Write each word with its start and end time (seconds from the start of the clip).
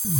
Witamy 0.00 0.12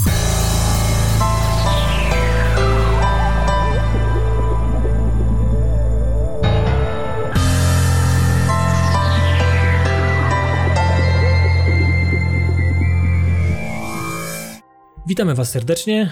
Was 15.35 15.51
serdecznie. 15.51 16.11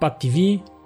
Pad 0.00 0.20
TV 0.20 0.36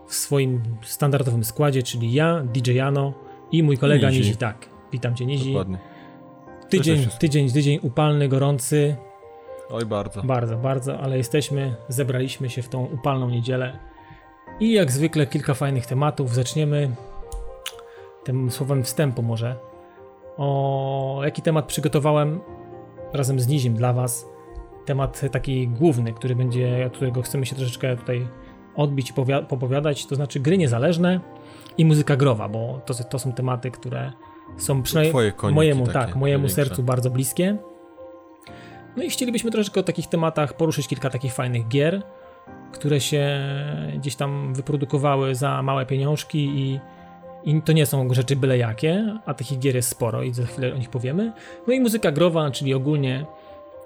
w 0.07 0.15
swoim 0.15 0.63
standardowym 0.83 1.45
składzie, 1.45 1.83
czyli 1.83 2.13
ja, 2.13 2.43
DJ 2.43 2.75
Jano 2.75 3.15
i 3.53 3.63
mój 3.63 3.79
kolega 3.79 4.11
Nizi. 4.11 4.21
Nizi. 4.21 4.37
Tak, 4.37 4.69
witam 4.93 5.17
Cię 5.17 5.27
Nizi. 5.27 5.53
Dokładnie. 5.53 5.79
Tydzień, 6.69 7.07
tydzień, 7.19 7.53
tydzień 7.53 7.79
upalny, 7.83 8.29
gorący. 8.29 8.97
Oj, 9.73 9.87
bardzo. 9.87 10.23
Bardzo, 10.23 10.57
bardzo, 10.57 10.99
ale 10.99 11.17
jesteśmy, 11.17 11.75
zebraliśmy 11.89 12.51
się 12.51 12.63
w 12.63 12.69
tą 12.69 12.85
upalną 12.87 13.31
niedzielę. 13.31 13.79
I 14.61 14.73
jak 14.73 14.93
zwykle 14.93 15.27
kilka 15.27 15.55
fajnych 15.55 15.87
tematów. 15.87 16.35
Zaczniemy 16.35 16.91
tym 18.25 18.51
słowem 18.51 18.85
wstępu 18.85 19.23
może. 19.23 19.57
O 20.37 21.21
jaki 21.25 21.43
temat 21.43 21.67
przygotowałem 21.67 22.41
razem 23.13 23.41
z 23.41 23.49
Nizim 23.49 23.75
dla 23.75 23.93
Was 23.93 24.27
temat 24.85 25.21
taki 25.33 25.69
główny, 25.69 26.13
który 26.13 26.37
będzie, 26.37 26.91
którego 26.93 27.23
chcemy 27.23 27.47
się 27.47 27.57
troszeczkę 27.57 27.97
tutaj 27.97 28.27
odbić 28.77 29.11
i 29.11 29.13
popowiadać, 29.49 30.07
to 30.07 30.15
znaczy 30.15 30.41
gry 30.41 30.59
niezależne 30.59 31.21
i 31.79 31.85
muzyka 31.85 32.17
growa, 32.17 32.49
bo 32.49 32.81
to, 32.87 32.95
to 32.95 33.19
są 33.19 33.33
tematy, 33.33 33.71
które 33.71 34.13
są 34.57 34.83
przynajmniej 34.83 35.33
mojemu, 35.53 35.87
tak, 35.87 36.17
mojemu 36.17 36.49
sercu 36.49 36.83
bardzo 36.83 37.11
bliskie. 37.11 37.57
No 38.97 39.03
i 39.03 39.11
chcielibyśmy 39.11 39.51
troszeczkę 39.51 39.81
o 39.81 39.83
takich 39.83 40.07
tematach 40.07 40.55
poruszyć 40.57 40.89
kilka 40.89 41.11
takich 41.11 41.35
fajnych 41.35 41.69
gier, 41.69 42.03
które 42.73 43.01
się 43.01 43.41
gdzieś 43.97 44.17
tam 44.17 44.55
wyprodukowały 44.55 45.35
za 45.35 45.63
małe 45.63 45.87
pieniążki 45.87 46.39
i, 46.39 46.81
i 47.45 47.63
to 47.63 47.73
nie 47.73 47.87
są 47.87 48.15
rzeczy 48.15 48.37
byle 48.37 48.59
jakie, 48.59 49.19
a 49.27 49.35
takich 49.35 49.59
gier 49.59 49.75
jest 49.75 49.89
sporo 49.89 50.23
i 50.23 50.35
za 50.35 50.47
chwilę 50.47 50.75
o 50.75 50.77
nich 50.77 50.91
powiemy. 50.91 51.33
No 51.67 51.73
i 51.73 51.81
muzyka 51.81 52.13
growa, 52.13 52.51
czyli 52.51 52.75
ogólnie 52.75 53.27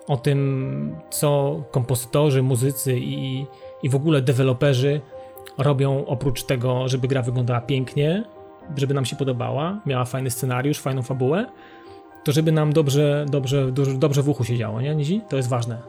o 0.07 0.17
tym, 0.17 0.97
co 1.11 1.63
kompozytorzy, 1.71 2.43
muzycy 2.43 2.99
i, 2.99 3.47
i 3.83 3.89
w 3.89 3.95
ogóle 3.95 4.23
deweloperzy 4.23 5.01
robią 5.59 6.07
oprócz 6.07 6.43
tego, 6.43 6.89
żeby 6.89 7.09
gra 7.09 7.23
wyglądała 7.23 7.61
pięknie, 7.61 8.25
żeby 8.77 8.95
nam 8.95 9.05
się 9.05 9.17
podobała, 9.17 9.81
miała 9.87 10.05
fajny 10.05 10.31
scenariusz, 10.31 10.79
fajną 10.79 11.03
fabułę, 11.03 11.47
to 12.25 12.33
żeby 12.33 12.53
nam 12.53 12.73
dobrze, 12.73 13.27
dobrze, 13.29 13.73
dobrze, 13.99 14.23
w 14.23 14.29
uchu 14.29 14.45
się 14.45 14.57
działo, 14.57 14.81
nie, 14.81 14.95
Nizi? 14.95 15.21
To 15.29 15.37
jest 15.37 15.49
ważne. 15.49 15.83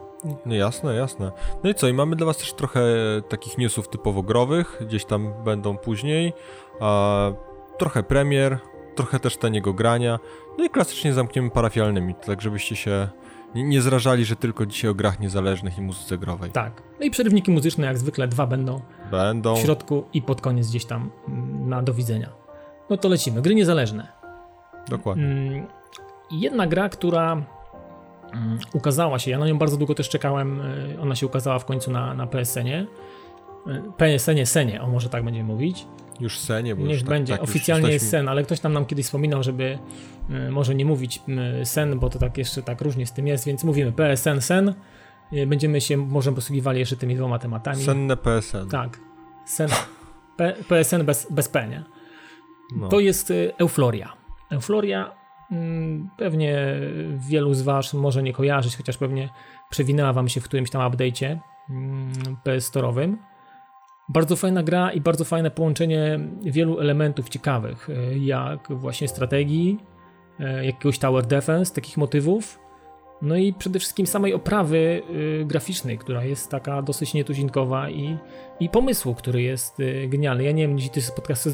No 0.46 0.54
jasne, 0.54 0.94
jasne. 0.94 1.32
No 1.64 1.70
i 1.70 1.74
co, 1.74 1.88
i 1.88 1.92
mamy 1.92 2.16
dla 2.16 2.26
was 2.26 2.36
też 2.36 2.52
trochę 2.52 2.80
takich 3.28 3.58
newsów 3.58 3.88
typowo 3.88 4.22
growych, 4.22 4.82
gdzieś 4.86 5.04
tam 5.04 5.32
będą 5.44 5.76
później, 5.76 6.32
a 6.80 7.30
trochę 7.78 8.02
premier, 8.02 8.58
trochę 8.94 9.20
też 9.20 9.36
taniego 9.36 9.72
grania, 9.72 10.18
no 10.58 10.64
i 10.64 10.70
klasycznie 10.70 11.12
zamkniemy 11.12 11.50
parafialnymi, 11.50 12.14
tak 12.14 12.40
żebyście 12.40 12.76
się 12.76 13.08
nie, 13.54 13.64
nie 13.64 13.82
zrażali, 13.82 14.24
że 14.24 14.36
tylko 14.36 14.66
dzisiaj 14.66 14.90
o 14.90 14.94
grach 14.94 15.20
niezależnych 15.20 15.78
i 15.78 15.80
muzyce 15.80 16.18
growej. 16.18 16.50
Tak. 16.50 16.82
No 17.00 17.06
i 17.06 17.10
przerywniki 17.10 17.50
muzyczne 17.50 17.86
jak 17.86 17.98
zwykle 17.98 18.28
dwa 18.28 18.46
będą. 18.46 18.80
Będą. 19.10 19.56
W 19.56 19.58
środku 19.58 20.04
i 20.12 20.22
pod 20.22 20.40
koniec 20.40 20.68
gdzieś 20.68 20.84
tam 20.84 21.10
mm, 21.28 21.68
na 21.68 21.82
do 21.82 21.94
widzenia. 21.94 22.32
No 22.90 22.96
to 22.96 23.08
lecimy. 23.08 23.42
Gry 23.42 23.54
niezależne. 23.54 24.08
Dokładnie. 24.88 25.24
Mm, 25.24 25.66
jedna 26.30 26.66
gra, 26.66 26.88
która 26.88 27.32
mm, 27.32 28.58
ukazała 28.72 29.18
się, 29.18 29.30
ja 29.30 29.38
na 29.38 29.46
nią 29.46 29.58
bardzo 29.58 29.76
długo 29.76 29.94
też 29.94 30.08
czekałem, 30.08 30.60
y, 30.60 31.00
ona 31.00 31.14
się 31.14 31.26
ukazała 31.26 31.58
w 31.58 31.64
końcu 31.64 31.90
na, 31.90 32.14
na 32.14 32.26
PSN-ie. 32.26 32.86
Y, 33.66 33.82
PSN-ie, 33.96 34.46
Senie, 34.46 34.82
o 34.82 34.86
może 34.86 35.08
tak 35.08 35.24
będziemy 35.24 35.46
mówić. 35.46 35.86
Już 36.20 36.38
Senie, 36.38 36.76
bo 36.76 36.86
Niech 36.86 37.00
tak, 37.00 37.08
będzie, 37.08 37.32
tak, 37.32 37.42
oficjalnie 37.42 37.92
jest 37.92 38.10
Sen, 38.10 38.28
ale 38.28 38.42
ktoś 38.42 38.60
tam 38.60 38.72
nam 38.72 38.86
kiedyś 38.86 39.06
wspominał, 39.06 39.42
żeby 39.42 39.78
y, 40.30 40.50
może 40.50 40.74
nie 40.74 40.84
mówić 40.84 41.22
Sen, 41.64 41.98
bo 41.98 42.10
to 42.10 42.18
tak 42.18 42.38
jeszcze 42.38 42.62
tak 42.62 42.80
różnie 42.80 43.06
z 43.06 43.12
tym 43.12 43.26
jest, 43.26 43.46
więc 43.46 43.64
mówimy 43.64 43.92
PSN, 43.92 44.40
Sen. 44.40 44.74
Będziemy 45.46 45.80
się 45.80 45.96
może 45.96 46.32
posługiwali 46.32 46.78
jeszcze 46.78 46.96
tymi 46.96 47.16
dwoma 47.16 47.38
tematami. 47.38 47.82
Senne 47.84 48.16
PSN. 48.16 48.68
Tak. 48.70 49.00
Sen, 49.46 49.68
P, 50.36 50.54
PSN 50.68 51.04
bez, 51.04 51.26
bez 51.30 51.48
P, 51.48 51.68
nie? 51.68 51.84
No. 52.76 52.88
To 52.88 53.00
jest 53.00 53.32
Eufloria. 53.58 54.12
Eufloria 54.50 55.25
pewnie 56.16 56.80
wielu 57.28 57.54
z 57.54 57.62
Was 57.62 57.94
może 57.94 58.22
nie 58.22 58.32
kojarzyć, 58.32 58.76
chociaż 58.76 58.96
pewnie 58.96 59.28
przewinęła 59.70 60.12
Wam 60.12 60.28
się 60.28 60.40
w 60.40 60.44
którymś 60.44 60.70
tam 60.70 60.92
update'cie 60.92 61.38
mm, 61.70 62.12
PS 62.44 62.66
Storowym. 62.66 63.18
Bardzo 64.08 64.36
fajna 64.36 64.62
gra 64.62 64.92
i 64.92 65.00
bardzo 65.00 65.24
fajne 65.24 65.50
połączenie 65.50 66.20
wielu 66.42 66.80
elementów 66.80 67.28
ciekawych, 67.28 67.90
e, 67.90 68.18
jak 68.18 68.68
właśnie 68.70 69.08
strategii, 69.08 69.78
e, 70.40 70.66
jakiegoś 70.66 70.98
tower 70.98 71.26
defense, 71.26 71.74
takich 71.74 71.96
motywów, 71.96 72.65
no 73.22 73.36
i 73.36 73.52
przede 73.52 73.78
wszystkim 73.78 74.06
samej 74.06 74.34
oprawy 74.34 75.02
e, 75.40 75.44
graficznej, 75.44 75.98
która 75.98 76.24
jest 76.24 76.50
taka 76.50 76.82
dosyć 76.82 77.14
nietuzinkowa 77.14 77.90
i, 77.90 78.16
i 78.60 78.68
pomysłu, 78.68 79.14
który 79.14 79.42
jest 79.42 79.78
genialny. 80.08 80.44
Ja 80.44 80.52
nie 80.52 80.68
wiem, 80.68 80.78
czy 80.78 80.88
ty 80.88 81.00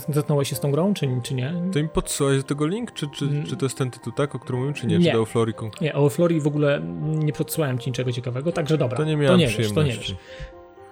zetknąłeś 0.08 0.48
się 0.48 0.56
z 0.56 0.60
tą 0.60 0.70
grą, 0.70 0.94
czy, 0.94 1.08
czy 1.22 1.34
nie? 1.34 1.54
To 1.72 1.82
mi 1.82 1.88
podsyłałeś 1.88 2.38
do 2.38 2.44
tego 2.44 2.66
link, 2.66 2.92
czy, 2.92 3.08
czy, 3.08 3.24
mm. 3.24 3.46
czy 3.46 3.56
to 3.56 3.66
jest 3.66 3.78
ten 3.78 3.90
tytuł, 3.90 4.12
tak, 4.12 4.34
o 4.34 4.38
którym 4.38 4.60
mówimy, 4.60 4.78
czy 4.78 4.86
nie? 4.86 4.98
nie. 4.98 5.04
Czy 5.04 5.12
do 5.12 5.18
Euflorii 5.18 5.54
Nie, 5.80 5.94
o 5.94 5.98
Euflorii 5.98 6.40
w 6.40 6.46
ogóle 6.46 6.82
nie 7.02 7.32
podsyłałem 7.32 7.78
ci 7.78 7.90
niczego 7.90 8.12
ciekawego, 8.12 8.52
także 8.52 8.78
dobra. 8.78 8.96
To 8.96 9.04
nie 9.04 9.16
miałem 9.16 9.40
to 9.40 9.46
nie 9.46 9.46
wiesz, 9.46 9.72
to 9.72 9.82
nie 9.82 9.92
wiesz. 9.92 10.16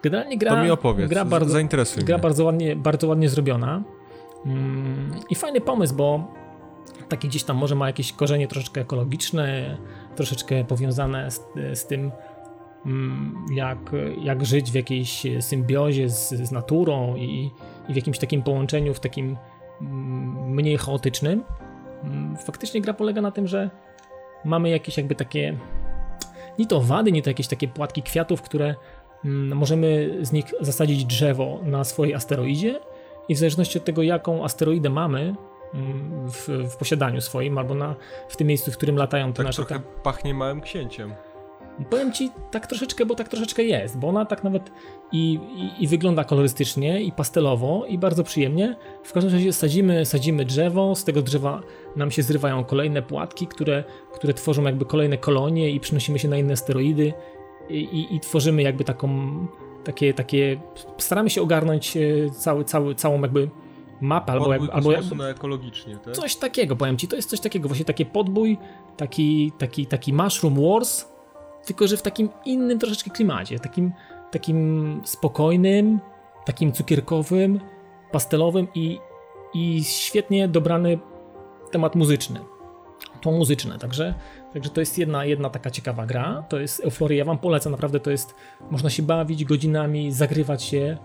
Generalnie 0.03 0.39
gra, 0.39 0.51
to 0.51 0.65
mi 0.65 0.71
opowiedz, 0.71 1.11
gra 1.11 1.25
bardzo, 1.25 1.53
zainteresuj 1.53 2.05
gra 2.05 2.19
bardzo 2.19 2.45
ładnie, 2.45 2.77
bardzo 2.77 3.09
ładnie 3.09 3.29
zrobiona. 3.29 3.83
Mm, 4.47 5.11
I 5.31 5.35
fajny 5.35 5.61
pomysł, 5.61 5.95
bo 5.95 6.35
taki 7.09 7.29
gdzieś 7.29 7.45
tam 7.45 7.57
może 7.57 7.75
ma 7.75 7.87
jakieś 7.87 8.13
korzenie 8.13 8.49
troszeczkę 8.49 8.81
ekologiczne, 8.81 9.77
troszeczkę 10.17 10.65
powiązane 10.65 11.31
z, 11.31 11.43
z 11.75 11.87
tym, 11.87 12.13
mm, 12.87 13.47
jak, 13.55 13.79
jak 14.23 14.47
żyć 14.47 14.71
w 14.71 14.75
jakiejś 14.75 15.23
symbiozie 15.41 16.09
z, 16.09 16.29
z 16.29 16.53
naturą 16.53 17.17
i, 17.17 17.51
i 17.89 17.93
w 17.93 17.97
jakimś 17.97 18.19
takim 18.19 18.43
połączeniu, 18.43 18.95
w 18.95 19.01
takim 19.01 19.37
mm, 19.81 20.55
mniej 20.55 20.79
chaotycznym. 20.79 21.45
Faktycznie 22.45 22.81
gra 22.81 22.95
polega 22.95 23.21
na 23.21 23.31
tym, 23.31 23.47
że 23.47 23.71
mamy 24.45 24.71
jakieś 24.71 24.97
jakby 24.97 25.15
takie 25.15 25.59
nie 26.59 26.67
to 26.67 26.81
wady, 26.81 27.13
nie 27.13 27.23
to 27.23 27.31
jakieś 27.31 27.49
takie 27.49 27.69
płatki 27.69 28.03
kwiatów, 28.03 28.43
które 28.43 28.75
Mm, 29.25 29.59
możemy 29.59 30.19
z 30.23 30.33
nich 30.33 30.55
zasadzić 30.61 31.05
drzewo 31.05 31.61
na 31.65 31.85
swojej 31.85 32.15
asteroidzie 32.15 32.81
i 33.29 33.35
w 33.35 33.39
zależności 33.39 33.79
od 33.79 33.85
tego, 33.85 34.03
jaką 34.03 34.45
asteroidę 34.45 34.91
mamy 34.91 35.21
mm, 35.21 35.37
w, 36.27 36.49
w 36.71 36.77
posiadaniu 36.77 37.21
swoim, 37.21 37.59
albo 37.59 37.75
na, 37.75 37.95
w 38.29 38.37
tym 38.37 38.47
miejscu, 38.47 38.73
w 38.73 38.77
którym 38.77 38.97
latają 38.97 39.33
te 39.33 39.37
tak 39.37 39.47
nasze... 39.47 39.65
trochę 39.65 39.83
pachnie 40.03 40.35
małym 40.35 40.61
księciem. 40.61 41.15
Powiem 41.91 42.13
ci 42.13 42.31
tak 42.51 42.67
troszeczkę, 42.67 43.07
bo 43.07 43.15
tak 43.15 43.29
troszeczkę 43.29 43.63
jest, 43.63 43.99
bo 43.99 44.09
ona 44.09 44.25
tak 44.25 44.45
nawet 44.45 44.71
i, 45.13 45.41
i, 45.57 45.85
i, 45.85 45.89
wygląda 45.89 46.25
kolorystycznie, 46.25 47.03
i 47.03 47.13
pastelowo, 47.13 47.87
i 47.87 47.99
bardzo 47.99 48.25
przyjemnie. 48.25 48.77
W 49.05 49.13
każdym 49.13 49.33
razie 49.33 49.53
sadzimy, 49.53 50.07
sadzimy 50.07 50.45
drzewo, 50.45 50.95
z 50.95 51.05
tego 51.05 51.23
drzewa 51.23 51.63
nam 51.97 52.11
się 52.11 52.23
zrywają 52.23 52.65
kolejne 52.65 53.03
płatki, 53.03 53.47
które, 53.47 53.85
które 54.13 54.35
tworzą 54.35 54.63
jakby 54.63 54.85
kolejne 54.85 55.19
kolonie 55.19 55.71
i 55.71 55.81
przynosimy 55.81 56.19
się 56.19 56.29
na 56.29 56.37
inne 56.37 56.53
asteroidy 56.53 57.13
i, 57.71 58.07
i 58.11 58.21
tworzymy 58.21 58.63
jakby 58.63 58.85
taką, 58.85 59.09
takie, 59.85 60.15
takie, 60.15 60.61
staramy 60.99 61.31
się 61.31 61.43
ogarnąć 61.43 61.97
e, 61.97 62.01
cały, 62.31 62.65
cały, 62.65 62.95
całą 62.95 63.21
jakby 63.23 63.51
mapę 64.01 64.33
albo, 64.33 64.53
jak, 64.53 64.63
albo 64.73 64.93
jak, 64.93 65.13
na 65.13 65.29
ekologicznie, 65.29 65.97
tak? 65.97 66.15
Coś 66.15 66.37
takiego, 66.37 66.77
powiem 66.77 66.97
ci, 66.97 67.09
to 67.09 67.17
jest 67.17 67.31
coś 67.31 67.41
takiego, 67.41 67.69
właśnie 67.69 67.85
takie 67.85 68.07
podbój, 68.07 68.59
taki, 68.97 69.53
taki, 69.59 69.87
taki 69.87 70.13
Mushroom 70.13 70.63
Wars, 70.63 71.05
tylko 71.67 71.87
że 71.87 71.97
w 71.97 72.03
takim 72.03 72.29
innym 72.45 72.79
troszeczkę 72.79 73.11
klimacie, 73.11 73.59
takim, 73.59 73.93
takim 74.31 75.01
spokojnym, 75.05 76.01
takim 76.45 76.73
cukierkowym, 76.73 77.61
pastelowym 78.13 78.69
i, 78.75 78.99
i 79.55 79.85
świetnie 79.85 80.49
dobrany 80.49 80.99
temat 81.71 81.95
muzyczny. 81.95 82.41
To 83.21 83.33
muzyczne, 83.33 83.79
także 83.79 84.15
Także 84.53 84.71
to 84.71 84.81
jest 84.81 84.99
jedna, 84.99 85.25
jedna 85.25 85.51
taka 85.51 85.71
ciekawa 85.71 86.07
gra. 86.07 86.45
To 86.49 86.59
jest 86.59 86.85
Euphoria. 86.85 87.19
Ja 87.19 87.25
wam 87.25 87.39
polecam, 87.39 87.73
naprawdę 87.73 88.01
to 88.01 88.11
jest. 88.11 88.35
Można 88.71 88.91
się 88.91 89.03
bawić 89.03 89.45
godzinami, 89.45 90.13
zagrywać 90.13 90.63
się 90.63 90.99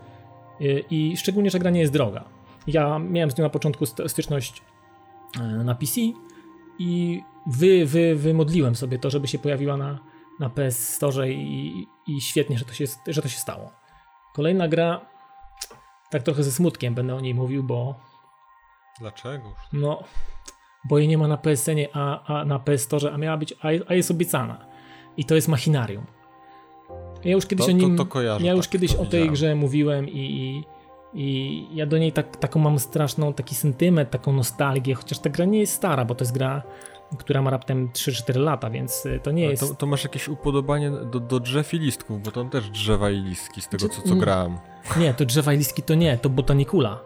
y, 0.60 0.84
i 0.90 1.16
szczególnie, 1.16 1.50
że 1.50 1.58
gra 1.58 1.70
nie 1.70 1.80
jest 1.80 1.92
droga. 1.92 2.24
Ja 2.66 2.98
miałem 2.98 3.30
z 3.30 3.38
nią 3.38 3.44
na 3.44 3.50
początku 3.50 3.86
styczność 3.86 4.62
e, 5.40 5.42
na 5.42 5.74
PC 5.74 6.00
i 6.78 7.22
wy, 7.46 7.86
wy, 7.86 8.14
wymodliłem 8.16 8.74
sobie 8.76 8.98
to, 8.98 9.10
żeby 9.10 9.28
się 9.28 9.38
pojawiła 9.38 9.76
na, 9.76 9.98
na 10.40 10.50
PS 10.50 10.88
Store 10.94 11.30
i, 11.32 11.86
i 12.06 12.20
świetnie, 12.20 12.58
że 12.58 12.64
to, 12.64 12.72
się, 12.72 12.84
że 13.06 13.22
to 13.22 13.28
się 13.28 13.38
stało. 13.38 13.70
Kolejna 14.34 14.68
gra, 14.68 15.00
tak 16.10 16.22
trochę 16.22 16.42
ze 16.42 16.52
smutkiem 16.52 16.94
będę 16.94 17.14
o 17.14 17.20
niej 17.20 17.34
mówił, 17.34 17.62
bo. 17.62 17.94
Dlaczego? 19.00 19.54
No, 19.72 20.02
bo 20.88 20.98
jej 20.98 21.08
nie 21.08 21.18
ma 21.18 21.28
na 21.28 21.36
PSN, 21.36 21.78
a, 21.92 22.22
a 22.40 22.44
na 22.44 22.58
PS 22.58 22.82
Store, 22.82 23.12
a 23.12 23.18
miała 23.18 23.36
być, 23.36 23.52
a, 23.62 23.66
a 23.88 23.94
jest 23.94 24.10
obiecana. 24.10 24.66
I 25.16 25.24
to 25.24 25.34
jest 25.34 25.48
Machinarium. 25.48 26.06
Ja 27.24 27.32
już 27.32 27.46
kiedyś 27.46 27.66
To- 27.66 27.72
o 27.72 27.74
nim. 27.74 27.96
to- 27.96 28.04
to 28.04 28.10
kojarzę, 28.10 28.44
ja 28.46 28.52
już 28.52 28.66
tak, 28.66 28.72
kiedyś 28.72 28.94
o 28.94 29.04
tej 29.06 29.30
grze 29.30 29.54
mówiłem 29.54 30.08
i, 30.08 30.18
i, 30.18 30.64
i 31.16 31.66
ja 31.74 31.86
do 31.86 31.98
niej 31.98 32.12
tak, 32.12 32.36
taką 32.36 32.60
mam 32.60 32.78
straszną 32.78 33.32
taki 33.32 33.54
sentyment, 33.54 34.10
taką 34.10 34.32
nostalgię, 34.32 34.94
chociaż 34.94 35.18
ta 35.18 35.30
gra 35.30 35.44
nie 35.44 35.60
jest 35.60 35.72
stara, 35.72 36.04
bo 36.04 36.14
to 36.14 36.24
jest 36.24 36.34
gra, 36.34 36.62
która 37.18 37.42
ma 37.42 37.50
raptem 37.50 37.88
3-4 37.88 38.36
lata, 38.40 38.70
więc 38.70 39.06
y, 39.06 39.20
to 39.22 39.30
nie 39.30 39.44
jest. 39.44 39.68
To, 39.68 39.74
to 39.74 39.86
masz 39.86 40.04
jakieś 40.04 40.28
upodobanie 40.28 40.90
do, 40.90 41.20
do 41.20 41.40
drzew 41.40 41.74
i 41.74 41.78
listków, 41.78 42.22
bo 42.22 42.30
tam 42.30 42.50
też 42.50 42.70
drzewa 42.70 43.10
i 43.10 43.16
listki 43.16 43.62
z 43.62 43.68
tego, 43.68 43.88
Czy- 43.88 43.94
co, 43.94 44.02
co 44.02 44.08
mm. 44.08 44.18
grałem. 44.18 44.58
Nie, 44.96 45.14
to 45.14 45.24
drzewa 45.24 45.52
i 45.52 45.58
listki 45.58 45.82
to 45.82 45.94
nie, 45.94 46.18
to 46.18 46.28
botanikula. 46.28 47.00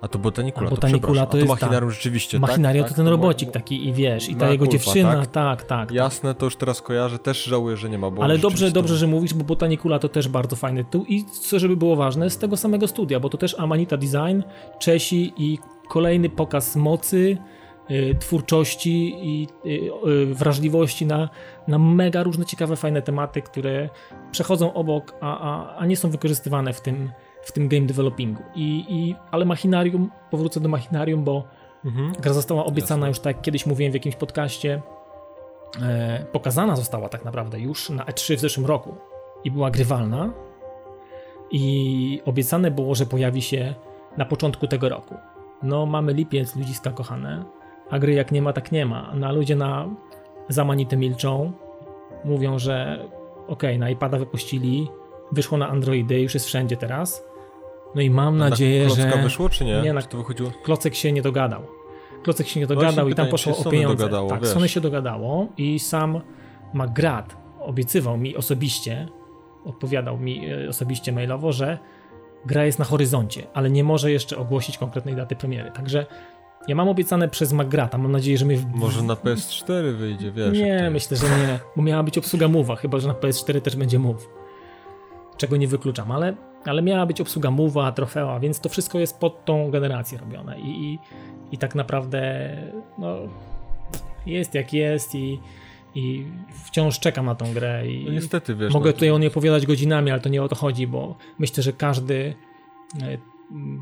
A 0.00 0.08
to 0.08 0.18
botanikula, 0.18 0.66
A 0.66 0.70
to 0.70 0.76
botanikula 0.76 1.26
to 1.26 1.32
A 1.32 1.36
jest 1.36 1.48
to 1.48 1.54
machinarium 1.54 1.90
rzeczywiście, 1.90 2.38
Machinaria 2.38 2.82
tak? 2.82 2.90
to 2.90 2.96
ten 2.96 3.08
robocik 3.08 3.50
taki 3.50 3.88
i 3.88 3.92
wiesz, 3.92 4.28
i 4.28 4.36
ta 4.36 4.50
jego 4.50 4.66
dziewczyna, 4.66 5.12
tak? 5.12 5.26
tak, 5.26 5.62
tak. 5.62 5.66
tak. 5.66 5.90
Jasne, 5.90 6.34
to 6.34 6.44
już 6.46 6.56
teraz 6.56 6.82
kojarzę, 6.82 7.18
też 7.18 7.44
żałuję, 7.44 7.76
że 7.76 7.90
nie 7.90 7.98
ma, 7.98 8.10
bo 8.10 8.22
Ale 8.22 8.38
dobrze, 8.38 8.70
dobrze, 8.70 8.94
to- 8.94 8.98
że 8.98 9.06
mówisz, 9.06 9.34
bo 9.34 9.44
Botanicula 9.44 9.98
to 9.98 10.08
też 10.08 10.28
bardzo 10.28 10.56
fajny 10.56 10.84
tytuł 10.84 11.04
i 11.04 11.24
co 11.24 11.58
żeby 11.58 11.76
było 11.76 11.96
ważne, 11.96 12.30
z 12.30 12.38
tego 12.38 12.56
samego 12.56 12.88
studia, 12.88 13.20
bo 13.20 13.28
to 13.28 13.38
też 13.38 13.56
Amanita 13.58 13.96
Design, 13.96 14.42
Czesi 14.78 15.32
i 15.36 15.58
kolejny 15.88 16.30
pokaz 16.30 16.76
mocy, 16.76 17.36
y, 17.90 18.16
twórczości 18.20 19.14
i 19.22 19.48
y, 19.66 20.08
y, 20.10 20.34
wrażliwości 20.34 21.06
na, 21.06 21.28
na 21.68 21.78
mega 21.78 22.22
różne 22.22 22.44
ciekawe, 22.44 22.76
fajne 22.76 23.02
tematy, 23.02 23.42
które 23.42 23.88
przechodzą 24.32 24.74
obok, 24.74 25.14
a, 25.20 25.38
a, 25.40 25.76
a 25.76 25.86
nie 25.86 25.96
są 25.96 26.10
wykorzystywane 26.10 26.72
w 26.72 26.80
tym, 26.80 27.10
w 27.48 27.52
tym 27.52 27.68
game 27.68 27.86
developingu. 27.86 28.42
I, 28.54 28.84
i, 28.88 29.14
ale 29.30 29.44
Machinarium, 29.44 30.10
powrócę 30.30 30.60
do 30.60 30.68
Machinarium, 30.68 31.24
bo 31.24 31.44
Mhm. 31.84 32.12
Gra 32.20 32.32
została 32.32 32.64
obiecana 32.64 33.06
Jasne. 33.06 33.08
już 33.08 33.20
tak 33.20 33.36
jak 33.36 33.44
kiedyś 33.44 33.66
mówiłem 33.66 33.92
w 33.92 33.94
jakimś 33.94 34.16
podcaście. 34.16 34.82
E, 35.82 36.24
pokazana 36.32 36.76
została 36.76 37.08
tak 37.08 37.24
naprawdę 37.24 37.60
już 37.60 37.90
na 37.90 38.04
E3 38.04 38.36
w 38.36 38.40
zeszłym 38.40 38.66
roku 38.66 38.94
i 39.44 39.50
była 39.50 39.70
grywalna. 39.70 40.30
I 41.50 42.22
obiecane 42.24 42.70
było, 42.70 42.94
że 42.94 43.06
pojawi 43.06 43.42
się 43.42 43.74
na 44.16 44.24
początku 44.24 44.66
tego 44.66 44.88
roku. 44.88 45.14
No, 45.62 45.86
mamy 45.86 46.12
lipiec, 46.12 46.56
ludziska 46.56 46.90
kochane, 46.90 47.44
a 47.90 47.98
gry 47.98 48.12
jak 48.12 48.32
nie 48.32 48.42
ma, 48.42 48.52
tak 48.52 48.72
nie 48.72 48.86
ma. 48.86 49.12
No, 49.14 49.26
a 49.26 49.32
ludzie 49.32 49.56
na 49.56 49.88
zamanite 50.48 50.96
milczą, 50.96 51.52
mówią, 52.24 52.58
że 52.58 53.04
okej, 53.48 53.78
na 53.78 53.90
iPada 53.90 54.18
wypuścili, 54.18 54.88
wyszło 55.32 55.58
na 55.58 55.68
Androidy, 55.68 56.20
już 56.20 56.34
jest 56.34 56.46
wszędzie 56.46 56.76
teraz. 56.76 57.27
No 57.94 58.00
i 58.02 58.10
mam 58.10 58.38
nadzieję, 58.38 58.86
klocka 58.86 59.10
że 59.16 59.22
wyszło, 59.22 59.48
czy 59.48 59.64
nie? 59.64 59.80
Nie, 59.82 59.92
na- 59.92 60.02
Czy 60.02 60.08
to 60.08 60.16
wychodziło? 60.18 60.50
Klocek 60.62 60.94
się 60.94 61.12
nie 61.12 61.22
dogadał. 61.22 61.62
Klocek 62.22 62.48
się 62.48 62.60
nie 62.60 62.66
Właśnie 62.66 62.82
dogadał 62.86 63.08
i 63.08 63.14
tam 63.14 63.28
poszło 63.28 63.56
o 63.58 63.70
pieniądze. 63.70 63.96
dogadało, 63.96 64.30
tak, 64.30 64.40
wiesz. 64.42 64.50
Sony 64.50 64.68
się 64.68 64.80
dogadało 64.80 65.46
i 65.56 65.78
sam 65.78 66.20
McGrath 66.74 67.36
obiecywał 67.60 68.16
mi 68.18 68.36
osobiście, 68.36 69.08
odpowiadał 69.64 70.18
mi 70.18 70.50
e, 70.50 70.68
osobiście 70.68 71.12
mailowo, 71.12 71.52
że 71.52 71.78
gra 72.46 72.64
jest 72.64 72.78
na 72.78 72.84
horyzoncie, 72.84 73.46
ale 73.54 73.70
nie 73.70 73.84
może 73.84 74.12
jeszcze 74.12 74.36
ogłosić 74.36 74.78
konkretnej 74.78 75.16
daty 75.16 75.36
premiery. 75.36 75.70
Także 75.70 76.06
ja 76.68 76.74
mam 76.74 76.88
obiecane 76.88 77.28
przez 77.28 77.52
McGratha, 77.52 77.98
mam 77.98 78.12
nadzieję, 78.12 78.38
że 78.38 78.44
mnie... 78.44 78.56
W... 78.56 78.74
Może 78.74 79.02
na 79.02 79.14
PS4 79.14 79.92
wyjdzie, 79.96 80.32
wiesz. 80.32 80.58
Nie, 80.58 80.90
myślę, 80.90 81.16
że 81.16 81.26
nie, 81.26 81.58
bo 81.76 81.82
miała 81.82 82.02
być 82.02 82.18
obsługa 82.18 82.46
Move'a, 82.46 82.76
chyba 82.76 82.98
że 82.98 83.08
na 83.08 83.14
PS4 83.14 83.60
też 83.60 83.76
będzie 83.76 83.98
Move. 83.98 84.28
Czego 85.36 85.56
nie 85.56 85.68
wykluczam, 85.68 86.10
ale, 86.10 86.34
ale 86.68 86.82
miała 86.82 87.06
być 87.06 87.20
obsługa 87.20 87.50
Move'a, 87.50 87.92
trofea, 87.92 88.40
więc 88.40 88.60
to 88.60 88.68
wszystko 88.68 88.98
jest 88.98 89.18
pod 89.18 89.44
tą 89.44 89.70
generację 89.70 90.18
robione 90.18 90.60
i, 90.60 90.84
i, 90.84 90.98
i 91.52 91.58
tak 91.58 91.74
naprawdę 91.74 92.50
no, 92.98 93.16
jest 94.26 94.54
jak 94.54 94.72
jest 94.72 95.14
i, 95.14 95.40
i 95.94 96.26
wciąż 96.64 96.98
czekam 96.98 97.26
na 97.26 97.34
tą 97.34 97.52
grę 97.52 97.88
i 97.90 98.04
No 98.04 98.12
niestety, 98.12 98.54
wiesz. 98.54 98.72
mogę 98.72 98.86
no, 98.86 98.92
tutaj 98.92 99.10
o 99.10 99.18
niej 99.18 99.28
opowiadać 99.28 99.66
godzinami, 99.66 100.10
ale 100.10 100.20
to 100.20 100.28
nie 100.28 100.42
o 100.42 100.48
to 100.48 100.56
chodzi, 100.56 100.86
bo 100.86 101.16
myślę, 101.38 101.62
że 101.62 101.72
każdy 101.72 102.34
e, 103.02 103.18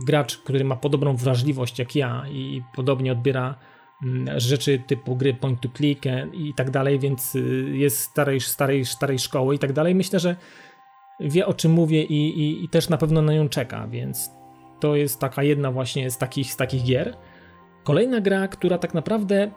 gracz, 0.07 0.39
który 0.39 0.65
ma 0.65 0.77
podobną 0.77 1.17
wrażliwość 1.17 1.79
jak 1.79 1.97
ja 1.97 2.25
i 2.31 2.63
podobnie 2.75 3.13
odbiera 3.13 3.55
mm, 4.03 4.41
rzeczy 4.41 4.83
typu 4.87 5.17
gry 5.17 5.35
point 5.35 5.61
to 5.61 5.69
click 5.69 6.05
i 6.33 6.55
tak 6.55 6.71
dalej, 6.71 6.99
więc 6.99 7.35
y, 7.35 7.71
jest 7.73 8.01
starej, 8.01 8.41
starej, 8.41 8.85
starej 8.85 9.19
szkoły 9.19 9.55
i 9.55 9.59
tak 9.59 9.73
dalej, 9.73 9.95
myślę, 9.95 10.21
że 10.21 10.37
wie 11.21 11.47
o 11.47 11.55
czym 11.55 11.73
mówię 11.73 12.03
i, 12.03 12.41
i, 12.41 12.65
i 12.65 12.69
też 12.69 12.89
na 12.89 12.97
pewno 12.97 13.23
na 13.23 13.33
nią 13.33 13.49
czeka, 13.49 13.89
więc 13.89 14.31
to 14.81 14.97
jest 14.97 15.21
taka 15.21 15.43
jedna 15.43 15.73
właśnie 15.73 16.11
z 16.11 16.19
takich, 16.19 16.53
z 16.53 16.57
takich 16.57 16.85
gier. 16.85 17.17
Kolejna 17.85 18.21
gra, 18.21 18.49
która 18.49 18.79
tak 18.79 18.95
naprawdę 18.95 19.51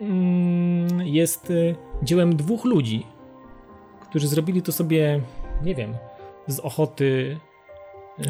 mm, 0.00 1.06
jest 1.06 1.50
y, 1.50 1.74
dziełem 2.02 2.36
dwóch 2.36 2.64
ludzi, 2.64 3.06
którzy 4.00 4.28
zrobili 4.28 4.62
to 4.62 4.72
sobie, 4.72 5.20
nie 5.62 5.74
wiem, 5.74 5.94
z 6.46 6.60
ochoty. 6.60 7.38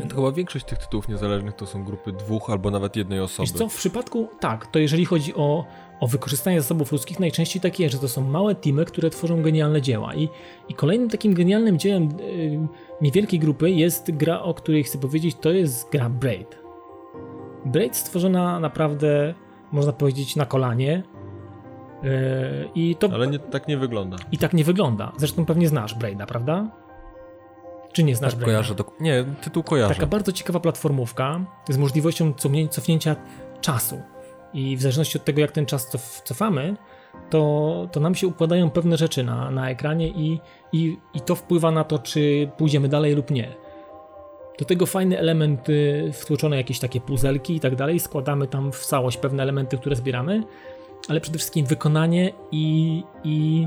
To 0.09 0.17
chyba 0.17 0.33
większość 0.33 0.65
tych 0.65 0.79
tytułów 0.79 1.09
niezależnych 1.09 1.55
to 1.55 1.67
są 1.67 1.85
grupy 1.85 2.13
dwóch 2.13 2.51
albo 2.51 2.71
nawet 2.71 2.97
jednej 2.97 3.21
osoby. 3.21 3.49
Wiesz 3.49 3.59
co, 3.59 3.69
w 3.69 3.77
przypadku, 3.77 4.29
tak, 4.41 4.67
to 4.67 4.79
jeżeli 4.79 5.05
chodzi 5.05 5.35
o, 5.35 5.65
o 6.01 6.07
wykorzystanie 6.07 6.61
zasobów 6.61 6.93
ludzkich, 6.93 7.21
najczęściej 7.21 7.63
tak 7.63 7.81
jest, 7.81 7.95
że 7.95 8.01
to 8.01 8.09
są 8.09 8.25
małe 8.25 8.55
teamy, 8.55 8.85
które 8.85 9.11
tworzą 9.11 9.43
genialne 9.43 9.83
dzieła. 9.83 10.15
I, 10.15 10.29
i 10.69 10.75
kolejnym 10.75 11.11
takim 11.11 11.35
genialnym 11.35 11.79
dziełem 11.79 12.03
y, 12.21 12.59
niewielkiej 13.01 13.39
grupy 13.41 13.71
jest 13.71 14.11
gra, 14.17 14.43
o 14.43 14.55
której 14.55 14.85
chcę 14.85 14.99
powiedzieć, 14.99 15.37
to 15.41 15.51
jest 15.51 15.91
gra 15.91 16.09
Braid. 16.11 16.59
Braid 17.65 17.97
stworzona 17.97 18.61
naprawdę, 18.61 19.35
można 19.73 19.93
powiedzieć, 19.93 20.37
na 20.37 20.47
kolanie. 20.47 21.03
Y, 22.05 22.09
I 22.75 22.97
to 22.97 23.09
Ale 23.13 23.27
nie, 23.27 23.39
tak 23.39 23.69
nie 23.69 23.77
wygląda. 23.79 24.17
i 24.33 24.39
tak 24.39 24.53
nie 24.53 24.65
wygląda. 24.65 25.13
Zresztą 25.17 25.47
pewnie 25.47 25.69
znasz 25.69 25.95
Braida, 25.95 26.27
prawda? 26.27 26.71
Czy 27.93 28.03
nie 28.05 28.17
znasz 28.17 28.33
Tak, 28.33 28.39
Braida? 28.41 28.53
kojarzę. 28.59 28.75
To, 28.75 28.85
nie, 29.01 29.25
tytuł 29.43 29.63
kojarzę. 29.63 29.95
Taka 29.95 30.07
bardzo 30.07 30.33
ciekawa 30.33 30.61
platformówka 30.61 31.41
z 31.69 31.79
możliwością 31.79 32.33
cofnię- 32.33 32.69
cofnięcia 32.69 33.17
czasu. 33.61 34.01
I 34.55 34.77
w 34.77 34.83
zależności 34.83 35.19
od 35.19 35.25
tego, 35.25 35.41
jak 35.41 35.53
ten 35.53 35.67
czas 35.67 35.87
cof, 35.87 36.23
cofamy, 36.25 36.77
to, 37.31 37.89
to 37.93 38.01
nam 38.01 38.15
się 38.15 38.27
układają 38.27 38.71
pewne 38.71 38.97
rzeczy 38.97 39.25
na, 39.25 39.51
na 39.51 39.71
ekranie 39.71 40.09
i, 40.09 40.41
i, 40.73 40.99
i 41.15 41.21
to 41.21 41.35
wpływa 41.35 41.71
na 41.71 41.85
to, 41.85 41.99
czy 41.99 42.51
pójdziemy 42.57 42.89
dalej 42.89 43.15
lub 43.15 43.31
nie. 43.31 43.55
Do 44.59 44.65
tego 44.65 44.87
fajny 44.87 45.19
element, 45.19 45.69
y, 45.69 46.11
wtłoczone 46.13 46.57
jakieś 46.57 46.79
takie 46.79 47.01
puzelki 47.01 47.57
i 47.57 47.61
tak 47.61 47.77
dalej. 47.77 48.01
Składamy 48.01 48.47
tam 48.47 48.73
w 48.73 48.87
całość 48.87 49.17
pewne 49.17 49.43
elementy, 49.43 49.79
które 49.79 49.97
zbieramy, 49.97 50.43
ale 51.09 51.21
przede 51.21 51.39
wszystkim 51.39 51.67
wykonanie 51.67 52.33
i, 52.51 53.05
i 53.25 53.67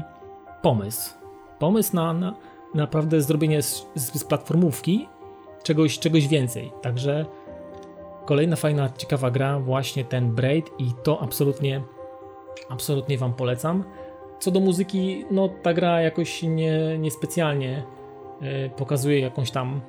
pomysł. 0.62 1.14
Pomysł 1.60 1.96
na, 1.96 2.14
na 2.14 2.34
naprawdę 2.76 3.22
zrobienie 3.22 3.62
z, 3.62 3.88
z, 3.96 4.24
platformówki 4.24 5.08
czegoś, 5.64 6.00
czegoś 6.00 6.28
więcej. 6.28 6.72
Także 6.82 7.26
kolejna 8.26 8.56
fajna, 8.56 8.90
ciekawa 8.90 9.32
gra, 9.32 9.60
właśnie 9.60 10.06
ten 10.06 10.32
Braid 10.32 10.72
i 10.80 10.92
to 11.04 11.22
absolutnie, 11.22 11.82
absolutnie 12.70 13.18
Wam 13.18 13.34
polecam. 13.34 13.84
Co 14.40 14.52
do 14.52 14.60
muzyki, 14.60 15.26
no 15.32 15.50
ta 15.50 15.74
gra 15.74 16.02
jakoś 16.02 16.44
nie, 16.44 16.98
niespecjalnie 16.98 17.84
y, 18.42 18.70
pokazuje 18.78 19.20
jakąś 19.20 19.52
tam, 19.52 19.82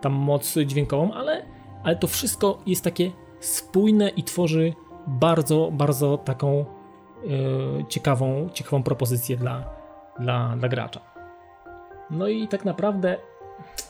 tam 0.00 0.12
moc 0.12 0.54
dźwiękową, 0.66 1.12
ale, 1.12 1.46
ale 1.82 1.96
to 1.96 2.06
wszystko 2.06 2.58
jest 2.66 2.84
takie 2.84 3.10
spójne 3.40 4.08
i 4.08 4.22
tworzy 4.22 4.72
bardzo, 5.06 5.70
bardzo 5.72 6.18
taką 6.18 6.60
y, 6.60 7.84
ciekawą, 7.88 8.48
ciekawą 8.52 8.82
propozycję 8.82 9.36
dla, 9.36 9.74
dla, 10.20 10.56
dla 10.56 10.68
gracza. 10.68 11.00
No 12.10 12.28
i 12.28 12.48
tak 12.48 12.64
naprawdę 12.64 13.16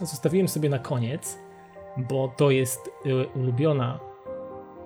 zostawiłem 0.00 0.48
sobie 0.48 0.68
na 0.68 0.78
koniec, 0.78 1.38
bo 1.96 2.32
to 2.36 2.50
jest 2.50 2.90
y, 3.06 3.26
ulubiona. 3.26 4.00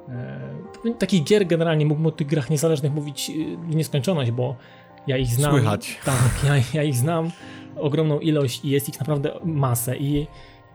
E, 0.08 0.94
takich 0.98 1.24
gier 1.24 1.46
generalnie 1.46 1.86
mógłbym 1.86 2.06
o 2.06 2.10
tych 2.10 2.26
grach 2.26 2.50
niezależnych 2.50 2.94
mówić 2.94 3.30
y, 3.30 3.56
w 3.56 3.74
nieskończoność, 3.74 4.30
bo 4.30 4.56
ja 5.06 5.16
ich 5.16 5.28
znam. 5.28 5.52
Słychać. 5.52 5.98
Tak, 6.04 6.44
ja, 6.44 6.54
ja 6.74 6.82
ich 6.82 6.96
znam 6.96 7.30
ogromną 7.76 8.20
ilość 8.20 8.64
i 8.64 8.68
jest 8.68 8.88
ich 8.88 9.00
naprawdę 9.00 9.38
masę 9.44 9.96
i, 9.96 10.26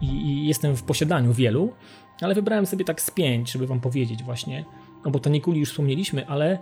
i, 0.01 0.07
i 0.07 0.47
jestem 0.47 0.75
w 0.75 0.83
posiadaniu 0.83 1.33
wielu, 1.33 1.73
ale 2.21 2.35
wybrałem 2.35 2.65
sobie 2.65 2.85
tak 2.85 3.01
z 3.01 3.11
pięć, 3.11 3.51
żeby 3.51 3.67
wam 3.67 3.79
powiedzieć 3.79 4.23
właśnie. 4.23 4.65
O 5.03 5.11
Botanikuli 5.11 5.59
już 5.59 5.69
wspomnieliśmy, 5.69 6.27
ale 6.27 6.59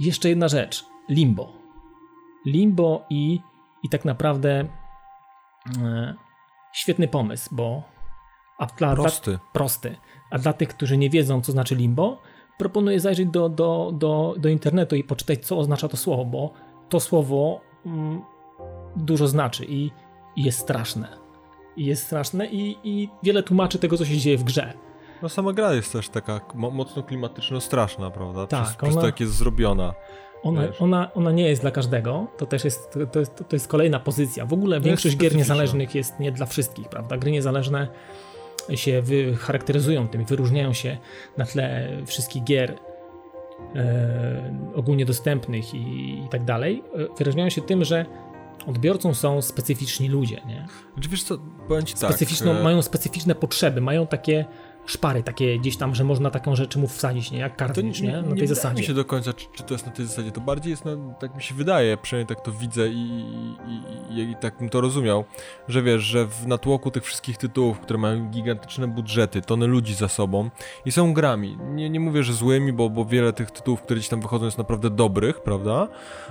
jeszcze 0.00 0.28
jedna 0.28 0.48
rzecz. 0.48 0.84
Limbo. 1.08 1.52
Limbo 2.46 3.06
i, 3.10 3.40
i 3.82 3.88
tak 3.88 4.04
naprawdę 4.04 4.68
e, 5.82 6.14
świetny 6.72 7.08
pomysł, 7.08 7.54
bo 7.54 7.82
a 8.60 8.66
dla, 8.66 8.94
Prosty. 8.94 9.30
Dla, 9.30 9.40
prosty. 9.52 9.96
A 10.30 10.38
dla 10.38 10.52
tych, 10.52 10.68
którzy 10.68 10.96
nie 10.96 11.10
wiedzą, 11.10 11.40
co 11.40 11.52
znaczy 11.52 11.74
limbo, 11.74 12.18
proponuję 12.58 13.00
zajrzeć 13.00 13.28
do, 13.28 13.48
do, 13.48 13.92
do, 13.94 14.34
do 14.38 14.48
internetu 14.48 14.96
i 14.96 15.04
poczytać, 15.04 15.46
co 15.46 15.58
oznacza 15.58 15.88
to 15.88 15.96
słowo, 15.96 16.24
bo 16.24 16.52
to 16.88 17.00
słowo 17.00 17.60
mm, 17.86 18.22
dużo 18.96 19.28
znaczy 19.28 19.64
i, 19.68 19.90
i 20.36 20.44
jest 20.44 20.58
straszne. 20.58 21.08
I 21.76 21.86
jest 21.86 22.02
straszne 22.02 22.46
i, 22.46 22.76
i 22.84 23.08
wiele 23.22 23.42
tłumaczy 23.42 23.78
tego, 23.78 23.96
co 23.96 24.04
się 24.04 24.16
dzieje 24.16 24.38
w 24.38 24.44
grze. 24.44 24.72
No 25.22 25.28
sama 25.28 25.52
gra 25.52 25.74
jest 25.74 25.92
też 25.92 26.08
taka 26.08 26.40
mocno 26.54 27.02
klimatyczno-straszna, 27.02 28.10
prawda? 28.10 28.46
Tak, 28.46 28.64
przez, 28.64 28.76
przez 28.76 28.94
to, 28.94 29.06
jak 29.06 29.20
jest 29.20 29.32
zrobiona. 29.32 29.94
Ona, 30.42 30.62
ona, 30.80 31.12
ona 31.14 31.32
nie 31.32 31.48
jest 31.48 31.62
dla 31.62 31.70
każdego, 31.70 32.26
to 32.36 32.46
też 32.46 32.64
jest, 32.64 32.98
to 33.12 33.18
jest, 33.18 33.36
to 33.36 33.56
jest 33.56 33.68
kolejna 33.68 34.00
pozycja. 34.00 34.46
W 34.46 34.52
ogóle 34.52 34.80
większość 34.80 35.16
gier 35.16 35.36
niezależnych 35.36 35.94
jest 35.94 36.20
nie 36.20 36.32
dla 36.32 36.46
wszystkich, 36.46 36.88
prawda? 36.88 37.16
Gry 37.16 37.30
niezależne 37.30 37.88
się 38.74 39.02
charakteryzują 39.38 40.08
tym, 40.08 40.24
wyróżniają 40.24 40.72
się 40.72 40.98
na 41.38 41.44
tle 41.44 41.88
wszystkich 42.06 42.44
gier 42.44 42.74
e, 43.74 44.70
ogólnie 44.74 45.06
dostępnych 45.06 45.74
i, 45.74 46.18
i 46.26 46.28
tak 46.30 46.44
dalej. 46.44 46.82
E, 46.94 47.16
wyróżniają 47.18 47.50
się 47.50 47.62
tym, 47.62 47.84
że 47.84 48.06
odbiorcą 48.66 49.14
są 49.14 49.42
specyficzni 49.42 50.08
ludzie, 50.08 50.40
nie? 50.46 50.66
Znaczy, 50.94 51.08
wiesz 51.08 51.22
co, 51.22 51.38
powiem 51.68 51.84
ci 51.84 51.96
Specyficzną, 51.96 52.54
tak. 52.54 52.64
Mają 52.64 52.82
specyficzne 52.82 53.34
potrzeby, 53.34 53.80
mają 53.80 54.06
takie 54.06 54.44
szpary 54.90 55.22
takie 55.22 55.58
gdzieś 55.58 55.76
tam, 55.76 55.94
że 55.94 56.04
można 56.04 56.30
taką 56.30 56.56
rzecz 56.56 56.76
mu 56.76 56.88
wsadzić, 56.88 57.30
nie? 57.30 57.38
Jak 57.38 57.56
kartridż, 57.56 58.00
nie? 58.00 58.22
Na 58.22 58.36
tej 58.36 58.46
zasadzie. 58.46 58.80
Nie 58.80 58.86
się 58.86 58.94
do 58.94 59.04
końca, 59.04 59.32
czy, 59.32 59.46
czy, 59.52 59.62
to 59.62 59.74
jest 59.74 59.86
na 59.86 59.92
tej 59.92 60.06
zasadzie. 60.06 60.32
To 60.32 60.40
bardziej 60.40 60.70
jest, 60.70 60.84
na, 60.84 60.92
tak 61.20 61.36
mi 61.36 61.42
się 61.42 61.54
wydaje, 61.54 61.96
przynajmniej 61.96 62.36
tak 62.36 62.44
to 62.44 62.52
widzę 62.52 62.88
i, 62.88 63.24
i, 64.10 64.14
i, 64.14 64.30
i 64.30 64.36
tak 64.40 64.58
bym 64.58 64.68
to 64.68 64.80
rozumiał, 64.80 65.24
że 65.68 65.82
wiesz, 65.82 66.02
że 66.02 66.26
w 66.26 66.46
natłoku 66.46 66.90
tych 66.90 67.04
wszystkich 67.04 67.36
tytułów, 67.36 67.80
które 67.80 67.98
mają 67.98 68.30
gigantyczne 68.30 68.88
budżety, 68.88 69.42
tony 69.42 69.66
ludzi 69.66 69.94
za 69.94 70.08
sobą 70.08 70.50
i 70.84 70.92
są 70.92 71.14
grami. 71.14 71.58
Nie, 71.60 71.90
nie 71.90 72.00
mówię, 72.00 72.22
że 72.22 72.32
złymi, 72.32 72.72
bo, 72.72 72.90
bo 72.90 73.04
wiele 73.04 73.32
tych 73.32 73.50
tytułów, 73.50 73.82
które 73.82 73.98
gdzieś 73.98 74.08
tam 74.08 74.20
wychodzą 74.20 74.44
jest 74.44 74.58
naprawdę 74.58 74.90
dobrych, 74.90 75.40
prawda? 75.40 75.88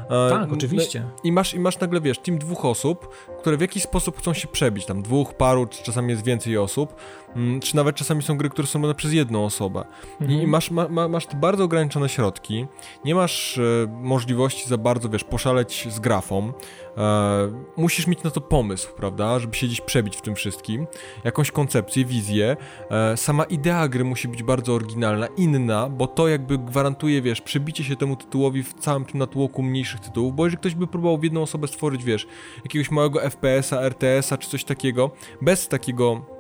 E, 0.10 0.30
tak, 0.30 0.54
oczywiście. 0.54 1.04
I 1.24 1.32
masz, 1.32 1.54
I 1.54 1.60
masz 1.60 1.80
nagle, 1.80 2.01
wiesz, 2.01 2.20
team 2.20 2.38
dwóch 2.38 2.66
osób, 2.66 3.16
które 3.39 3.58
w 3.58 3.62
jakiś 3.62 3.84
sposób 3.84 4.18
chcą 4.18 4.34
się 4.34 4.48
przebić, 4.48 4.86
tam 4.86 5.01
dwóch, 5.01 5.34
paru, 5.34 5.68
czy 5.68 5.84
czasami 5.84 6.10
jest 6.10 6.24
więcej 6.24 6.58
osób, 6.58 6.96
mm, 7.36 7.60
czy 7.60 7.75
nawet 7.75 7.96
czasami 7.96 8.24
są 8.24 8.38
gry, 8.38 8.49
które 8.50 8.68
są 8.68 8.79
robione 8.79 8.96
przez 8.96 9.13
jedną 9.13 9.46
osobę. 9.46 9.86
Mhm. 10.22 10.41
I 10.41 10.48
masz, 10.48 10.72
ma, 10.72 10.88
ma, 10.88 11.08
masz 11.08 11.27
bardzo 11.36 11.63
ograniczone 11.63 12.10
środki, 12.10 12.65
nie 13.06 13.15
masz 13.15 13.58
e, 13.58 13.62
możliwości 14.01 14.70
za 14.70 14.77
bardzo, 14.77 15.10
wiesz, 15.10 15.24
poszaleć 15.24 15.88
z 15.89 16.00
grafą. 16.00 16.53
E, 16.98 17.51
musisz 17.77 18.08
mieć 18.08 18.24
na 18.24 18.32
to 18.32 18.41
pomysł, 18.41 18.89
prawda, 18.98 19.39
żeby 19.39 19.56
się 19.56 19.68
gdzieś 19.68 19.82
przebić 19.82 20.15
w 20.15 20.22
tym 20.22 20.36
wszystkim, 20.36 20.88
jakąś 21.24 21.51
koncepcję, 21.51 22.06
wizję. 22.06 22.58
E, 22.91 23.18
sama 23.18 23.44
idea 23.44 23.88
gry 23.88 24.03
musi 24.03 24.27
być 24.27 24.44
bardzo 24.44 24.74
oryginalna, 24.74 25.27
inna, 25.38 25.89
bo 25.89 26.08
to 26.08 26.27
jakby 26.27 26.58
gwarantuje, 26.58 27.22
wiesz, 27.22 27.41
przebicie 27.41 27.84
się 27.84 27.96
temu 27.96 28.15
tytułowi 28.15 28.63
w 28.63 28.74
całym 28.74 29.06
tym 29.06 29.20
natłoku 29.20 29.63
mniejszych 29.63 30.00
tytułów, 30.00 30.36
bo 30.36 30.46
jeżeli 30.46 30.60
ktoś 30.60 30.75
by 30.75 30.88
próbował 30.88 31.18
w 31.18 31.24
jedną 31.24 31.41
osobę 31.41 31.68
stworzyć, 31.68 32.03
wiesz, 32.03 32.27
jakiegoś 32.63 32.91
małego 32.91 33.22
FPS-a, 33.22 33.82
RTS-a 33.82 34.38
czy 34.38 34.50
coś 34.50 34.63
takiego, 34.63 35.12
bez 35.41 35.68
takiego 35.68 36.38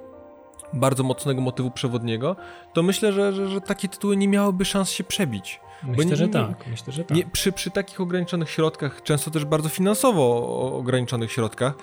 bardzo 0.73 1.03
mocnego 1.03 1.41
motywu 1.41 1.71
przewodniego, 1.71 2.35
to 2.73 2.83
myślę, 2.83 3.13
że, 3.13 3.33
że, 3.33 3.47
że 3.47 3.61
takie 3.61 3.87
tytuły 3.87 4.17
nie 4.17 4.27
miałyby 4.27 4.65
szans 4.65 4.89
się 4.89 5.03
przebić. 5.03 5.59
Myślę, 5.83 6.05
nie, 6.05 6.15
że 6.15 6.27
tak. 6.27 6.67
Myślę, 6.67 6.93
że 6.93 7.03
tak. 7.03 7.17
Nie, 7.17 7.25
przy, 7.25 7.51
przy 7.51 7.71
takich 7.71 8.01
ograniczonych 8.01 8.49
środkach, 8.49 9.03
często 9.03 9.31
też 9.31 9.45
bardzo 9.45 9.69
finansowo 9.69 10.71
ograniczonych 10.77 11.31
środkach, 11.31 11.73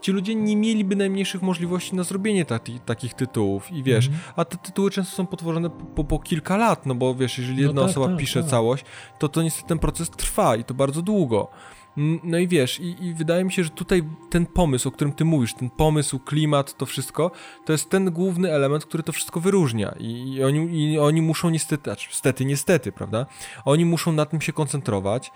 ci 0.00 0.12
ludzie 0.12 0.34
nie 0.34 0.56
mieliby 0.56 0.96
najmniejszych 0.96 1.42
możliwości 1.42 1.96
na 1.96 2.02
zrobienie 2.02 2.44
taki, 2.44 2.80
takich 2.80 3.14
tytułów. 3.14 3.72
I 3.72 3.82
wiesz, 3.82 4.06
mm. 4.06 4.18
a 4.36 4.44
te 4.44 4.56
tytuły 4.56 4.90
często 4.90 5.16
są 5.16 5.26
potworzone 5.26 5.70
po, 5.70 6.04
po, 6.04 6.18
kilka 6.18 6.56
lat, 6.56 6.86
no 6.86 6.94
bo 6.94 7.14
wiesz, 7.14 7.38
jeżeli 7.38 7.56
no 7.56 7.62
jedna 7.62 7.80
no 7.80 7.82
tak, 7.82 7.90
osoba 7.90 8.06
tak, 8.06 8.16
pisze 8.16 8.40
tak. 8.40 8.50
całość, 8.50 8.84
to 9.18 9.28
to 9.28 9.42
niestety 9.42 9.68
ten 9.68 9.78
proces 9.78 10.10
trwa 10.10 10.56
i 10.56 10.64
to 10.64 10.74
bardzo 10.74 11.02
długo. 11.02 11.48
No 11.96 12.38
i 12.38 12.48
wiesz, 12.48 12.80
i, 12.80 13.04
i, 13.04 13.14
wydaje 13.14 13.44
mi 13.44 13.52
się, 13.52 13.64
że 13.64 13.70
tutaj 13.70 14.02
ten 14.30 14.46
pomysł, 14.46 14.88
o 14.88 14.92
którym 14.92 15.12
ty 15.12 15.24
mówisz, 15.24 15.54
ten 15.54 15.70
pomysł, 15.70 16.18
klimat, 16.18 16.76
to 16.76 16.86
wszystko, 16.86 17.30
to 17.64 17.72
jest 17.72 17.90
ten 17.90 18.10
główny 18.10 18.52
element, 18.52 18.84
który 18.84 19.02
to 19.02 19.12
wszystko 19.12 19.40
wyróżnia. 19.40 19.94
I, 19.98 20.34
i 20.34 20.44
oni, 20.44 20.92
i 20.92 20.98
oni 20.98 21.22
muszą 21.22 21.50
niestety, 21.50 21.84
znaczy, 21.84 22.08
niestety, 22.10 22.44
niestety, 22.44 22.92
prawda? 22.92 23.26
Oni 23.64 23.84
muszą 23.84 24.12
na 24.12 24.26
tym 24.26 24.40
się 24.40 24.52
koncentrować. 24.52 25.32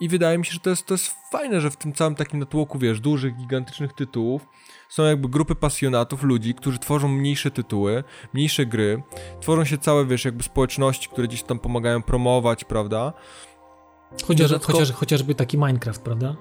I 0.00 0.08
wydaje 0.08 0.38
mi 0.38 0.46
się, 0.46 0.52
że 0.52 0.60
to 0.60 0.70
jest, 0.70 0.86
to 0.86 0.94
jest 0.94 1.14
fajne, 1.30 1.60
że 1.60 1.70
w 1.70 1.76
tym 1.76 1.92
całym 1.92 2.14
takim 2.14 2.40
natłoku, 2.40 2.78
wiesz, 2.78 3.00
dużych, 3.00 3.36
gigantycznych 3.36 3.92
tytułów 3.92 4.46
są 4.88 5.04
jakby 5.04 5.28
grupy 5.28 5.54
pasjonatów, 5.54 6.22
ludzi, 6.22 6.54
którzy 6.54 6.78
tworzą 6.78 7.08
mniejsze 7.08 7.50
tytuły, 7.50 8.04
mniejsze 8.34 8.66
gry, 8.66 9.02
tworzą 9.40 9.64
się 9.64 9.78
całe, 9.78 10.06
wiesz, 10.06 10.24
jakby 10.24 10.42
społeczności, 10.42 11.08
które 11.08 11.28
gdzieś 11.28 11.42
tam 11.42 11.58
pomagają 11.58 12.02
promować, 12.02 12.64
prawda? 12.64 13.12
Chociaż, 14.26 14.52
chociaż, 14.62 14.92
chociażby 14.92 15.34
taki 15.34 15.58
Minecraft, 15.58 16.02
prawda? 16.02 16.36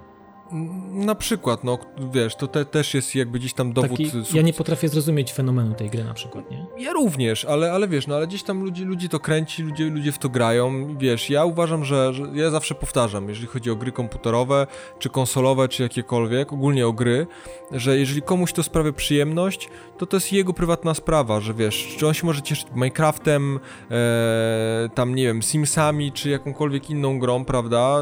Na 0.92 1.16
przykład, 1.16 1.64
no 1.64 1.78
wiesz, 2.14 2.36
to 2.36 2.48
te, 2.48 2.66
też 2.66 2.94
jest 2.94 3.16
jakby 3.16 3.40
gdzieś 3.40 3.54
tam 3.54 3.74
dowód. 3.74 3.92
Taki, 3.92 4.38
ja 4.38 4.42
nie 4.42 4.54
potrafię 4.54 4.90
zrozumieć 4.90 5.34
fenomenu 5.34 5.76
tej 5.76 5.90
gry 5.90 6.04
na 6.04 6.14
przykład, 6.14 6.52
nie? 6.52 6.66
Ja 6.78 6.94
również, 6.94 7.46
ale, 7.46 7.72
ale 7.72 7.88
wiesz, 7.88 8.08
no 8.08 8.16
ale 8.16 8.28
gdzieś 8.28 8.44
tam 8.44 8.64
ludzi, 8.64 8.84
ludzi 8.84 9.10
to 9.10 9.20
kręci, 9.20 9.64
ludzie, 9.64 9.86
ludzie 9.86 10.12
w 10.12 10.18
to 10.18 10.30
grają. 10.30 10.98
Wiesz, 10.98 11.30
ja 11.30 11.46
uważam, 11.46 11.86
że, 11.86 12.14
że 12.14 12.24
ja 12.34 12.50
zawsze 12.50 12.76
powtarzam, 12.76 13.30
jeżeli 13.30 13.48
chodzi 13.48 13.72
o 13.72 13.76
gry 13.76 13.92
komputerowe, 13.92 14.68
czy 15.00 15.10
konsolowe, 15.10 15.68
czy 15.68 15.84
jakiekolwiek, 15.84 16.54
ogólnie 16.54 16.88
o 16.88 16.94
gry, 16.94 17.28
że 17.72 17.98
jeżeli 17.98 18.22
komuś 18.22 18.54
to 18.54 18.64
sprawia 18.64 18.92
przyjemność, 18.92 19.70
to 19.98 20.06
to 20.06 20.18
jest 20.18 20.34
jego 20.34 20.54
prywatna 20.54 20.94
sprawa, 20.94 21.40
że 21.40 21.54
wiesz, 21.54 21.96
czy 21.98 22.08
on 22.08 22.14
się 22.14 22.26
może 22.26 22.42
cieszyć 22.42 22.68
Minecraftem, 22.74 23.60
e, 23.92 24.90
tam 24.96 25.16
nie 25.16 25.24
wiem, 25.24 25.42
Simsami, 25.44 26.12
czy 26.12 26.30
jakąkolwiek 26.30 26.90
inną 26.90 27.20
grą, 27.20 27.46
prawda? 27.46 28.02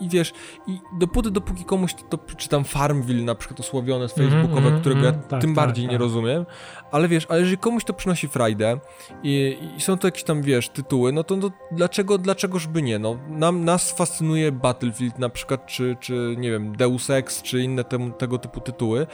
I, 0.00 0.04
i 0.04 0.08
wiesz, 0.08 0.32
i 0.66 0.80
dopóty, 0.98 1.30
dopóki 1.30 1.64
komuś 1.64 1.77
komuś 1.78 1.94
to, 1.94 2.16
to 2.16 2.34
czy 2.36 2.48
tam 2.48 2.64
Farmville 2.64 3.24
na 3.24 3.34
przykład 3.34 3.60
osławione 3.60 4.04
mhm, 4.04 4.30
facebookowe, 4.30 4.68
mm, 4.68 4.80
którego 4.80 5.00
mm, 5.00 5.14
ja 5.14 5.28
tak, 5.28 5.40
tym 5.40 5.50
tak, 5.50 5.56
bardziej 5.56 5.84
tak. 5.84 5.92
nie 5.92 5.98
rozumiem, 5.98 6.46
ale 6.90 7.08
wiesz, 7.08 7.26
ale 7.28 7.40
jeżeli 7.40 7.58
komuś 7.58 7.84
to 7.84 7.92
przynosi 7.92 8.28
frajdę 8.28 8.78
i, 9.22 9.58
i, 9.76 9.80
są 9.80 9.98
to 9.98 10.06
jakieś 10.06 10.22
tam, 10.22 10.42
wiesz, 10.42 10.68
tytuły, 10.68 11.12
no 11.12 11.24
to 11.24 11.36
no, 11.36 11.50
dlaczego, 11.72 12.18
dlaczegoż 12.18 12.66
by 12.66 12.82
nie, 12.82 12.98
no 12.98 13.18
nam, 13.28 13.64
nas 13.64 13.92
fascynuje 13.92 14.52
Battlefield 14.52 15.18
na 15.18 15.28
przykład, 15.28 15.66
czy, 15.66 15.96
czy 16.00 16.34
nie 16.38 16.50
wiem, 16.50 16.76
Deus 16.76 17.10
Ex, 17.10 17.42
czy 17.42 17.62
inne 17.62 17.84
te, 17.84 18.10
tego 18.12 18.38
typu 18.38 18.60
tytuły, 18.60 19.06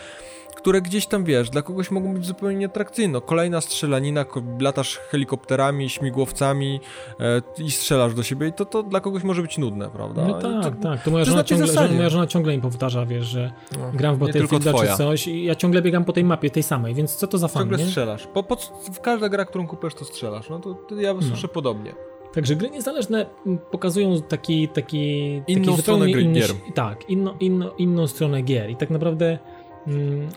które 0.65 0.83
gdzieś 0.83 1.07
tam, 1.07 1.25
wiesz, 1.25 1.51
dla 1.51 1.63
kogoś 1.63 1.91
mogą 1.91 2.15
być 2.15 2.27
zupełnie 2.27 2.57
nieatrakcyjne. 2.57 3.21
Kolejna 3.21 3.61
strzelanina, 3.61 4.25
latasz 4.61 4.99
helikopterami, 4.99 5.91
śmigłowcami 5.91 6.81
e, 7.21 7.43
i 7.65 7.71
strzelasz 7.71 8.15
do 8.15 8.23
siebie 8.23 8.49
i 8.49 8.53
to, 8.53 8.65
to 8.65 8.83
dla 8.83 9.01
kogoś 9.01 9.23
może 9.23 9.43
być 9.43 9.59
nudne, 9.59 9.91
prawda? 9.91 10.25
No 10.29 10.35
tak, 10.35 10.43
to, 10.77 10.83
tak. 10.83 11.03
To 11.03 11.11
moja, 11.11 11.25
to 11.25 11.31
żona 11.31 11.45
ciągle, 11.45 11.67
że, 11.67 11.89
moja 11.89 12.09
żona 12.09 12.27
ciągle 12.27 12.57
mi 12.57 12.63
powtarza, 12.63 13.07
wiesz, 13.07 13.25
że 13.25 13.53
no, 13.79 13.93
gram 13.95 14.17
w 14.17 14.19
Battlefielda 14.19 14.73
czy 14.73 14.97
coś 14.97 15.27
i 15.27 15.45
ja 15.45 15.55
ciągle 15.55 15.83
biegam 15.83 16.05
po 16.05 16.13
tej 16.13 16.25
mapie, 16.25 16.51
tej 16.51 16.63
samej, 16.63 16.95
więc 16.95 17.17
co 17.17 17.27
to 17.27 17.39
za 17.39 17.49
fan, 17.49 17.63
Ciągle 17.63 17.79
nie? 17.79 17.87
strzelasz. 17.87 18.27
Po, 18.27 18.43
po, 18.43 18.57
w 18.93 19.01
każda 19.01 19.29
gra, 19.29 19.45
którą 19.45 19.67
kupujesz, 19.67 19.95
to 19.95 20.05
strzelasz. 20.05 20.51
No 20.51 20.59
to, 20.59 20.75
to 20.75 20.95
ja 20.95 21.15
no. 21.15 21.23
słyszę 21.23 21.49
podobnie. 21.49 21.95
Także 22.35 22.57
gry 22.57 22.71
niezależne 22.71 23.27
pokazują 23.71 24.23
taki, 24.23 24.69
taki, 24.69 25.43
inną 25.47 25.73
taki 25.73 25.83
stronę 25.83 26.11
inny, 26.11 26.41
gier. 26.41 26.51
Tak, 26.75 27.11
inno, 27.11 27.35
inno, 27.41 27.75
inną 27.79 28.07
stronę 28.07 28.43
gier 28.43 28.71
i 28.71 28.77
tak 28.77 28.91
naprawdę 28.91 29.39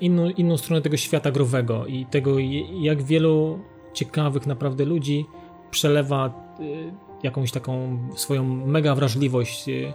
inną, 0.02 0.30
inną 0.30 0.58
stronę 0.58 0.82
tego 0.82 0.98
świata 0.98 1.32
growego 1.32 1.86
i 1.86 2.06
tego, 2.06 2.36
jak 2.80 3.04
wielu 3.04 3.60
ciekawych 3.94 4.48
naprawdę 4.48 4.86
ludzi 4.86 5.26
przelewa 5.72 6.34
y, 6.60 6.94
jakąś 7.24 7.52
taką 7.52 8.00
swoją 8.16 8.44
mega 8.44 8.96
wrażliwość 8.96 9.70
y, 9.70 9.94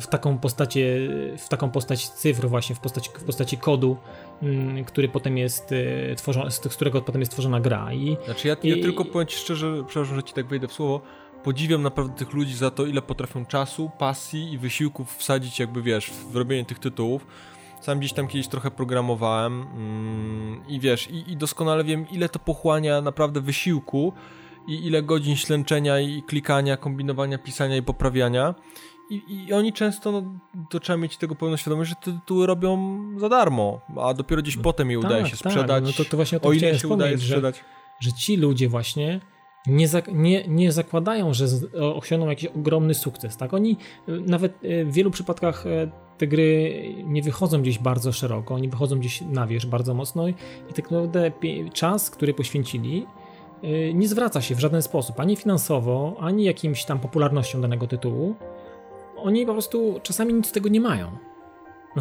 w 0.00 0.06
taką 0.06 0.38
postacie, 0.38 1.08
w 1.38 1.48
taką 1.48 1.70
postać 1.70 2.08
cyfr 2.08 2.48
właśnie, 2.48 2.76
w 2.76 2.80
postaci, 2.80 3.10
w 3.18 3.24
postaci 3.24 3.58
kodu, 3.58 3.96
mm, 4.42 4.84
który 4.84 5.08
potem 5.08 5.38
jest 5.38 5.72
y, 5.72 6.14
tworzony, 6.16 6.50
z 6.50 6.58
którego 6.58 7.02
potem 7.02 7.20
jest 7.20 7.32
tworzona 7.32 7.60
gra. 7.60 7.92
I, 7.92 8.16
znaczy 8.24 8.48
ja, 8.48 8.56
ja 8.62 8.74
tylko 8.74 9.04
powiem 9.04 9.28
Ci 9.28 9.36
szczerze, 9.36 9.84
przepraszam, 9.86 10.16
że 10.16 10.22
Ci 10.22 10.34
tak 10.34 10.46
wejdę 10.46 10.68
w 10.68 10.72
słowo, 10.72 11.00
podziwiam 11.44 11.82
naprawdę 11.82 12.14
tych 12.14 12.32
ludzi 12.32 12.54
za 12.54 12.70
to, 12.70 12.86
ile 12.86 13.02
potrafią 13.02 13.46
czasu, 13.46 13.90
pasji 13.98 14.52
i 14.52 14.58
wysiłków 14.58 15.16
wsadzić 15.16 15.60
jakby, 15.60 15.82
wiesz, 15.82 16.10
w 16.32 16.36
robienie 16.36 16.64
tych 16.64 16.78
tytułów 16.78 17.26
sam 17.86 17.98
gdzieś 17.98 18.12
tam 18.12 18.28
kiedyś 18.28 18.48
trochę 18.48 18.70
programowałem 18.70 19.62
mm, 19.62 20.62
i 20.68 20.80
wiesz, 20.80 21.10
i, 21.10 21.32
i, 21.32 21.36
doskonale 21.36 21.84
wiem, 21.84 22.06
ile 22.10 22.28
to 22.28 22.38
pochłania 22.38 23.00
naprawdę 23.00 23.40
wysiłku 23.40 24.12
i 24.68 24.86
ile 24.86 25.02
godzin 25.02 25.36
ślęczenia 25.36 26.00
i 26.00 26.22
klikania, 26.22 26.76
kombinowania, 26.76 27.38
pisania 27.38 27.76
i 27.76 27.82
poprawiania. 27.82 28.54
I, 29.10 29.22
I, 29.28 29.52
oni 29.52 29.72
często, 29.72 30.12
no, 30.12 30.22
to 30.70 30.80
trzeba 30.80 30.96
mieć 30.96 31.16
tego 31.16 31.34
pełną 31.34 31.56
świadomość, 31.56 31.90
że 31.90 31.96
te 31.96 32.12
tytuły 32.12 32.46
robią 32.46 32.98
za 33.18 33.28
darmo, 33.28 33.80
a 34.02 34.14
dopiero 34.14 34.42
gdzieś 34.42 34.56
no, 34.56 34.62
potem 34.62 34.90
je 34.90 35.00
tak, 35.00 35.06
udaje 35.06 35.24
się 35.24 35.36
tak, 35.36 35.52
sprzedać. 35.52 35.84
No 35.84 35.92
to, 35.92 36.04
to 36.04 36.16
właśnie 36.16 36.40
o, 36.40 36.44
o 36.48 36.52
ile 36.52 36.78
się 36.78 36.88
udaje 36.88 37.18
sprzedać. 37.18 37.56
Że, 37.56 38.10
że 38.10 38.16
ci 38.16 38.36
ludzie 38.36 38.68
właśnie 38.68 39.20
nie, 39.66 39.88
nie, 40.12 40.48
nie 40.48 40.72
zakładają, 40.72 41.34
że 41.34 41.46
osiągną 41.94 42.28
jakiś 42.28 42.46
ogromny 42.46 42.94
sukces. 42.94 43.36
Tak? 43.36 43.54
Oni 43.54 43.76
nawet 44.08 44.52
e, 44.64 44.84
w 44.84 44.92
wielu 44.92 45.10
przypadkach 45.10 45.66
e, 45.66 45.90
te 46.18 46.26
gry 46.26 46.74
nie 47.04 47.22
wychodzą 47.22 47.62
gdzieś 47.62 47.78
bardzo 47.78 48.12
szeroko, 48.12 48.54
oni 48.54 48.68
wychodzą 48.68 48.98
gdzieś 48.98 49.20
na 49.20 49.46
wierzch 49.46 49.68
bardzo 49.68 49.94
mocno 49.94 50.28
i 50.28 50.34
tak 50.74 50.90
naprawdę 50.90 51.32
czas, 51.72 52.10
który 52.10 52.34
poświęcili, 52.34 53.06
nie 53.94 54.08
zwraca 54.08 54.40
się 54.40 54.54
w 54.54 54.60
żaden 54.60 54.82
sposób, 54.82 55.20
ani 55.20 55.36
finansowo, 55.36 56.16
ani 56.20 56.44
jakimś 56.44 56.84
tam 56.84 56.98
popularnością 56.98 57.60
danego 57.60 57.86
tytułu. 57.86 58.34
Oni 59.16 59.46
po 59.46 59.52
prostu 59.52 60.00
czasami 60.02 60.34
nic 60.34 60.46
z 60.46 60.52
tego 60.52 60.68
nie 60.68 60.80
mają. 60.80 61.10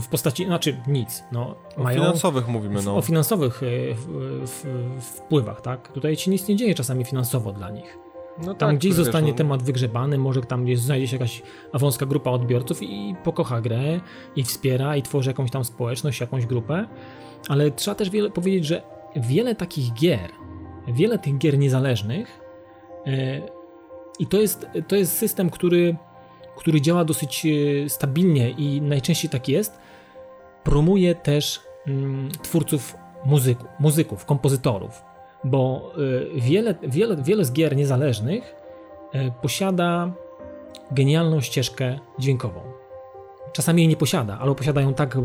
W 0.02 0.08
postaci, 0.08 0.46
znaczy 0.46 0.78
nic, 0.88 1.24
no. 1.32 1.56
O 1.78 1.84
mają, 1.84 2.00
finansowych 2.00 2.48
mówimy, 2.48 2.82
no. 2.82 2.98
O 2.98 3.02
finansowych 3.02 3.62
w, 3.96 4.06
w, 4.46 5.02
wpływach, 5.02 5.62
tak? 5.62 5.92
Tutaj 5.92 6.18
ci 6.18 6.30
nic 6.30 6.48
nie 6.48 6.56
dzieje 6.56 6.76
czasami 6.76 7.06
finansowo 7.06 7.52
dla 7.52 7.70
nich. 7.70 7.98
no 8.38 8.54
Tam 8.54 8.70
tak, 8.70 8.78
gdzieś 8.78 8.94
zostanie 8.94 9.32
no, 9.32 9.38
temat 9.38 9.64
wygrzebany, 9.64 10.18
może 10.18 10.42
tam 10.42 10.64
gdzieś 10.64 10.80
znajdzie 10.80 11.08
się 11.08 11.16
jakaś 11.16 11.42
wąska 11.74 12.06
grupa 12.06 12.32
odbiorców 12.32 12.84
i 12.84 13.16
pokocha 13.24 13.62
grę 13.62 14.00
i 14.36 14.44
wspiera 14.44 14.96
i 14.96 15.02
tworzy 15.02 15.30
jakąś 15.30 15.52
tam 15.52 15.66
społeczność, 15.66 16.22
jakąś 16.22 16.46
grupę, 16.46 16.88
ale 17.48 17.72
trzeba 17.72 17.96
też 17.96 18.10
wiele, 18.10 18.30
powiedzieć, 18.30 18.66
że 18.66 18.82
wiele 19.16 19.56
takich 19.56 19.94
gier, 19.94 20.32
wiele 20.88 21.20
tych 21.20 21.38
gier 21.38 21.58
niezależnych 21.58 22.40
e, 23.08 23.42
i 24.20 24.28
to 24.28 24.38
jest, 24.38 24.68
to 24.88 24.96
jest 24.96 25.18
system, 25.18 25.50
który, 25.50 25.96
który 26.58 26.82
działa 26.82 27.06
dosyć 27.06 27.46
e, 27.46 27.90
stabilnie 27.90 28.50
i 28.50 28.82
najczęściej 28.82 29.30
tak 29.32 29.50
jest, 29.50 29.85
promuje 30.66 31.16
też 31.16 31.62
mm, 31.88 32.30
twórców 32.32 32.98
muzyku, 33.26 33.66
muzyków, 33.80 34.26
kompozytorów, 34.26 35.04
bo 35.44 35.92
y, 35.98 36.42
wiele, 36.42 36.76
wiele, 36.84 37.16
wiele 37.16 37.46
z 37.46 37.52
gier 37.52 37.76
niezależnych 37.76 38.56
y, 39.16 39.32
posiada 39.42 40.12
genialną 40.92 41.42
ścieżkę 41.42 42.00
dźwiękową. 42.20 42.62
Czasami 43.54 43.82
jej 43.82 43.88
nie 43.90 43.96
posiada, 43.96 44.40
albo 44.40 44.56
posiadają 44.56 44.94
tak 44.94 45.16
y, 45.16 45.20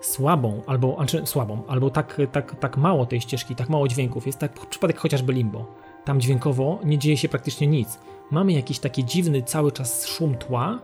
słabą, 0.00 0.62
albo 0.66 0.94
znaczy 0.96 1.26
słabą, 1.26 1.62
albo 1.68 1.90
tak, 1.90 2.20
tak, 2.32 2.58
tak 2.60 2.76
mało 2.76 3.06
tej 3.06 3.20
ścieżki, 3.20 3.54
tak 3.54 3.68
mało 3.68 3.88
dźwięków. 3.88 4.26
Jest 4.26 4.38
tak 4.38 4.66
przypadek 4.66 4.98
chociażby 4.98 5.32
Limbo. 5.32 5.66
Tam 6.04 6.20
dźwiękowo 6.20 6.78
nie 6.84 6.98
dzieje 6.98 7.16
się 7.16 7.28
praktycznie 7.28 7.66
nic. 7.66 7.98
Mamy 8.30 8.52
jakiś 8.52 8.78
taki 8.78 9.04
dziwny 9.04 9.42
cały 9.42 9.72
czas 9.72 10.06
szum 10.06 10.34
tła, 10.34 10.78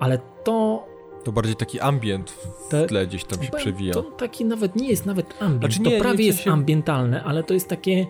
ale 0.00 0.18
to 0.44 0.86
To 1.24 1.32
bardziej 1.32 1.56
taki 1.56 1.80
ambient 1.80 2.30
w 2.30 2.86
tle 2.88 3.06
gdzieś 3.06 3.24
tam 3.24 3.42
się 3.42 3.50
przewija. 3.50 3.94
To 3.94 4.02
taki 4.02 4.44
nawet 4.44 4.76
nie 4.76 4.88
jest 4.88 5.06
nawet 5.06 5.42
ambient. 5.42 5.60
Znaczy 5.60 5.78
nie, 5.78 5.84
to 5.84 5.90
nie, 5.90 6.00
prawie 6.00 6.16
w 6.16 6.26
jest 6.26 6.38
sensie- 6.38 6.52
ambientalne, 6.52 7.24
ale 7.24 7.44
to 7.44 7.54
jest 7.54 7.68
takie, 7.68 8.06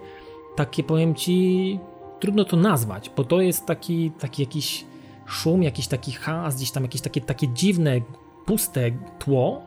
takie 0.56 0.84
powiem 0.84 1.14
ci, 1.14 1.78
trudno 2.20 2.44
to 2.44 2.56
nazwać, 2.56 3.10
bo 3.16 3.24
to 3.24 3.40
jest 3.40 3.66
taki, 3.66 4.10
taki 4.10 4.42
jakiś 4.42 4.84
szum, 5.26 5.62
jakiś 5.62 5.86
taki 5.86 6.12
hałas, 6.12 6.56
gdzieś 6.56 6.70
tam 6.70 6.82
jakieś 6.82 7.00
takie, 7.00 7.20
takie 7.20 7.48
dziwne, 7.48 8.00
puste 8.46 8.90
tło, 9.18 9.62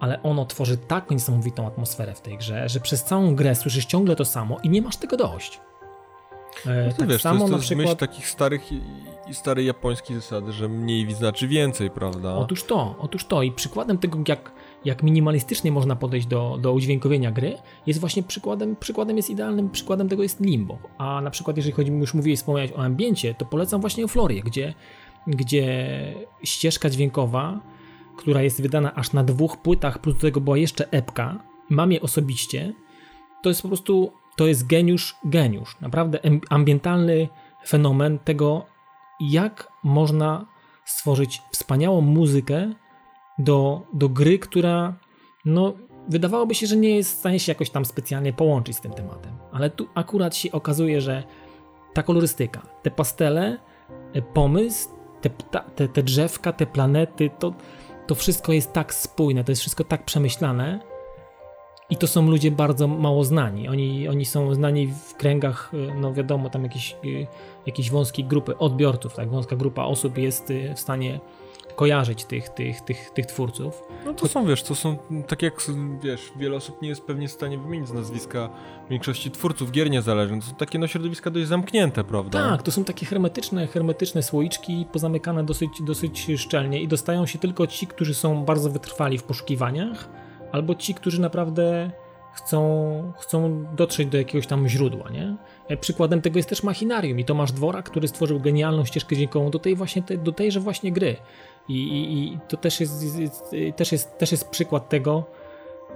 ale 0.00 0.22
ono 0.22 0.46
tworzy 0.46 0.76
tak 0.76 1.10
niesamowitą 1.10 1.66
atmosferę 1.66 2.14
w 2.14 2.20
tej 2.20 2.38
grze, 2.38 2.68
że 2.68 2.80
przez 2.80 3.04
całą 3.04 3.34
grę 3.34 3.54
słyszysz 3.54 3.86
ciągle 3.86 4.16
to 4.16 4.24
samo 4.24 4.58
i 4.62 4.68
nie 4.68 4.82
masz 4.82 4.96
tego 4.96 5.16
dość. 5.16 5.60
E, 6.66 6.86
No 6.86 6.92
to 6.92 6.98
tak 6.98 7.08
wiesz, 7.08 7.22
to 7.22 7.22
samo 7.22 7.34
jest, 7.34 7.46
to 7.46 7.50
na 7.50 7.56
jest 7.56 7.70
myśl 7.70 7.78
przykład... 7.78 7.98
takich 7.98 8.28
starych 8.28 8.72
i, 8.72 8.80
starej 9.32 9.66
japońskiej 9.66 10.16
zasady, 10.16 10.52
że 10.52 10.68
mniej 10.68 11.14
znaczy 11.14 11.48
więcej, 11.48 11.90
prawda? 11.90 12.34
Otóż 12.34 12.64
to, 12.64 12.94
otóż 12.98 13.24
to. 13.24 13.42
I 13.42 13.52
przykładem 13.52 13.98
tego, 13.98 14.18
jak, 14.28 14.52
jak 14.84 15.02
minimalistycznie 15.02 15.72
można 15.72 15.96
podejść 15.96 16.26
do, 16.26 16.58
do 16.60 16.72
udźwiękowienia 16.72 17.30
gry, 17.30 17.58
jest 17.86 18.00
właśnie 18.00 18.22
przykładem, 18.22 18.76
przykładem 18.76 19.16
jest 19.16 19.30
idealnym 19.30 19.70
przykładem 19.70 20.08
tego 20.08 20.22
jest 20.22 20.40
Limbo. 20.40 20.78
A 20.98 21.20
na 21.20 21.30
przykład, 21.30 21.56
jeżeli 21.56 21.72
chodzi, 21.74 21.92
już 21.92 22.14
mówiłeś, 22.14 22.38
wspomniałeś 22.38 22.72
o 22.72 22.78
ambiencie, 22.78 23.34
to 23.34 23.44
polecam 23.44 23.80
właśnie 23.80 24.02
Euflorię, 24.02 24.42
gdzie, 24.42 24.74
gdzie 25.26 26.14
ścieżka 26.42 26.90
dźwiękowa, 26.90 27.60
która 28.16 28.42
jest 28.42 28.62
wydana 28.62 28.94
aż 28.94 29.12
na 29.12 29.24
dwóch 29.24 29.56
płytach, 29.56 29.98
plus 29.98 30.14
do 30.14 30.20
tego 30.20 30.40
była 30.40 30.58
jeszcze 30.58 30.90
epka, 30.90 31.42
mam 31.70 31.92
je 31.92 32.00
osobiście, 32.00 32.72
to 33.42 33.48
jest 33.48 33.62
po 33.62 33.68
prostu, 33.68 34.12
to 34.36 34.46
jest 34.46 34.66
geniusz, 34.66 35.16
geniusz. 35.24 35.76
Naprawdę 35.80 36.18
ambientalny 36.50 37.28
fenomen 37.66 38.18
tego, 38.18 38.66
jak 39.20 39.72
można 39.82 40.46
stworzyć 40.84 41.42
wspaniałą 41.52 42.00
muzykę 42.00 42.72
do, 43.38 43.82
do 43.92 44.08
gry, 44.08 44.38
która 44.38 44.94
no, 45.44 45.72
wydawałoby 46.08 46.54
się, 46.54 46.66
że 46.66 46.76
nie 46.76 46.96
jest 46.96 47.16
w 47.16 47.18
stanie 47.18 47.40
się 47.40 47.52
jakoś 47.52 47.70
tam 47.70 47.84
specjalnie 47.84 48.32
połączyć 48.32 48.76
z 48.76 48.80
tym 48.80 48.92
tematem. 48.92 49.32
Ale 49.52 49.70
tu 49.70 49.88
akurat 49.94 50.36
się 50.36 50.52
okazuje, 50.52 51.00
że 51.00 51.22
ta 51.94 52.02
kolorystyka, 52.02 52.62
te 52.82 52.90
pastele, 52.90 53.58
e, 54.12 54.22
pomysł, 54.22 54.88
te, 55.20 55.30
te, 55.76 55.88
te 55.88 56.02
drzewka, 56.02 56.52
te 56.52 56.66
planety, 56.66 57.30
to, 57.38 57.54
to 58.06 58.14
wszystko 58.14 58.52
jest 58.52 58.72
tak 58.72 58.94
spójne, 58.94 59.44
to 59.44 59.52
jest 59.52 59.60
wszystko 59.62 59.84
tak 59.84 60.04
przemyślane. 60.04 60.91
I 61.92 61.96
to 61.96 62.06
są 62.06 62.30
ludzie 62.30 62.50
bardzo 62.50 62.88
mało 62.88 63.24
znani. 63.24 63.68
Oni, 63.68 64.08
oni 64.08 64.24
są 64.24 64.54
znani 64.54 64.86
w 64.86 65.14
kręgach, 65.14 65.70
y, 65.74 65.94
no 66.00 66.12
wiadomo, 66.12 66.50
tam 66.50 66.62
jakieś, 66.62 66.96
y, 67.04 67.26
jakieś 67.66 67.90
wąskie 67.90 68.24
grupy 68.24 68.58
odbiorców, 68.58 69.14
tak? 69.14 69.30
Wąska 69.30 69.56
grupa 69.56 69.84
osób 69.84 70.18
jest 70.18 70.50
y, 70.50 70.74
w 70.74 70.80
stanie 70.80 71.20
kojarzyć 71.76 72.24
tych, 72.24 72.48
tych, 72.48 72.80
tych, 72.80 73.10
tych 73.10 73.26
twórców. 73.26 73.82
No 74.04 74.14
to 74.14 74.28
są, 74.28 74.46
wiesz, 74.46 74.62
to 74.62 74.74
są, 74.74 74.96
tak 75.28 75.42
jak, 75.42 75.54
wiesz, 76.02 76.32
wiele 76.36 76.56
osób 76.56 76.82
nie 76.82 76.88
jest 76.88 77.02
pewnie 77.02 77.28
w 77.28 77.32
stanie 77.32 77.58
wymienić 77.58 77.88
z 77.88 77.92
nazwiska 77.92 78.50
większości 78.90 79.30
twórców 79.30 79.70
gier 79.70 79.90
niezależnych. 79.90 80.44
To 80.44 80.50
są 80.50 80.56
takie, 80.56 80.78
no, 80.78 80.86
środowiska 80.86 81.30
dość 81.30 81.46
zamknięte, 81.46 82.04
prawda? 82.04 82.50
Tak, 82.50 82.62
to 82.62 82.70
są 82.70 82.84
takie 82.84 83.06
hermetyczne, 83.06 83.66
hermetyczne 83.66 84.22
słoiczki, 84.22 84.86
pozamykane 84.92 85.44
dosyć, 85.44 85.82
dosyć 85.82 86.26
szczelnie 86.36 86.82
i 86.82 86.88
dostają 86.88 87.26
się 87.26 87.38
tylko 87.38 87.66
ci, 87.66 87.86
którzy 87.86 88.14
są 88.14 88.44
bardzo 88.44 88.70
wytrwali 88.70 89.18
w 89.18 89.22
poszukiwaniach, 89.22 90.08
albo 90.52 90.74
ci, 90.74 90.94
którzy 90.94 91.20
naprawdę 91.20 91.90
chcą, 92.34 93.12
chcą 93.18 93.64
dotrzeć 93.76 94.08
do 94.08 94.18
jakiegoś 94.18 94.46
tam 94.46 94.68
źródła, 94.68 95.10
nie? 95.10 95.36
E, 95.68 95.76
Przykładem 95.76 96.20
tego 96.22 96.38
jest 96.38 96.48
też 96.48 96.62
Machinarium 96.62 97.18
i 97.18 97.24
Tomasz 97.24 97.52
Dwora, 97.52 97.82
który 97.82 98.08
stworzył 98.08 98.40
genialną 98.40 98.84
ścieżkę 98.84 99.16
dźwiękową 99.16 99.50
do 99.50 99.58
tej 99.58 99.76
właśnie, 99.76 100.02
do 100.02 100.32
tejże 100.32 100.60
właśnie 100.60 100.92
gry. 100.92 101.16
I, 101.68 101.74
i, 101.74 102.34
i 102.34 102.38
to 102.48 102.56
też 102.56 102.80
jest, 102.80 103.18
jest, 103.18 103.54
też, 103.76 103.92
jest, 103.92 104.18
też 104.18 104.32
jest 104.32 104.48
przykład 104.48 104.88
tego, 104.88 105.24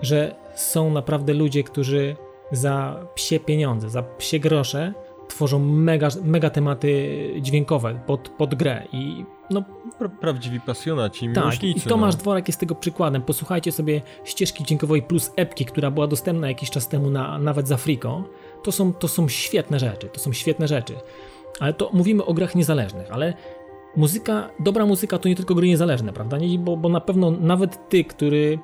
że 0.03 0.35
są 0.55 0.91
naprawdę 0.91 1.35
ludzie, 1.35 1.65
którzy 1.65 2.17
za 2.53 3.07
psie 3.15 3.41
pieniądze, 3.41 3.91
za 3.91 4.03
psie 4.03 4.39
grosze 4.39 4.95
tworzą 5.29 5.59
mega, 5.59 6.09
mega 6.25 6.51
tematy 6.51 7.19
dźwiękowe 7.41 8.01
pod, 8.07 8.29
pod 8.29 8.55
grę 8.55 8.83
i 8.93 9.25
no 9.51 9.63
Pra 9.99 10.09
prawdziwi 10.09 10.61
pasjonaci, 10.61 11.27
tak, 11.27 11.37
miłośnicy. 11.37 11.87
i 11.87 11.89
Tomasz 11.89 12.15
no. 12.15 12.21
Dworak 12.21 12.49
jest 12.49 12.61
tego 12.61 12.75
przykładem. 12.75 13.23
Posłuchajcie 13.23 13.73
sobie 13.73 14.03
ścieżki 14.25 14.65
dźwiękowej 14.65 15.03
plus 15.03 15.33
epki, 15.37 15.65
która 15.65 15.91
była 15.91 16.07
dostępna 16.07 16.49
jakiś 16.49 16.71
czas 16.71 16.89
temu 16.89 17.11
na, 17.11 17.39
nawet 17.39 17.69
za 17.69 17.77
Frico. 17.77 18.25
To 18.63 18.73
są, 18.73 18.93
to 18.93 19.09
są 19.09 19.29
świetne 19.29 19.79
rzeczy, 19.79 20.09
to 20.09 20.21
są 20.21 20.33
świetne 20.33 20.69
rzeczy. 20.69 20.95
Ale 21.61 21.75
to 21.75 21.91
mówimy 21.93 22.25
o 22.25 22.35
grach 22.35 22.55
niezależnych, 22.55 23.13
ale 23.13 23.35
muzyka, 23.97 24.51
dobra 24.61 24.87
muzyka 24.87 25.19
to 25.19 25.29
nie 25.29 25.37
tylko 25.37 25.55
gry 25.55 25.69
niezależne, 25.69 26.13
prawda? 26.13 26.39
Nie, 26.39 26.59
bo, 26.59 26.77
bo 26.77 26.89
na 26.89 27.01
pewno 27.01 27.31
nawet 27.31 27.89
ty, 27.89 28.05
który 28.05 28.59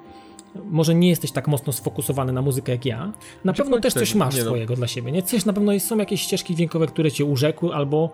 może 0.70 0.94
nie 0.94 1.08
jesteś 1.08 1.32
tak 1.32 1.48
mocno 1.48 1.72
sfokusowany 1.72 2.32
na 2.32 2.42
muzykę 2.42 2.72
jak 2.72 2.86
ja, 2.86 3.12
na 3.44 3.52
pewno 3.52 3.70
bądź 3.70 3.82
też 3.82 3.94
coś 3.94 4.14
masz 4.14 4.36
no. 4.36 4.42
swojego 4.42 4.76
dla 4.76 4.86
siebie, 4.86 5.12
nie? 5.12 5.22
Coś 5.22 5.44
na 5.44 5.52
pewno 5.52 5.80
są 5.80 5.96
jakieś 5.96 6.20
ścieżki 6.22 6.54
dźwiękowe, 6.54 6.86
które 6.86 7.10
cię 7.10 7.24
urzekły, 7.24 7.74
albo 7.74 8.10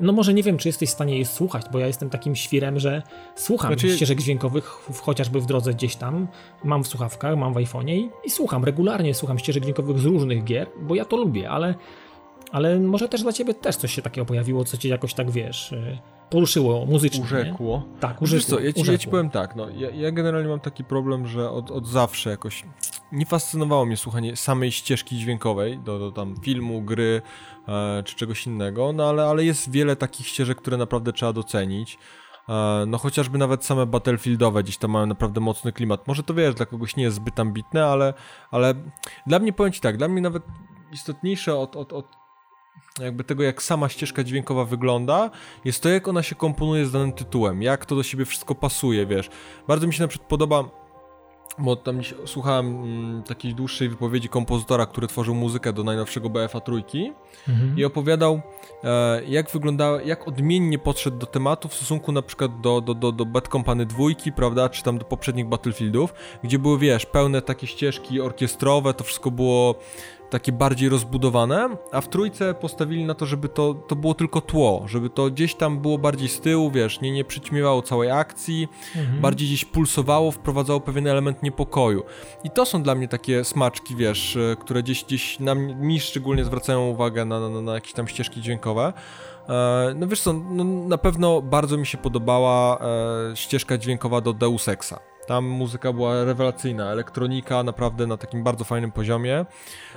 no 0.00 0.12
może 0.12 0.34
nie 0.34 0.42
wiem, 0.42 0.58
czy 0.58 0.68
jesteś 0.68 0.88
w 0.88 0.92
stanie 0.92 1.18
je 1.18 1.26
słuchać, 1.26 1.64
bo 1.72 1.78
ja 1.78 1.86
jestem 1.86 2.10
takim 2.10 2.36
świrem, 2.36 2.78
że 2.80 3.02
słucham 3.34 3.72
Znaczy- 3.72 3.96
ścieżek 3.96 4.20
dźwiękowych 4.20 4.64
chociażby 5.02 5.40
w 5.40 5.46
drodze 5.46 5.74
gdzieś 5.74 5.96
tam, 5.96 6.26
mam 6.64 6.84
w 6.84 6.86
słuchawkach, 6.88 7.36
mam 7.36 7.52
w 7.54 7.56
iPhone'ie 7.56 7.90
i, 7.94 8.10
i 8.24 8.30
słucham, 8.30 8.64
regularnie 8.64 9.14
słucham 9.14 9.38
ścieżek 9.38 9.62
dźwiękowych 9.62 9.98
z 9.98 10.04
różnych 10.04 10.44
gier, 10.44 10.66
bo 10.82 10.94
ja 10.94 11.04
to 11.04 11.16
lubię, 11.16 11.50
ale, 11.50 11.74
ale 12.52 12.78
może 12.80 13.08
też 13.08 13.22
dla 13.22 13.32
ciebie 13.32 13.54
też 13.54 13.76
coś 13.76 13.94
się 13.94 14.02
takiego 14.02 14.24
pojawiło, 14.24 14.64
co 14.64 14.76
cię 14.76 14.88
jakoś 14.88 15.14
tak, 15.14 15.30
wiesz, 15.30 15.72
y, 15.72 15.98
poruszyło 16.30 16.86
muzycznie, 16.86 17.18
nie? 17.20 17.24
Urzekło. 17.24 17.82
Tak, 18.00 18.12
Wiesz 18.20 18.32
urzekło. 18.32 18.56
co, 18.56 18.60
ja 18.64 18.72
ci, 18.72 18.80
ja 18.80 18.84
ci 18.84 18.90
urzekło. 18.90 19.10
powiem 19.10 19.30
tak, 19.30 19.56
no, 19.56 19.66
ja, 19.70 19.90
ja 19.90 20.12
generalnie 20.12 20.48
mam 20.48 20.60
taki 20.60 20.84
problem, 20.84 21.26
że 21.26 21.50
od, 21.50 21.70
od 21.70 21.86
zawsze 21.86 22.30
jakoś 22.30 22.64
nie 23.12 23.26
fascynowało 23.26 23.86
mnie 23.86 23.96
słuchanie 23.96 24.36
samej 24.36 24.72
ścieżki 24.72 25.16
dźwiękowej 25.16 25.78
do, 25.78 25.98
do 25.98 26.12
tam 26.12 26.34
filmu, 26.42 26.82
gry 26.82 27.22
czy 28.04 28.14
czegoś 28.16 28.46
innego, 28.46 28.92
no 28.92 29.08
ale, 29.08 29.24
ale 29.24 29.44
jest 29.44 29.70
wiele 29.70 29.96
takich 29.96 30.26
ścieżek, 30.26 30.58
które 30.58 30.76
naprawdę 30.76 31.12
trzeba 31.12 31.32
docenić. 31.32 31.98
E, 32.48 32.84
no 32.86 32.98
chociażby 32.98 33.38
nawet 33.38 33.64
same 33.64 33.86
Battlefieldowe 33.86 34.62
gdzieś 34.62 34.76
tam 34.76 34.90
mają 34.90 35.06
naprawdę 35.06 35.40
mocny 35.40 35.72
klimat. 35.72 36.08
Może 36.08 36.22
to 36.22 36.34
wiesz, 36.34 36.54
dla 36.54 36.66
kogoś 36.66 36.96
nie 36.96 37.04
jest 37.04 37.16
zbyt 37.16 37.40
ambitne, 37.40 37.86
ale, 37.86 38.14
ale 38.50 38.74
dla 39.26 39.38
mnie 39.38 39.52
powiem 39.52 39.72
ci 39.72 39.80
tak, 39.80 39.96
dla 39.96 40.08
mnie 40.08 40.20
nawet 40.20 40.42
istotniejsze 40.92 41.56
od, 41.56 41.76
od, 41.76 41.92
od 41.92 42.06
jakby 43.00 43.24
tego, 43.24 43.42
jak 43.42 43.62
sama 43.62 43.88
ścieżka 43.88 44.24
dźwiękowa 44.24 44.64
wygląda, 44.64 45.30
jest 45.64 45.82
to, 45.82 45.88
jak 45.88 46.08
ona 46.08 46.22
się 46.22 46.34
komponuje 46.34 46.86
z 46.86 46.92
danym 46.92 47.12
tytułem, 47.12 47.62
jak 47.62 47.86
to 47.86 47.96
do 47.96 48.02
siebie 48.02 48.24
wszystko 48.24 48.54
pasuje, 48.54 49.06
wiesz. 49.06 49.30
Bardzo 49.68 49.86
mi 49.86 49.94
się 49.94 50.02
na 50.02 50.08
przykład 50.08 50.28
podoba, 50.28 50.83
bo 51.58 51.76
tam 51.76 52.00
słuchałem 52.26 52.66
mm, 52.66 53.22
takiej 53.22 53.54
dłuższej 53.54 53.88
wypowiedzi 53.88 54.28
kompozytora, 54.28 54.86
który 54.86 55.06
tworzył 55.06 55.34
muzykę 55.34 55.72
do 55.72 55.84
najnowszego 55.84 56.30
BFA 56.30 56.60
trójki 56.60 57.12
Mhm. 57.48 57.78
i 57.78 57.84
opowiadał, 57.84 58.40
e, 58.84 59.24
jak 59.24 59.50
wyglądała, 59.50 60.02
jak 60.02 60.28
odmiennie 60.28 60.78
podszedł 60.78 61.18
do 61.18 61.26
tematu 61.26 61.68
w 61.68 61.74
stosunku 61.74 62.12
na 62.12 62.22
przykład 62.22 62.60
do, 62.60 62.80
do, 62.80 62.94
do, 62.94 63.12
do 63.12 63.26
Bad 63.26 63.48
Company 63.48 63.86
dwójki, 63.86 64.32
prawda, 64.32 64.68
czy 64.68 64.82
tam 64.82 64.98
do 64.98 65.04
poprzednich 65.04 65.46
Battlefieldów, 65.46 66.14
gdzie 66.44 66.58
były, 66.58 66.78
wiesz, 66.78 67.06
pełne 67.06 67.42
takie 67.42 67.66
ścieżki 67.66 68.20
orkiestrowe, 68.20 68.94
to 68.94 69.04
wszystko 69.04 69.30
było 69.30 69.74
takie 70.34 70.52
bardziej 70.52 70.88
rozbudowane, 70.88 71.68
a 71.92 72.00
w 72.00 72.08
trójce 72.08 72.54
postawili 72.54 73.04
na 73.04 73.14
to, 73.14 73.26
żeby 73.26 73.48
to, 73.48 73.74
to 73.74 73.96
było 73.96 74.14
tylko 74.14 74.40
tło, 74.40 74.84
żeby 74.86 75.10
to 75.10 75.30
gdzieś 75.30 75.54
tam 75.54 75.80
było 75.80 75.98
bardziej 75.98 76.28
z 76.28 76.40
tyłu, 76.40 76.70
wiesz, 76.70 77.00
nie, 77.00 77.10
nie 77.10 77.24
przyćmiewało 77.24 77.82
całej 77.82 78.10
akcji, 78.10 78.68
mhm. 78.96 79.20
bardziej 79.20 79.48
gdzieś 79.48 79.64
pulsowało, 79.64 80.30
wprowadzało 80.30 80.80
pewien 80.80 81.06
element 81.06 81.42
niepokoju. 81.42 82.02
I 82.44 82.50
to 82.50 82.66
są 82.66 82.82
dla 82.82 82.94
mnie 82.94 83.08
takie 83.08 83.44
smaczki, 83.44 83.96
wiesz, 83.96 84.36
e, 84.36 84.56
które 84.56 84.82
gdzieś, 84.82 85.04
gdzieś 85.04 85.40
na 85.40 85.54
mi 85.54 86.00
szczególnie 86.00 86.44
zwracają 86.44 86.88
uwagę 86.88 87.24
na, 87.24 87.40
na, 87.40 87.60
na 87.60 87.74
jakieś 87.74 87.92
tam 87.92 88.08
ścieżki 88.08 88.40
dźwiękowe. 88.40 88.92
E, 89.48 89.94
no 89.96 90.06
wiesz 90.06 90.20
co, 90.20 90.32
no, 90.32 90.64
na 90.64 90.98
pewno 90.98 91.42
bardzo 91.42 91.76
mi 91.76 91.86
się 91.86 91.98
podobała 91.98 92.78
e, 92.80 93.36
ścieżka 93.36 93.78
dźwiękowa 93.78 94.20
do 94.20 94.32
Deus 94.32 94.68
Exa. 94.68 95.13
Tam 95.26 95.44
muzyka 95.44 95.92
była 95.92 96.24
rewelacyjna, 96.24 96.90
elektronika 96.90 97.62
naprawdę 97.62 98.06
na 98.06 98.16
takim 98.16 98.44
bardzo 98.44 98.64
fajnym 98.64 98.92
poziomie, 98.92 99.46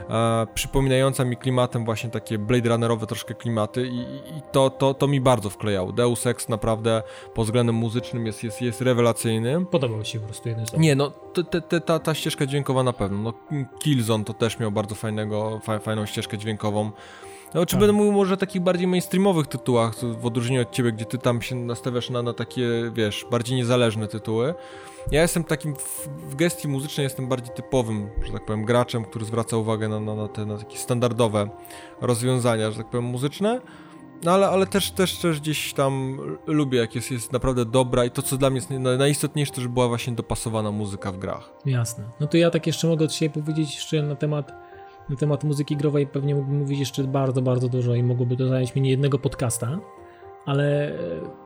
e, 0.09 0.47
przypominająca 0.53 1.25
mi 1.25 1.37
klimatem 1.37 1.85
właśnie 1.85 2.09
takie 2.09 2.37
Blade 2.37 2.69
Runnerowe 2.69 3.07
troszkę 3.07 3.33
klimaty 3.33 3.87
i, 3.87 3.99
i, 4.37 4.41
to, 4.51 4.69
to, 4.69 4.93
to 4.93 5.07
mi 5.07 5.21
bardzo 5.21 5.49
wklejało. 5.49 5.91
Deus 5.91 6.27
Ex 6.27 6.49
naprawdę 6.49 7.03
pod 7.33 7.45
względem 7.45 7.75
muzycznym 7.75 8.25
jest, 8.25 8.43
jest, 8.43 8.61
jest 8.61 8.81
rewelacyjny. 8.81 9.65
Podobał 9.65 10.05
się 10.05 10.19
po 10.19 10.25
prostu 10.25 10.49
jeden 10.49 10.65
z 10.65 10.73
Nie, 10.73 10.95
no 10.95 11.11
te, 11.43 11.61
te, 11.61 11.81
ta, 11.81 11.99
ta 11.99 12.13
ścieżka 12.13 12.45
dźwiękowa 12.45 12.83
na 12.83 12.93
pewno. 12.93 13.17
No, 13.17 13.33
Killzone 13.79 14.23
to 14.23 14.33
też 14.33 14.59
miał 14.59 14.71
bardzo 14.71 14.95
fajnego, 14.95 15.59
fa, 15.63 15.79
fajną 15.79 16.05
ścieżkę 16.05 16.37
dźwiękową. 16.37 16.91
No, 17.53 17.65
czy 17.65 17.71
tak. 17.71 17.79
będę 17.79 17.93
mówił 17.93 18.11
może 18.11 18.33
o 18.33 18.37
takich 18.37 18.61
bardziej 18.61 18.87
mainstreamowych 18.87 19.47
tytułach, 19.47 19.95
w 20.21 20.25
odróżnieniu 20.25 20.61
od 20.61 20.71
ciebie, 20.71 20.91
gdzie 20.91 21.05
ty 21.05 21.17
tam 21.17 21.41
się 21.41 21.55
nastawiasz 21.55 22.09
na, 22.09 22.21
na 22.21 22.33
takie, 22.33 22.91
wiesz, 22.93 23.25
bardziej 23.31 23.57
niezależne 23.57 24.07
tytuły. 24.07 24.53
Ja 25.11 25.21
jestem 25.21 25.43
takim, 25.43 25.75
w, 25.75 26.07
w 26.29 26.35
gestii 26.35 26.67
muzycznej 26.67 27.03
jestem 27.03 27.27
bardziej 27.27 27.55
typowym, 27.55 28.09
że 28.25 28.33
tak 28.33 28.45
powiem, 28.45 28.65
graczem, 28.65 29.05
który 29.05 29.25
zwraca 29.25 29.57
uwagę 29.57 29.89
na, 29.89 29.99
na, 29.99 30.15
na 30.15 30.27
te 30.27 30.45
na 30.45 30.57
takie 30.57 30.77
standardowe 30.77 31.49
rozwiązania, 32.01 32.71
że 32.71 32.77
tak 32.77 32.89
powiem, 32.89 33.05
muzyczne. 33.05 33.61
No 34.23 34.31
ale, 34.31 34.49
ale 34.49 34.67
też, 34.67 34.91
też, 34.91 35.17
też 35.17 35.39
gdzieś 35.39 35.73
tam 35.73 36.19
lubię, 36.47 36.79
jak 36.79 36.95
jest, 36.95 37.11
jest 37.11 37.31
naprawdę 37.31 37.65
dobra 37.65 38.05
i 38.05 38.11
to, 38.11 38.21
co 38.21 38.37
dla 38.37 38.49
mnie 38.49 38.57
jest 38.57 38.69
najistotniejsze, 38.97 39.53
to, 39.53 39.61
że 39.61 39.69
była 39.69 39.87
właśnie 39.87 40.13
dopasowana 40.13 40.71
muzyka 40.71 41.11
w 41.11 41.17
grach. 41.17 41.53
Jasne. 41.65 42.03
No 42.19 42.27
to 42.27 42.37
ja 42.37 42.49
tak 42.49 42.67
jeszcze 42.67 42.87
mogę 42.87 43.05
od 43.05 43.13
siebie 43.13 43.41
powiedzieć 43.41 43.75
jeszcze 43.75 44.03
na 44.03 44.15
temat, 44.15 44.66
na 45.09 45.15
temat 45.15 45.43
muzyki 45.43 45.77
growej, 45.77 46.07
pewnie 46.07 46.35
mógłbym 46.35 46.57
mówić 46.57 46.79
jeszcze 46.79 47.03
bardzo, 47.03 47.41
bardzo 47.41 47.69
dużo 47.69 47.95
i 47.95 48.03
mogłoby 48.03 48.37
to 48.37 48.47
zająć 48.47 48.75
mi 48.75 48.81
nie 48.81 48.89
jednego 48.89 49.19
podcasta, 49.19 49.79
ale 50.45 50.91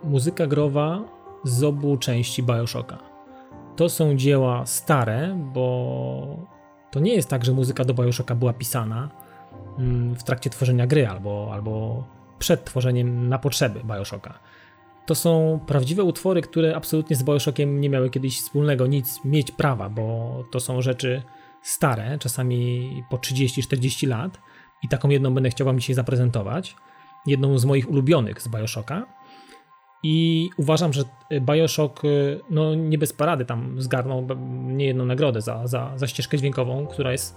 muzyka 0.03 0.47
growa 0.47 1.03
z 1.43 1.63
obu 1.63 1.97
części 1.97 2.43
Bioshocka 2.43 3.11
to 3.75 3.89
są 3.89 4.15
dzieła 4.15 4.65
stare, 4.65 5.37
bo 5.53 6.37
to 6.91 6.99
nie 6.99 7.13
jest 7.13 7.29
tak, 7.29 7.45
że 7.45 7.51
muzyka 7.51 7.85
do 7.85 7.93
Bioshocka 7.93 8.35
była 8.35 8.53
pisana 8.53 9.09
mm, 9.79 10.15
w 10.15 10.23
trakcie 10.23 10.49
tworzenia 10.49 10.87
gry 10.87 11.07
albo, 11.07 11.49
albo 11.53 12.03
przed 12.39 12.65
tworzeniem 12.65 13.29
na 13.29 13.39
potrzeby 13.39 13.81
Bioshocka. 13.83 14.39
To 15.05 15.15
są 15.15 15.59
prawdziwe 15.67 16.03
utwory, 16.03 16.41
które 16.41 16.75
absolutnie 16.75 17.15
z 17.15 17.23
Bioshockiem 17.23 17.81
nie 17.81 17.89
miały 17.89 18.09
kiedyś 18.09 18.41
wspólnego 18.41 18.87
nic 18.87 19.25
mieć 19.25 19.51
prawa, 19.51 19.89
bo 19.89 20.33
to 20.51 20.59
są 20.59 20.81
rzeczy 20.81 21.21
stare, 21.61 22.17
czasami 22.19 23.03
po 23.09 23.17
30-40 23.17 24.07
lat 24.07 24.39
i 24.83 24.87
taką 24.87 25.09
jedną 25.09 25.33
będę 25.33 25.49
chciał 25.49 25.65
wam 25.65 25.79
dzisiaj 25.79 25.95
zaprezentować. 25.95 26.75
Jedną 27.25 27.57
z 27.57 27.65
moich 27.65 27.89
ulubionych 27.89 28.41
z 28.41 28.47
Bioshocka 28.47 29.05
i 30.03 30.49
uważam, 30.57 30.93
że 30.93 31.03
Bioshock, 31.41 32.05
y, 32.05 32.39
no 32.49 32.75
nie 32.75 32.97
bez 32.97 33.13
parady, 33.13 33.45
tam 33.45 33.81
zgarnął 33.81 34.27
niejedną 34.67 35.05
nagrodę 35.05 35.41
za, 35.41 35.67
za, 35.67 35.91
za 35.95 36.07
ścieżkę 36.07 36.37
dźwiękową, 36.37 36.87
która 36.87 37.11
jest 37.11 37.35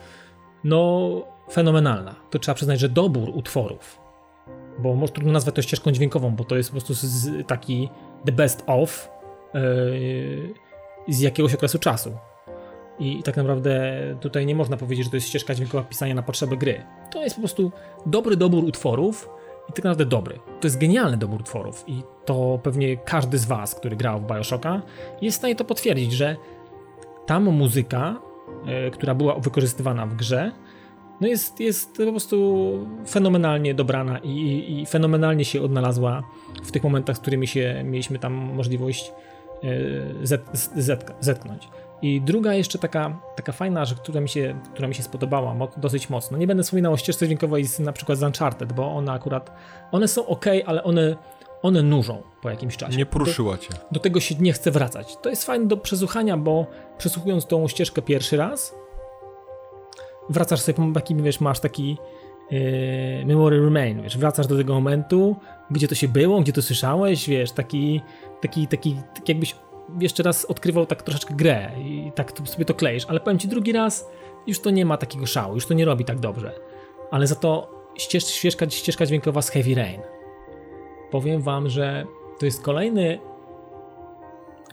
no 0.65 1.11
fenomenalna. 1.53 2.15
To 2.31 2.39
trzeba 2.39 2.55
przyznać, 2.55 2.81
że 2.81 2.89
dobór 2.89 3.31
utworów, 3.35 4.01
bo 4.79 4.95
może 4.95 5.13
trudno 5.13 5.33
nazwać 5.33 5.55
to 5.55 5.63
ścieżką 5.63 5.93
dźwiękową, 5.93 6.37
bo 6.37 6.45
to 6.45 6.57
jest 6.57 6.71
po 6.71 6.81
prostu 6.81 6.95
taki 7.47 7.89
the 8.27 8.33
best 8.33 8.65
of 8.67 9.09
yy, 9.55 10.55
z 11.09 11.21
jakiegoś 11.21 11.55
okresu 11.55 11.79
czasu. 11.79 12.17
I 12.99 13.23
tak 13.23 13.37
naprawdę 13.37 14.01
tutaj 14.21 14.47
nie 14.47 14.55
można 14.55 14.77
powiedzieć, 14.77 15.05
że 15.05 15.11
to 15.11 15.17
jest 15.17 15.29
ścieżka 15.29 15.55
dźwiękowa 15.55 15.85
pisania 15.85 16.15
na 16.15 16.23
potrzeby 16.23 16.57
gry. 16.57 16.83
To 17.13 17.23
jest 17.23 17.37
po 17.37 17.41
prostu 17.41 17.73
dobry 18.07 18.37
dobór 18.37 18.65
utworów, 18.65 19.29
i 19.69 19.73
tak 19.73 19.85
naprawdę 19.85 20.07
dobry. 20.07 20.39
To 20.61 20.67
jest 20.67 20.79
genialny 20.79 21.17
dobór 21.17 21.41
utworów 21.41 21.85
i 21.87 22.03
to 22.25 22.61
pewnie 22.63 22.97
każdy 22.97 23.39
z 23.39 23.45
Was, 23.45 23.75
który 23.75 23.97
grał 23.97 24.21
w 24.21 24.27
Bioshocka, 24.27 24.83
jest 25.23 25.37
w 25.37 25.39
stanie 25.39 25.57
to 25.57 25.65
potwierdzić, 25.65 26.13
że 26.13 26.37
tam 27.27 27.45
muzyka, 27.45 28.17
y, 28.87 28.91
która 28.91 29.15
była 29.15 29.39
wykorzystywana 29.39 30.07
w 30.07 30.15
grze, 30.15 30.53
no 31.21 31.29
jest, 31.29 31.61
jest 31.61 31.97
po 31.97 32.11
prostu 32.11 32.79
fenomenalnie 33.09 33.75
dobrana 33.75 34.19
i, 34.19 34.31
i, 34.31 34.81
i 34.81 34.87
fenomenalnie 34.87 35.45
się 35.45 35.63
odnalazła 35.63 36.23
w 36.63 36.73
tych 36.73 36.85
momentach, 36.85 37.17
z 37.17 37.21
którymi 37.21 37.47
się 37.47 37.83
mieliśmy 37.85 38.19
tam 38.19 38.33
możliwość 38.33 39.13
y, 39.65 40.27
zet, 40.27 40.43
zet, 40.75 41.13
zetknąć. 41.21 41.69
I 42.03 42.21
druga 42.21 42.55
jeszcze 42.55 42.79
taka, 42.79 43.21
taka 43.37 43.53
fajna 43.53 43.85
rzecz, 43.85 43.99
która 43.99 44.21
mi, 44.21 44.29
się, 44.29 44.61
która 44.73 44.89
mi 44.89 44.95
się 44.95 45.03
spodobała 45.03 45.57
dosyć 45.77 46.11
mocno. 46.11 46.39
Nie 46.39 46.47
będę 46.47 46.63
wspominał 46.63 46.93
o 46.93 46.97
ścieżce 46.97 47.27
dźwiękowej 47.27 47.65
z, 47.65 47.79
na 47.79 47.93
przykład 47.93 48.19
z 48.19 48.23
Uncharted, 48.23 48.73
bo 48.73 48.97
one 48.97 49.13
akurat, 49.13 49.51
one 49.93 50.09
są 50.09 50.27
ok, 50.27 50.45
ale 50.67 50.85
one, 50.85 51.17
one 51.63 51.83
nużą 51.83 52.23
po 52.43 52.51
jakimś 52.51 52.77
czasie. 52.77 52.99
Nie 52.99 53.07
poruszyła 53.07 53.59
cię. 53.59 53.69
Do, 53.69 53.79
do 53.91 54.01
tego 54.01 54.21
się 54.21 54.35
nie 54.35 54.53
chce 54.53 54.71
wracać. 54.71 55.17
To 55.23 55.31
jest 55.31 55.45
fajne 55.45 55.67
do 55.67 55.77
przesłuchania, 55.77 56.37
bo 56.37 56.67
przesłuchując 56.99 57.47
tą 57.47 57.69
ścieżkę 57.69 58.03
pierwszy 58.03 58.37
raz, 58.37 58.75
wracasz 60.29 60.61
sobie 60.61 60.89
po 60.89 60.95
takim, 60.95 61.23
wiesz, 61.23 61.41
masz 61.41 61.61
taki 61.61 61.99
yy, 62.51 63.27
memory 63.27 63.65
remain, 63.65 64.03
wiesz, 64.03 64.19
wracasz 64.19 64.47
do 64.47 64.57
tego 64.57 64.75
momentu, 64.75 65.37
gdzie 65.71 65.89
to 65.89 65.95
się 65.95 66.09
było, 66.09 66.41
gdzie 66.41 66.53
to 66.53 66.63
słyszałeś, 66.63 67.29
wiesz, 67.29 67.53
taki, 67.53 68.01
taki, 68.41 68.69
taki, 68.69 68.97
taki 69.15 69.33
jakbyś 69.33 69.55
jeszcze 70.01 70.23
raz 70.23 70.45
odkrywał 70.45 70.87
tak 70.87 71.03
troszeczkę 71.03 71.35
grę 71.35 71.71
i 71.79 72.13
tak 72.15 72.33
sobie 72.45 72.65
to 72.65 72.75
kleisz, 72.75 73.07
ale 73.09 73.21
powiem 73.21 73.39
ci 73.39 73.49
drugi 73.49 73.73
raz, 73.73 74.09
już 74.47 74.61
to 74.61 74.71
nie 74.71 74.85
ma 74.85 74.97
takiego 74.97 75.27
szału, 75.27 75.55
już 75.55 75.67
to 75.67 75.75
nie 75.75 75.85
robi 75.85 76.05
tak 76.05 76.19
dobrze. 76.19 76.53
Ale 77.11 77.27
za 77.27 77.35
to 77.35 77.75
ścież, 77.97 78.27
ścieżka, 78.27 78.71
ścieżka 78.71 79.07
dźwiękowa 79.07 79.43
z 79.43 79.51
Heavy 79.51 79.75
Rain. 79.75 80.01
Powiem 81.11 81.43
wam, 81.43 81.69
że 81.69 82.07
to 82.39 82.47
jest 82.47 82.63
kolejny 82.63 83.19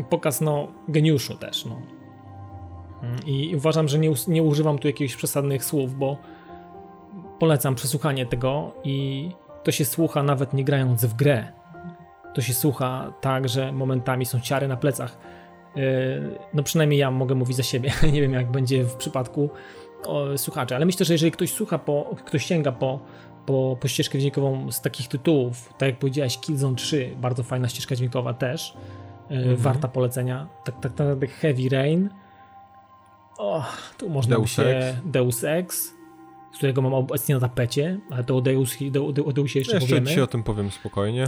pokaz 0.10 0.42
no, 0.42 0.68
geniuszu 0.88 1.36
też. 1.36 1.66
No. 1.66 1.82
I 3.26 3.56
uważam, 3.56 3.88
że 3.88 4.00
nie, 4.00 4.12
nie 4.28 4.44
używam 4.44 4.80
tu 4.80 4.88
jakichś 4.88 5.16
przesadnych 5.16 5.66
słów, 5.66 5.98
bo 5.98 6.18
polecam 7.40 7.76
przesłuchanie 7.76 8.26
tego 8.26 8.72
i 8.84 9.30
to 9.64 9.72
się 9.72 9.86
słucha 9.86 10.24
nawet 10.24 10.54
nie 10.54 10.64
grając 10.64 11.06
w 11.06 11.14
grę 11.14 11.61
to 12.34 12.42
się 12.42 12.54
słucha 12.54 13.14
tak, 13.22 13.50
że 13.50 13.72
momentami 13.72 14.26
są 14.26 14.40
ciary 14.40 14.68
na 14.68 14.78
plecach. 14.78 15.18
E, 15.76 15.80
no 16.54 16.64
przynajmniej 16.64 17.00
ja 17.00 17.12
mogę 17.12 17.36
mówić 17.36 17.58
za 17.58 17.64
siebie. 17.64 17.92
Nie 18.14 18.22
wiem, 18.22 18.34
jak 18.34 18.52
będzie 18.52 18.84
w 18.84 18.96
przypadku 18.96 19.50
słuchaczy, 20.38 20.76
ale 20.76 20.86
myślę, 20.86 21.06
że 21.06 21.14
jeżeli 21.14 21.32
ktoś 21.32 21.52
słucha, 21.52 21.80
po, 21.80 22.16
ktoś 22.26 22.46
sięga 22.46 22.72
po, 22.72 23.00
po, 23.46 23.78
po 23.82 23.88
ścieżkę 23.88 24.20
dźwiękową 24.20 24.72
z 24.72 24.82
takich 24.82 25.08
tytułów, 25.08 25.74
tak 25.78 25.90
jak 25.90 26.00
powiedziałeś, 26.00 26.38
Killzone 26.38 26.76
3, 26.76 27.16
bardzo 27.18 27.44
fajna 27.44 27.68
ścieżka 27.68 27.96
dźwiękowa 27.96 28.34
też, 28.34 28.74
e, 29.32 29.34
mhm. 29.34 29.56
warta 29.56 29.88
polecenia. 29.88 30.48
Tak, 30.64 30.76
tak 30.76 30.92
naprawdę 30.92 31.28
Heavy 31.28 31.70
Rain. 31.70 32.10
O, 33.38 33.64
tu 33.98 34.10
można 34.10 34.36
Deus 34.36 34.56
by 34.56 34.64
się... 34.64 34.64
Ex. 34.64 34.98
Deus 35.06 35.44
Ex, 35.44 35.94
którego 36.54 36.82
mam 36.82 36.94
obecnie 36.94 37.36
na 37.36 37.42
tapecie, 37.42 38.00
ale 38.12 38.24
to 38.24 38.38
o, 38.38 38.42
Deus, 38.42 38.78
o, 39.00 39.26
o 39.26 39.34
Deusie 39.34 39.60
jeszcze, 39.60 39.76
jeszcze 39.76 39.80
powiemy. 39.80 40.02
Jeszcze 40.02 40.16
ci 40.16 40.22
o 40.22 40.28
tym 40.28 40.44
powiem 40.44 40.72
spokojnie. 40.72 41.28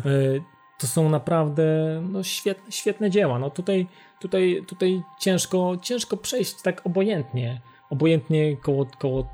To 0.80 0.88
są 0.88 1.10
naprawdę 1.10 1.64
no, 2.10 2.24
świetne, 2.24 2.72
świetne 2.72 3.10
dzieła. 3.10 3.40
No 3.40 3.50
tutaj, 3.50 3.88
tutaj, 4.22 4.64
tutaj 4.68 5.02
ciężko, 5.20 5.78
ciężko 5.82 6.18
przejść 6.18 6.62
tak 6.62 6.86
obojętnie, 6.86 7.62
obojętnie 7.90 8.58
koło, 8.58 8.86
koło, 9.00 9.28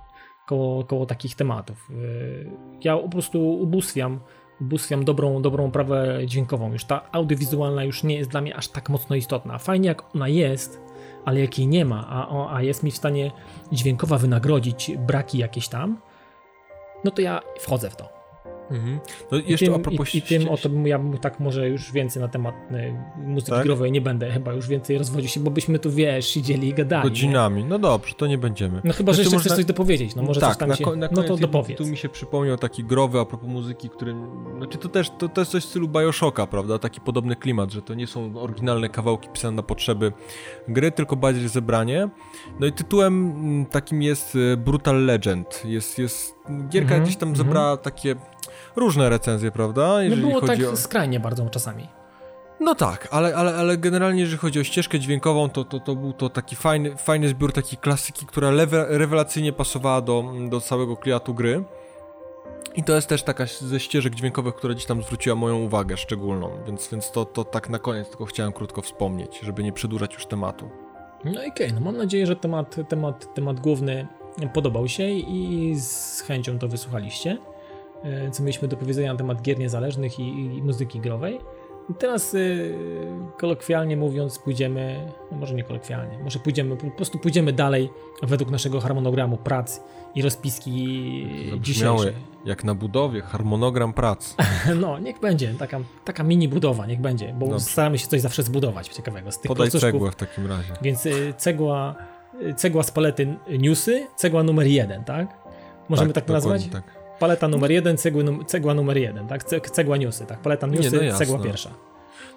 koło, 0.48 0.84
koło 0.84 1.06
takich 1.06 1.36
tematów. 1.36 1.90
Y, 1.92 2.50
ja 2.84 2.98
po 2.98 3.10
prostu 3.10 3.54
ubóstwiam, 3.54 4.20
ubóstwiam 4.62 5.06
dobrą, 5.06 5.42
dobrą 5.42 5.72
prawę 5.72 6.20
dźwiękową. 6.26 6.72
Już 6.72 6.86
ta 6.86 7.12
audiowizualna 7.12 7.84
już 7.84 8.04
nie 8.04 8.16
jest 8.16 8.30
dla 8.30 8.42
mnie 8.42 8.56
aż 8.56 8.68
tak 8.68 8.90
mocno 8.90 9.16
istotna. 9.16 9.58
Fajnie 9.58 9.88
jak 9.88 10.16
ona 10.16 10.28
jest, 10.28 10.82
ale 11.26 11.40
jak 11.40 11.60
jej 11.60 11.68
nie 11.68 11.86
ma, 11.86 12.08
a, 12.10 12.56
a 12.56 12.62
jest 12.62 12.84
mi 12.84 12.92
w 12.92 12.98
stanie 12.98 13.32
dźwiękowa 13.72 14.18
wynagrodzić 14.18 14.92
braki 14.98 15.38
jakieś 15.38 15.68
tam, 15.68 15.98
no 17.04 17.12
to 17.12 17.22
ja 17.22 17.42
wchodzę 17.60 17.90
w 17.90 17.96
to. 17.96 18.19
Mhm. 18.72 19.00
No 19.32 19.38
I 19.38 19.52
jeszcze 19.52 19.66
tym, 19.66 19.82
propos 19.82 20.16
i, 20.16 20.18
i 20.18 20.22
tym 20.22 20.42
ści- 20.42 20.50
oto 20.50 20.70
bym, 20.70 20.88
ja 20.88 21.00
bym 21.00 21.18
tak 21.18 21.40
może 21.40 21.70
już 21.70 21.92
więcej 21.92 22.22
na 22.22 22.28
temat 22.28 22.56
y, 22.72 22.94
muzyki 23.18 23.52
Tak? 23.52 23.64
growej 23.64 23.92
nie 23.92 24.02
będę 24.02 24.32
chyba 24.32 24.54
już 24.54 24.68
więcej 24.68 24.98
rozwodził 24.98 25.30
się, 25.30 25.40
bo 25.40 25.52
byśmy 25.52 25.80
tu 25.80 25.92
wiesz, 25.92 26.28
siedzieli 26.28 26.68
i 26.68 26.74
gadali. 26.74 27.04
nie? 27.04 27.10
godzinami. 27.10 27.66
No 27.66 27.80
dobrze, 27.80 28.16
to 28.16 28.28
nie 28.28 28.38
będziemy. 28.38 28.82
No 28.84 28.94
chyba, 28.94 29.14
że 29.14 29.16
Znaczy, 29.16 29.22
jeszcze 29.22 29.36
może 29.36 29.50
chcesz 29.50 29.56
coś 29.56 29.66
dopowiedzieć, 29.66 30.16
no 30.16 30.24
może 30.24 30.42
tak, 30.42 30.50
coś 30.50 30.58
tam 30.58 30.70
na, 30.70 30.76
się... 30.76 30.86
na 30.86 31.10
no 31.12 31.24
to 31.24 31.38
dopowiedz. 31.38 31.78
Tu 31.78 31.86
mi 31.86 31.98
się 31.98 32.10
przypomniał 32.10 32.58
taki 32.58 32.84
growy 32.84 33.20
a 33.20 33.26
propos 33.26 33.50
muzyki, 33.50 33.90
który... 33.90 34.16
Znaczy 34.58 34.78
to 34.78 34.90
też, 34.90 35.10
to, 35.18 35.30
to 35.30 35.42
jest 35.42 35.52
coś 35.52 35.64
w 35.64 35.70
stylu 35.70 35.88
Bioshocka, 35.88 36.48
prawda? 36.48 36.80
Taki 36.80 37.02
podobny 37.02 37.36
klimat, 37.36 37.72
że 37.72 37.82
to 37.82 37.94
nie 37.94 38.08
są 38.08 38.38
oryginalne 38.38 38.90
kawałki 38.90 39.30
pisane 39.30 39.56
na 39.56 39.64
potrzeby 39.64 40.14
gry, 40.68 40.92
tylko 40.92 41.16
bardziej 41.16 41.48
zebranie. 41.48 42.10
No 42.60 42.68
i 42.68 42.72
tytułem 42.72 43.32
mm, 43.32 43.66
takim 43.66 44.02
jest 44.02 44.38
e, 44.54 44.58
Brutal 44.58 45.06
Legend. 45.06 45.64
Jest, 45.66 46.00
jest... 46.00 46.40
Gierka 46.70 46.90
Mhm, 46.90 47.04
gdzieś 47.04 47.16
tam 47.16 47.30
mhm. 47.30 47.48
zebrała 47.48 47.78
takie 47.78 48.16
różne 48.80 49.10
recenzje, 49.10 49.52
prawda? 49.52 49.88
No 49.88 50.02
Jeżeli 50.02 50.22
było 50.22 50.42
chodzi 50.42 50.64
tak 50.64 50.74
o... 50.74 50.78
skrajnie 50.78 51.20
bardzo 51.20 51.50
czasami. 51.50 51.88
No 52.60 52.76
tak, 52.76 53.08
ale, 53.12 53.36
ale, 53.36 53.56
ale 53.56 53.78
generalnie 53.78 54.22
jeżeli 54.22 54.38
chodzi 54.38 54.60
o 54.60 54.64
ścieżkę 54.64 55.00
dźwiękową, 55.00 55.50
to, 55.50 55.64
to, 55.64 55.80
to 55.80 55.96
był 55.96 56.14
to 56.14 56.30
taki 56.30 56.56
fajny, 56.56 56.98
fajny 56.98 57.30
zbiór 57.30 57.54
takiej 57.54 57.78
klasyki, 57.78 58.26
która 58.26 58.52
lewe, 58.52 58.86
rewelacyjnie 58.90 59.54
pasowała 59.54 60.02
do, 60.02 60.34
do 60.50 60.62
całego 60.62 60.98
kliatu 60.98 61.34
gry. 61.34 61.64
I 62.76 62.84
to 62.84 62.96
jest 62.96 63.08
też 63.08 63.24
taka 63.24 63.46
ze 63.62 63.80
ścieżek 63.80 64.16
dźwiękowych, 64.16 64.56
która 64.56 64.74
gdzieś 64.74 64.86
tam 64.86 65.04
zwróciła 65.04 65.36
moją 65.36 65.60
uwagę 65.60 65.98
szczególną, 65.98 66.50
więc, 66.66 66.90
więc 66.92 67.12
to, 67.12 67.26
to 67.26 67.44
tak 67.44 67.70
na 67.70 67.80
koniec 67.80 68.10
tylko 68.10 68.26
chciałem 68.26 68.54
krótko 68.54 68.82
wspomnieć, 68.82 69.40
żeby 69.44 69.64
nie 69.64 69.74
przedłużać 69.74 70.14
już 70.14 70.26
tematu. 70.26 70.70
No 71.26 71.44
i 71.44 71.50
okej, 71.50 71.74
no 71.74 71.80
mam 71.80 71.98
nadzieję, 71.98 72.26
że 72.26 72.36
temat, 72.36 72.76
temat, 72.90 73.34
temat 73.34 73.60
główny 73.60 74.08
podobał 74.54 74.88
się 74.88 75.10
i 75.10 75.76
z 75.80 76.22
chęcią 76.22 76.60
to 76.60 76.68
wysłuchaliście, 76.68 77.38
co 78.32 78.44
mieliśmy 78.44 78.68
do 78.68 78.78
powiedzenia 78.78 79.12
na 79.14 79.18
temat 79.18 79.42
gier 79.42 79.60
niezależnych 79.60 80.20
i, 80.20 80.24
i 80.58 80.64
muzyki 80.64 81.00
growej. 81.00 81.40
I 81.90 81.94
Teraz 81.94 82.34
y, 82.34 82.76
kolokwialnie 83.38 83.98
mówiąc 83.98 84.40
pójdziemy, 84.40 85.12
no 85.32 85.38
może 85.38 85.56
nie 85.56 85.64
kolokwialnie, 85.64 86.20
może 86.24 86.40
pójdziemy, 86.40 86.78
po 86.78 86.92
prostu 86.92 87.20
pójdziemy 87.20 87.54
dalej 87.54 87.90
według 88.24 88.52
naszego 88.52 88.80
harmonogramu 88.80 89.38
prac 89.38 89.82
i 90.16 90.22
rozpiski 90.22 91.28
dzisiejszej. 91.62 92.14
jak 92.46 92.64
na 92.64 92.76
budowie, 92.76 93.22
harmonogram 93.22 93.94
prac. 93.94 94.36
No, 94.82 95.00
niech 95.00 95.20
będzie, 95.20 95.54
taka, 95.54 95.80
taka 96.06 96.24
mini 96.24 96.48
budowa, 96.48 96.86
niech 96.86 97.02
będzie, 97.02 97.34
bo 97.34 97.46
Dobrze. 97.48 97.66
staramy 97.66 97.98
się 97.98 98.08
coś 98.08 98.22
zawsze 98.22 98.44
zbudować 98.44 98.88
ciekawego 98.88 99.32
z 99.32 99.40
tych 99.40 99.50
Podaj 99.50 99.72
cegłę 99.72 100.12
w 100.12 100.16
takim 100.16 100.48
razie. 100.48 100.74
Więc 100.82 101.06
y, 101.06 101.34
cegła, 101.38 101.96
cegła 102.56 102.84
z 102.84 102.92
palety 102.92 103.36
newsy, 103.60 104.08
cegła 104.16 104.44
numer 104.44 104.68
jeden, 104.68 105.04
tak? 105.04 105.38
Możemy 105.90 106.14
tak, 106.14 106.26
to 106.26 106.34
nazwać? 106.34 106.68
Tak. 106.68 106.99
Paleta 107.20 107.48
numer 107.48 107.72
jeden, 107.72 107.98
cegły, 107.98 108.24
num- 108.24 108.46
cegła 108.46 108.74
numer 108.74 108.98
jeden, 108.98 109.28
tak? 109.28 109.44
Ce- 109.44 109.62
Cegła 109.62 109.98
newsy, 109.98 110.26
tak? 110.26 110.40
Paleta 110.40 110.68
newsy, 110.68 110.96
no 110.98 111.02
jasne. 111.04 111.26
cegła 111.26 111.40
pierwsza. 111.44 111.70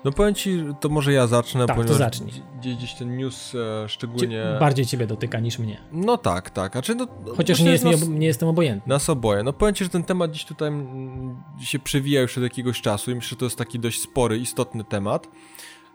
No 0.05 0.13
powiem 0.13 0.35
ci, 0.35 0.65
to 0.81 0.89
może 0.89 1.13
ja 1.13 1.27
zacznę, 1.27 1.61
Tak, 1.67 1.77
to 1.77 1.83
ponieważ 1.83 1.99
zacznij. 1.99 2.33
gdzieś, 2.59 2.77
gdzieś 2.77 2.95
ten 2.95 3.17
news 3.17 3.55
e, 3.55 3.59
Cie- 3.59 3.89
szczególnie... 3.89 4.45
Bardziej 4.61 4.87
ciebie 4.87 5.07
dotyka 5.07 5.41
niż 5.41 5.59
mnie. 5.59 5.81
No 5.93 6.17
tak, 6.19 6.51
tak. 6.51 6.73
Znaczy, 6.73 6.95
no, 6.95 7.07
Chociaż 7.37 7.61
nie, 7.61 7.71
jest 7.71 7.85
nas, 7.85 8.03
ob- 8.03 8.09
nie 8.09 8.27
jestem 8.27 8.49
obojętny. 8.49 8.91
nas 8.95 9.11
oboje. 9.11 9.43
No 9.43 9.53
powiem 9.53 9.75
ci, 9.75 9.85
że 9.85 9.91
ten 9.91 10.03
temat 10.05 10.31
gdzieś 10.31 10.45
tutaj 10.45 10.69
mm, 10.69 11.43
się 11.61 11.79
przewija 11.79 12.21
już 12.21 12.39
od 12.39 12.45
jakiegoś 12.45 12.81
czasu 12.81 13.11
i 13.11 13.15
myślę, 13.15 13.29
że 13.31 13.37
to 13.37 13.45
jest 13.45 13.59
taki 13.59 13.79
dość 13.79 14.01
spory, 14.01 14.39
istotny 14.39 14.85
temat. 14.85 15.29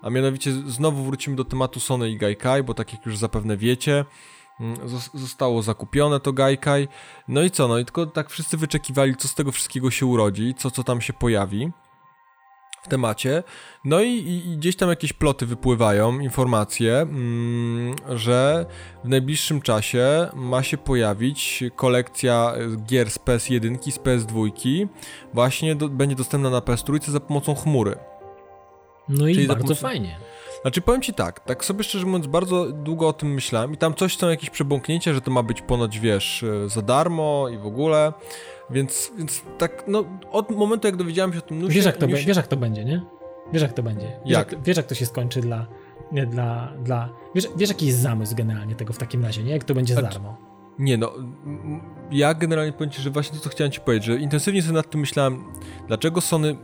A 0.02 0.10
mianowicie 0.10 0.52
znowu 0.52 1.04
wrócimy 1.04 1.36
do 1.36 1.46
tematu 1.46 1.80
Sony 1.80 2.10
i 2.10 2.18
Gaikai, 2.18 2.64
bo 2.64 2.74
tak 2.74 2.94
jak 2.94 3.06
już 3.06 3.18
zapewne 3.18 3.58
wiecie, 3.58 4.06
zostało 5.14 5.62
zakupione 5.62 6.20
to 6.20 6.34
Gaikai. 6.34 6.88
No 7.28 7.42
i 7.42 7.52
co, 7.52 7.68
no 7.68 7.78
i 7.78 7.86
tylko 7.86 8.06
tak 8.06 8.30
wszyscy 8.30 8.58
wyczekiwali, 8.58 9.16
co 9.16 9.28
z 9.28 9.36
tego 9.36 9.52
wszystkiego 9.52 9.92
się 9.92 10.06
urodzi, 10.06 10.54
co, 10.58 10.72
co 10.72 10.84
tam 10.84 11.02
się 11.02 11.14
pojawi 11.14 11.72
w 12.84 12.88
temacie. 12.88 13.44
No 13.86 14.02
i, 14.02 14.10
i, 14.10 14.58
gdzieś 14.58 14.76
tam 14.76 14.90
jakieś 14.90 15.14
ploty 15.14 15.46
wypływają, 15.46 16.20
informacje, 16.20 16.98
mm, 16.98 17.96
że 18.10 18.66
w 19.04 19.08
najbliższym 19.08 19.62
czasie 19.62 20.28
ma 20.34 20.64
się 20.64 20.78
pojawić 20.78 21.64
kolekcja 21.76 22.54
gier 22.86 23.12
z 23.12 23.20
PS1 23.20 23.88
i 23.88 23.92
z 23.92 24.00
PS2. 24.00 24.52
Właśnie 25.34 25.76
do, 25.76 25.90
będzie 25.90 26.16
dostępna 26.16 26.50
na 26.50 26.60
PS3 26.60 27.10
za 27.12 27.20
pomocą 27.20 27.56
chmury. 27.56 27.96
No 29.10 29.28
i 29.28 29.34
Czyli 29.36 29.48
bardzo 29.48 29.64
pomocą- 29.64 29.82
fajnie. 29.82 30.18
Znaczy 30.62 30.82
powiem 30.82 31.02
ci 31.02 31.14
tak, 31.14 31.40
tak 31.40 31.66
sobie 31.66 31.84
szczerze 31.84 32.06
mówiąc 32.06 32.28
bardzo 32.28 32.72
długo 32.72 33.08
o 33.08 33.14
tym 33.14 33.34
myślałem 33.34 33.74
i 33.74 33.78
tam 33.78 33.94
coś 33.94 34.18
są 34.18 34.30
jakieś 34.30 34.50
przebąknięcia, 34.50 35.14
że 35.14 35.22
to 35.22 35.32
ma 35.32 35.44
być 35.44 35.62
ponoć 35.62 36.00
wiesz 36.00 36.44
e, 36.44 36.70
za 36.70 36.82
darmo 36.82 37.46
i 37.54 37.58
w 37.58 37.66
ogóle, 37.66 38.14
więc, 38.70 39.12
więc 39.18 39.42
tak 39.58 39.84
no 39.88 40.04
od 40.32 40.52
momentu 40.52 40.88
jak 40.88 40.96
dowiedziałem 40.96 41.34
się 41.34 41.40
o 41.40 41.42
tym 41.42 41.60
newsie, 41.62 41.76
Wiesz 41.76 41.86
jak, 41.86 41.98
to, 41.98 42.06
newsie- 42.08 42.26
wiesz 42.26 42.38
jak 42.38 42.48
to 42.48 42.58
będzie, 42.58 42.86
nie? 42.86 43.02
Wiesz 43.54 43.62
jak 43.62 43.74
to 43.74 43.84
będzie. 43.84 44.06
Wiesz 44.06 44.20
Jak? 44.38 44.52
jak, 44.52 44.64
wiesz 44.64 44.78
jak 44.78 44.86
to 44.86 44.96
się 44.96 45.06
skończy 45.06 45.42
dla... 45.42 45.68
Nie, 46.12 46.26
dla, 46.26 46.74
dla 46.84 47.10
wiesz, 47.36 47.48
wiesz 47.58 47.70
jaki 47.70 47.86
jest 47.88 48.00
zamysł 48.00 48.36
generalnie 48.36 48.76
tego 48.76 48.94
w 48.94 48.98
takim 48.98 49.24
razie, 49.26 49.44
nie? 49.44 49.52
Jak 49.52 49.64
to 49.64 49.74
będzie 49.74 49.94
za 49.94 50.00
Znaczy- 50.02 50.14
darmo. 50.16 50.38
Nie 50.80 50.98
no, 50.98 51.12
ja 52.12 52.34
generalnie 52.34 52.74
powiem 52.74 52.90
ci, 52.92 53.02
że 53.02 53.10
właśnie 53.10 53.38
to 53.38 53.44
co 53.44 53.50
chciałem 53.50 53.72
ci 53.72 53.82
powiedzieć, 53.82 54.06
że 54.06 54.16
intensywnie 54.18 54.62
sobie 54.62 54.74
nad 54.74 54.90
tym 54.90 55.00
myślałem, 55.00 55.44
dlaczego 55.88 56.22
Sony, 56.22 56.58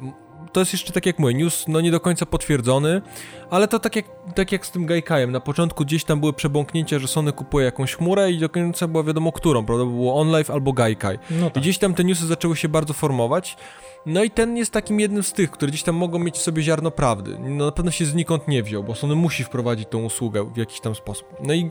to 0.54 0.60
jest 0.60 0.74
jeszcze 0.74 0.94
tak 0.94 1.06
jak 1.06 1.20
mówię, 1.20 1.34
news 1.34 1.66
no 1.68 1.82
nie 1.82 1.92
do 1.92 2.00
końca 2.00 2.26
potwierdzony, 2.26 3.02
ale 3.50 3.68
to 3.68 3.80
tak 3.80 3.96
jak, 3.96 4.06
tak 4.36 4.52
jak 4.52 4.66
z 4.66 4.72
tym 4.72 4.86
Gaikajem, 4.86 5.32
na 5.32 5.39
początku 5.39 5.86
gdzieś 5.86 6.04
tam 6.04 6.20
były 6.20 6.34
przebąknięcia, 6.34 7.00
że 7.00 7.08
Sony 7.08 7.32
kupuje 7.32 7.66
jakąś 7.66 7.96
chmurę 7.96 8.32
i 8.32 8.39
do 8.39 8.50
końca 8.50 8.88
było 8.88 9.04
wiadomo 9.04 9.32
którą, 9.32 9.66
prawda, 9.66 9.86
było 9.86 10.22
OnLive 10.22 10.50
albo 10.50 10.74
Gaikai. 10.74 11.20
No 11.32 11.48
I 11.48 11.52
tak. 11.52 11.63
gdzieś 11.63 11.78
tam 11.78 11.94
te 11.94 12.04
newsy 12.04 12.28
zaczęły 12.28 12.56
się 12.56 12.70
bardzo 12.70 12.94
formować. 12.94 13.58
No 14.06 14.24
i 14.24 14.32
ten 14.32 14.58
jest 14.58 14.72
takim 14.72 15.00
jednym 15.00 15.24
z 15.24 15.34
tych, 15.34 15.52
które 15.52 15.70
gdzieś 15.70 15.84
tam 15.84 15.96
mogą 15.96 16.20
mieć 16.20 16.38
w 16.38 16.42
sobie 16.42 16.63
ziarno 16.63 16.92
prawdy. 16.92 17.38
No 17.39 17.66
na 17.66 17.72
pewno 17.72 17.92
się 17.92 18.06
znikąd 18.06 18.48
nie 18.48 18.63
wziął, 18.63 18.84
bo 18.84 18.96
Sony 18.96 19.16
musi 19.16 19.44
wprowadzić 19.44 19.89
tą 19.89 20.04
usługę 20.04 20.52
w 20.54 20.58
jakiś 20.58 20.80
tam 20.80 20.96
sposób. 20.96 21.28
No 21.44 21.54
i 21.54 21.68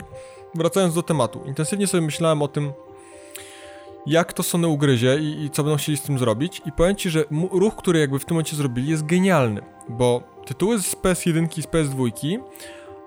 wracając 0.55 0.95
do 0.95 1.03
tematu, 1.03 1.41
intensywnie 1.45 1.87
sobie 1.87 2.05
myślałem 2.05 2.41
o 2.41 2.47
tym, 2.47 2.73
jak 4.05 4.33
to 4.33 4.43
Sony 4.43 4.67
ugryzie 4.67 5.19
i, 5.19 5.43
i 5.43 5.49
co 5.49 5.63
będą 5.63 5.77
chcieli 5.77 5.97
z 5.97 6.01
tym 6.01 6.19
zrobić. 6.19 6.61
I 6.65 6.71
powiem 6.71 6.95
ci, 6.95 7.09
że 7.09 7.25
ruch, 7.51 7.75
który 7.75 7.99
jakby 7.99 8.19
w 8.19 8.25
tym 8.25 8.35
momencie 8.35 8.55
zrobili 8.55 8.89
jest 8.89 9.05
genialny, 9.05 9.61
bo 9.89 10.23
tytuły 10.45 10.79
z 10.79 10.95
PS1 10.95 11.59
i 11.59 11.61
z 11.61 11.65
PS2 11.65 12.39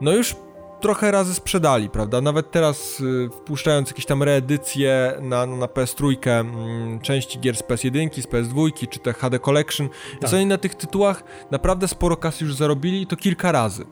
no 0.01 0.13
już 0.13 0.37
trochę 0.81 1.11
razy 1.11 1.35
sprzedali, 1.35 1.91
prawda? 1.91 2.21
Nawet 2.21 2.51
teraz 2.51 3.01
y, 3.01 3.31
wpuszczając 3.33 3.91
jakieś 3.91 4.07
tam 4.07 4.23
reedycje 4.23 5.19
na, 5.21 5.47
na 5.47 5.67
PS3 5.67 6.31
mm, 6.31 7.01
części 7.01 7.41
gier 7.41 7.57
z 7.57 7.63
PS1, 7.63 8.23
z 8.23 8.27
PS2 8.27 8.89
czy 8.89 8.99
te 8.99 9.13
HD 9.13 9.39
Collection, 9.39 9.89
Tak. 9.89 10.21
więc 10.23 10.35
oni 10.35 10.47
na 10.47 10.59
tych 10.59 10.75
tytułach 10.75 11.25
naprawdę 11.51 11.89
sporo 11.89 12.17
kasy 12.17 12.45
już 12.45 12.55
zarobili 12.55 13.03
i 13.03 13.07
to 13.07 13.17
kilka 13.17 13.53
razy. 13.53 13.85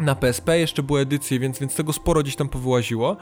Na 0.00 0.14
PSP 0.14 0.58
jeszcze 0.58 0.82
były 0.82 1.00
edycje, 1.00 1.38
więc, 1.38 1.58
więc 1.58 1.74
tego 1.74 1.92
sporo 1.92 2.22
gdzieś 2.22 2.36
tam 2.36 2.48
powyłaziło. 2.48 3.16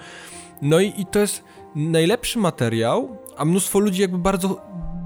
No 0.62 0.80
i, 0.80 0.92
i 0.96 1.06
to 1.06 1.18
jest 1.18 1.44
najlepszy 1.74 2.38
materiał, 2.38 3.16
a 3.37 3.44
mnóstwo 3.44 3.78
ludzi 3.78 4.02
jakby 4.02 4.18
bardzo 4.18 4.61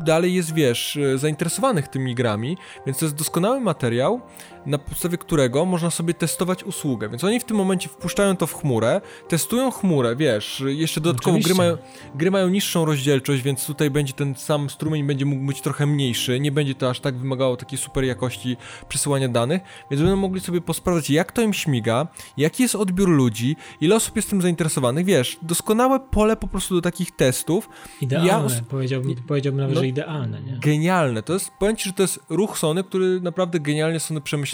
dalej 0.05 0.35
jest, 0.35 0.55
wiesz, 0.55 0.96
e, 0.96 1.18
zainteresowanych 1.18 1.88
tymi 1.88 2.14
grami, 2.14 2.57
więc 2.87 2.98
to 2.98 3.05
jest 3.05 3.16
doskonały 3.16 3.61
materiał, 3.61 4.20
na 4.66 4.79
podstawie 4.79 5.18
którego 5.18 5.64
można 5.64 5.90
sobie 5.90 6.14
testować 6.14 6.64
usługę. 6.64 7.09
Więc 7.09 7.25
oni 7.25 7.40
w 7.40 7.44
tym 7.44 7.57
momencie 7.57 7.88
wpuszczają 7.88 8.37
to 8.37 8.46
w 8.46 8.55
chmurę, 8.55 9.01
testują 9.29 9.70
chmurę, 9.70 10.16
wiesz, 10.16 10.62
jeszcze 10.66 11.01
dodatkowo 11.01 11.38
gry 11.38 11.55
mają, 11.55 11.77
gry 12.14 12.31
mają 12.31 12.48
niższą 12.48 12.85
rozdzielczość, 12.85 13.42
więc 13.42 13.66
tutaj 13.66 13.90
będzie 13.90 14.12
ten 14.12 14.35
sam 14.35 14.70
strumień 14.70 15.07
będzie 15.07 15.25
mógł 15.25 15.46
być 15.46 15.61
trochę 15.61 15.87
mniejszy, 15.87 16.40
nie 16.40 16.53
będzie 16.53 16.75
to 16.75 16.90
aż 16.90 17.01
tak 17.01 17.18
wymagało 17.18 17.57
takiej 17.57 17.79
super 17.79 18.05
jakości 18.05 18.57
przesyłania 18.88 19.29
danych, 19.29 19.62
więc 19.90 20.03
będą 20.03 20.16
mogli 20.16 20.40
sobie 20.40 20.61
posprawdzać, 20.61 21.11
jak 21.11 21.33
to 21.33 21.42
im 21.42 21.53
śmiga, 21.53 22.07
jaki 22.37 22.62
jest 22.62 22.75
odbiór 22.75 23.09
ludzi, 23.09 23.57
ile 23.81 23.96
osób 23.96 24.16
jest 24.16 24.31
tym 24.31 24.42
zainteresowanych, 24.42 25.05
wiesz, 25.07 25.38
doskonałe 25.42 26.01
pole 26.01 26.37
po 26.37 26.48
prostu 26.48 26.75
do 26.75 26.81
takich 26.81 27.16
testów, 27.16 27.68
Idealne, 28.01 28.29
Ja 28.29 28.38
os- 28.38 28.61
powiedziałbym, 28.68 29.14
powiedziałbym 29.29 29.61
nawet, 29.61 29.75
No- 29.75 29.81
że 29.81 29.87
idealne, 29.87 30.42
nie? 30.42 30.59
genialne. 30.59 31.22
To 31.22 31.33
jest, 31.33 31.51
powiem 31.59 31.77
ci, 31.77 31.88
że 31.88 31.92
to 31.92 32.03
jest 32.03 32.20
ruch 32.29 32.59
Sony, 32.59 32.85
który 32.85 33.20
naprawdę 33.20 33.61
genialnie 33.61 34.01
Sony 34.01 34.20
przemyślało 34.20 34.52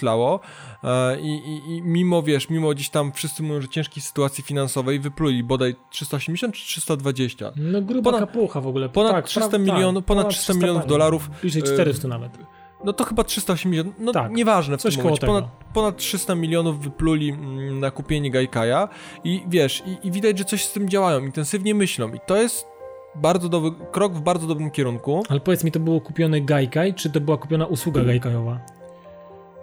e, 0.84 1.20
i, 1.20 1.26
i, 1.36 1.76
i 1.76 1.82
mimo, 1.82 2.22
wiesz, 2.22 2.50
mimo 2.50 2.70
gdzieś 2.70 2.88
tam 2.90 3.12
wszyscy 3.12 3.42
mówią, 3.42 3.60
że 3.60 3.68
ciężkiej 3.68 4.02
sytuacji 4.02 4.44
finansowej 4.44 5.00
wypluli 5.00 5.44
bodaj 5.44 5.74
380 5.90 6.54
czy 6.54 6.64
320. 6.66 7.52
No 7.56 7.82
gruba 7.82 8.10
Ponad- 8.10 8.20
kapucha 8.20 8.60
w 8.60 8.66
ogóle. 8.66 8.88
ponad 8.88 9.12
tak, 9.12 9.24
300 9.26 9.50
pra- 9.50 9.60
milionów- 9.60 9.94
tak, 10.00 10.04
ponad 10.04 10.28
300 10.28 10.54
milionów 10.54 10.82
pani. 10.82 10.88
dolarów, 10.88 11.30
Bliżej 11.40 11.62
e, 11.62 11.64
400 11.64 12.08
nawet. 12.08 12.38
No 12.84 12.92
to 12.92 13.04
chyba 13.04 13.24
380, 13.24 13.94
no 13.98 14.12
Tak, 14.12 14.32
nieważne 14.32 14.78
w 14.78 14.80
coś 14.82 14.94
tym 14.94 15.04
momencie. 15.04 15.26
Ponad, 15.26 15.44
ponad 15.74 15.96
300 15.96 16.34
milionów 16.34 16.80
wypluli 16.82 17.30
mm, 17.30 17.80
na 17.80 17.90
kupienie 17.90 18.30
Gaikaja 18.30 18.88
i 19.24 19.42
wiesz, 19.48 19.82
i, 19.86 20.06
i 20.06 20.10
widać, 20.10 20.38
że 20.38 20.44
coś 20.44 20.64
z 20.64 20.72
tym 20.72 20.88
działają, 20.88 21.20
intensywnie 21.24 21.74
myślą 21.74 22.08
i 22.12 22.18
to 22.26 22.36
jest 22.36 22.66
bardzo 23.14 23.48
dobry, 23.48 23.70
krok 23.92 24.12
w 24.14 24.20
bardzo 24.20 24.46
dobrym 24.46 24.70
kierunku. 24.70 25.22
Ale 25.28 25.40
powiedz 25.40 25.64
mi, 25.64 25.72
to 25.72 25.80
było 25.80 26.00
kupione 26.00 26.40
Gaikai, 26.40 26.94
czy 26.94 27.10
to 27.10 27.20
była 27.20 27.36
kupiona 27.36 27.66
usługa 27.66 28.04
Gaikajowa? 28.04 28.60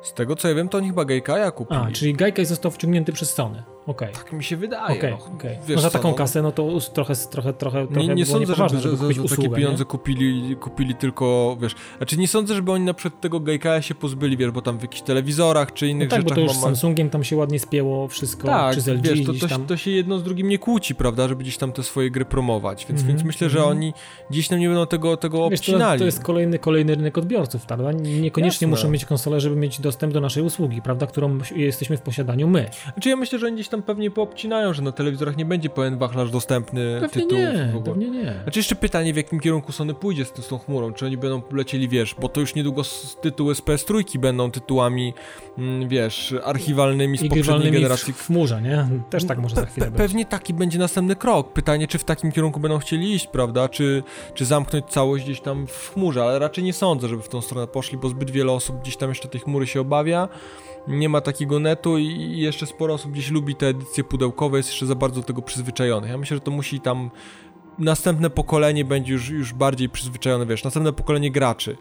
Z 0.05 0.13
tego 0.13 0.35
co 0.35 0.47
ja 0.47 0.55
wiem, 0.55 0.69
to 0.69 0.77
oni 0.77 0.87
chyba 0.87 1.05
Gaikaja 1.05 1.51
kupili. 1.51 1.79
A, 1.79 1.91
czyli 1.91 2.13
Gaikai 2.13 2.45
został 2.45 2.71
wciągnięty 2.71 3.13
przez 3.13 3.33
Sony. 3.33 3.63
Okej. 3.87 4.13
Tak 4.13 4.33
mi 4.33 4.43
się 4.43 4.57
wydaje. 4.57 4.97
Okej, 4.97 5.11
no. 5.11 5.35
okej. 5.35 5.57
Wiesz 5.67 5.75
No 5.75 5.81
za 5.81 5.89
taką 5.89 6.09
no, 6.09 6.13
kasę, 6.13 6.41
no 6.41 6.51
to 6.51 6.79
trochę, 6.93 7.15
trochę, 7.15 7.53
trochę, 7.53 7.87
Nie, 7.91 8.07
nie 8.07 8.25
sądzę, 8.25 8.55
żeby, 8.55 8.69
żeby 8.79 8.81
że, 8.81 8.97
kupić 8.97 9.15
że 9.17 9.23
takie 9.23 9.33
usługę, 9.33 9.55
pieniądze 9.57 9.83
nie? 9.83 9.85
kupili, 9.85 10.55
kupili 10.55 10.95
tylko, 10.95 11.57
wiesz, 11.61 11.75
znaczy 11.97 12.17
nie 12.17 12.27
sądzę, 12.27 12.55
żeby 12.55 12.71
oni 12.71 12.85
na 12.85 12.93
przykład 12.93 13.21
tego 13.21 13.39
Gaikai 13.39 13.83
się 13.83 13.95
pozbyli, 13.95 14.37
wiesz, 14.37 14.51
bo 14.51 14.61
tam 14.61 14.79
w 14.79 14.81
jakichś 14.81 15.01
telewizorach 15.01 15.73
czy 15.73 15.85
No 15.85 15.91
innych 15.91 16.09
tak, 16.09 16.19
bo 16.23 16.29
rzeczach 16.29 16.35
to 16.35 16.41
już 16.41 16.51
z 16.51 16.61
Samsungiem 16.61 17.09
tam 17.09 17.23
się 17.23 17.35
ładnie 17.35 17.59
spięło 17.59 18.07
wszystko, 18.07 18.47
Tak, 18.47 18.75
czy 18.75 18.81
z 18.81 18.87
LG 18.87 19.01
wiesz, 19.03 19.25
to, 19.25 19.33
to, 19.33 19.47
tam. 19.47 19.61
się- 19.61 19.67
to 19.67 19.77
się 19.77 19.91
jedno 19.91 20.19
z 20.19 20.23
drugim 20.23 20.49
nie 20.49 20.59
kłóci, 20.59 20.95
prawda, 20.95 21.27
żeby 21.27 21.43
gdzieś 21.43 21.57
tam 21.57 21.71
te 21.71 21.83
swoje 21.83 22.11
gry 22.11 22.25
promować, 22.25 22.85
więc, 22.89 23.01
Mhm, 23.01 23.07
więc 23.07 23.23
myślę, 23.27 23.49
że 23.49 23.57
mhm. 23.59 23.77
oni 23.77 23.93
gdzieś 24.29 24.47
tam 24.47 24.59
nie 24.59 24.67
będą 24.67 24.87
tego, 24.87 25.17
tego 25.17 25.49
Wiesz, 25.49 25.59
to, 25.61 25.71
obcinali. 25.71 25.99
to 25.99 26.05
jest 26.05 26.23
kolejny, 26.23 26.59
kolejny 26.59 26.95
rynek 26.95 27.17
odbiorców, 27.17 27.65
prawda? 27.65 27.91
Niekoniecznie 27.91 28.65
Jasne. 28.65 28.67
muszą 28.67 28.89
mieć 28.89 29.05
konsolę, 29.05 29.39
żeby 29.39 29.55
mieć 29.55 29.81
dostęp 29.81 30.13
do 30.13 30.21
naszej 30.21 30.43
usługi, 30.43 30.81
prawda? 30.81 31.07
Którą 31.07 31.37
jesteśmy 31.55 31.97
w 31.97 32.01
posiadaniu 32.01 32.47
my. 32.47 32.69
Znaczy 32.93 33.09
ja 33.09 33.15
myślę, 33.15 33.39
że 33.39 33.45
oni 33.45 33.55
gdzieś 33.55 33.67
tam 33.67 33.74
pewnie 33.83 34.11
poobcinają, 34.11 34.73
że 34.73 34.81
na 34.81 34.91
telewizorach 34.91 35.37
nie 35.37 35.45
będzie 35.45 35.69
pełen 35.69 35.97
wachlarz 35.97 36.31
dostępny 36.31 36.97
Pewnie 37.01 37.21
tytułów. 37.21 37.43
nie, 37.43 37.69
w 37.73 37.75
ogóle. 37.75 37.93
pewnie 37.95 38.09
nie. 38.09 38.33
Znaczy 38.43 38.59
jeszcze 38.59 38.75
pytanie, 38.75 39.13
w 39.13 39.17
jakim 39.17 39.39
kierunku 39.39 39.71
Sony 39.71 39.93
pójdzie 39.93 40.25
z, 40.25 40.35
z 40.35 40.47
tą 40.47 40.57
chmurą, 40.57 40.93
czy 40.93 41.05
oni 41.05 41.17
będą 41.17 41.41
lecieli, 41.51 41.89
wiesz, 41.89 42.15
bo 42.21 42.29
to 42.29 42.41
już 42.41 42.55
niedługo 42.55 42.81
s- 42.81 43.17
tytuły 43.21 43.55
z 43.55 43.61
PS3 43.61 44.17
będą 44.17 44.51
tytułami, 44.51 45.13
mm, 45.57 45.89
wiesz, 45.89 46.35
archiwalnymi 46.43 47.17
z 47.17 47.27
poprzedniej 47.29 47.71
generacji. 47.71 48.13
w 48.13 48.21
chmurze, 48.25 48.61
nie? 48.61 48.87
Też 49.09 49.25
tak 49.25 49.37
może 49.39 49.55
za 49.55 49.65
chwilę 49.65 49.87
pe-. 49.91 49.97
Pewnie 49.97 50.25
taki 50.25 50.53
będzie 50.53 50.79
następny 50.79 51.15
krok. 51.15 51.53
Pytanie, 51.53 51.87
czy 51.87 51.97
w 51.97 52.03
takim 52.03 52.31
kierunku 52.31 52.59
będą 52.59 52.79
chcieli 52.79 53.13
iść, 53.13 53.27
prawda? 53.27 53.69
Czy, 53.69 54.03
czy 54.33 54.45
zamknąć 54.45 54.85
całość 54.85 55.23
gdzieś 55.23 55.41
tam 55.41 55.67
w 55.67 55.91
chmurze, 55.93 56.23
ale 56.23 56.39
raczej 56.39 56.63
nie 56.63 56.73
sądzę, 56.73 57.07
żeby 57.07 57.21
w 57.23 57.29
tą 57.29 57.41
stronę 57.41 57.67
poszli, 57.67 57.97
bo 57.97 58.09
zbyt 58.09 58.31
wiele 58.31 58.51
osób 58.51 58.81
gdzieś 58.81 58.97
tam 58.97 59.09
jeszcze 59.09 59.27
tej 59.27 59.41
chmury 59.41 59.67
się 59.67 59.81
obawia. 59.81 60.27
Nie 60.87 61.09
ma 61.09 61.21
takiego 61.21 61.59
netu 61.59 61.97
i 61.97 62.37
jeszcze 62.37 62.65
sporo 62.65 62.93
osób 62.93 63.11
gdzieś 63.11 63.31
lubi 63.31 63.55
te 63.55 63.67
edycje 63.67 64.03
pudełkowe, 64.03 64.57
jest 64.57 64.69
jeszcze 64.69 64.85
za 64.85 64.95
bardzo 64.95 65.21
do 65.21 65.27
tego 65.27 65.41
przyzwyczajonych. 65.41 66.09
Ja 66.09 66.17
myślę, 66.17 66.37
że 66.37 66.41
to 66.41 66.51
musi 66.51 66.79
tam 66.79 67.09
następne 67.79 68.29
pokolenie 68.29 68.85
będzie 68.85 69.13
już, 69.13 69.29
już 69.29 69.53
bardziej 69.53 69.89
przyzwyczajone, 69.89 70.45
wiesz, 70.45 70.63
następne 70.63 70.93
pokolenie 70.93 71.31
graczy, 71.31 71.77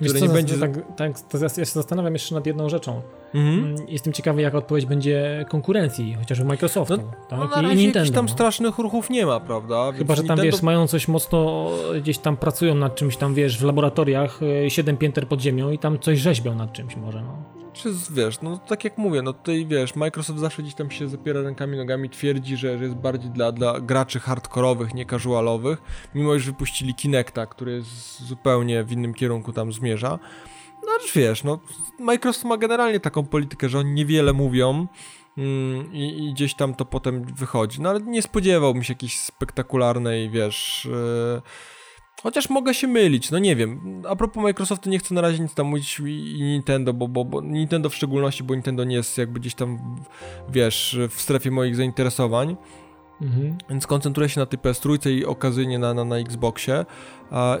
Wiesz 0.00 0.12
które 0.12 0.20
co, 0.20 0.26
nie 0.26 0.32
będzie... 0.32 0.58
tak, 0.58 0.96
tak, 0.96 1.20
to 1.20 1.38
ja 1.38 1.48
się 1.48 1.64
zastanawiam 1.64 2.12
jeszcze 2.12 2.34
nad 2.34 2.46
jedną 2.46 2.68
rzeczą. 2.68 3.02
Mhm. 3.34 3.64
Mm, 3.64 3.76
Jestem 3.88 4.12
ciekawy, 4.12 4.42
jaka 4.42 4.58
odpowiedź 4.58 4.86
będzie 4.86 5.46
konkurencji, 5.48 6.14
chociażby 6.14 6.44
Microsoftu 6.44 6.96
tak? 7.28 7.38
No 7.62 7.72
i 7.72 7.76
Nintendo. 7.76 7.98
jakichś 7.98 8.14
tam 8.14 8.24
no. 8.24 8.32
strasznych 8.32 8.78
ruchów 8.78 9.10
nie 9.10 9.26
ma, 9.26 9.40
prawda? 9.40 9.92
Chyba, 9.92 10.14
Więc 10.14 10.22
że 10.22 10.28
tam, 10.28 10.38
Nintendo- 10.38 10.42
wiesz, 10.52 10.62
mają 10.62 10.86
coś 10.86 11.08
mocno, 11.08 11.70
gdzieś 12.00 12.18
tam 12.18 12.36
pracują 12.36 12.74
nad 12.74 12.94
czymś 12.94 13.16
tam, 13.16 13.34
wiesz, 13.34 13.58
w 13.58 13.64
laboratoriach, 13.64 14.42
y, 14.42 14.70
siedem 14.70 14.96
pięter 14.96 15.28
pod 15.28 15.40
ziemią 15.40 15.70
i 15.70 15.78
tam 15.78 15.98
coś 15.98 16.18
rzeźbią 16.18 16.54
nad 16.54 16.72
czymś 16.72 16.96
może, 16.96 17.22
no. 17.22 17.55
Czy 17.76 17.92
wiesz, 18.10 18.40
no 18.40 18.58
tak 18.58 18.84
jak 18.84 18.98
mówię, 18.98 19.22
no 19.22 19.32
tutaj 19.32 19.66
wiesz, 19.66 19.96
Microsoft 19.96 20.38
zawsze 20.38 20.62
gdzieś 20.62 20.74
tam 20.74 20.90
się 20.90 21.08
zapiera 21.08 21.42
rękami, 21.42 21.76
nogami, 21.76 22.10
twierdzi, 22.10 22.56
że, 22.56 22.78
że 22.78 22.84
jest 22.84 22.96
bardziej 22.96 23.30
dla, 23.30 23.52
dla 23.52 23.80
graczy 23.80 24.20
hardkorowych, 24.20 24.94
nie 24.94 25.06
casualowych, 25.06 25.82
mimo 26.14 26.34
iż 26.34 26.46
wypuścili 26.46 26.94
Kinecta, 26.94 27.46
który 27.46 27.72
jest 27.72 28.22
zupełnie 28.22 28.84
w 28.84 28.92
innym 28.92 29.14
kierunku 29.14 29.52
tam 29.52 29.72
zmierza. 29.72 30.18
No 30.86 30.92
ale 30.92 31.02
wiesz, 31.14 31.44
no 31.44 31.60
Microsoft 31.98 32.44
ma 32.44 32.56
generalnie 32.56 33.00
taką 33.00 33.24
politykę, 33.24 33.68
że 33.68 33.78
oni 33.78 33.92
niewiele 33.92 34.32
mówią 34.32 34.86
mm, 35.38 35.92
i, 35.92 36.24
i 36.24 36.32
gdzieś 36.32 36.54
tam 36.54 36.74
to 36.74 36.84
potem 36.84 37.24
wychodzi, 37.24 37.80
no 37.80 37.90
ale 37.90 38.00
nie 38.00 38.22
spodziewałbym 38.22 38.82
się 38.82 38.92
jakiejś 38.92 39.20
spektakularnej, 39.20 40.30
wiesz... 40.30 40.88
Chociaż 42.22 42.50
mogę 42.50 42.74
się 42.74 42.88
mylić, 42.88 43.30
no 43.30 43.38
nie 43.38 43.56
wiem. 43.56 44.02
A 44.08 44.16
propos 44.16 44.42
Microsoftu 44.42 44.90
nie 44.90 44.98
chcę 44.98 45.14
na 45.14 45.20
razie 45.20 45.42
nic 45.42 45.54
tam 45.54 45.66
mówić 45.66 46.00
i 46.00 46.38
Nintendo, 46.42 46.92
bo, 46.92 47.08
bo, 47.08 47.24
bo 47.24 47.40
Nintendo 47.40 47.90
w 47.90 47.94
szczególności, 47.94 48.44
bo 48.44 48.54
Nintendo 48.54 48.84
nie 48.84 48.96
jest 48.96 49.18
jakby 49.18 49.40
gdzieś 49.40 49.54
tam, 49.54 49.96
wiesz, 50.48 50.98
w 51.10 51.20
strefie 51.20 51.50
moich 51.50 51.76
zainteresowań, 51.76 52.56
Mhm. 53.20 53.58
więc 53.70 53.86
koncentruję 53.86 54.28
się 54.28 54.40
na 54.40 54.46
tej 54.46 54.58
PS3 54.58 55.10
i 55.10 55.24
okazyjnie 55.24 55.78
na, 55.78 55.94
na, 55.94 56.04
na 56.04 56.16
Xboxie. 56.16 56.84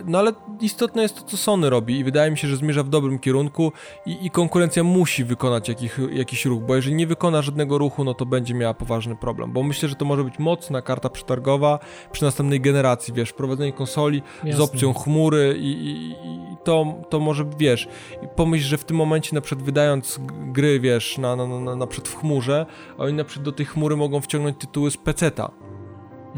No 0.04 0.18
ale 0.18 0.32
istotne 0.60 1.02
jest 1.02 1.16
to, 1.16 1.22
co 1.22 1.36
Sony 1.36 1.70
robi 1.70 1.98
i 1.98 2.04
wydaje 2.04 2.30
mi 2.30 2.38
się, 2.38 2.48
że 2.48 2.56
zmierza 2.56 2.82
w 2.82 2.88
dobrym 2.88 3.18
kierunku 3.18 3.72
i, 4.06 4.26
i 4.26 4.30
konkurencja 4.30 4.84
musi 4.84 5.24
wykonać 5.24 5.68
jakich, 5.68 5.98
jakiś 6.12 6.44
ruch, 6.44 6.62
bo 6.62 6.76
jeżeli 6.76 6.96
nie 6.96 7.06
wykona 7.06 7.42
żadnego 7.42 7.78
ruchu, 7.78 8.04
no 8.04 8.14
to 8.14 8.26
będzie 8.26 8.54
miała 8.54 8.74
poważny 8.74 9.16
problem, 9.16 9.52
bo 9.52 9.62
myślę, 9.62 9.88
że 9.88 9.94
to 9.94 10.04
może 10.04 10.24
być 10.24 10.38
mocna 10.38 10.82
karta 10.82 11.08
przetargowa 11.08 11.78
przy 12.12 12.24
następnej 12.24 12.60
generacji, 12.60 13.14
wiesz, 13.14 13.30
wprowadzenie 13.30 13.72
konsoli 13.72 14.22
z 14.42 14.46
Jasne. 14.46 14.64
opcją 14.64 14.94
chmury 14.94 15.56
i, 15.58 15.70
i, 15.70 16.10
i 16.10 16.56
to, 16.64 16.94
to 17.10 17.20
może, 17.20 17.44
wiesz, 17.58 17.88
pomyśl, 18.36 18.64
że 18.66 18.78
w 18.78 18.84
tym 18.84 18.96
momencie 18.96 19.34
na 19.34 19.40
przykład 19.40 19.64
wydając 19.66 20.20
gry, 20.46 20.80
wiesz, 20.80 21.18
na, 21.18 21.36
na, 21.36 21.46
na, 21.46 21.76
na 21.76 21.86
przykład 21.86 22.08
w 22.08 22.16
chmurze, 22.16 22.66
a 22.98 23.02
oni 23.02 23.12
na 23.12 23.24
przykład 23.24 23.44
do 23.44 23.52
tej 23.52 23.66
chmury 23.66 23.96
mogą 23.96 24.20
wciągnąć 24.20 24.58
tytuły 24.58 24.90
z 24.90 24.96
peceta. 24.96 25.45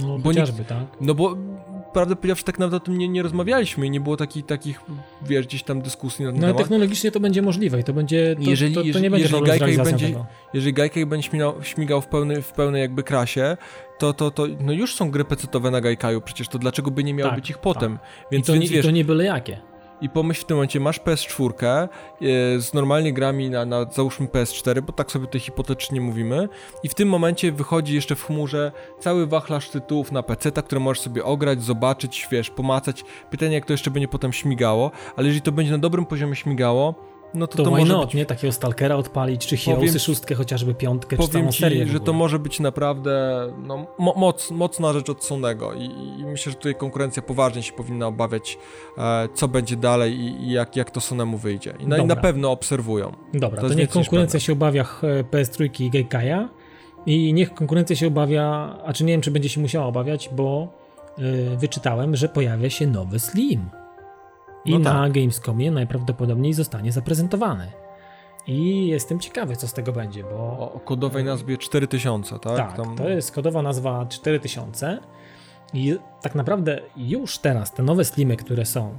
No, 0.02 0.18
Bo 0.18 0.28
chociażby, 0.30 0.64
tak. 0.64 0.84
No 1.00 1.14
bo 1.14 1.37
prawdę 1.92 2.16
powiedziawszy, 2.16 2.44
tak 2.44 2.58
naprawdę 2.58 2.76
o 2.76 2.80
tym 2.80 2.98
nie, 2.98 3.08
nie 3.08 3.22
rozmawialiśmy 3.22 3.87
i 3.87 3.90
nie 3.90 4.00
było 4.00 4.16
takich, 4.16 4.46
takich, 4.46 4.80
wiesz, 5.26 5.46
gdzieś 5.46 5.62
tam 5.62 5.80
dyskusji 5.82 6.24
na 6.24 6.30
ten 6.30 6.40
No 6.40 6.46
ale 6.46 6.54
temat. 6.54 6.62
technologicznie 6.68 7.11
to 7.11 7.20
będzie 7.20 7.42
możliwe 7.42 7.80
i 7.80 7.84
to 7.84 7.92
będzie, 7.92 8.37
to, 8.44 8.50
Jeżeli- 8.50 8.74
to, 8.74 8.80
to 8.80 8.87
jeżeli- 8.87 9.02
nie 9.02 9.11
będzie 9.11 9.24
jeżeli 9.26 9.58
realizacją 9.58 9.84
będzie-. 9.84 10.24
Jeżeli 10.54 11.06
będzie 11.06 11.28
śmigał, 11.28 11.54
śmigał 11.62 12.00
w, 12.00 12.06
pełnej, 12.06 12.42
w 12.42 12.52
pełnej 12.52 12.82
jakby 12.82 13.02
krasie, 13.02 13.56
to, 13.98 14.12
to, 14.12 14.30
to 14.30 14.46
no 14.61 14.72
już 14.72 14.94
są 14.94 15.11
gry 15.11 15.24
pecetowe 15.24 15.70
na 15.70 15.80
Gaikaju, 15.80 16.20
przecież 16.20 16.48
to 16.48 16.58
dlaczego 16.58 16.90
by 16.90 17.04
nie 17.04 17.14
miało 17.14 17.30
Tak, 17.30 17.40
być 17.40 17.50
ich 17.50 17.58
potem? 17.58 17.92
I 17.92 17.98
Więc, 18.32 18.46
to, 18.46 18.52
więc 18.52 18.64
nie, 18.64 18.70
wiesz, 18.70 18.84
I 18.84 18.88
to 18.88 18.92
nie 18.94 19.04
byle 19.04 19.24
jakie. 19.24 19.58
I 20.00 20.08
pomyśl 20.08 20.42
w 20.42 20.44
tym 20.44 20.56
momencie, 20.56 20.80
masz 20.80 21.00
PS4 21.00 21.52
e, 21.64 21.88
z 22.61 22.74
normalnie 22.74 23.12
grami 23.12 23.50
na, 23.50 23.64
na 23.64 23.84
załóżmy 23.84 24.26
PS4, 24.26 24.80
bo 24.82 24.92
tak 24.92 25.11
sobie 25.12 25.26
tutaj 25.26 25.40
hipotetycznie 25.40 26.00
mówimy, 26.00 26.48
i 26.82 26.88
w 26.88 26.94
tym 26.94 27.08
momencie 27.08 27.52
wychodzi 27.52 27.94
jeszcze 27.94 28.14
w 28.16 28.24
chmurze 28.24 28.72
cały 29.00 29.26
wachlarz 29.26 29.70
tytułów 29.70 30.12
na 30.12 30.22
PC, 30.22 30.52
które 30.52 30.80
możesz 30.80 31.02
sobie 31.02 31.24
ograć, 31.24 31.62
zobaczyć, 31.62 32.28
wiesz, 32.30 32.50
pomacać. 32.50 33.04
Pytanie, 33.30 33.54
jak 33.54 33.66
to 33.66 33.72
jeszcze 33.72 33.90
będzie 33.90 34.08
potem 34.08 34.32
śmigało, 34.32 34.90
ale 35.16 35.26
jeżeli 35.26 35.42
to 35.42 35.52
będzie 35.52 35.72
na 35.72 35.78
dobrym 35.78 36.06
poziomie 36.06 36.37
śmigało, 36.37 36.94
no 37.35 37.47
to 37.47 37.57
To, 37.57 37.64
to, 37.64 37.71
why 37.71 37.79
może 37.79 37.93
not, 37.93 38.07
być 38.07 38.14
nie? 38.14 38.27
Takiego 38.27 38.53
Stalkera 38.53 38.97
odpalić, 38.97 39.47
czy 39.47 39.57
Heroesy 39.57 39.87
Powiem- 39.87 39.99
szóstkę, 39.99 40.35
chociażby 40.35 40.75
piątkę, 40.75 41.17
czy 41.17 41.53
ci, 41.53 41.61
serię 41.61 41.87
że 41.87 42.01
to 42.01 42.12
może 42.12 42.38
być 42.38 42.61
naprawdę 42.61 43.47
no, 43.67 43.87
mo 43.99 44.14
moc, 44.17 44.51
mocna 44.51 44.93
rzecz 44.93 45.11
od 45.11 45.25
Sonego 45.25 45.75
I, 45.75 45.85
i 46.21 46.25
myślę, 46.25 46.53
że 46.53 46.59
tutaj 46.59 46.75
konkurencja 46.75 47.23
poważnie 47.23 47.62
się 47.62 47.73
powinna 47.73 48.07
obawiać, 48.07 48.59
e, 48.99 49.29
co 49.35 49.49
będzie 49.49 49.77
dalej 49.77 50.21
i, 50.21 50.43
i 50.43 50.51
jak, 50.51 50.77
jak 50.77 50.91
to 50.91 51.01
Sonemu 51.01 51.38
wyjdzie. 51.38 51.75
I, 51.81 51.87
no, 51.87 51.97
i 51.97 52.05
na 52.05 52.17
pewno 52.17 52.51
obserwują. 52.51 53.12
Dobra, 53.35 53.61
To 53.61 53.69
to, 53.69 53.75
niech 53.75 53.91
konkurencja 53.91 54.41
się 54.41 54.53
obawia 54.53 54.83
e, 55.03 55.25
PS3 55.25 55.83
i 55.83 55.91
Gaikaja 55.91 56.49
i 57.07 57.33
niech 57.33 57.55
konkurencja 57.55 57.97
się 57.97 58.07
obawia, 58.07 58.77
a 58.85 58.93
czy 58.93 59.05
nie 59.05 59.12
wiem, 59.12 59.21
czy 59.21 59.31
będzie 59.31 59.49
się 59.49 59.61
musiała 59.61 59.87
obawiać, 59.87 60.31
bo 60.33 60.69
e, 61.19 61.57
wyczytałem, 61.57 62.17
że 62.17 62.29
pojawia 62.29 62.71
się 62.71 62.87
nowy 62.87 63.19
Slim. 63.19 63.71
I 64.68 64.72
No 64.72 64.78
na 64.78 64.92
tak. 65.02 65.12
Gamescomie 65.12 65.70
najprawdopodobniej 65.70 66.52
zostanie 66.54 66.92
zaprezentowany. 66.92 67.70
I 68.46 68.87
jestem 68.87 69.20
ciekawy, 69.20 69.57
co 69.57 69.68
z 69.68 69.72
tego 69.72 69.92
będzie, 69.92 70.22
bo 70.22 70.31
O, 70.31 70.72
o 70.72 70.81
kodowej 70.81 71.24
nazwie 71.24 71.57
4000, 71.59 72.38
tak? 72.38 72.57
tak, 72.57 72.76
Tam- 72.76 72.96
to 72.96 73.09
jest 73.09 73.33
kodowa 73.33 73.62
nazwa 73.62 74.07
4000 74.07 74.98
i 75.74 75.96
tak 76.22 76.35
naprawdę 76.35 76.81
już 76.96 77.38
teraz 77.38 77.74
te 77.74 77.83
nowe 77.83 78.04
slimy, 78.04 78.37
które 78.37 78.66
są 78.66 78.90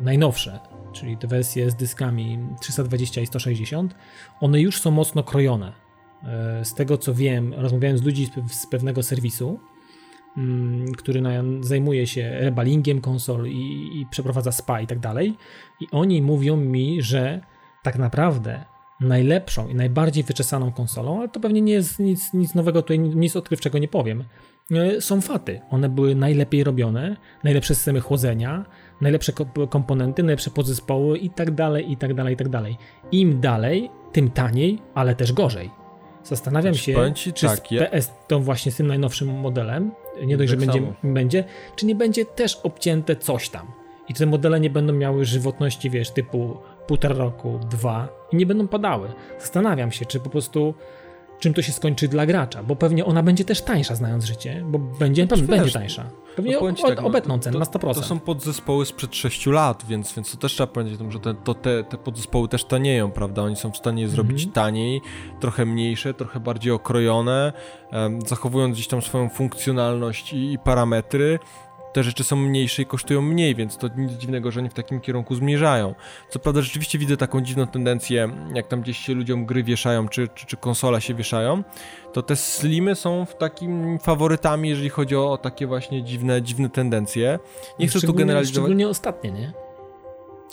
y, 0.00 0.02
najnowsze, 0.04 0.58
czyli 0.92 1.16
te 1.16 1.26
wersje 1.26 1.70
z 1.70 1.74
dyskami 1.74 2.38
320 2.60 3.20
i 3.20 3.26
160, 3.26 3.94
one 4.40 4.60
już 4.60 4.80
są 4.80 4.90
mocno 4.90 5.22
krojone. 5.22 5.72
Y, 6.60 6.64
z 6.64 6.74
tego 6.74 6.98
co 6.98 7.14
wiem, 7.14 7.54
rozmawiałem 7.56 7.98
z 7.98 8.02
ludźmi 8.02 8.26
z, 8.26 8.30
pe- 8.30 8.48
z 8.48 8.66
pewnego 8.66 9.02
serwisu, 9.02 9.60
który 10.98 11.20
na, 11.20 11.30
zajmuje 11.60 12.06
się 12.06 12.30
rebalingiem 12.40 13.00
konsol 13.00 13.46
i, 13.46 13.90
i 14.00 14.06
przeprowadza 14.10 14.52
SPA 14.52 14.80
i 14.80 14.86
tak 14.86 14.98
dalej. 14.98 15.34
I 15.80 15.86
oni 15.92 16.22
mówią 16.22 16.56
mi, 16.56 17.02
że 17.02 17.40
tak 17.82 17.98
naprawdę 17.98 18.64
najlepszą 19.00 19.68
i 19.68 19.74
najbardziej 19.74 20.24
wyczesaną 20.24 20.72
konsolą, 20.72 21.18
ale 21.18 21.28
to 21.28 21.40
pewnie 21.40 21.60
nie 21.60 21.72
jest 21.72 21.98
nic, 21.98 22.32
nic 22.34 22.54
nowego, 22.54 22.82
tutaj 22.82 22.98
nic 22.98 23.36
odkrywczego 23.36 23.78
nie 23.78 23.88
powiem, 23.88 24.24
e, 24.70 25.00
są 25.00 25.20
faty. 25.20 25.60
One 25.70 25.88
były 25.88 26.14
najlepiej 26.14 26.64
robione, 26.64 27.16
najlepsze 27.44 27.74
systemy 27.74 28.00
chłodzenia, 28.00 28.64
najlepsze 29.00 29.32
ko- 29.32 29.66
komponenty, 29.66 30.22
najlepsze 30.22 30.50
podzespoły 30.50 31.18
i 31.18 31.30
tak 31.30 31.50
dalej, 31.50 31.92
i 31.92 31.96
tak 31.96 32.14
dalej, 32.14 32.34
i 32.34 32.36
tak 32.36 32.48
dalej. 32.48 32.76
Im 33.12 33.40
dalej, 33.40 33.90
tym 34.12 34.30
taniej, 34.30 34.78
ale 34.94 35.14
też 35.14 35.32
gorzej. 35.32 35.70
Zastanawiam 36.22 36.74
się, 36.74 36.92
czy 37.32 37.46
tak, 37.46 37.56
z 37.56 37.60
PS 37.90 38.12
tą 38.28 38.42
właśnie 38.42 38.72
z 38.72 38.76
tym 38.76 38.86
najnowszym 38.86 39.28
modelem, 39.28 39.92
nie 40.24 40.36
dość, 40.36 40.50
że 40.50 40.56
Tak 40.56 40.66
będzie, 40.66 40.80
samo. 40.80 41.12
będzie, 41.14 41.44
czy 41.76 41.86
nie 41.86 41.94
będzie 41.94 42.24
też 42.24 42.60
obcięte 42.62 43.16
coś 43.16 43.48
tam. 43.48 43.66
I 44.08 44.14
te 44.14 44.26
modele 44.26 44.60
nie 44.60 44.70
będą 44.70 44.92
miały 44.92 45.24
żywotności, 45.24 45.90
wiesz, 45.90 46.10
typu 46.10 46.56
półtora 46.86 47.14
roku, 47.14 47.60
dwa 47.70 48.08
i 48.32 48.36
nie 48.36 48.46
będą 48.46 48.68
padały. 48.68 49.08
Zastanawiam 49.38 49.92
się, 49.92 50.06
czy 50.06 50.20
po 50.20 50.30
prostu 50.30 50.74
czym 51.40 51.54
to 51.54 51.62
się 51.62 51.72
skończy 51.72 52.08
dla 52.08 52.26
gracza, 52.26 52.62
bo 52.62 52.76
pewnie 52.76 53.04
ona 53.04 53.22
będzie 53.22 53.44
też 53.44 53.62
tańsza, 53.62 53.94
znając 53.94 54.24
życie, 54.24 54.64
bo 54.66 54.78
będzie, 54.78 55.26
pewnie 55.26 55.46
będzie 55.46 55.72
tańsza. 55.72 56.04
Pewnie 56.36 56.52
no, 56.52 56.60
o, 56.60 56.72
tak, 56.72 57.00
no, 57.00 57.06
obetną 57.06 57.38
cenę 57.38 57.58
na 57.58 57.64
100%. 57.64 57.94
To 57.94 58.02
są 58.02 58.18
podzespoły 58.18 58.86
sprzed 58.86 59.14
6 59.14 59.46
lat, 59.46 59.84
więc, 59.88 60.14
więc 60.14 60.30
to 60.30 60.36
też 60.36 60.52
trzeba 60.52 60.66
powiedzieć, 60.66 61.00
że 61.12 61.20
te, 61.20 61.34
to 61.34 61.54
te, 61.54 61.84
te 61.84 61.98
podzespoły 61.98 62.48
też 62.48 62.64
tanieją, 62.64 63.10
prawda? 63.10 63.42
Oni 63.42 63.56
są 63.56 63.70
w 63.70 63.76
stanie 63.76 64.02
je 64.02 64.08
zrobić 64.08 64.38
Mhm. 64.38 64.52
taniej, 64.52 65.00
trochę 65.40 65.66
mniejsze, 65.66 66.14
trochę 66.14 66.40
bardziej 66.40 66.72
okrojone, 66.72 67.52
em, 67.90 68.22
zachowując 68.26 68.74
gdzieś 68.74 68.88
tam 68.88 69.02
swoją 69.02 69.28
funkcjonalność 69.28 70.32
i, 70.32 70.52
i 70.52 70.58
parametry. 70.58 71.38
Te 71.96 72.02
rzeczy 72.02 72.24
są 72.24 72.36
mniejsze 72.36 72.82
i 72.82 72.86
kosztują 72.86 73.22
mniej, 73.22 73.54
więc 73.54 73.76
to 73.76 73.88
nic 73.96 74.12
dziwnego, 74.12 74.50
że 74.50 74.60
oni 74.60 74.68
w 74.68 74.74
takim 74.74 75.00
kierunku 75.00 75.34
zmierzają. 75.34 75.94
Co 76.28 76.38
prawda 76.38 76.62
rzeczywiście 76.62 76.98
widzę 76.98 77.16
taką 77.16 77.40
dziwną 77.40 77.66
tendencję, 77.66 78.28
jak 78.54 78.66
tam 78.66 78.80
gdzieś 78.80 78.98
się 78.98 79.14
ludziom 79.14 79.46
gry 79.46 79.62
wieszają, 79.62 80.08
czy, 80.08 80.28
czy, 80.28 80.46
czy 80.46 80.56
konsola 80.56 81.00
się 81.00 81.14
wieszają, 81.14 81.62
to 82.12 82.22
te 82.22 82.36
slimy 82.36 82.94
są 82.94 83.24
w 83.24 83.36
takim 83.36 83.98
faworytami, 83.98 84.68
jeżeli 84.68 84.88
chodzi 84.88 85.16
o, 85.16 85.32
o 85.32 85.38
takie 85.38 85.66
właśnie 85.66 86.02
dziwne, 86.02 86.42
dziwne 86.42 86.70
tendencje. 86.70 87.38
Nie 87.78 87.88
chcę 87.88 88.00
tu 88.00 88.14
generalizować. 88.14 88.64
Szczególnie 88.64 88.88
ostatnie, 88.88 89.30
nie? 89.30 89.65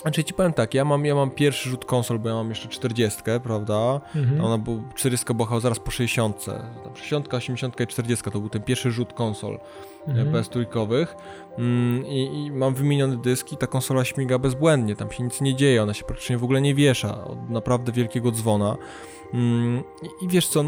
Znaczy 0.01 0.23
ci 0.23 0.33
powiem 0.33 0.53
tak, 0.53 0.73
ja 0.73 0.85
mam, 0.85 1.05
ja 1.05 1.15
mam 1.15 1.31
pierwszy 1.31 1.69
rzut 1.69 1.85
konsol, 1.85 2.19
bo 2.19 2.29
ja 2.29 2.35
mam 2.35 2.49
jeszcze 2.49 2.67
40, 2.67 3.21
prawda? 3.43 4.01
Mhm. 4.15 4.45
Ona 4.45 4.57
był, 4.57 4.83
40 4.95 5.33
była 5.33 5.47
chyba 5.47 5.59
zaraz 5.59 5.79
po 5.79 5.91
60. 5.91 6.45
Tam 6.83 6.95
60, 6.95 7.33
80 7.33 7.81
i 7.81 7.87
40 7.87 8.31
to 8.31 8.39
był 8.39 8.49
ten 8.49 8.61
pierwszy 8.61 8.91
rzut 8.91 9.13
konsol 9.13 9.59
Mhm. 10.07 10.27
mhm. 10.27 10.43
PS 10.43 10.49
trójkowych. 10.49 11.15
Mm, 11.57 12.05
i, 12.05 12.45
I 12.45 12.51
mam 12.51 12.73
wymieniony 12.73 13.17
dysk 13.17 13.51
i 13.51 13.57
ta 13.57 13.67
konsola 13.67 14.05
śmiga 14.05 14.39
bezbłędnie, 14.39 14.95
tam 14.95 15.11
się 15.11 15.23
nic 15.23 15.41
nie 15.41 15.55
dzieje, 15.55 15.83
ona 15.83 15.93
się 15.93 16.05
praktycznie 16.05 16.37
w 16.37 16.43
ogóle 16.43 16.61
nie 16.61 16.75
wiesza 16.75 17.25
od 17.25 17.49
naprawdę 17.49 17.91
wielkiego 17.91 18.31
dzwona. 18.31 18.77
Mm, 19.33 19.83
i, 20.03 20.25
I 20.25 20.27
wiesz 20.27 20.47
co, 20.47 20.63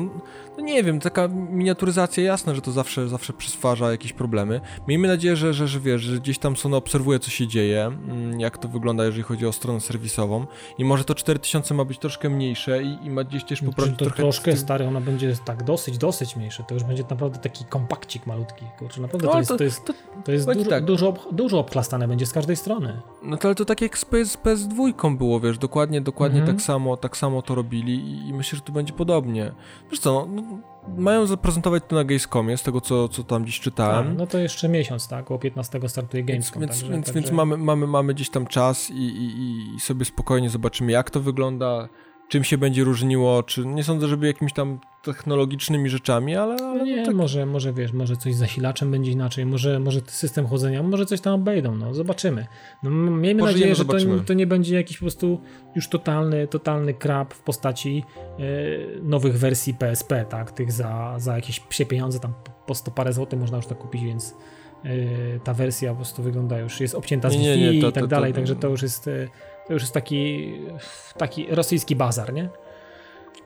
no 0.57 0.63
nie 0.63 0.83
wiem, 0.83 0.99
taka 0.99 1.27
miniaturyzacja, 1.27 2.23
jasne, 2.23 2.55
że 2.55 2.61
to 2.61 2.71
zawsze, 2.71 3.09
zawsze 3.09 3.33
przysparza 3.33 3.91
jakieś 3.91 4.13
problemy. 4.13 4.61
Miejmy 4.87 5.07
nadzieję, 5.07 5.35
że, 5.35 5.53
że, 5.53 5.67
że 5.67 5.79
wiesz, 5.79 6.01
że 6.01 6.19
gdzieś 6.19 6.37
tam 6.39 6.55
Sony 6.55 6.75
obserwuje, 6.75 7.19
co 7.19 7.29
się 7.29 7.47
dzieje, 7.47 7.85
mm, 7.85 8.39
jak 8.39 8.57
to 8.57 8.67
wygląda, 8.67 9.05
jeżeli 9.05 9.23
chodzi 9.23 9.45
o 9.45 9.51
stronę 9.51 9.81
serwisową. 9.81 10.45
I 10.77 10.85
może 10.85 11.03
to 11.03 11.15
4000 11.15 11.73
ma 11.73 11.85
być 11.85 11.99
troszkę 11.99 12.29
mniejsze 12.29 12.83
i, 12.83 12.97
i 13.03 13.09
ma 13.09 13.23
gdzieś 13.23 13.43
też 13.43 13.61
poprawić 13.61 13.93
to 13.99 14.05
trochę... 14.05 14.15
troszkę 14.23 14.57
stary, 14.57 14.87
ona 14.87 15.01
będzie 15.01 15.35
tak 15.45 15.63
dosyć, 15.63 15.97
dosyć 15.97 16.35
mniejsza. 16.35 16.63
To 16.63 16.73
już 16.73 16.83
będzie 16.83 17.03
naprawdę 17.09 17.39
taki 17.39 17.65
kompakcik 17.65 18.27
malutki. 18.27 18.65
Kurczę, 18.79 19.01
naprawdę 19.01 19.27
No, 19.27 19.33
to 19.33 19.39
jest, 19.39 19.49
to- 19.49 19.57
to 19.57 19.63
jest, 19.63 19.85
to- 19.85 19.93
to 20.25 20.31
jest 20.31 20.53
dużo, 20.53 20.69
tak. 20.69 20.85
dużo, 20.85 21.07
ob- 21.09 21.33
dużo 21.33 21.59
obchlastane 21.59 22.07
będzie 22.07 22.25
z 22.25 22.33
każdej 22.33 22.55
strony. 22.55 23.01
No 23.23 23.37
to 23.37 23.47
ale 23.47 23.55
to 23.55 23.65
tak 23.65 23.81
jak 23.81 23.97
z 23.97 24.05
PS, 24.05 24.37
PS2 24.43 25.17
było, 25.17 25.39
wiesz, 25.39 25.57
dokładnie, 25.57 26.01
dokładnie 26.01 26.39
Mhm. 26.39 26.57
tak 26.57 26.65
samo, 26.65 26.97
tak 26.97 27.17
samo 27.17 27.41
to 27.41 27.55
robili 27.55 27.93
i, 27.95 28.27
i 28.29 28.33
myślę, 28.33 28.55
że 28.55 28.61
tu 28.61 28.73
będzie 28.73 28.93
podobnie. 28.93 29.51
Wiesz 29.91 29.99
co, 29.99 30.27
no, 30.29 30.41
no, 30.41 30.44
mają 30.97 31.25
zaprezentować 31.25 31.83
to 31.87 31.95
na 31.95 32.03
Gamescomie, 32.03 32.57
z 32.57 32.63
tego 32.63 32.81
co, 32.81 33.09
co 33.09 33.23
tam 33.23 33.43
gdzieś 33.43 33.57
Tak, 33.57 33.63
czytałem. 33.63 34.17
no 34.17 34.27
to 34.27 34.37
jeszcze 34.37 34.69
miesiąc, 34.69 35.07
tak? 35.07 35.31
O 35.31 35.39
15 35.39 35.89
startuje 35.89 36.23
Gamescom. 36.23 36.61
więc, 36.61 36.71
także, 36.71 36.91
więc, 36.93 37.05
także... 37.05 37.21
więc 37.21 37.31
mamy, 37.31 37.57
mamy, 37.57 37.87
mamy 37.87 38.13
gdzieś 38.13 38.29
tam 38.29 38.47
czas 38.47 38.89
i, 38.89 38.93
i, 38.93 39.75
i 39.75 39.79
sobie 39.79 40.05
spokojnie 40.05 40.49
zobaczymy, 40.49 40.91
jak 40.91 41.09
to 41.09 41.19
wygląda, 41.19 41.89
czym 42.29 42.43
się 42.43 42.57
będzie 42.57 42.83
różniło, 42.83 43.43
czy 43.43 43.65
nie 43.65 43.83
sądzę, 43.83 44.07
żeby 44.07 44.27
jakimiś 44.27 44.53
tam 44.53 44.79
technologicznymi 45.03 45.89
rzeczami, 45.89 46.35
ale, 46.35 46.55
ale 46.55 46.77
No 46.79 46.85
nie, 46.85 47.05
tak, 47.05 47.15
może, 47.15 47.45
może 47.45 47.73
wiesz, 47.73 47.93
może 47.93 48.15
coś 48.17 48.35
z 48.35 48.37
zasilaczem 48.37 48.91
będzie 48.91 49.11
inaczej, 49.11 49.45
może, 49.45 49.79
może 49.79 49.99
system 50.07 50.47
chłodzenia, 50.47 50.83
może 50.83 51.05
coś 51.05 51.21
tam 51.21 51.33
obejdą, 51.33 51.75
no 51.75 51.93
zobaczymy. 51.93 52.47
No, 52.83 52.89
miejmy 52.89 53.39
Pożyjemy, 53.41 53.45
nadzieję, 53.45 53.75
że 53.75 53.85
to, 53.85 54.23
to 54.25 54.33
nie 54.33 54.47
będzie 54.47 54.75
jakiś 54.75 54.97
po 54.97 55.01
prostu 55.01 55.41
już 55.75 55.87
totalny, 55.89 56.47
totalny 56.47 56.93
krab 56.93 57.33
w 57.33 57.41
postaci 57.41 58.03
e, 58.39 58.41
nowych 59.03 59.37
wersji 59.39 59.73
PSP, 59.73 60.25
tak, 60.29 60.51
tych 60.51 60.71
za, 60.71 61.13
za 61.17 61.35
jakieś 61.35 61.59
psie 61.59 61.85
pieniądze, 61.85 62.19
tam 62.19 62.33
po- 62.43 62.51
po 62.65 62.75
100 62.75 62.91
parę 62.91 63.13
złotych 63.13 63.39
można 63.39 63.57
już 63.57 63.65
to 63.67 63.75
kupić, 63.75 64.03
więc 64.03 64.35
e, 64.85 64.89
ta 65.39 65.53
wersja 65.53 65.89
po 65.89 65.95
prostu 65.95 66.23
wygląda 66.23 66.59
już, 66.59 66.79
jest 66.81 66.95
obcięta 66.95 67.29
z 67.29 67.35
Wi-Fi 67.35 67.65
to- 67.65 67.71
i 67.71 67.81
tak 67.81 67.93
to- 67.93 68.01
to- 68.01 68.07
dalej, 68.07 68.33
także 68.33 68.55
to 68.55 68.67
już 68.69 68.81
jest, 68.81 69.07
e, 69.07 69.27
to 69.67 69.73
już 69.73 69.81
jest 69.81 69.93
taki, 69.93 70.53
taki 71.17 71.47
rosyjski 71.55 71.95
bazar, 71.95 72.33
nie? 72.33 72.49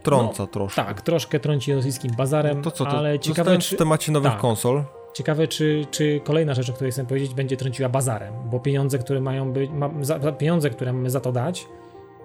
trąca 0.03 0.47
troszkę. 0.47 0.83
Tak, 0.83 1.01
troszkę 1.01 1.39
trąci 1.39 1.73
rosyjskim 1.73 2.11
bazarem, 2.17 2.61
To 2.61 2.71
co, 2.71 2.85
to 2.85 2.91
ale 2.91 3.19
ciekawe, 3.19 3.57
czy, 3.57 3.75
w 3.75 3.79
temacie 3.79 4.11
nowych 4.11 4.31
tak. 4.31 4.39
konsol, 4.41 4.83
Ciekawe, 5.13 5.47
czy, 5.47 5.85
czy 5.91 6.21
kolejna 6.23 6.53
rzecz, 6.53 6.69
o 6.69 6.73
której 6.73 6.91
chcę 6.91 7.05
powiedzieć, 7.05 7.33
będzie 7.33 7.57
trąciła 7.57 7.89
bazarem, 7.89 8.33
bo 8.45 8.59
pieniądze, 8.59 8.97
które 8.99 9.21
mają 9.21 9.51
być, 9.53 9.71
ma, 9.71 9.89
za, 10.01 10.19
pieniądze, 10.19 10.69
które 10.69 10.93
mamy 10.93 11.09
za 11.09 11.19
to 11.19 11.31
dać, 11.31 11.65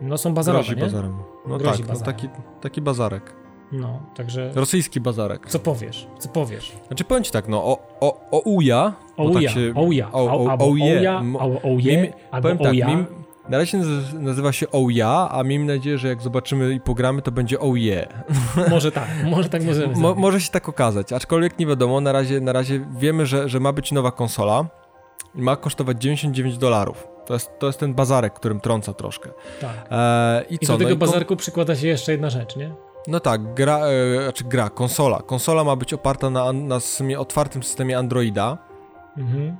no 0.00 0.18
są 0.18 0.34
bazarowe, 0.34 0.64
grozi 0.64 0.76
nie? 0.76 0.82
bazarem. 0.82 1.16
No 1.46 1.58
Grozi 1.58 1.78
tak, 1.78 1.88
no 1.88 1.92
bazarem. 1.94 2.14
taki, 2.14 2.28
taki 2.60 2.80
bazarek. 2.80 3.32
No, 3.72 4.00
także 4.16 4.50
Rosyjski 4.54 5.00
bazarek. 5.00 5.46
co 5.46 5.58
powiesz, 5.58 6.06
co 6.18 6.28
powiesz? 6.28 6.72
Znaczy 6.86 7.04
powiem 7.04 7.24
ci 7.24 7.30
tak, 7.30 7.48
no 7.48 7.64
o, 7.64 7.96
o, 8.00 8.20
o 8.30 8.38
uja, 8.38 8.92
bo 9.16 9.22
Ouja, 9.24 9.48
tak 9.48 9.54
się... 9.58 9.72
ouja, 9.76 10.12
o- 10.12 10.44
o- 10.44 10.50
albo 10.50 10.64
ouje. 10.64 10.96
ouja, 10.98 11.20
M- 11.20 11.36
albo 11.36 11.60
ouje, 11.62 11.92
Miejmy- 11.96 12.12
albo 12.30 12.42
Powiem 12.48 12.58
tak, 12.58 12.66
ouja. 12.68 12.86
mim, 12.88 13.06
na 13.48 13.58
razie 13.58 13.78
naz- 13.78 14.12
nazywa 14.20 14.52
się 14.52 14.66
Ouya, 14.72 15.28
a 15.30 15.42
miejmy 15.44 15.74
nadzieję, 15.76 15.98
że 15.98 16.08
jak 16.08 16.22
zobaczymy 16.22 16.74
i 16.74 16.80
pogramy, 16.80 17.22
to 17.22 17.32
będzie 17.32 17.60
Ouye. 17.60 18.06
Może 18.70 18.92
tak, 18.92 19.08
może 19.24 19.48
tak 19.48 19.64
możemy 19.64 19.96
Mo, 19.96 20.14
może 20.14 20.40
się 20.40 20.50
tak 20.50 20.68
okazać, 20.68 21.12
aczkolwiek 21.12 21.58
nie 21.58 21.66
wiadomo, 21.66 22.00
na 22.00 22.12
razie, 22.12 22.40
na 22.40 22.52
razie 22.52 22.86
wiemy, 22.98 23.26
że, 23.26 23.48
że 23.48 23.60
ma 23.60 23.72
być 23.72 23.92
nowa 23.92 24.10
konsola 24.12 24.64
i 25.34 25.42
ma 25.42 25.56
kosztować 25.56 26.02
99 26.02 26.58
dolarów. 26.58 27.08
To 27.26 27.34
jest, 27.34 27.50
to 27.58 27.66
jest 27.66 27.80
ten 27.80 27.94
bazarek, 27.94 28.34
którym 28.34 28.60
trąca 28.60 28.92
troszkę. 28.92 29.30
Tak. 29.60 29.70
E, 29.90 30.44
I 30.50 30.54
I 30.54 30.66
co? 30.66 30.72
do 30.72 30.78
tego 30.78 30.90
no, 30.90 30.96
i 30.96 30.98
kon- 30.98 31.08
bazarku 31.08 31.36
przykłada 31.36 31.76
się 31.76 31.88
jeszcze 31.88 32.12
jedna 32.12 32.30
rzecz, 32.30 32.56
nie? 32.56 32.74
no 33.06 33.20
tak, 33.20 33.54
gra, 33.54 33.78
e, 33.78 34.22
znaczy 34.22 34.44
gra, 34.44 34.70
konsola. 34.70 35.22
Konsola 35.26 35.64
ma 35.64 35.76
być 35.76 35.92
oparta 35.94 36.30
na, 36.30 36.52
na 36.52 36.80
systemie, 36.80 37.18
otwartym 37.20 37.62
systemie 37.62 37.98
Androida. 37.98 38.58
Mhm. 39.16 39.56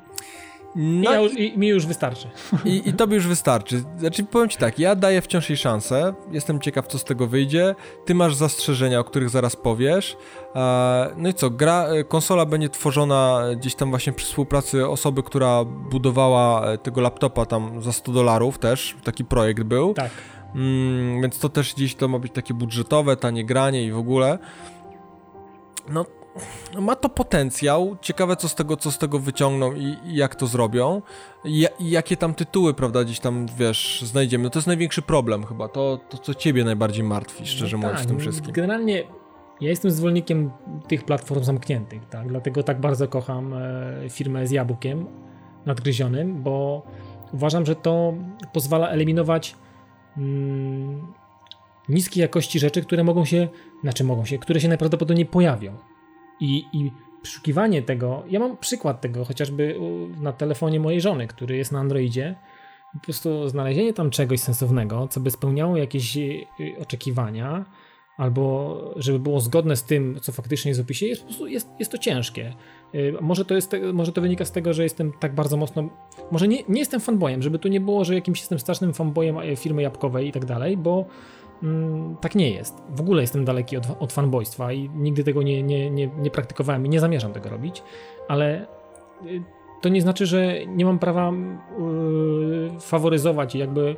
I, 0.77 1.03
No 1.03 1.13
ja 1.13 1.21
już, 1.21 1.39
i 1.39 1.59
mi 1.59 1.69
już 1.69 1.87
wystarczy. 1.87 2.29
I, 2.65 2.89
I 2.89 2.93
tobie 2.93 3.15
już 3.15 3.27
wystarczy. 3.27 3.85
Znaczy, 3.99 4.25
powiem 4.25 4.49
ci 4.49 4.59
tak, 4.59 4.79
ja 4.79 4.95
daję 4.95 5.23
wciąż 5.23 5.51
jej 5.51 5.57
szansę. 5.57 6.15
Jestem 6.31 6.61
ciekaw, 6.61 6.87
co 6.87 6.99
z 6.99 7.05
tego 7.05 7.27
wyjdzie. 7.27 7.75
Ty 8.05 8.15
masz 8.15 8.35
zastrzeżenia, 8.35 9.01
o 9.01 9.05
których 9.05 9.31
zaraz 9.31 9.57
powiesz. 9.57 10.17
E, 10.55 11.11
no 11.17 11.29
i 11.29 11.35
co, 11.35 11.51
gra, 11.51 11.87
e, 11.87 12.05
konsola 12.05 12.47
będzie 12.47 12.69
tworzona 12.69 13.43
gdzieś 13.57 13.75
tam 13.75 13.91
właśnie 13.91 14.13
przy 14.13 14.27
współpracy 14.27 14.89
osoby, 14.89 15.23
która 15.23 15.65
budowała 15.65 16.67
e, 16.67 16.79
tego 16.79 17.01
laptopa 17.01 17.47
tam 17.47 17.83
za 17.83 17.93
100 17.93 18.13
dolarów 18.13 18.59
też. 18.59 18.97
Taki 19.05 19.25
projekt 19.25 19.63
był. 19.63 19.95
Tak. 19.95 20.11
Mm, 20.55 21.23
więc 21.23 21.39
to 21.39 21.49
też 21.49 21.75
gdzieś 21.75 21.95
to 21.95 22.09
ma 22.09 22.19
być 22.19 22.33
takie 22.33 22.55
budżetowe, 22.55 23.17
tanie 23.17 23.45
granie 23.45 23.85
i 23.85 23.93
w 23.93 23.99
ogóle. 23.99 24.39
No 25.89 26.05
ma 26.81 26.97
to 26.97 27.09
potencjał. 27.09 27.97
Ciekawe, 28.01 28.37
co 28.37 28.49
z 28.49 28.55
tego, 28.55 28.77
co 28.77 28.91
z 28.91 28.99
tego 28.99 29.19
wyciągną 29.19 29.73
i, 29.73 29.97
i 30.05 30.17
jak 30.17 30.35
to 30.35 30.47
zrobią. 30.47 31.03
I, 31.45 31.67
I 31.79 31.91
jakie 31.91 32.17
tam 32.17 32.35
tytuły, 32.35 32.75
prawda, 32.75 33.05
gdzieś 33.05 33.21
tam, 33.21 33.47
wiesz, 33.59 34.03
znajdziemy. 34.07 34.45
No 34.45 34.51
to 34.51 34.59
jest 34.59 34.67
największy 34.67 35.03
problem 35.03 35.47
chyba. 35.47 35.69
To, 35.69 36.01
to 36.09 36.19
co 36.19 36.35
ciebie 36.35 36.65
najbardziej 36.65 37.05
martwi, 37.05 37.47
szczerze 37.47 37.77
No 37.77 37.81
mówiąc, 37.81 37.99
tak, 37.99 38.07
w 38.07 38.09
tym 38.09 38.21
wszystkim. 38.21 38.53
Generalnie 38.53 39.05
ja 39.61 39.71
jestem 39.71 39.91
zwolennikiem 39.91 40.51
tych 40.89 41.05
platform 41.05 41.45
zamkniętych, 41.45 42.07
tak? 42.07 42.29
Dlatego 42.29 42.63
tak 42.63 42.81
bardzo 42.81 43.09
kocham 43.09 43.55
e, 43.55 44.11
firmę 44.11 44.47
z 44.47 44.51
jabłkiem 44.51 45.07
nadgryzionym, 45.67 46.43
bo 46.43 46.83
uważam, 47.33 47.67
że 47.67 47.77
to 47.77 48.15
pozwala 48.53 48.89
eliminować 48.89 49.57
mm, 50.17 51.13
niskiej 51.89 52.21
jakości 52.21 52.59
rzeczy, 52.59 52.83
które 52.83 53.05
mogą 53.05 53.25
się, 53.25 53.49
znaczy 53.83 54.05
mogą 54.05 54.25
się, 54.25 54.39
które 54.39 54.61
się 54.61 54.69
najprawdopodobniej 54.69 55.27
pojawią. 55.27 55.77
I, 56.41 56.65
i 56.73 56.91
tego, 57.87 58.23
ja 58.31 58.41
mam 58.41 58.57
przykład 58.57 59.01
tego 59.01 59.25
chociażby 59.25 59.79
na 60.21 60.33
telefonie 60.33 60.81
mojej 60.81 61.01
żony, 61.01 61.27
który 61.27 61.57
jest 61.57 61.73
na 61.73 61.81
Androidzie. 61.81 62.35
Po 62.93 62.99
prostu 62.99 63.49
znalezienie 63.49 63.93
tam 63.93 64.11
czegoś 64.11 64.41
sensownego, 64.41 65.09
co 65.09 65.21
by 65.21 65.31
spełniało 65.31 65.77
jakieś 65.77 66.17
y, 66.17 66.47
oczekiwania, 66.81 67.65
albo 68.17 68.95
żeby 68.97 69.19
było 69.19 69.41
zgodne 69.41 69.77
z 69.77 69.85
tym, 69.85 70.19
co 70.23 70.33
faktycznie 70.33 70.69
jest 70.69 70.81
w 70.81 70.85
opisie, 70.85 71.07
jest, 71.07 71.23
po 71.23 71.27
prostu, 71.27 71.47
jest, 71.47 71.69
jest 71.79 71.93
to 71.93 71.99
ciężkie. 71.99 72.55
Y, 72.95 73.15
Może 73.21 73.45
to, 73.45 73.55
jest 73.55 73.77
może 73.93 74.13
to 74.13 74.21
wynika 74.21 74.45
z 74.45 74.53
tego, 74.53 74.75
że 74.75 74.83
jestem 74.83 75.13
tak 75.21 75.35
bardzo 75.35 75.57
mocno. 75.57 75.89
Może 76.31 76.49
nie, 76.49 76.63
nie 76.69 76.81
jestem 76.81 77.01
fanboyem, 77.01 77.43
żeby 77.43 77.59
tu 77.59 77.69
nie 77.69 77.81
było, 77.81 78.05
że 78.05 78.15
jakimś 78.15 78.41
jestem 78.41 78.59
strasznym 78.59 78.95
fanboyem 78.95 79.39
e, 79.39 79.57
firmy 79.57 79.83
jabłkowej 79.83 80.29
i 80.29 80.33
tak 80.33 80.45
dalej, 80.45 80.77
bo 80.77 81.07
mm, 81.65 82.17
tak 82.21 82.35
nie 82.35 82.51
jest. 82.51 82.83
W 82.91 83.01
ogóle 83.01 83.23
jestem 83.23 83.45
daleki 83.45 83.77
od, 83.77 83.87
od 84.01 84.13
fanboystwa 84.13 84.73
i 84.73 84.91
nigdy 84.95 85.25
tego 85.25 85.43
nie, 85.43 85.63
nie, 85.63 85.91
nie, 85.91 86.07
nie 86.07 86.31
praktykowałem 86.31 86.87
i 86.87 86.89
nie 86.89 87.01
zamierzam 87.01 87.33
tego 87.33 87.49
robić, 87.49 87.83
ale 88.29 88.67
y, 89.27 89.43
to 89.81 89.89
nie 89.89 90.03
znaczy, 90.03 90.27
że 90.27 90.67
nie 90.67 90.85
mam 90.85 90.99
prawa 90.99 91.33
y, 91.33 92.81
faworyzować 92.81 93.55
i 93.55 93.59
jakby 93.59 93.97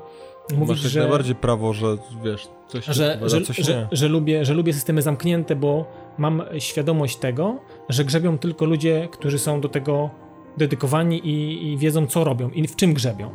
mówić, 0.55 0.69
Masz 0.83 0.93
że 0.93 1.01
najbardziej 1.01 1.35
prawo, 1.35 1.73
że 1.73 1.87
wiesz, 2.25 2.49
coś 2.67 2.85
się 2.85 2.93
że, 2.93 3.19
że, 3.23 3.41
coś 3.41 3.57
że, 3.57 3.89
że, 3.93 4.09
lubię, 4.09 4.45
że 4.45 4.55
lubię 4.55 4.73
systemy 4.73 5.03
zamknięte, 5.03 5.57
bo 5.57 5.85
mam 6.19 6.43
świadomość 6.59 7.17
tego, 7.17 7.59
że 7.89 8.05
grzebią 8.05 8.39
tylko 8.39 8.65
ludzie, 8.65 9.09
którzy 9.13 9.39
są 9.39 9.61
do 9.61 9.69
tego 9.69 10.11
dedykowani 10.57 11.19
i, 11.19 11.67
i 11.73 11.79
wiedzą, 11.79 12.07
co 12.07 12.25
robią 12.25 12.51
i 12.51 12.69
w 12.69 12.77
czym 12.77 12.95
grzebią. 12.95 13.31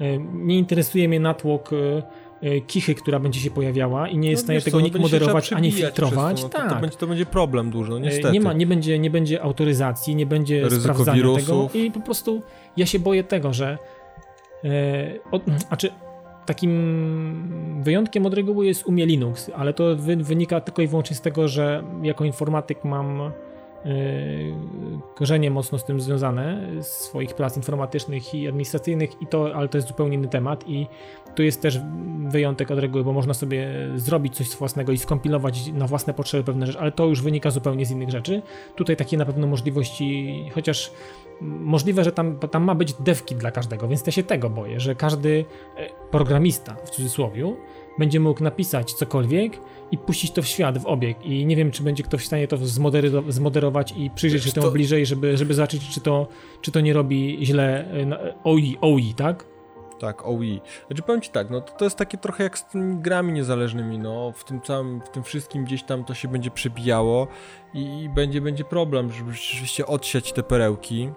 Y, 0.00 0.20
Nie 0.32 0.58
interesuje 0.58 1.08
mnie 1.08 1.20
natłok 1.20 1.72
y, 1.72 1.76
e, 1.76 2.02
kichy, 2.66 2.94
która 2.94 3.18
będzie 3.18 3.40
się 3.40 3.50
pojawiała 3.50 4.08
i 4.08 4.18
nie 4.18 4.30
jest 4.30 4.42
No 4.42 4.42
w 4.42 4.46
stanie 4.46 4.56
wiesz 4.56 4.64
tego 4.64 4.76
co, 4.76 4.80
no 4.80 4.84
nikt 4.84 4.98
moderować 4.98 5.52
ani 5.52 5.72
filtrować. 5.72 6.36
to, 6.36 6.42
no 6.42 6.48
to, 6.48 6.58
tak. 6.58 6.74
to, 6.74 6.80
będzie, 6.80 6.96
to 6.96 7.06
będzie 7.06 7.26
problem 7.26 7.70
duży, 7.70 7.90
no 7.90 7.96
E, 7.96 8.00
niestety. 8.00 8.32
Nie, 8.32 8.40
ma, 8.40 8.52
nie, 8.52 8.66
będzie, 8.66 8.98
nie 8.98 9.10
będzie 9.10 9.42
autoryzacji, 9.42 10.14
nie 10.16 10.26
będzie 10.26 10.62
Ryzyko 10.62 10.82
sprawdzania 10.82 11.16
wirusów. 11.16 11.72
tego 11.72 11.84
i 11.84 11.90
po 11.90 12.00
prostu 12.00 12.42
ja 12.76 12.86
się 12.86 12.98
boję 12.98 13.24
tego, 13.24 13.52
że 13.52 13.78
e, 14.64 14.68
od, 15.30 15.42
a 15.70 15.76
czy 15.76 15.90
takim 16.46 17.82
wyjątkiem 17.82 18.26
od 18.26 18.34
reguły 18.34 18.66
jest 18.66 18.86
umie 18.86 19.06
Linux, 19.06 19.50
ale 19.56 19.72
to 19.74 19.96
wy, 19.96 20.16
wynika 20.16 20.60
tylko 20.60 20.82
i 20.82 20.86
wyłącznie 20.86 21.16
z 21.16 21.20
tego, 21.20 21.48
że 21.48 21.84
jako 22.02 22.24
informatyk 22.24 22.84
mam 22.84 23.20
e, 23.20 23.30
korzenie 25.14 25.50
mocno 25.50 25.78
z 25.78 25.84
tym 25.84 26.00
związane, 26.00 26.68
z 26.80 26.86
swoich 26.86 27.34
prac 27.34 27.56
informatycznych 27.56 28.34
i 28.34 28.48
administracyjnych 28.48 29.22
i 29.22 29.26
to, 29.26 29.54
ale 29.54 29.68
to 29.68 29.78
jest 29.78 29.88
zupełnie 29.88 30.16
inny 30.16 30.28
temat 30.28 30.68
i 30.68 30.86
tu 31.34 31.42
jest 31.42 31.62
też 31.62 31.80
wyjątek 32.28 32.70
od 32.70 32.78
reguły, 32.78 33.04
bo 33.04 33.12
można 33.12 33.34
sobie 33.34 33.68
zrobić 33.96 34.36
coś 34.36 34.56
własnego 34.56 34.92
i 34.92 34.98
skompilować 34.98 35.72
na 35.72 35.86
własne 35.86 36.14
potrzeby 36.14 36.44
pewne 36.44 36.66
rzeczy, 36.66 36.78
ale 36.78 36.92
to 36.92 37.06
już 37.06 37.22
wynika 37.22 37.50
zupełnie 37.50 37.86
z 37.86 37.90
innych 37.90 38.10
rzeczy. 38.10 38.42
Tutaj 38.76 38.96
takie 38.96 39.16
na 39.16 39.24
pewno 39.24 39.46
możliwości, 39.46 40.50
chociaż 40.54 40.92
możliwe, 41.40 42.04
że 42.04 42.12
tam, 42.12 42.38
tam 42.38 42.64
ma 42.64 42.74
być 42.74 42.92
devki 42.92 43.34
dla 43.34 43.50
każdego, 43.50 43.88
więc 43.88 44.06
ja 44.06 44.12
się 44.12 44.22
tego 44.22 44.50
boję, 44.50 44.80
że 44.80 44.94
każdy 44.94 45.44
e, 45.76 45.88
programista, 46.10 46.74
w 46.84 46.90
cudzysłowie, 46.90 47.54
będzie 47.98 48.20
mógł 48.20 48.42
napisać 48.42 48.92
cokolwiek 48.92 49.58
i 49.92 49.98
puścić 49.98 50.30
to 50.30 50.42
w 50.42 50.46
świat, 50.46 50.78
w 50.78 50.86
obieg 50.86 51.26
i 51.26 51.46
nie 51.46 51.56
wiem, 51.56 51.70
czy 51.70 51.82
będzie 51.82 52.02
ktoś 52.02 52.22
w 52.22 52.26
stanie 52.26 52.48
to 52.48 52.56
zmoderować 53.28 53.94
i 53.96 54.10
przyjrzeć 54.10 54.44
się 54.44 54.52
temu 54.52 54.66
to- 54.66 54.72
bliżej, 54.72 55.06
żeby, 55.06 55.36
żeby 55.36 55.54
zobaczyć, 55.54 55.88
czy 55.88 56.00
to, 56.00 56.28
czy 56.60 56.72
to 56.72 56.80
nie 56.80 56.92
robi 56.92 57.38
źle 57.42 57.84
e, 57.92 58.34
OI, 58.44 58.76
OI, 58.80 59.14
tak? 59.14 59.44
Tak, 60.00 60.26
OI. 60.26 60.60
Znaczy 60.86 61.02
powiem 61.02 61.20
ci 61.20 61.30
tak, 61.30 61.50
no 61.50 61.60
to, 61.60 61.72
to 61.72 61.84
jest 61.84 61.96
takie 61.96 62.18
trochę 62.18 62.44
jak 62.44 62.58
z 62.58 62.64
tymi 62.64 62.96
grami 62.96 63.32
niezależnymi, 63.32 63.98
no 63.98 64.32
w 64.36 64.44
tym 64.44 64.60
całym, 64.60 65.00
w 65.00 65.08
tym 65.08 65.22
wszystkim 65.22 65.64
gdzieś 65.64 65.82
tam 65.82 66.04
to 66.04 66.14
się 66.14 66.28
będzie 66.28 66.50
przebijało 66.50 67.26
i, 67.74 68.02
i 68.02 68.08
będzie, 68.08 68.40
będzie 68.40 68.64
problem, 68.64 69.12
żeby 69.12 69.32
rzeczywiście 69.32 69.86
odsiać 69.86 70.32
te 70.32 70.42
perełki. 70.42 71.10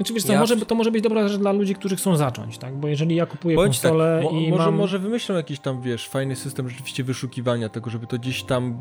Znaczy 0.00 0.14
wiesz 0.14 0.22
co, 0.24 0.32
Ja- 0.32 0.40
może, 0.40 0.56
to 0.56 0.74
może 0.74 0.90
być 0.90 1.02
dobra 1.02 1.28
rzecz 1.28 1.38
dla 1.40 1.52
ludzi, 1.52 1.74
którzy 1.74 1.96
chcą 1.96 2.16
zacząć, 2.16 2.58
tak? 2.58 2.76
Bo 2.76 2.88
jeżeli 2.88 3.16
ja 3.16 3.26
kupuję 3.26 3.56
tak, 3.56 3.64
konsolę 3.66 4.20
mo- 4.24 4.30
i 4.30 4.50
może, 4.50 4.64
mam... 4.64 4.74
może 4.74 4.98
wymyślą 4.98 5.34
jakiś 5.36 5.58
tam, 5.60 5.82
wiesz, 5.82 6.08
fajny 6.08 6.36
system 6.36 6.68
rzeczywiście 6.68 7.04
wyszukiwania 7.04 7.68
tego, 7.68 7.90
żeby 7.90 8.06
to 8.06 8.18
gdzieś 8.18 8.42
tam 8.42 8.80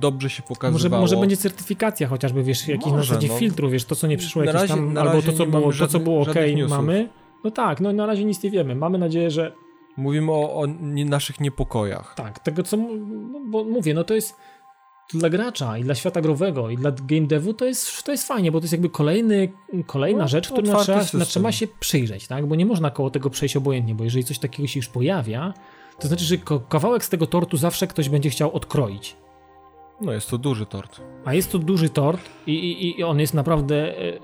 dobrze 0.00 0.30
się 0.30 0.42
Może, 0.42 0.48
pokazywało. 0.48 1.00
może 1.02 1.16
będzie 1.16 1.36
certyfikacja 1.36 2.08
chociażby, 2.08 2.42
wiesz, 2.42 2.68
jakiś 2.68 2.86
na 2.86 2.92
Może, 2.92 3.08
zasadzie 3.08 3.28
no. 3.28 3.34
filtru, 3.38 3.70
wiesz, 3.70 3.84
to 3.84 3.94
co 3.96 4.06
nie 4.06 4.16
przyszło 4.16 4.42
Na 4.42 4.46
jakieś 4.46 4.60
razie- 4.70 4.74
tam, 4.74 4.98
albo 4.98 5.22
to 5.22 5.32
co 5.32 5.46
było, 5.46 5.60
to 5.62 5.66
co 5.68 5.72
żadnych- 5.72 6.02
było 6.02 6.20
ok, 6.20 6.26
żadnych 6.34 6.68
mamy. 6.68 7.08
No 7.44 7.50
tak, 7.50 7.80
no 7.80 7.92
na 7.92 8.06
razie 8.06 8.24
nic 8.24 8.42
nie 8.42 8.50
wiemy. 8.50 8.74
Mamy 8.74 8.98
nadzieję, 8.98 9.30
że 9.30 9.52
Mówimy 9.96 10.32
o, 10.32 10.54
o 10.54 10.66
naszych 11.06 11.40
niepokojach. 11.40 12.14
tak, 12.16 12.38
tego 12.38 12.62
co, 12.62 12.76
no, 12.76 13.40
bo 13.46 13.64
mówię, 13.64 13.94
no 13.94 14.04
to 14.04 14.14
jest 14.14 14.36
dla 15.14 15.30
gracza 15.30 15.78
i 15.78 15.84
dla 15.84 15.94
świata 15.94 16.20
growego 16.20 16.70
i 16.70 16.76
dla 16.76 16.90
game 16.90 17.26
devu 17.26 17.54
to 17.54 17.64
jest, 17.64 18.02
to 18.02 18.12
jest 18.12 18.26
fajnie, 18.26 18.52
bo 18.52 18.60
to 18.60 18.64
jest 18.64 18.72
jakby 18.72 18.88
kolejny, 18.88 19.52
kolejna 19.86 20.22
No, 20.22 20.28
rzecz, 20.28 20.48
którą 20.48 20.76
trzeba, 20.76 21.04
na 21.14 21.24
trzeba 21.24 21.52
się 21.52 21.66
przyjrzeć, 21.80 22.26
tak? 22.26 22.46
Bo 22.46 22.54
nie 22.54 22.66
można 22.66 22.90
koło 22.90 23.10
tego 23.10 23.30
przejść 23.30 23.56
obojętnie, 23.56 23.94
bo 23.94 24.04
jeżeli 24.04 24.24
coś 24.24 24.38
takiego 24.38 24.66
się 24.66 24.78
już 24.78 24.88
pojawia, 24.88 25.54
to 25.98 26.08
znaczy, 26.08 26.24
że 26.24 26.36
kawałek 26.68 27.04
z 27.04 27.08
tego 27.08 27.26
tortu 27.26 27.56
zawsze 27.56 27.86
ktoś 27.86 28.08
będzie 28.08 28.30
chciał 28.30 28.52
odkroić. 28.52 29.16
No 30.00 30.12
jest 30.12 30.30
to 30.30 30.38
duży 30.38 30.66
tort. 30.66 31.00
A 31.24 31.34
jest 31.34 31.52
to 31.52 31.58
duży 31.58 31.88
tort 31.88 32.20
i, 32.46 32.52
i, 32.52 33.00
i 33.00 33.04
on 33.04 33.20
jest 33.20 33.34
naprawdę 33.34 33.98
e, 33.98 34.18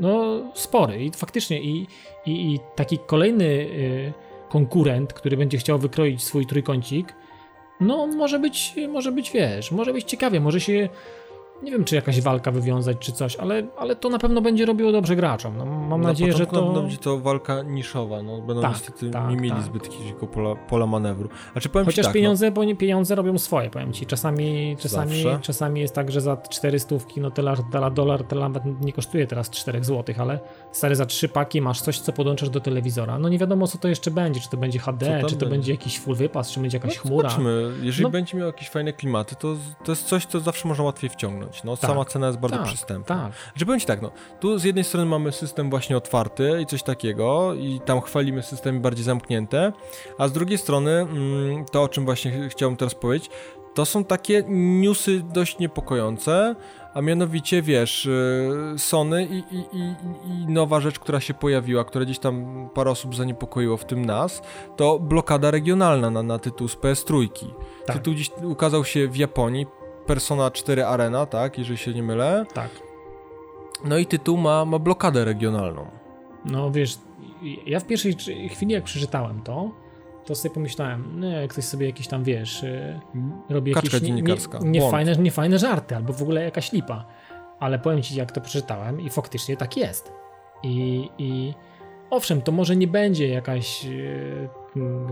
no, 0.00 0.42
spory 0.54 1.04
i 1.04 1.10
faktycznie 1.10 1.62
i, 1.62 1.86
i, 2.26 2.52
i 2.54 2.60
taki 2.76 2.98
kolejny 2.98 3.68
e, 4.08 4.48
konkurent, 4.48 5.12
który 5.12 5.36
będzie 5.36 5.58
chciał 5.58 5.78
wykroić 5.78 6.22
swój 6.22 6.46
trójkącik, 6.46 7.14
no 7.80 8.06
może 8.06 8.38
być, 8.38 8.74
może 8.88 9.12
być, 9.12 9.30
wiesz, 9.30 9.70
może 9.72 9.92
być 9.92 10.04
ciekawie, 10.04 10.40
może 10.40 10.60
się, 10.60 10.88
nie 11.62 11.72
wiem 11.72 11.84
czy 11.84 11.94
jakaś 11.94 12.20
walka 12.20 12.50
wywiązać 12.50 12.96
czy 13.00 13.12
coś, 13.12 13.36
ale, 13.36 13.62
ale 13.76 13.96
to 13.96 14.08
na 14.08 14.18
pewno 14.18 14.40
będzie 14.40 14.66
robiło 14.66 14.92
dobrze 14.92 15.16
graczom. 15.16 15.56
No, 15.56 15.64
mam 15.64 16.00
Na 16.00 16.08
nadzieję, 16.08 16.32
że 16.32 16.46
to... 16.46 16.72
będzie 16.72 16.96
to 16.96 17.18
walka 17.18 17.62
niszowa, 17.62 18.22
no 18.22 18.40
będą 18.40 18.62
Tak, 18.62 18.72
niestety 18.72 19.10
tak, 19.10 19.30
nie 19.30 19.36
mieli 19.36 19.50
tak. 19.50 19.62
zbyt 19.62 19.88
dużego 19.88 20.26
pola, 20.26 20.54
pola 20.56 20.86
manewru. 20.86 21.28
A 21.54 21.60
czy 21.60 21.68
powiem 21.68 21.86
ci 21.86 21.92
Chociaż 21.92 22.04
tak, 22.04 22.14
pieniądze, 22.14 22.50
bo 22.50 22.64
nie, 22.64 22.76
pieniądze 22.76 23.14
robią 23.14 23.38
swoje, 23.38 23.70
powiem 23.70 23.92
ci. 23.92 24.06
Czasami, 24.06 24.76
czasami, 24.80 25.22
Zawsze. 25.22 25.38
czasami 25.42 25.80
jest 25.80 25.94
tak, 25.94 26.10
że 26.10 26.20
za 26.20 26.36
400 26.36 26.94
no 27.16 27.30
dolar, 27.30 27.58
dolar, 27.72 27.92
dolar 27.92 28.24
to 28.24 28.36
nawet 28.36 28.62
nie 28.80 28.92
kosztuje 28.92 29.26
teraz 29.26 29.50
4 29.50 29.84
zł, 29.84 30.14
ale 30.18 30.40
stary 30.72 30.96
za 30.96 31.06
trzy 31.06 31.28
paki 31.28 31.60
masz 31.60 31.80
coś, 31.80 32.00
co 32.00 32.12
podłączasz 32.12 32.50
do 32.50 32.60
telewizora. 32.60 33.18
No 33.18 33.28
nie 33.28 33.38
wiadomo, 33.38 33.66
co 33.66 33.78
to 33.78 33.88
jeszcze 33.88 34.10
będzie. 34.10 34.40
Czy 34.40 34.50
to 34.50 34.56
będzie 34.56 34.78
HD, 34.78 35.06
czy 35.06 35.22
to 35.22 35.40
będzie? 35.40 35.46
będzie? 35.46 35.72
jakiś 35.72 36.00
full 36.00 36.14
wypas, 36.14 36.50
czy 36.50 36.60
będzie 36.60 36.76
jakaś 36.76 36.96
no, 36.96 37.02
chmura. 37.02 37.28
Zobaczmy, 37.28 37.72
jeżeli 37.82 38.02
No. 38.02 38.10
będzie 38.10 38.36
miał 38.38 38.46
jakieś 38.46 38.68
fajne 38.70 38.92
klimaty, 38.92 39.36
to, 39.36 39.56
to 39.84 39.92
jest 39.92 40.04
coś, 40.04 40.26
co 40.26 40.40
zawsze 40.40 40.68
można 40.68 40.84
łatwiej 40.84 41.10
wciągnąć. 41.10 41.43
No, 41.64 41.76
Tak, 41.76 41.90
sama 41.90 42.04
cena 42.04 42.26
jest 42.26 42.38
bardzo 42.38 42.56
tak, 42.56 42.66
przystępna. 42.66 43.24
Tak. 43.24 43.32
Że 43.54 43.66
powiem 43.66 43.80
ci 43.80 43.86
tak, 43.86 44.02
no, 44.02 44.10
tu 44.40 44.58
z 44.58 44.64
jednej 44.64 44.84
strony 44.84 45.06
mamy 45.06 45.32
system 45.32 45.70
właśnie 45.70 45.96
otwarty 45.96 46.58
i 46.62 46.66
coś 46.66 46.82
takiego 46.82 47.54
i 47.54 47.80
tam 47.84 48.00
chwalimy 48.00 48.42
systemy 48.42 48.80
bardziej 48.80 49.04
zamknięte, 49.04 49.72
a 50.18 50.28
z 50.28 50.32
drugiej 50.32 50.58
strony 50.58 50.90
mm, 50.90 51.64
to, 51.64 51.82
o 51.82 51.88
czym 51.88 52.04
właśnie 52.04 52.30
ch- 52.30 52.50
chciałbym 52.52 52.76
teraz 52.76 52.94
powiedzieć, 52.94 53.30
to 53.74 53.84
są 53.84 54.04
takie 54.04 54.42
newsy 54.48 55.22
dość 55.32 55.58
niepokojące, 55.58 56.56
a 56.94 57.00
mianowicie, 57.00 57.62
wiesz, 57.62 58.06
y, 58.06 58.74
Sony 58.78 59.24
i, 59.26 59.38
i, 59.56 59.58
i, 59.72 59.94
i 60.42 60.46
nowa 60.48 60.80
rzecz, 60.80 60.98
która 60.98 61.20
się 61.20 61.34
pojawiła, 61.34 61.84
która 61.84 62.04
gdzieś 62.04 62.18
tam 62.18 62.68
parę 62.74 62.90
osób 62.90 63.14
zaniepokoiło, 63.14 63.76
w 63.76 63.84
tym 63.84 64.04
nas, 64.04 64.42
to 64.76 64.98
blokada 64.98 65.50
regionalna 65.50 66.10
na, 66.10 66.22
na 66.22 66.38
tytuł 66.38 66.68
z 66.68 66.76
PS3. 66.76 67.28
Tak. 67.86 67.96
Tytuł 67.96 68.14
gdzieś 68.14 68.30
ukazał 68.42 68.84
się 68.84 69.08
w 69.08 69.16
Japonii, 69.16 69.66
Persona 70.06 70.50
4 70.50 70.84
Arena, 70.84 71.26
tak, 71.26 71.58
jeżeli 71.58 71.78
się 71.78 71.94
nie 71.94 72.02
mylę. 72.02 72.46
Tak. 72.54 72.70
No 73.84 73.98
i 73.98 74.06
tytuł 74.06 74.36
ma, 74.36 74.64
ma 74.64 74.78
blokadę 74.78 75.24
regionalną. 75.24 75.86
No 76.44 76.70
wiesz, 76.70 76.98
ja 77.66 77.80
w 77.80 77.86
pierwszej 77.86 78.16
chwili 78.50 78.72
jak 78.72 78.84
przeczytałem 78.84 79.42
to, 79.42 79.70
to 80.24 80.34
sobie 80.34 80.54
pomyślałem, 80.54 81.20
no 81.20 81.26
jak 81.26 81.50
ktoś 81.50 81.64
sobie 81.64 81.86
jakiś 81.86 82.08
tam, 82.08 82.24
wiesz, 82.24 82.62
y, 82.62 83.00
robi 83.48 83.74
Kaczka 83.74 83.86
jakieś 83.86 84.02
nie, 84.02 84.08
nie, 84.08 84.16
dziennikarska. 84.16 84.58
niefajne, 84.62 85.16
niefajne 85.16 85.58
żarty, 85.58 85.96
albo 85.96 86.12
w 86.12 86.22
ogóle 86.22 86.44
jakaś 86.44 86.72
lipa. 86.72 87.04
Ale 87.60 87.78
powiem 87.78 88.02
ci, 88.02 88.16
jak 88.16 88.32
to 88.32 88.40
przeczytałem 88.40 89.00
i 89.00 89.10
faktycznie 89.10 89.56
tak 89.56 89.76
jest. 89.76 90.12
I, 90.62 91.08
i 91.18 91.54
owszem, 92.10 92.42
to 92.42 92.52
może 92.52 92.76
nie 92.76 92.86
będzie 92.86 93.28
jakaś 93.28 93.86
y, 93.86 94.48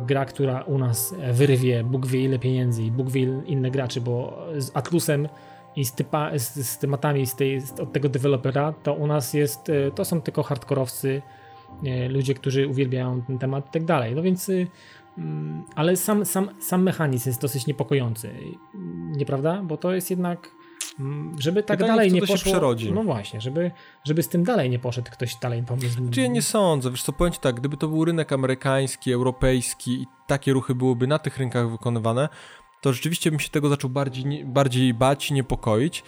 gra, 0.06 0.24
która 0.24 0.62
u 0.62 0.78
nas 0.78 1.14
wyrwie 1.32 1.84
Bóg 1.84 2.06
wie 2.06 2.24
ile 2.24 2.38
pieniędzy 2.38 2.82
i 2.82 2.90
Bóg 2.90 3.10
wie 3.10 3.20
inne 3.46 3.70
graczy, 3.70 4.00
bo 4.00 4.38
z 4.58 4.76
Atlusem 4.76 5.28
i 5.76 5.84
z, 5.84 5.92
typa, 5.92 6.38
z, 6.38 6.54
z 6.68 6.78
tematami 6.78 7.26
z 7.26 7.36
tej, 7.36 7.60
z, 7.60 7.80
od 7.80 7.92
tego 7.92 8.08
dewelopera, 8.08 8.72
to 8.82 8.94
u 8.94 9.06
nas 9.06 9.34
jest, 9.34 9.68
y, 9.68 9.92
to 9.94 10.04
są 10.04 10.20
tylko 10.20 10.42
hardkorowcy, 10.42 11.22
y, 11.84 12.08
ludzie, 12.08 12.34
którzy 12.34 12.68
uwielbiają 12.68 13.22
ten 13.22 13.38
temat 13.38 13.68
i 13.68 13.70
tak 13.70 13.84
dalej. 13.84 14.14
No 14.14 14.22
więc, 14.22 14.48
y, 14.48 14.66
mm, 15.18 15.64
ale 15.74 15.96
sam, 15.96 16.24
sam, 16.24 16.48
sam 16.60 16.82
mechanizm 16.82 17.28
jest 17.28 17.40
dosyć 17.40 17.66
niepokojący, 17.66 18.28
y, 18.28 18.32
nieprawda? 19.16 19.62
Bo 19.62 19.76
to 19.76 19.94
jest 19.94 20.10
jednak, 20.10 20.38
mm, 20.48 20.61
żeby 21.38 21.62
tak 21.62 21.78
Pytanie, 21.78 21.92
dalej 21.96 22.12
nie 22.12 22.20
to 22.20 22.26
się 22.26 22.32
poszło. 22.32 22.52
przerodzi. 22.52 22.92
No 22.92 23.02
właśnie, 23.02 23.40
żeby, 23.40 23.70
żeby 24.04 24.22
z 24.22 24.28
tym 24.28 24.44
dalej 24.44 24.70
nie 24.70 24.78
poszedł 24.78 25.10
ktoś 25.10 25.34
dalej 25.34 25.62
pomysł. 25.62 26.10
Czy 26.10 26.20
ja 26.20 26.26
nie 26.26 26.42
sądzę, 26.42 26.90
wiesz 26.90 27.02
co, 27.02 27.12
powiem 27.12 27.32
ci 27.32 27.40
tak, 27.40 27.54
gdyby 27.56 27.76
to 27.76 27.88
był 27.88 28.04
rynek 28.04 28.32
amerykański, 28.32 29.12
europejski 29.12 30.02
i 30.02 30.06
takie 30.26 30.52
ruchy 30.52 30.74
byłyby 30.74 31.06
na 31.06 31.18
tych 31.18 31.38
rynkach 31.38 31.70
wykonywane, 31.70 32.28
to 32.80 32.92
rzeczywiście 32.92 33.30
bym 33.30 33.40
się 33.40 33.48
tego 33.48 33.68
zaczął 33.68 33.90
bardziej, 33.90 34.44
bardziej 34.44 34.94
bać 34.94 35.30
i 35.30 35.34
niepokoić. 35.34 36.02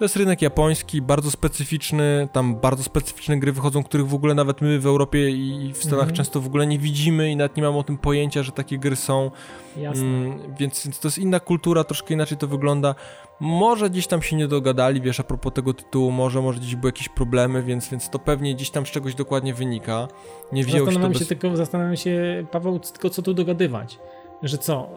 To 0.00 0.04
jest 0.04 0.16
rynek 0.16 0.42
japoński, 0.42 1.02
bardzo 1.02 1.30
specyficzny, 1.30 2.28
tam 2.32 2.56
bardzo 2.56 2.82
specyficzne 2.82 3.38
gry 3.38 3.52
wychodzą, 3.52 3.82
których 3.82 4.08
w 4.08 4.14
ogóle 4.14 4.34
nawet 4.34 4.60
my 4.60 4.78
w 4.78 4.86
Europie 4.86 5.30
i 5.30 5.72
w 5.72 5.76
Stanach 5.76 5.98
Mhm. 5.98 6.16
często 6.16 6.40
w 6.40 6.46
ogóle 6.46 6.66
nie 6.66 6.78
widzimy 6.78 7.30
i 7.30 7.36
nawet 7.36 7.56
nie 7.56 7.62
mamy 7.62 7.78
o 7.78 7.82
tym 7.82 7.98
pojęcia, 7.98 8.42
że 8.42 8.52
takie 8.52 8.78
gry 8.78 8.96
są. 8.96 9.30
Jasne. 9.76 10.04
Mm, 10.04 10.54
więc, 10.58 11.00
to 11.00 11.08
jest 11.08 11.18
inna 11.18 11.40
kultura, 11.40 11.84
troszkę 11.84 12.14
inaczej 12.14 12.38
to 12.38 12.46
wygląda. 12.46 12.94
Może 13.40 13.90
gdzieś 13.90 14.06
tam 14.06 14.22
się 14.22 14.36
nie 14.36 14.48
dogadali, 14.48 15.00
wiesz, 15.00 15.20
a 15.20 15.22
propos 15.22 15.52
tego 15.52 15.74
tytułu, 15.74 16.10
może, 16.10 16.42
może 16.42 16.60
gdzieś 16.60 16.76
były 16.76 16.88
jakieś 16.88 17.08
problemy, 17.08 17.62
więc, 17.62 17.88
więc 17.88 18.10
to 18.10 18.18
pewnie 18.18 18.54
gdzieś 18.54 18.70
tam 18.70 18.86
z 18.86 18.90
czegoś 18.90 19.14
dokładnie 19.14 19.54
wynika. 19.54 20.08
Nie 20.52 20.64
wzięło 20.64 20.78
się 20.78 20.84
to 20.84 20.90
Zastanawiam 20.90 21.12
bez... 21.12 21.22
się 21.22 21.28
tylko, 21.28 21.56
zastanawiam 21.56 21.96
się, 21.96 22.46
Paweł, 22.50 22.78
tylko 22.78 23.10
co 23.10 23.22
tu 23.22 23.34
dogadywać. 23.34 23.98
Że 24.42 24.58
co, 24.58 24.88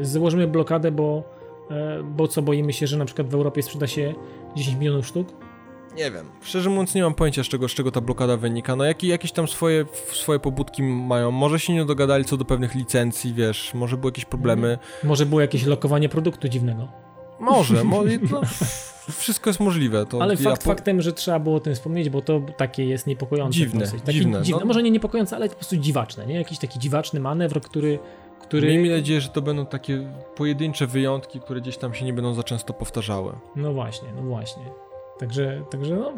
y, 0.00 0.04
założymy 0.04 0.46
blokadę, 0.46 0.92
bo, 0.92 1.22
bo 2.04 2.28
co, 2.28 2.42
boimy 2.42 2.72
się, 2.72 2.86
że 2.86 2.96
na 2.96 3.04
przykład 3.04 3.28
w 3.28 3.34
Europie 3.34 3.62
sprzeda 3.62 3.86
się 3.86 4.14
10 4.56 4.78
milionów 4.78 5.06
sztuk? 5.06 5.28
Nie 5.96 6.10
wiem. 6.10 6.26
Szczerze 6.42 6.70
mówiąc 6.70 6.94
nie 6.94 7.02
mam 7.02 7.14
pojęcia 7.14 7.44
z 7.44 7.46
czego, 7.46 7.68
z 7.68 7.72
czego 7.72 7.90
ta 7.90 8.00
blokada 8.00 8.36
wynika. 8.36 8.76
No 8.76 8.84
jak, 8.84 9.02
jakieś 9.02 9.32
tam 9.32 9.48
swoje, 9.48 9.84
swoje 10.12 10.38
pobudki 10.38 10.82
mają. 10.82 11.30
Może 11.30 11.60
się 11.60 11.72
nie 11.72 11.84
dogadali 11.84 12.24
co 12.24 12.36
do 12.36 12.44
pewnych 12.44 12.74
licencji, 12.74 13.34
wiesz, 13.34 13.74
może 13.74 13.96
były 13.96 14.08
jakieś 14.08 14.24
problemy. 14.24 14.78
Może 15.04 15.26
było 15.26 15.40
jakieś 15.40 15.66
lokowanie 15.66 16.08
produktu 16.08 16.48
dziwnego. 16.48 16.88
Może, 17.40 17.84
mo 17.84 18.02
no, 18.30 18.40
wszystko 19.10 19.50
jest 19.50 19.60
możliwe. 19.60 20.06
To 20.06 20.22
Ale 20.22 20.34
ja 20.34 20.40
fakt 20.40 20.62
po- 20.64 20.70
faktem, 20.70 21.02
że 21.02 21.12
trzeba 21.12 21.38
było 21.38 21.56
o 21.56 21.60
tym 21.60 21.74
wspomnieć, 21.74 22.10
bo 22.10 22.22
to 22.22 22.40
takie 22.56 22.84
jest 22.84 23.06
niepokojące. 23.06 23.58
Dziwne, 23.58 23.80
dosyć. 23.80 24.00
Takie 24.00 24.12
dziwne, 24.12 24.42
dziwne. 24.42 24.60
no. 24.60 24.66
Może 24.66 24.82
nie 24.82 24.90
niepokojące, 24.90 25.36
ale 25.36 25.48
po 25.48 25.54
prostu 25.54 25.76
dziwaczne, 25.76 26.26
nie? 26.26 26.34
Jakiś 26.34 26.58
taki 26.58 26.78
dziwaczny 26.78 27.20
manewr, 27.20 27.60
który 27.60 27.98
który... 28.52 28.68
Miejmy 28.68 28.96
nadzieję, 28.96 29.20
że 29.20 29.28
to 29.28 29.42
będą 29.42 29.66
takie 29.66 30.12
pojedyncze 30.36 30.86
wyjątki, 30.86 31.40
które 31.40 31.60
gdzieś 31.60 31.76
tam 31.76 31.94
się 31.94 32.04
nie 32.04 32.12
będą 32.12 32.34
za 32.34 32.42
często 32.42 32.72
powtarzały. 32.72 33.32
No 33.56 33.72
właśnie, 33.72 34.08
no 34.16 34.22
właśnie. 34.22 34.62
Także, 35.18 35.62
także 35.70 35.96
no, 35.96 36.12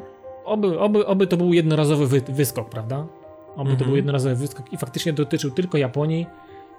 oby, 0.44 0.78
oby, 0.78 1.06
oby 1.06 1.26
to 1.26 1.36
był 1.36 1.52
jednorazowy 1.52 2.06
wy, 2.06 2.20
wyskok, 2.20 2.68
prawda? 2.68 3.06
Oby 3.52 3.60
Mhm. 3.60 3.78
to 3.78 3.84
był 3.84 3.96
jednorazowy 3.96 4.34
wyskok 4.34 4.72
i 4.72 4.76
faktycznie 4.76 5.12
dotyczył 5.12 5.50
tylko 5.50 5.78
Japonii 5.78 6.26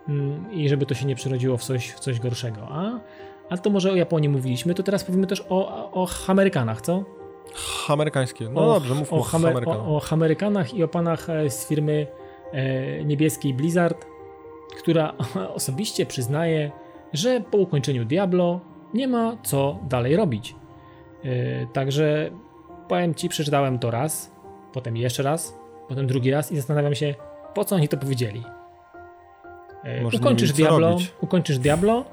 mm, 0.07 0.51
i 0.51 0.69
żeby 0.69 0.85
to 0.85 0.93
się 0.93 1.05
nie 1.05 1.15
przerodziło 1.15 1.57
w 1.57 1.63
coś, 1.63 1.91
w 1.91 1.99
coś 1.99 2.19
gorszego. 2.19 2.67
A, 2.69 2.99
a 3.49 3.57
to 3.57 3.69
może 3.69 3.91
o 3.91 3.95
Japonii 3.95 4.29
mówiliśmy, 4.29 4.73
to 4.73 4.83
teraz 4.83 5.03
powiemy 5.03 5.27
też 5.27 5.45
o, 5.49 5.91
o 5.93 6.07
Amerykanach, 6.27 6.81
co? 6.81 7.03
Amerykańskie. 7.87 8.49
No 8.49 8.71
o, 8.71 8.73
dobrze, 8.73 8.93
mówmy 8.93 9.17
o, 9.17 9.21
o, 9.65 9.71
o, 9.71 9.95
o 9.95 10.01
Amerykanach 10.11 10.73
i 10.73 10.83
o 10.83 10.87
panach 10.87 11.29
e, 11.29 11.49
z 11.49 11.67
firmy 11.67 12.07
e, 12.51 13.03
niebieskiej 13.03 13.53
Blizzard, 13.53 14.14
która 14.75 15.13
osobiście 15.55 16.05
przyznaje, 16.05 16.71
że 17.13 17.41
po 17.51 17.57
ukończeniu 17.57 18.05
Diablo 18.05 18.59
nie 18.93 19.07
ma 19.07 19.37
co 19.43 19.79
dalej 19.89 20.15
robić. 20.15 20.55
E, 21.23 21.27
także 21.73 22.31
powiem 22.87 23.15
ci, 23.15 23.29
przeczytałem 23.29 23.79
to 23.79 23.91
raz, 23.91 24.31
potem 24.73 24.97
jeszcze 24.97 25.23
raz, 25.23 25.55
potem 25.87 26.07
drugi 26.07 26.31
raz 26.31 26.51
i 26.51 26.55
zastanawiam 26.55 26.95
się, 26.95 27.15
po 27.53 27.65
co 27.65 27.75
oni 27.75 27.87
to 27.87 27.97
powiedzieli. 27.97 28.43
Nie 29.85 30.19
ukończysz 30.19 30.53
Diablo, 30.53 30.89
robić. 30.89 31.11
ukończysz 31.21 31.57
Diablo 31.57 32.05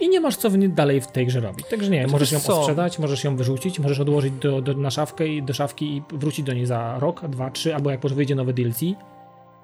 i 0.00 0.08
nie 0.08 0.20
masz 0.20 0.36
co 0.36 0.50
dalej 0.68 1.00
w 1.00 1.06
tej 1.06 1.26
grze 1.26 1.40
robić. 1.40 1.66
Także 1.66 1.90
nie, 1.90 1.98
Znaczy, 1.98 2.12
możesz 2.12 2.32
ją 2.32 2.40
co? 2.40 2.66
możesz 2.98 3.24
ją 3.24 3.36
wyrzucić, 3.36 3.78
możesz 3.78 4.00
odłożyć 4.00 4.32
do, 4.32 4.62
do, 4.62 4.74
na 4.74 4.90
szafkę 4.90 5.28
i 5.28 5.42
do 5.42 5.54
szafki 5.54 5.96
i 5.96 6.02
wrócić 6.12 6.46
do 6.46 6.52
niej 6.52 6.66
za 6.66 6.98
rok, 6.98 7.26
dwa, 7.28 7.50
trzy, 7.50 7.74
albo 7.74 7.90
jak 7.90 8.04
już 8.04 8.14
wyjdzie 8.14 8.34
nowe 8.34 8.52
DLC. 8.52 8.80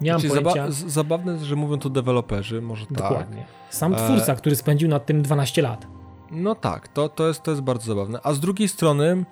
Nie 0.01 0.13
mam 0.13 0.21
Znaczy, 0.21 0.43
pojęcia. 0.43 0.67
zaba- 0.71 0.89
zabawne 0.91 1.39
że 1.45 1.57
mówią 1.57 1.79
to 1.79 1.91
deweloperzy, 1.91 2.63
może 2.63 2.87
tak. 2.87 2.97
Dokładnie. 2.97 3.47
Sam 3.71 3.95
E, 3.95 3.97
twórca, 3.97 4.35
który 4.35 4.57
spędził 4.57 4.89
nad 4.89 5.07
tym 5.07 5.23
12 5.23 5.63
lat. 5.63 5.87
No 6.31 6.55
tak, 6.55 6.89
to, 6.89 7.09
to, 7.09 7.29
jest, 7.29 7.43
to 7.43 7.51
jest 7.51 7.63
bardzo 7.63 7.87
zabawne. 7.87 8.19
A 8.23 8.33
z 8.33 8.41
drugiej 8.41 8.69
strony, 8.69 9.25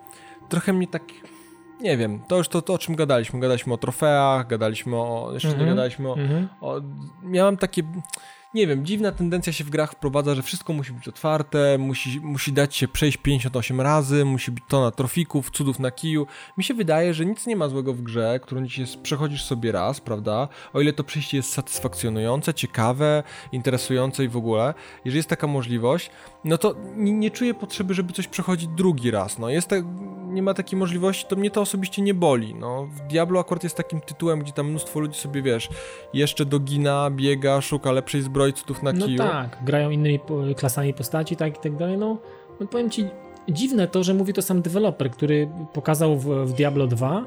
trochę 0.48 0.72
mnie 0.72 0.86
tak. 0.86 1.02
Nie 1.80 1.96
wiem, 1.96 2.20
to 2.28 2.36
już 2.36 2.48
to, 2.48 2.62
to 2.62 2.74
o 2.74 2.78
czym 2.78 2.94
gadaliśmy. 2.96 3.40
Gadaliśmy 3.40 3.74
o 3.74 3.76
trofeach, 3.78 4.46
gadaliśmy 4.46 4.96
o. 4.96 5.30
Jeszcze 5.32 5.48
Mhm. 5.48 5.66
nie 5.66 5.74
gadaliśmy 5.74 6.08
o, 6.10 6.16
Mhm. 6.18 6.48
o. 6.60 6.80
Miałem 7.22 7.56
takie. 7.56 7.82
Nie 8.54 8.66
wiem, 8.66 8.86
dziwna 8.86 9.12
tendencja 9.12 9.52
się 9.52 9.64
w 9.64 9.70
grach 9.70 9.92
wprowadza, 9.92 10.34
że 10.34 10.42
wszystko 10.42 10.72
musi 10.72 10.92
być 10.92 11.08
otwarte, 11.08 11.78
musi, 11.78 12.20
musi 12.20 12.52
dać 12.52 12.76
się 12.76 12.88
przejść 12.88 13.16
58 13.16 13.80
razy, 13.80 14.24
musi 14.24 14.50
być 14.50 14.64
tona 14.68 14.90
trofików, 14.90 15.50
cudów 15.50 15.78
na 15.78 15.90
kiju. 15.90 16.26
Mi 16.58 16.64
się 16.64 16.74
wydaje, 16.74 17.14
że 17.14 17.26
nic 17.26 17.46
nie 17.46 17.56
ma 17.56 17.68
złego 17.68 17.94
w 17.94 18.02
grze, 18.02 18.40
którą 18.42 18.66
dzisiaj 18.66 18.86
przechodzisz 19.02 19.44
sobie 19.44 19.72
raz, 19.72 20.00
prawda? 20.00 20.48
O 20.72 20.80
ile 20.80 20.92
to 20.92 21.04
przejście 21.04 21.36
jest 21.36 21.52
satysfakcjonujące, 21.52 22.54
ciekawe, 22.54 23.22
interesujące 23.52 24.24
i 24.24 24.28
w 24.28 24.36
ogóle. 24.36 24.74
Jeżeli 25.04 25.16
jest 25.16 25.28
taka 25.28 25.46
możliwość, 25.46 26.10
no 26.44 26.58
to 26.58 26.74
nie, 26.96 27.12
nie 27.12 27.30
czuję 27.30 27.54
potrzeby, 27.54 27.94
żeby 27.94 28.12
coś 28.12 28.28
przechodzić 28.28 28.68
drugi 28.68 29.10
raz. 29.10 29.38
No 29.38 29.50
jest 29.50 29.68
tak, 29.68 29.84
nie 30.28 30.42
ma 30.42 30.54
takiej 30.54 30.78
możliwości, 30.78 31.26
to 31.28 31.36
mnie 31.36 31.50
to 31.50 31.60
osobiście 31.60 32.02
nie 32.02 32.14
boli. 32.14 32.54
No, 32.54 32.84
w 32.86 33.00
Diablo 33.00 33.40
akurat 33.40 33.62
jest 33.62 33.76
takim 33.76 34.00
tytułem, 34.00 34.40
gdzie 34.40 34.52
tam 34.52 34.66
mnóstwo 34.70 35.00
ludzi 35.00 35.20
sobie, 35.20 35.42
wiesz, 35.42 35.68
jeszcze 36.14 36.44
dogina, 36.44 37.10
biega, 37.10 37.60
szuka 37.60 37.92
lepszej 37.92 38.22
zbroi, 38.22 38.52
cudów 38.52 38.82
na 38.82 38.92
No 38.92 39.06
kiju. 39.06 39.18
tak, 39.18 39.58
grają 39.64 39.90
innymi 39.90 40.20
klasami 40.56 40.94
postaci, 40.94 41.36
tak 41.36 41.56
i 41.58 41.60
tak 41.60 41.76
dalej. 41.76 41.98
No, 41.98 42.18
no 42.60 42.66
powiem 42.66 42.90
ci, 42.90 43.04
dziwne 43.48 43.88
to, 43.88 44.02
że 44.02 44.14
mówi 44.14 44.32
to 44.32 44.42
sam 44.42 44.62
deweloper, 44.62 45.10
który 45.10 45.48
pokazał 45.72 46.18
w, 46.18 46.24
w 46.46 46.52
Diablo 46.52 46.86
2, 46.86 47.24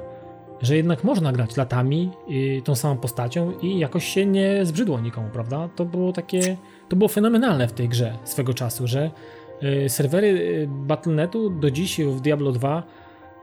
że 0.62 0.76
jednak 0.78 1.04
można 1.04 1.32
grać 1.32 1.58
latami 1.58 2.12
y, 2.32 2.62
tą 2.62 2.76
samą 2.76 2.98
postacią 2.98 3.52
i 3.62 3.80
jakoś 3.80 4.06
się 4.06 4.26
nie 4.26 4.66
zbrzydło 4.66 5.00
nikomu, 5.00 5.30
prawda? 5.34 5.70
To 5.76 5.86
było 5.86 6.14
takie, 6.14 6.58
to 6.90 6.96
było 6.96 7.08
fenomenalne 7.08 7.68
w 7.68 7.74
tej 7.74 7.90
grze 7.90 8.18
swego 8.24 8.54
czasu, 8.54 8.88
że 8.88 9.12
y, 9.64 9.90
serwery 9.90 10.28
y, 10.28 10.68
Battle.netu 10.70 11.50
do 11.50 11.72
dziś 11.72 12.02
w 12.02 12.22
Diablo 12.22 12.52
2 12.52 12.84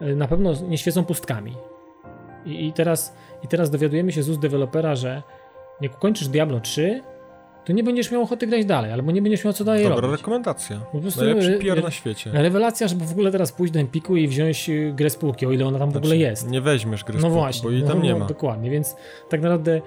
y, 0.02 0.16
na 0.16 0.28
pewno 0.28 0.52
nie 0.68 0.78
świecą 0.78 1.04
pustkami. 1.04 1.54
I, 2.46 2.72
teraz, 2.72 3.16
I 3.42 3.48
teraz 3.48 3.70
dowiadujemy 3.70 4.12
się 4.12 4.22
z 4.22 4.28
ust 4.28 4.40
dewelopera, 4.40 4.96
że 4.96 5.22
jak 5.80 5.94
ukończysz 5.96 6.28
Diablo 6.28 6.60
3, 6.60 7.02
to 7.64 7.72
nie 7.72 7.84
będziesz 7.84 8.10
miał 8.10 8.22
ochoty 8.22 8.46
grać 8.46 8.64
dalej, 8.64 8.92
albo 8.92 9.12
nie 9.12 9.22
będziesz 9.22 9.44
miał 9.44 9.52
co 9.52 9.64
dalej 9.64 9.84
Dobra 9.84 10.00
robić. 10.00 10.20
rekomendacja. 10.20 10.80
Po 10.92 10.98
prostu, 10.98 11.24
Najlepszy 11.24 11.58
PR 11.58 11.82
na 11.84 11.90
świecie. 11.90 12.30
Rewelacja, 12.32 12.88
żeby 12.88 13.04
w 13.04 13.12
ogóle 13.12 13.30
teraz 13.30 13.52
pójść 13.52 13.72
do 13.72 13.80
Empiku 13.80 14.16
i 14.16 14.28
wziąć 14.28 14.70
grę 14.92 15.10
z 15.10 15.16
półki, 15.16 15.46
o 15.46 15.52
ile 15.52 15.66
ona 15.66 15.78
tam 15.78 15.90
w 15.90 15.96
ogóle 15.96 16.08
Znaczy, 16.16 16.30
jest. 16.30 16.50
Nie 16.50 16.60
weźmiesz 16.60 17.04
gry 17.04 17.14
No 17.14 17.20
półki, 17.20 17.34
właśnie, 17.34 17.62
bo 17.62 17.70
jej 17.70 17.82
no, 17.82 17.88
tam 17.88 18.02
nie 18.02 18.12
no, 18.12 18.18
ma. 18.18 18.26
Dokładnie, 18.26 18.70
więc 18.70 18.96
tak 19.28 19.42
naprawdę 19.42 19.80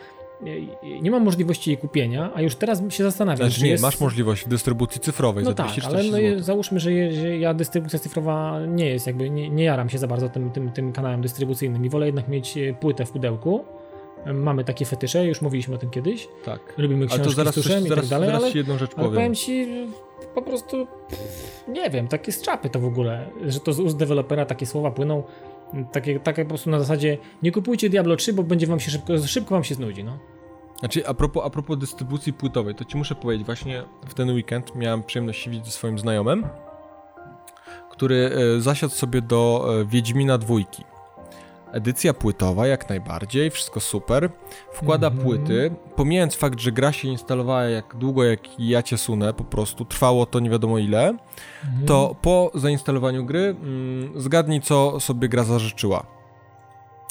nie 1.01 1.11
mam 1.11 1.23
możliwości 1.23 1.69
jej 1.69 1.77
kupienia, 1.77 2.31
a 2.35 2.41
już 2.41 2.55
teraz 2.55 2.81
się 2.89 3.03
zastanawiam, 3.03 3.37
Znaczy 3.37 3.59
czy 3.59 3.63
nie, 3.63 3.69
jest... 3.69 3.83
masz 3.83 3.99
możliwość 3.99 4.45
w 4.45 4.47
dystrybucji 4.47 5.01
cyfrowej 5.01 5.43
No 5.43 5.49
za 5.49 5.55
tak, 5.55 5.65
240 5.67 6.13
ale 6.13 6.35
no, 6.35 6.43
załóżmy, 6.43 6.79
że, 6.79 6.93
je, 6.93 7.11
że 7.11 7.37
ja 7.37 7.53
dystrybucja 7.53 7.99
cyfrowa 7.99 8.59
nie 8.67 8.89
jest 8.89 9.07
jakby, 9.07 9.29
nie, 9.29 9.49
nie 9.49 9.63
jaram 9.63 9.89
się 9.89 9.97
za 9.97 10.07
bardzo 10.07 10.29
tym, 10.29 10.51
tym, 10.51 10.71
tym 10.71 10.93
kanałem 10.93 11.21
dystrybucyjnym 11.21 11.85
i 11.85 11.89
wolę 11.89 12.05
jednak 12.05 12.27
mieć 12.27 12.57
e, 12.57 12.73
płytę 12.73 13.05
w 13.05 13.11
pudełku. 13.11 13.65
E, 14.25 14.33
Mamy 14.33 14.63
takie 14.63 14.85
fetysze, 14.85 15.25
już 15.25 15.41
mówiliśmy 15.41 15.75
o 15.75 15.77
tym 15.77 15.89
kiedyś. 15.89 16.27
Tak. 16.45 16.73
Lubimy 16.77 16.99
Ale 16.99 17.07
książki 17.07 17.29
to 17.29 17.35
zaraz, 17.35 17.55
coś, 17.55 17.65
i 17.65 17.69
zaraz, 17.69 17.89
tak 17.89 18.05
dalej, 18.05 18.27
zaraz 18.29 18.43
ale, 18.43 18.51
ci 18.51 18.57
jedną 18.57 18.77
rzecz 18.77 18.91
ale 18.91 19.05
powiem. 19.05 19.13
powiem 19.13 19.35
ci, 19.35 19.67
po 20.35 20.41
prostu 20.41 20.87
nie 21.67 21.89
wiem, 21.89 22.07
takie 22.07 22.31
z 22.31 22.41
czapy 22.41 22.69
to 22.69 22.79
w 22.79 22.85
ogóle, 22.85 23.27
że 23.47 23.59
to 23.59 23.73
z 23.73 23.79
ust 23.79 23.97
dewelopera 23.97 24.45
takie 24.45 24.65
słowa 24.65 24.91
płyną, 24.91 25.23
takie, 25.91 26.19
takie 26.19 26.43
po 26.43 26.49
prostu 26.49 26.69
na 26.69 26.79
zasadzie 26.79 27.17
nie 27.43 27.51
kupujcie 27.51 27.89
Diablo 27.89 28.15
3, 28.15 28.33
bo 28.33 28.43
będzie 28.43 28.67
wam 28.67 28.79
się 28.79 28.91
szybko, 28.91 29.27
szybko 29.27 29.55
wam 29.55 29.63
się 29.63 29.75
znudzi, 29.75 30.03
no. 30.03 30.19
Znaczy, 30.79 31.07
a 31.07 31.13
propos, 31.13 31.43
a 31.45 31.49
propos 31.49 31.77
dystrybucji 31.77 32.33
płytowej, 32.33 32.75
to 32.75 32.85
ci 32.85 32.97
muszę 32.97 33.15
powiedzieć, 33.15 33.45
właśnie 33.45 33.83
w 34.07 34.13
ten 34.13 34.29
weekend 34.29 34.75
miałem 34.75 35.03
przyjemność 35.03 35.43
się 35.43 35.51
widzieć 35.51 35.65
ze 35.65 35.71
swoim 35.71 35.99
znajomym, 35.99 36.47
który 37.91 38.31
e, 38.57 38.61
zasiadł 38.61 38.93
sobie 38.93 39.21
do 39.21 39.65
e, 39.81 39.85
Wiedźmina 39.85 40.37
dwójki. 40.37 40.83
Edycja 41.71 42.13
płytowa, 42.13 42.67
jak 42.67 42.89
najbardziej, 42.89 43.51
wszystko 43.51 43.79
super. 43.79 44.29
Wkłada 44.73 45.07
Mhm. 45.07 45.23
płyty, 45.25 45.75
pomijając 45.95 46.35
fakt, 46.35 46.59
że 46.59 46.71
gra 46.71 46.91
się 46.91 47.07
instalowała 47.07 47.63
jak 47.63 47.95
długo, 47.95 48.23
jak 48.23 48.39
ja 48.59 48.83
cię 48.83 48.97
sunę, 48.97 49.33
po 49.33 49.43
prostu 49.43 49.85
trwało 49.85 50.25
to 50.25 50.39
nie 50.39 50.49
wiadomo 50.49 50.77
ile, 50.77 51.07
Mhm. 51.63 51.85
to 51.87 52.15
po 52.21 52.51
zainstalowaniu 52.53 53.25
gry 53.25 53.55
mm, 53.61 54.21
zgadnij, 54.21 54.61
co 54.61 54.99
sobie 54.99 55.29
gra 55.29 55.43
zażyczyła. 55.43 56.05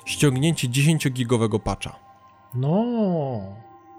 Ściągnięcie 0.04 0.68
10-gigowego 0.68 1.58
patcha. 1.60 1.96
No, 2.54 2.84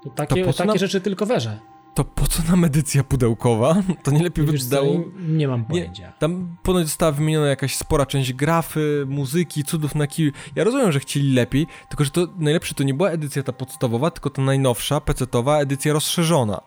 to 0.04 0.10
takie, 0.10 0.46
co 0.46 0.54
takie 0.54 0.68
nam- 0.68 0.78
rzeczy 0.78 1.02
tylko 1.02 1.26
werze. 1.26 1.60
To 1.96 2.04
po 2.04 2.28
co 2.28 2.44
nam 2.44 2.64
edycja 2.64 3.04
pudełkowa? 3.04 3.76
To 4.04 4.12
nie 4.12 4.24
lepiej 4.24 4.46
by 4.46 4.58
dało... 4.70 5.04
nie 5.28 5.48
mam 5.48 5.66
pojęcia. 5.66 6.14
Tam 6.20 6.58
ponoć 6.64 6.86
została 6.86 7.12
wymieniona 7.12 7.48
jakaś 7.48 7.76
spora 7.76 8.06
część 8.06 8.34
grafy, 8.34 9.06
muzyki, 9.08 9.64
cudów 9.64 9.96
na 9.96 10.08
kiju. 10.08 10.32
Ja 10.56 10.64
rozumiem, 10.64 10.92
że 10.92 11.00
chcieli 11.00 11.34
lepiej, 11.34 11.68
tylko 11.90 12.04
że 12.04 12.12
to 12.12 12.28
najlepsze 12.38 12.76
to 12.76 12.84
nie 12.84 12.94
była 12.94 13.10
edycja 13.10 13.44
ta 13.44 13.54
podstawowa, 13.54 14.12
tylko 14.12 14.30
ta 14.30 14.42
najnowsza, 14.42 15.02
pecetowa, 15.02 15.60
edycja 15.60 15.94
rozszerzona. 15.94 16.62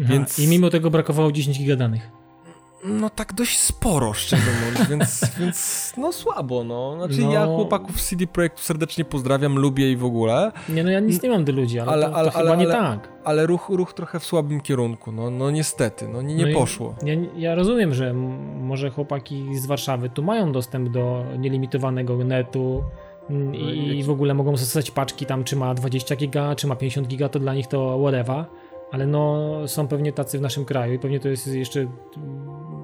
Aha, 0.00 0.12
więc- 0.12 0.38
I 0.38 0.46
mimo 0.48 0.70
tego 0.70 0.90
brakowało 0.90 1.32
10 1.32 1.58
giga 1.58 1.76
danych. 1.76 2.21
No 2.84 3.10
tak 3.10 3.32
dość 3.32 3.58
sporo, 3.58 4.12
szczerze 4.12 4.42
mówiąc, 4.66 4.88
więc, 4.90 5.24
więc 5.40 5.92
no 5.96 6.12
słabo, 6.12 6.64
no. 6.64 6.96
Znaczy 6.96 7.20
No. 7.20 7.32
ja 7.32 7.46
chłopaków 7.46 8.00
CD 8.02 8.26
Projektu 8.26 8.62
serdecznie 8.62 9.04
pozdrawiam, 9.04 9.58
lubię 9.58 9.92
i 9.92 9.96
w 9.96 10.04
ogóle, 10.04 10.52
Nie, 10.68 10.84
no 10.84 10.90
ja 10.90 11.00
nic 11.00 11.22
nie 11.22 11.30
mam 11.30 11.44
do 11.44 11.52
ludzi, 11.52 11.80
ale, 11.80 11.92
Ale- 11.92 12.06
to, 12.06 12.10
to 12.12 12.16
ale- 12.18 12.30
chyba 12.30 12.42
ale- 12.50 12.56
nie 12.56 12.66
tak. 12.66 13.08
ale 13.24 13.46
ruch, 13.46 13.68
ruch 13.68 13.92
trochę 13.94 14.20
w 14.20 14.24
słabym 14.24 14.60
kierunku, 14.60 15.12
no, 15.12 15.30
no 15.30 15.50
niestety, 15.50 16.08
no 16.08 16.22
nie, 16.22 16.34
nie 16.34 16.46
No 16.46 16.58
poszło. 16.58 16.94
Ja, 17.04 17.14
ja 17.36 17.54
rozumiem, 17.54 17.94
że 17.94 18.14
może 18.60 18.90
chłopaki 18.90 19.58
z 19.58 19.66
Warszawy 19.66 20.10
tu 20.10 20.22
mają 20.22 20.52
dostęp 20.52 20.88
do 20.88 21.24
nielimitowanego 21.38 22.16
netu 22.16 22.84
mm, 23.30 23.52
No 23.52 23.58
i, 23.70 24.02
w 24.04 24.10
ogóle 24.10 24.34
mogą 24.34 24.56
zostać 24.56 24.90
paczki 24.90 25.26
tam, 25.26 25.44
czy 25.44 25.56
ma 25.56 25.74
20 25.74 26.16
giga, 26.16 26.54
czy 26.54 26.66
ma 26.66 26.76
50 26.76 27.08
giga, 27.08 27.28
to 27.28 27.38
dla 27.38 27.54
nich 27.54 27.66
to 27.66 27.98
whatever. 28.02 28.44
Ale 28.92 29.06
no, 29.06 29.38
są 29.66 29.88
pewnie 29.88 30.12
tacy 30.12 30.38
w 30.38 30.40
naszym 30.40 30.64
kraju 30.64 30.92
i 30.94 30.98
pewnie 30.98 31.20
to 31.20 31.28
jest 31.28 31.46
jeszcze 31.46 31.86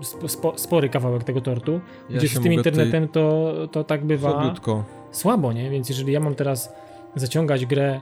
spo, 0.03 0.29
spo, 0.29 0.53
spory 0.59 0.89
kawałek 0.89 1.25
tego 1.25 1.41
tortu, 1.41 1.81
Ja 2.11 2.19
gdzie 2.19 2.29
z 2.29 2.41
tym 2.43 2.53
internetem 2.53 3.09
to, 3.09 3.53
to 3.73 3.85
tak 3.85 4.05
bywa 4.05 4.55
słabo, 5.11 5.53
nie? 5.53 5.71
Więc 5.71 5.89
jeżeli 5.89 6.13
ja 6.13 6.21
mam 6.21 6.35
teraz 6.35 6.73
zaciągać 7.15 7.67
grę, 7.67 8.01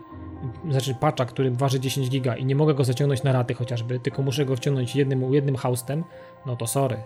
znaczy 0.70 0.94
patcha, 1.00 1.24
który 1.24 1.50
waży 1.50 1.80
10 1.80 2.10
giga 2.10 2.36
i 2.36 2.44
nie 2.44 2.56
mogę 2.56 2.74
go 2.74 2.84
zaciągnąć 2.84 3.22
na 3.22 3.32
raty 3.32 3.54
chociażby, 3.54 4.00
tylko 4.00 4.22
muszę 4.22 4.44
go 4.46 4.56
wciągnąć 4.56 4.96
jednym, 4.96 5.32
jednym 5.34 5.56
haustem, 5.56 6.04
no 6.46 6.56
to 6.56 6.66
sorry. 6.66 6.96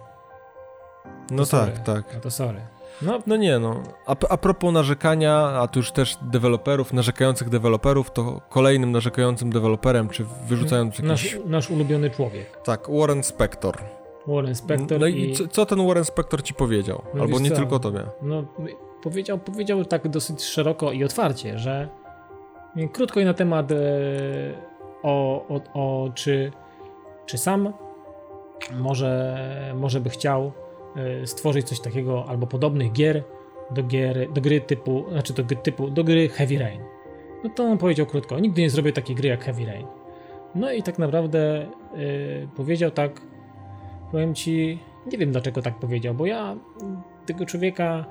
No 1.30 1.46
sorry. 1.46 1.72
tak, 1.72 1.84
tak. 1.84 2.14
No 2.14 2.20
to 2.20 2.30
sorry. 2.30 2.60
No, 3.02 3.18
No 3.26 3.36
nie 3.36 3.58
no, 3.58 3.82
a, 4.06 4.16
a 4.28 4.36
propos 4.36 4.72
narzekania, 4.72 5.36
a 5.36 5.68
tu 5.68 5.78
już 5.78 5.92
też 5.92 6.16
deweloperów, 6.22 6.92
narzekających 6.92 7.48
deweloperów, 7.48 8.10
to 8.10 8.40
kolejnym 8.48 8.92
narzekającym 8.92 9.50
deweloperem, 9.50 10.08
czy 10.08 10.26
wyrzucającym 10.48 11.08
jakiś... 11.08 11.34
nasz, 11.34 11.42
nasz 11.46 11.70
ulubiony 11.70 12.10
człowiek, 12.10 12.62
Tak, 12.64 12.88
Warren 12.90 13.22
Spector. 13.22 13.76
Warren 14.34 14.54
Spector 14.54 15.00
No 15.00 15.06
i, 15.06 15.30
i 15.30 15.32
co, 15.32 15.48
co 15.48 15.66
ten 15.66 15.86
Warren 15.86 16.04
Spector 16.04 16.42
ci 16.42 16.54
powiedział? 16.54 17.02
No 17.14 17.22
Albo 17.22 17.40
nie 17.40 17.50
co? 17.50 17.56
tylko 17.56 17.78
tobie. 17.78 18.00
no, 18.22 18.44
powiedział, 19.02 19.38
powiedział 19.38 19.84
tak 19.84 20.08
dosyć 20.08 20.42
szeroko 20.42 20.92
i 20.92 21.04
otwarcie, 21.04 21.58
że 21.58 21.88
krótko 22.92 23.20
i 23.20 23.24
na 23.24 23.34
temat 23.34 23.72
e, 23.72 23.76
o, 25.02 25.46
o, 25.48 25.60
o 25.74 26.10
czy 26.14 26.52
czy 27.26 27.38
sam 27.38 27.72
może, 28.72 29.36
może 29.76 30.00
by 30.00 30.10
chciał 30.10 30.52
y, 31.22 31.26
stworzyć 31.26 31.68
coś 31.68 31.80
takiego 31.80 32.24
albo 32.28 32.46
podobnych 32.46 32.92
gier 32.92 33.22
do, 33.70 33.82
gier, 33.82 34.32
do 34.32 34.40
gry 34.40 34.60
typu, 34.60 35.04
znaczy 35.10 35.32
do, 35.32 35.44
typu, 35.44 35.90
do 35.90 36.04
gry 36.04 36.28
Heavy 36.28 36.58
Rain. 36.58 36.80
No 37.44 37.50
to 37.50 37.64
on 37.64 37.78
powiedział 37.78 38.06
krótko, 38.06 38.38
nigdy 38.38 38.62
nie 38.62 38.70
zrobię 38.70 38.92
takiej 38.92 39.16
gry 39.16 39.28
jak 39.28 39.44
Heavy 39.44 39.64
Rain. 39.64 39.86
No 40.54 40.72
i 40.72 40.82
tak 40.82 40.98
naprawdę 40.98 41.66
yy, 41.96 42.48
powiedział 42.56 42.90
tak, 42.90 43.20
powiem 44.12 44.34
ci, 44.34 44.78
nie 45.12 45.18
wiem 45.18 45.32
dlaczego 45.32 45.62
tak 45.62 45.78
powiedział, 45.78 46.14
bo 46.14 46.26
ja 46.26 46.56
tego 47.26 47.46
człowieka 47.46 48.04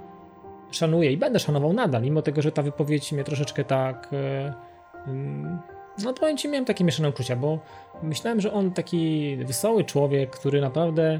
szanuję 0.71 1.11
i 1.11 1.17
będę 1.17 1.39
szanował 1.39 1.73
nadal, 1.73 2.01
mimo 2.01 2.21
tego, 2.21 2.41
że 2.41 2.51
ta 2.51 2.61
wypowiedź 2.61 3.11
mnie 3.11 3.23
troszeczkę 3.23 3.63
tak. 3.63 4.09
Yy, 4.11 5.13
yy, 5.13 5.57
no 6.03 6.13
powiem 6.13 6.37
ci, 6.37 6.47
miałem 6.47 6.65
takie 6.65 6.83
mieszane 6.83 7.09
uczucia, 7.09 7.35
bo 7.35 7.59
myślałem, 8.03 8.41
że 8.41 8.53
on 8.53 8.71
taki 8.71 9.37
wesoły 9.37 9.83
człowiek, 9.83 10.29
który 10.29 10.61
naprawdę 10.61 11.19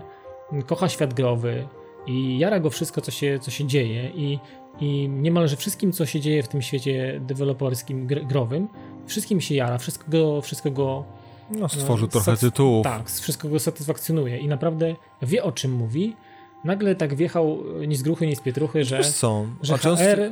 kocha 0.66 0.90
świat 0.90 1.14
growy 1.14 1.68
i 2.08 2.40
jara 2.40 2.60
go 2.60 2.70
wszystko, 2.70 3.02
co 3.02 3.12
się, 3.12 3.40
co 3.40 3.52
się 3.52 3.66
dzieje 3.66 4.10
i, 4.10 4.40
i 4.80 5.10
niemalże 5.10 5.56
wszystkim, 5.56 5.92
co 5.92 6.06
się 6.06 6.20
dzieje 6.20 6.44
w 6.44 6.48
tym 6.48 6.62
świecie 6.62 7.22
deweloperskim, 7.22 8.08
growym, 8.08 8.68
wszystkim 9.06 9.42
się 9.42 9.56
jara, 9.56 9.78
wszystko 9.78 10.12
go, 10.12 10.42
wszystko 10.42 10.72
go 10.72 11.04
no, 11.52 11.70
stworzył 11.70 12.08
e, 12.08 12.10
trochę 12.10 12.38
tytułów. 12.38 12.84
Tak, 12.84 13.10
wszystko 13.10 13.50
go 13.50 13.60
satysfakcjonuje 13.60 14.38
i 14.38 14.48
naprawdę 14.48 14.96
wie 15.22 15.44
o 15.44 15.52
czym 15.52 15.72
mówi 15.72 16.16
nagle 16.64 16.96
tak 16.96 17.16
wjechał 17.16 17.64
ni 17.88 17.96
z 17.96 18.02
gruchy, 18.02 18.28
ni 18.28 18.36
z 18.36 18.40
pietruchy, 18.40 18.84
że, 18.84 19.04
są. 19.04 19.48
że, 19.62 19.78
HR, 19.78 20.32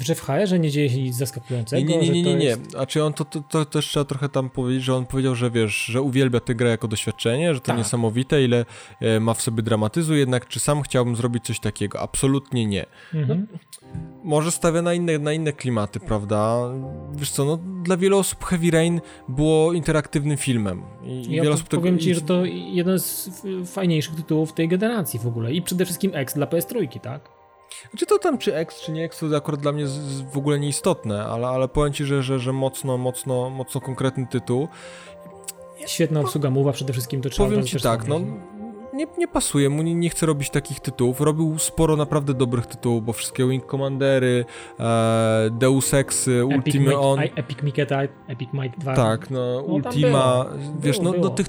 że 0.00 0.14
w 0.14 0.20
HR-ze 0.20 0.58
nie 0.58 0.70
dzieje 0.70 0.90
się 0.90 1.02
nic 1.02 1.16
zaskakującego. 1.16 1.88
Nie, 1.88 1.98
nie, 1.98 2.10
nie, 2.10 2.22
nie, 2.22 2.34
nie. 2.34 2.44
Jest... 2.44 2.76
A 2.78 2.86
czy 2.86 3.04
on 3.04 3.12
to, 3.12 3.24
to, 3.24 3.40
to, 3.40 3.64
też 3.64 3.86
trzeba 3.86 4.04
trochę 4.04 4.28
tam 4.28 4.50
powiedzieć, 4.50 4.84
że 4.84 4.94
on 4.94 5.06
powiedział, 5.06 5.34
że 5.34 5.50
wiesz, 5.50 5.84
że 5.84 6.02
uwielbia 6.02 6.40
tę 6.40 6.54
grę 6.54 6.70
jako 6.70 6.88
doświadczenie, 6.88 7.54
że 7.54 7.60
to 7.60 7.66
tak. 7.66 7.78
niesamowite, 7.78 8.44
ile 8.44 8.64
e, 9.00 9.20
ma 9.20 9.34
w 9.34 9.42
sobie 9.42 9.62
dramatyzu, 9.62 10.14
jednak 10.14 10.48
czy 10.48 10.60
sam 10.60 10.82
chciałbym 10.82 11.16
zrobić 11.16 11.44
coś 11.44 11.60
takiego? 11.60 12.00
Absolutnie 12.00 12.66
nie. 12.66 12.86
Mhm. 13.14 13.46
No, 13.52 13.58
może 14.24 14.50
stawia 14.50 14.82
na 14.82 14.94
inne, 14.94 15.18
na 15.18 15.32
inne 15.32 15.52
klimaty, 15.52 16.00
prawda? 16.00 16.58
Wiesz 17.12 17.30
co, 17.30 17.44
no 17.44 17.58
dla 17.82 17.96
wielu 17.96 18.18
osób 18.18 18.44
Heavy 18.44 18.70
Rain 18.70 19.00
było 19.28 19.72
interaktywnym 19.72 20.36
filmem. 20.36 20.82
I 21.02 21.34
ja 21.34 21.42
wiele 21.42 21.54
osób 21.54 21.68
powiem 21.68 21.94
tego... 21.94 22.04
ci, 22.04 22.14
że 22.14 22.20
to 22.20 22.44
jeden 22.44 22.98
z 22.98 23.30
fajniejszych 23.66 24.14
tytułów 24.14 24.52
tej 24.52 24.68
generacji 24.68 25.20
w 25.20 25.26
ogóle 25.26 25.52
i 25.52 25.62
przede 25.62 25.84
wszystkim 25.84 26.10
X 26.14 26.34
dla 26.34 26.46
PS3, 26.46 27.00
tak? 27.00 27.28
Czy 27.96 28.06
to 28.06 28.18
tam, 28.18 28.38
czy 28.38 28.56
X, 28.56 28.80
czy 28.80 28.92
nie 28.92 29.04
X, 29.04 29.18
to 29.18 29.36
akurat 29.36 29.60
dla 29.60 29.72
mnie 29.72 29.84
w 30.32 30.38
ogóle 30.38 30.58
nieistotne, 30.58 31.24
ale, 31.24 31.46
ale 31.46 31.68
powiem 31.68 31.92
ci, 31.92 32.04
że, 32.04 32.22
że, 32.22 32.38
że 32.38 32.52
mocno, 32.52 32.98
mocno, 32.98 33.50
mocno 33.50 33.80
konkretny 33.80 34.26
tytuł. 34.26 34.68
Świetna 35.86 36.20
obsługa 36.20 36.50
mowa 36.50 36.72
przede 36.72 36.92
wszystkim 36.92 37.20
to 37.22 37.30
trzeba 37.30 37.48
Powiem 37.48 37.64
ci 37.66 37.80
tak, 37.80 38.08
no 38.08 38.20
nie, 38.94 39.06
nie 39.18 39.28
pasuje 39.28 39.70
mu, 39.70 39.82
nie, 39.82 39.94
nie 39.94 40.10
chce 40.10 40.26
robić 40.26 40.50
takich 40.50 40.80
tytułów. 40.80 41.20
Robił 41.20 41.58
sporo 41.58 41.96
naprawdę 41.96 42.34
dobrych 42.34 42.66
tytułów, 42.66 43.04
bo 43.04 43.12
wszystkie 43.12 43.46
Wing 43.48 43.70
Commandery, 43.70 44.44
e, 44.80 45.48
Deus 45.52 45.94
Ex, 45.94 46.28
Ultima 46.56 46.92
On. 46.92 47.20
Epic 47.20 47.62
Mickey, 47.62 47.86
Epic 48.28 48.48
Might 48.52 48.78
2. 48.78 48.94
Tak, 48.94 49.30
no, 49.30 49.54
no 49.54 49.60
Ultima. 49.60 50.46
Wiesz, 50.78 50.98
było, 50.98 51.12
no, 51.12 51.18
no 51.20 51.30
tych, 51.30 51.46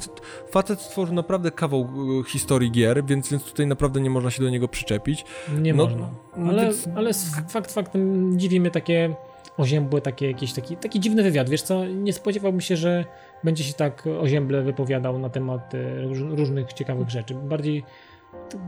facet 0.51 0.81
stworzył 0.81 1.15
naprawdę 1.15 1.51
kawał 1.51 1.81
e, 1.81 2.23
historii 2.29 2.71
gier, 2.71 3.05
więc, 3.05 3.29
więc 3.29 3.43
tutaj 3.43 3.67
naprawdę 3.67 4.01
nie 4.01 4.09
można 4.09 4.31
się 4.31 4.43
do 4.43 4.49
niego 4.49 4.67
przyczepić. 4.67 5.25
Nie 5.61 5.73
no, 5.73 5.83
można. 5.83 6.09
No 6.37 6.49
ale, 6.49 6.63
więc... 6.63 6.87
ale 6.95 7.11
fakt 7.49 7.71
faktem 7.71 8.39
dziwi 8.39 8.59
mnie 8.59 8.71
takie 8.71 9.15
oziębłe, 9.57 10.01
takie, 10.01 10.27
jakiś 10.27 10.53
taki, 10.53 10.77
taki 10.77 10.99
dziwny 10.99 11.23
wywiad. 11.23 11.49
Wiesz 11.49 11.61
co, 11.61 11.85
nie 11.85 12.13
spodziewałbym 12.13 12.61
się, 12.61 12.77
że 12.77 13.05
będzie 13.45 13.63
się 13.63 13.73
tak 13.73 14.03
ozięble 14.19 14.61
wypowiadał 14.61 15.19
na 15.19 15.29
temat 15.29 15.73
e, 15.75 16.01
różnych 16.35 16.73
ciekawych 16.73 17.09
rzeczy. 17.09 17.35
Bardziej, 17.35 17.83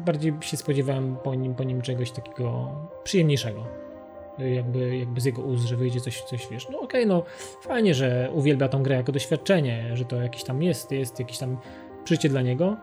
bardziej 0.05 0.33
się 0.41 0.57
spodziewałem 0.57 1.17
po 1.23 1.35
nim, 1.35 1.55
po 1.55 1.63
nim 1.63 1.81
czegoś 1.81 2.11
takiego 2.11 2.69
przyjemniejszego. 3.03 3.63
Jakby, 4.37 4.97
jakby 4.97 5.21
z 5.21 5.25
jego 5.25 5.41
ust, 5.41 5.67
że 5.67 5.75
wyjdzie 5.75 5.99
coś, 5.99 6.21
coś 6.21 6.47
wiesz. 6.51 6.69
No 6.69 6.79
okej, 6.79 7.03
okay, 7.03 7.05
no 7.05 7.23
fajnie, 7.61 7.93
że 7.93 8.29
uwielbia 8.33 8.69
tą 8.69 8.83
grę 8.83 8.95
jako 8.95 9.11
doświadczenie, 9.11 9.91
że 9.93 10.05
to 10.05 10.15
jakiś 10.15 10.43
tam 10.43 10.63
jest, 10.63 10.91
jest 10.91 11.19
jakiś 11.19 11.37
tam 11.37 11.57
życie 12.05 12.29
dla 12.29 12.41
niego, 12.41 12.77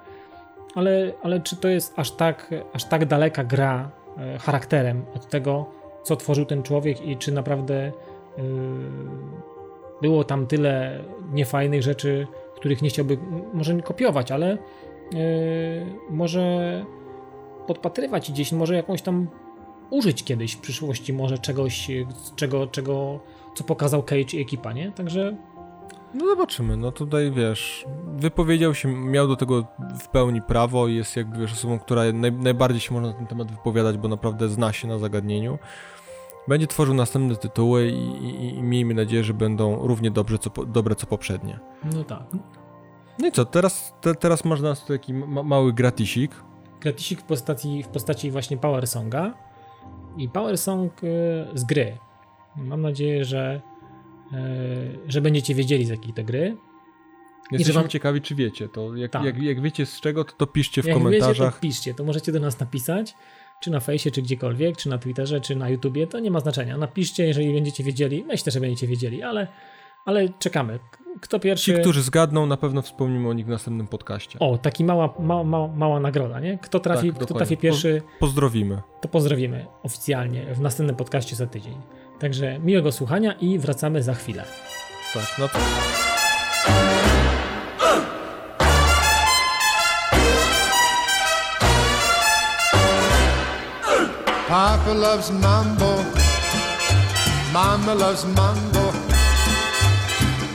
ale, 0.75 1.13
ale 1.23 1.41
czy 1.41 1.57
to 1.57 1.69
jest 1.69 1.93
aż 1.97 2.11
tak, 2.11 2.51
aż 2.73 2.85
tak 2.85 3.05
daleka 3.05 3.45
gra 3.45 3.91
e, 4.19 4.39
charakterem 4.39 5.05
od 5.15 5.29
tego, 5.29 5.67
co 6.03 6.17
tworzył 6.17 6.45
ten 6.45 6.63
człowiek 6.63 7.07
i 7.07 7.17
czy 7.17 7.33
naprawdę 7.33 7.93
yy, 8.39 8.45
było 10.05 10.25
tam 10.25 10.47
tyle 10.47 11.05
niefajnych 11.33 11.83
rzeczy, 11.83 12.27
których 12.57 12.83
nie 12.83 12.89
chciałby 12.89 13.19
może 13.55 13.75
nie 13.75 13.83
kopiować, 13.83 14.33
ale 14.33 14.49
yy, 14.49 15.19
może 16.11 16.85
podpatrywać 17.67 18.33
gdzieś, 18.33 18.53
może 18.53 18.75
jakąś 18.75 19.03
tam 19.03 19.29
użyć 19.91 20.25
kiedyś 20.25 20.53
w 20.53 20.61
przyszłości, 20.61 21.13
może 21.13 21.39
czegoś, 21.39 21.91
czego, 22.37 22.67
czego, 22.67 23.21
co 23.55 23.65
pokazał 23.65 24.03
Cage 24.03 24.37
i 24.37 24.41
ekipa, 24.41 24.73
nie? 24.73 24.93
Także 24.93 25.37
no 26.15 26.27
zobaczymy, 26.27 26.77
no 26.77 26.93
tutaj 26.93 27.31
wiesz, 27.31 27.87
wypowiedział 28.17 28.75
się, 28.75 28.89
miał 28.89 29.29
do 29.29 29.37
tego 29.37 29.67
w 30.01 30.09
pełni 30.09 30.43
prawo 30.43 30.89
jest 30.89 31.17
jakby 31.17 31.39
wiesz, 31.39 31.53
osobą, 31.53 31.79
która 31.79 32.13
naj, 32.13 32.33
najbardziej 32.33 32.81
się 32.81 32.95
może 32.95 33.07
na 33.07 33.13
ten 33.13 33.27
temat 33.27 33.51
wypowiadać, 33.51 33.99
bo 33.99 34.09
naprawdę 34.09 34.49
zna 34.49 34.73
się 34.73 34.89
na 34.89 34.99
zagadnieniu 34.99 35.59
będzie 36.49 36.67
tworzył 36.67 36.95
następne 36.95 37.37
tytuły 37.37 37.89
i, 37.89 38.25
i, 38.25 38.55
i 38.55 38.63
miejmy 38.63 38.95
nadzieję, 38.95 39.25
że 39.25 39.35
będą 39.35 39.87
równie 39.87 40.11
dobrze, 40.11 40.39
co, 40.39 40.51
dobre 40.67 40.95
co 40.95 41.07
poprzednie. 41.07 41.61
No 41.95 42.05
tak. 42.05 42.23
No 43.19 43.29
i 43.29 43.33
co, 43.33 43.45
teraz, 43.45 43.95
te, 44.01 44.15
teraz 44.15 44.45
masz 44.45 44.61
nas 44.61 44.87
taki 44.87 45.15
ma, 45.15 45.43
mały 45.43 45.73
gratisik. 45.73 46.31
Gratisik 46.81 47.21
w 47.21 47.25
postaci, 47.25 47.83
w 47.83 47.89
postaci 47.89 48.31
właśnie 48.31 48.57
Power 48.57 48.87
Songa 48.87 49.35
i 50.17 50.29
Power 50.29 50.59
Song 50.59 51.05
y, 51.05 51.09
z 51.55 51.65
gry. 51.65 51.99
Mam 52.57 52.83
nadzieję, 52.83 53.25
że, 53.25 53.61
y, 54.33 54.99
że 55.07 55.21
będziecie 55.21 55.55
wiedzieli 55.55 55.85
z 55.85 55.89
jakiej 55.89 56.13
to 56.13 56.25
gry. 56.25 56.57
Jesteśmy 57.51 57.81
wam... 57.81 57.89
ciekawi, 57.89 58.21
czy 58.21 58.35
wiecie. 58.35 58.69
To 58.69 58.97
jak, 58.97 59.11
tak. 59.11 59.25
jak, 59.25 59.43
jak 59.43 59.61
wiecie 59.61 59.87
z 59.87 60.01
czego, 60.01 60.25
to, 60.25 60.33
to 60.33 60.47
piszcie 60.47 60.83
w 60.83 60.87
jak 60.87 60.97
komentarzach. 60.97 61.37
Wiecie, 61.37 61.57
to 61.57 61.61
piszcie, 61.61 61.95
to 61.95 62.05
możecie 62.05 62.33
do 62.33 62.41
nas 62.41 62.61
napisać 62.61 63.15
czy 63.61 63.71
na 63.71 63.81
fejsie, 63.81 64.11
czy 64.11 64.23
gdziekolwiek, 64.23 64.77
czy 64.77 64.89
na 64.89 64.99
Twitterze, 64.99 65.41
czy 65.41 65.57
na 65.57 65.69
YouTubie, 65.69 66.07
to 66.07 66.19
nie 66.19 66.31
ma 66.31 66.41
znaczenia. 66.41 66.77
Napiszcie, 66.77 67.27
jeżeli 67.27 67.55
będziecie 67.55 67.85
wiedzieli. 67.85 68.25
Myślę, 68.25 68.53
że 68.53 68.61
będziecie 68.61 68.87
wiedzieli, 68.87 69.23
ale, 69.23 69.47
ale 70.07 70.29
czekamy. 70.29 70.79
Kto 71.21 71.41
pierwszy... 71.41 71.75
Ci, 71.75 71.81
którzy 71.81 72.03
zgadną, 72.03 72.47
na 72.47 72.57
pewno 72.57 72.83
wspomnimy 72.83 73.29
o 73.29 73.33
nich 73.33 73.47
w 73.47 73.49
następnym 73.49 73.87
podcaście. 73.87 74.39
O, 74.39 74.59
taki 74.59 74.85
mała, 74.85 75.15
ma, 75.19 75.45
ma, 75.45 75.69
mała 75.69 76.01
nagroda, 76.01 76.41
nie? 76.41 76.59
Kto 76.59 76.81
trafi, 76.81 77.13
tak, 77.13 77.25
kto 77.25 77.35
trafi 77.35 77.57
pierwszy... 77.57 78.03
Po, 78.05 78.27
pozdrowimy. 78.27 78.83
To 79.01 79.09
pozdrowimy 79.09 79.67
oficjalnie 79.83 80.55
w 80.55 80.61
następnym 80.61 80.97
podcaście 80.97 81.37
za 81.37 81.47
tydzień. 81.47 81.75
Także 82.21 82.59
miłego 82.59 82.93
słuchania 82.93 83.33
i 83.33 83.59
wracamy 83.59 84.03
za 84.03 84.15
chwilę. 84.15 84.45
Tak, 85.15 85.37
no 85.39 85.49
to... 85.49 85.59
Papa 94.55 94.93
loves 94.93 95.33
mambo. 95.33 95.97
Mama 97.53 97.93
loves 97.93 98.25
mambo. 98.25 98.85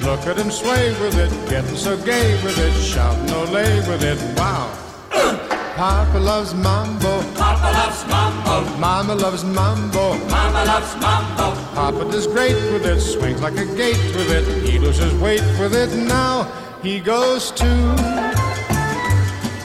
Look 0.07 0.25
at 0.25 0.37
him 0.37 0.49
sway 0.49 0.93
with 1.01 1.17
it, 1.17 1.29
getting 1.49 1.75
so 1.75 1.97
gay 1.97 2.41
with 2.41 2.57
it, 2.57 2.71
shouting 2.81 3.29
ole 3.33 3.65
with 3.89 4.01
it. 4.01 4.17
Wow. 4.37 4.71
Papa 5.75 6.17
loves 6.17 6.53
mambo. 6.53 7.21
Papa 7.33 7.73
loves 7.73 8.07
mambo. 8.07 8.79
Mama 8.79 9.15
loves 9.15 9.43
mambo. 9.43 10.17
Mama 10.29 10.63
loves 10.63 10.95
mambo. 10.95 11.51
Papa 11.75 12.09
does 12.09 12.25
great 12.25 12.55
with 12.71 12.85
it, 12.85 13.01
swings 13.01 13.41
like 13.41 13.57
a 13.57 13.65
gate 13.75 14.15
with 14.15 14.31
it. 14.31 14.45
He 14.65 14.79
loses 14.79 15.13
weight 15.15 15.43
with 15.59 15.75
it. 15.75 15.93
Now 15.93 16.47
he 16.81 17.01
goes 17.01 17.51
to. 17.51 17.69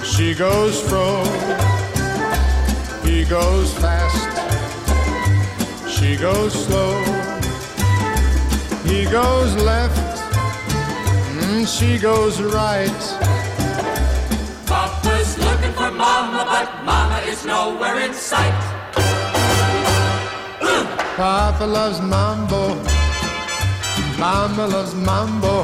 She 0.02 0.34
goes 0.34 0.82
fro. 0.88 1.22
He 3.04 3.22
goes 3.26 3.72
fast, 3.74 4.23
she 6.04 6.16
goes 6.16 6.52
slow. 6.52 7.02
He 8.84 9.04
goes 9.06 9.54
left, 9.56 9.96
mm, 11.38 11.66
she 11.66 11.98
goes 11.98 12.42
right. 12.42 13.02
Papa's 14.66 15.38
looking 15.38 15.72
for 15.72 15.90
Mama, 15.90 16.44
but 16.52 16.68
Mama 16.84 17.18
is 17.26 17.46
nowhere 17.46 18.00
in 18.00 18.12
sight. 18.12 18.60
Papa 21.16 21.64
loves 21.64 22.02
mambo, 22.02 22.74
Mama 24.18 24.66
loves 24.66 24.94
mambo. 24.94 25.62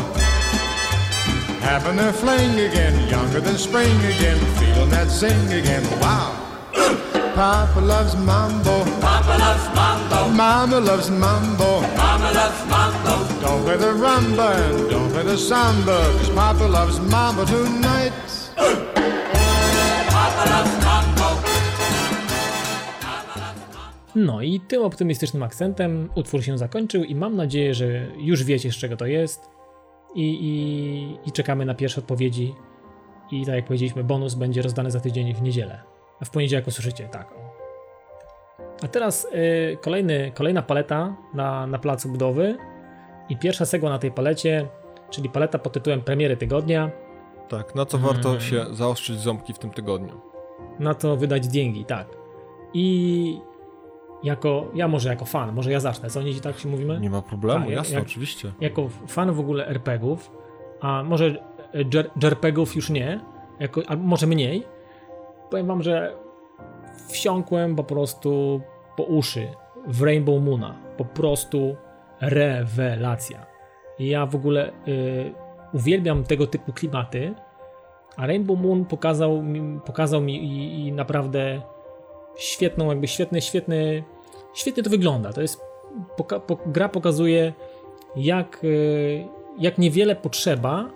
Having 1.61 1.99
a 1.99 2.13
fling 2.15 2.59
again, 2.61 2.97
younger 3.11 3.41
than 3.41 3.59
spring 3.59 3.97
again, 4.15 4.39
feeling 4.57 4.89
that 4.89 5.09
zing 5.11 5.53
again. 5.53 5.85
Wow. 6.01 6.33
Papa 7.35 7.81
loves 7.81 8.17
mambo. 8.17 8.85
Papa 9.01 9.37
loves 9.39 9.67
mambo. 9.75 10.00
Mama 10.37 10.79
loves 10.79 11.11
mambo. 11.11 11.83
Mama 11.97 12.31
loves 12.31 12.67
mambo. 12.71 13.11
Don't 13.43 13.65
play 13.65 13.77
the 13.79 13.93
rumba 13.93 14.55
and 14.55 14.91
don't 14.91 15.11
play 15.13 15.25
the 15.25 15.39
samba, 15.39 15.99
cause 16.19 16.31
Papa 16.31 16.67
loves 16.67 17.01
mambo 17.01 17.45
tonight. 17.45 18.13
No 24.15 24.43
i 24.43 24.61
tym 24.61 24.83
optymistycznym 24.83 25.43
akcentem 25.43 26.09
utwór 26.15 26.43
się 26.45 26.59
zakończył 26.59 27.05
i 27.05 27.15
mam 27.15 27.37
nadzieję, 27.37 27.75
że 27.75 28.07
już 28.19 28.45
wiecie 28.45 28.73
z 28.73 28.77
czego 28.77 28.97
to 28.97 29.07
jest 29.07 29.51
i, 30.15 30.23
i, 30.23 31.29
i 31.29 31.33
czekamy 31.33 31.65
na 31.65 31.75
pierwsze 31.75 32.01
odpowiedzi 32.01 32.55
i 33.31 33.47
tak 33.47 33.55
jak 33.55 33.65
powiedzieliśmy, 33.65 34.05
bonus 34.05 34.35
będzie 34.35 34.63
rozdany 34.63 34.91
za 34.91 35.01
tydzień 35.01 35.35
w 35.35 35.43
niedzielę. 35.43 35.83
A 36.21 36.25
w 36.25 36.31
poniedziałek 36.31 36.67
usłyszycie, 36.67 37.09
tak. 37.09 37.40
A 38.83 38.89
teraz 38.89 39.25
y, 39.73 39.79
kolejny, 39.81 40.33
kolejna 40.35 40.63
paleta 40.63 41.17
na, 41.35 41.67
na 41.67 41.79
placu 41.79 42.09
budowy 42.09 42.57
i 43.29 43.37
pierwsza 43.37 43.67
segła 43.67 43.91
na 43.91 43.99
tej 43.99 44.11
palecie, 44.13 44.67
czyli 45.11 45.29
paleta 45.29 45.59
pod 45.59 45.73
tytułem 45.73 46.01
Premiery 46.03 46.37
Tygodnia, 46.37 46.91
Tak, 47.49 47.75
na 47.75 47.87
co 47.87 47.99
Mm. 47.99 48.09
warto 48.09 48.41
się 48.41 48.65
zaostrzyć 48.73 49.19
ząbki 49.21 49.53
w 49.53 49.59
tym 49.59 49.71
tygodniu? 49.71 50.21
na 50.79 50.95
to 50.95 51.17
wydać 51.17 51.45
dzięki, 51.45 51.85
tak. 51.85 52.07
I 52.75 53.41
jako, 54.23 54.67
ja 54.75 54.89
może 54.89 55.09
jako 55.09 55.25
fan, 55.25 55.53
może 55.53 55.73
ja 55.73 55.81
zacznę, 55.81 56.11
co 56.11 56.23
nie 56.23 56.41
tak 56.41 56.59
się 56.59 56.69
mówimy? 56.69 57.01
Nie 57.01 57.11
ma 57.11 57.23
problemu, 57.23 57.65
Tak, 57.65 57.75
jasne, 57.75 57.95
jak- 57.95 58.05
oczywiście. 58.07 58.53
jako 58.61 58.89
fan 59.07 59.33
w 59.33 59.41
ogóle 59.41 59.67
RPGów, 59.67 60.31
a 60.81 61.03
może 61.03 61.25
jer- 61.75 62.11
JRPGów 62.23 62.77
już 62.77 62.91
nie, 62.91 63.21
jako, 63.61 63.81
a 63.89 63.97
może 63.97 64.27
mniej, 64.27 64.65
powiem 65.51 65.67
wam, 65.67 65.83
że 65.83 66.15
wsiąkłem 67.09 67.77
po 67.77 67.85
prostu 67.85 68.61
po 68.97 69.03
uszy 69.03 69.49
w 69.87 70.03
Rainbow 70.03 70.43
Moona. 70.43 70.77
Po 70.97 71.05
prostu 71.05 71.77
rewelacja. 72.21 73.47
Ja 73.99 74.27
w 74.27 74.35
ogóle 74.35 74.73
y, 74.89 75.35
uwielbiam 75.73 76.25
tego 76.25 76.47
typu 76.47 76.73
klimaty, 76.73 77.35
a 78.17 78.27
Rainbow 78.27 78.59
Moon 78.59 78.85
pokazał 78.85 79.43
mi, 79.43 79.81
pokazał 79.81 80.21
mi 80.21 80.45
i, 80.45 80.87
i 80.87 80.93
naprawdę 80.93 81.63
świetną, 82.37 82.89
jakby 82.89 83.09
świetny, 83.09 83.41
świetny, 83.41 84.05
świetnie 84.55 84.83
to 84.83 84.91
wygląda. 84.91 85.33
To 85.33 85.41
jest, 85.41 85.61
poka, 86.17 86.41
po, 86.41 86.59
gra 86.67 86.89
pokazuje 86.89 87.53
jak, 88.17 88.65
y, 88.65 89.27
jak 89.59 89.79
niewiele 89.79 90.17
potrzeba, 90.17 90.91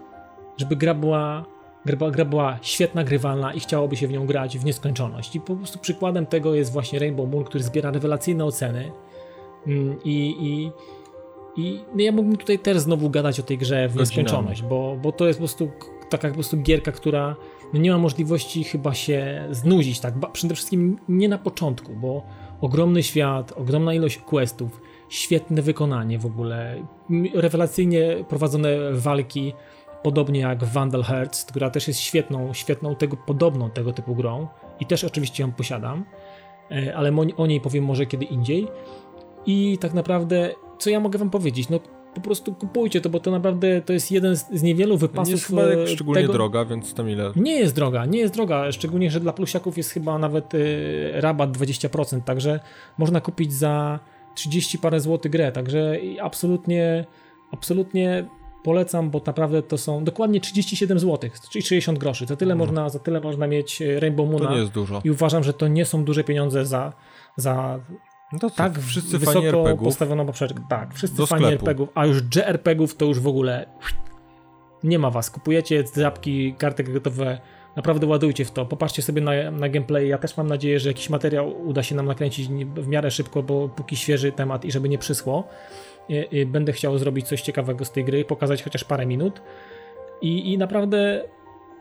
żeby 0.56 0.76
gra 0.76 0.94
była, 0.94 1.44
gra, 1.86 2.10
gra 2.10 2.24
była 2.24 2.58
świetna, 2.62 3.04
grywalna 3.04 3.52
i 3.52 3.60
chciałoby 3.60 3.96
się 3.96 4.08
w 4.08 4.10
nią 4.10 4.26
grać 4.26 4.58
w 4.58 4.64
nieskończoność. 4.64 5.36
I 5.36 5.40
po 5.40 5.56
prostu 5.56 5.78
przykładem 5.78 6.26
tego 6.26 6.54
jest 6.54 6.72
właśnie 6.72 6.98
Rainbow 6.98 7.30
Moon, 7.30 7.44
który 7.44 7.64
zbiera 7.64 7.90
rewelacyjne 7.90 8.44
oceny. 8.44 8.92
Mm, 9.66 9.96
I, 10.04 10.36
i, 10.40 10.70
i 11.62 11.80
no 11.94 12.02
ja 12.02 12.12
mógłbym 12.12 12.36
tutaj 12.36 12.58
też 12.58 12.78
znowu 12.78 13.10
gadać 13.10 13.40
o 13.40 13.42
tej 13.42 13.58
grze 13.58 13.88
w 13.88 13.96
nieskończoność, 13.96 14.62
bo, 14.62 14.96
bo 15.02 15.12
to 15.12 15.26
jest 15.26 15.38
po 15.38 15.42
prostu 15.42 15.70
taka 16.10 16.28
po 16.28 16.34
prostu 16.34 16.56
gierka, 16.56 16.92
która 16.92 17.36
no 17.72 17.80
nie 17.80 17.90
ma 17.90 17.98
możliwości 17.98 18.64
chyba 18.64 18.94
się 18.94 19.48
znudzić, 19.50 20.00
tak? 20.00 20.14
Przede 20.32 20.54
wszystkim 20.54 20.98
nie 21.08 21.28
na 21.28 21.38
początku, 21.38 21.92
bo 21.92 22.22
ogromny 22.60 23.02
świat, 23.02 23.52
ogromna 23.56 23.94
ilość 23.94 24.18
questów, 24.18 24.80
świetne 25.08 25.62
wykonanie 25.62 26.18
w 26.18 26.26
ogóle, 26.26 26.86
rewelacyjnie 27.34 28.24
prowadzone 28.28 28.92
walki, 28.92 29.52
podobnie 30.04 30.40
jak 30.40 30.64
Vandal 30.64 31.02
Hearts, 31.02 31.44
która 31.44 31.70
też 31.70 31.88
jest 31.88 32.00
świetną, 32.00 32.54
świetną 32.54 32.96
tego, 32.96 33.16
podobną 33.16 33.70
tego 33.70 33.92
typu 33.92 34.14
grą 34.14 34.48
i 34.80 34.86
też 34.86 35.04
oczywiście 35.04 35.42
ją 35.42 35.52
posiadam, 35.52 36.04
e, 36.70 36.96
ale 36.96 37.12
o 37.36 37.46
niej 37.46 37.60
powiem 37.60 37.84
może 37.84 38.06
kiedy 38.06 38.24
indziej. 38.24 38.68
I 39.46 39.78
tak 39.80 39.94
naprawdę, 39.94 40.54
co 40.78 40.90
ja 40.90 41.00
mogę 41.00 41.18
wam 41.18 41.30
powiedzieć? 41.30 41.68
No 41.68 41.80
po 42.14 42.20
prostu 42.20 42.54
kupujcie 42.54 43.00
to, 43.00 43.10
bo 43.10 43.20
to 43.20 43.30
naprawdę 43.30 43.82
to 43.82 43.92
jest 43.92 44.10
jeden 44.10 44.36
z, 44.36 44.62
niewielu 44.62 44.96
wypasów 44.96 45.26
Nie 45.26 45.32
jest 45.32 45.46
chyba 45.46 45.62
e, 45.62 45.86
szczególnie 45.86 46.20
tego, 46.20 46.32
droga, 46.32 46.64
więc 46.64 46.94
tam 46.94 47.10
ile? 47.10 47.32
nie 47.36 47.58
jest 47.58 47.74
droga, 47.74 48.06
nie 48.06 48.18
jest 48.18 48.34
droga, 48.34 48.72
szczególnie, 48.72 49.10
że 49.10 49.20
dla 49.20 49.32
plusiaków 49.32 49.76
jest 49.76 49.90
chyba 49.90 50.18
nawet 50.18 50.54
y, 50.54 51.10
rabat 51.14 51.58
20%, 51.58 52.22
także 52.22 52.60
można 52.98 53.20
kupić 53.20 53.52
za 53.52 53.98
30 54.34 54.78
parę 54.78 55.00
złotych 55.00 55.32
grę, 55.32 55.52
także 55.52 55.98
absolutnie, 56.22 57.04
absolutnie 57.52 58.24
polecam, 58.64 59.10
bo 59.10 59.20
naprawdę 59.26 59.62
to 59.62 59.78
są 59.78 60.04
dokładnie 60.04 60.40
37 60.40 60.98
zł, 60.98 61.30
czyli 61.50 61.62
60 61.62 61.98
groszy, 61.98 62.26
za 62.26 62.36
tyle, 62.36 62.54
można, 62.54 62.88
za 62.88 62.98
tyle 62.98 63.20
można 63.20 63.46
mieć 63.46 63.82
y, 63.82 64.00
Rainbow 64.00 64.26
To 64.26 64.32
Moona 64.32 64.50
nie 64.50 64.60
jest 64.60 64.72
dużo. 64.72 65.00
i 65.04 65.10
uważam, 65.10 65.44
że 65.44 65.52
to 65.52 65.68
nie 65.68 65.84
są 65.84 66.04
duże 66.04 66.24
pieniądze 66.24 66.66
za, 66.66 66.92
za 67.36 67.80
No 68.32 68.38
to 68.38 68.50
tak 68.50 68.78
wszyscy 68.78 69.18
wysoko 69.18 69.76
postawioną 69.76 70.26
poprzeczkę. 70.26 70.62
Tak, 70.68 70.94
wszyscy 70.94 71.26
fani. 71.26 71.44
RPGów, 71.44 71.88
a 71.94 72.06
już 72.06 72.18
JRPGów 72.36 72.96
to 72.96 73.04
już 73.04 73.20
w 73.20 73.26
ogóle 73.26 73.66
nie 74.84 74.98
ma 74.98 75.10
was. 75.10 75.30
Kupujecie 75.30 75.84
zapki, 75.86 76.54
karty 76.58 76.84
gotowe, 76.84 77.38
naprawdę 77.76 78.06
ładujcie 78.06 78.44
w 78.44 78.50
to. 78.50 78.66
Popatrzcie 78.66 79.02
sobie 79.02 79.22
na, 79.22 79.50
na 79.50 79.68
gameplay. 79.68 80.08
Ja 80.08 80.18
też 80.18 80.36
mam 80.36 80.46
nadzieję, 80.46 80.80
że 80.80 80.88
jakiś 80.88 81.10
materiał 81.10 81.68
uda 81.68 81.82
się 81.82 81.94
nam 81.94 82.06
nakręcić 82.06 82.48
w 82.76 82.86
miarę 82.88 83.10
szybko, 83.10 83.42
bo 83.42 83.68
póki 83.68 83.96
świeży 83.96 84.32
temat 84.32 84.64
i 84.64 84.72
żeby 84.72 84.88
nie 84.88 84.98
przyschło. 84.98 85.48
Będę 86.46 86.72
chciał 86.72 86.98
zrobić 86.98 87.28
coś 87.28 87.42
ciekawego 87.42 87.84
z 87.84 87.92
tej 87.92 88.04
gry, 88.04 88.24
pokazać 88.24 88.62
chociaż 88.62 88.84
parę 88.84 89.06
minut. 89.06 89.42
I, 90.22 90.52
i 90.52 90.58
naprawdę 90.58 91.24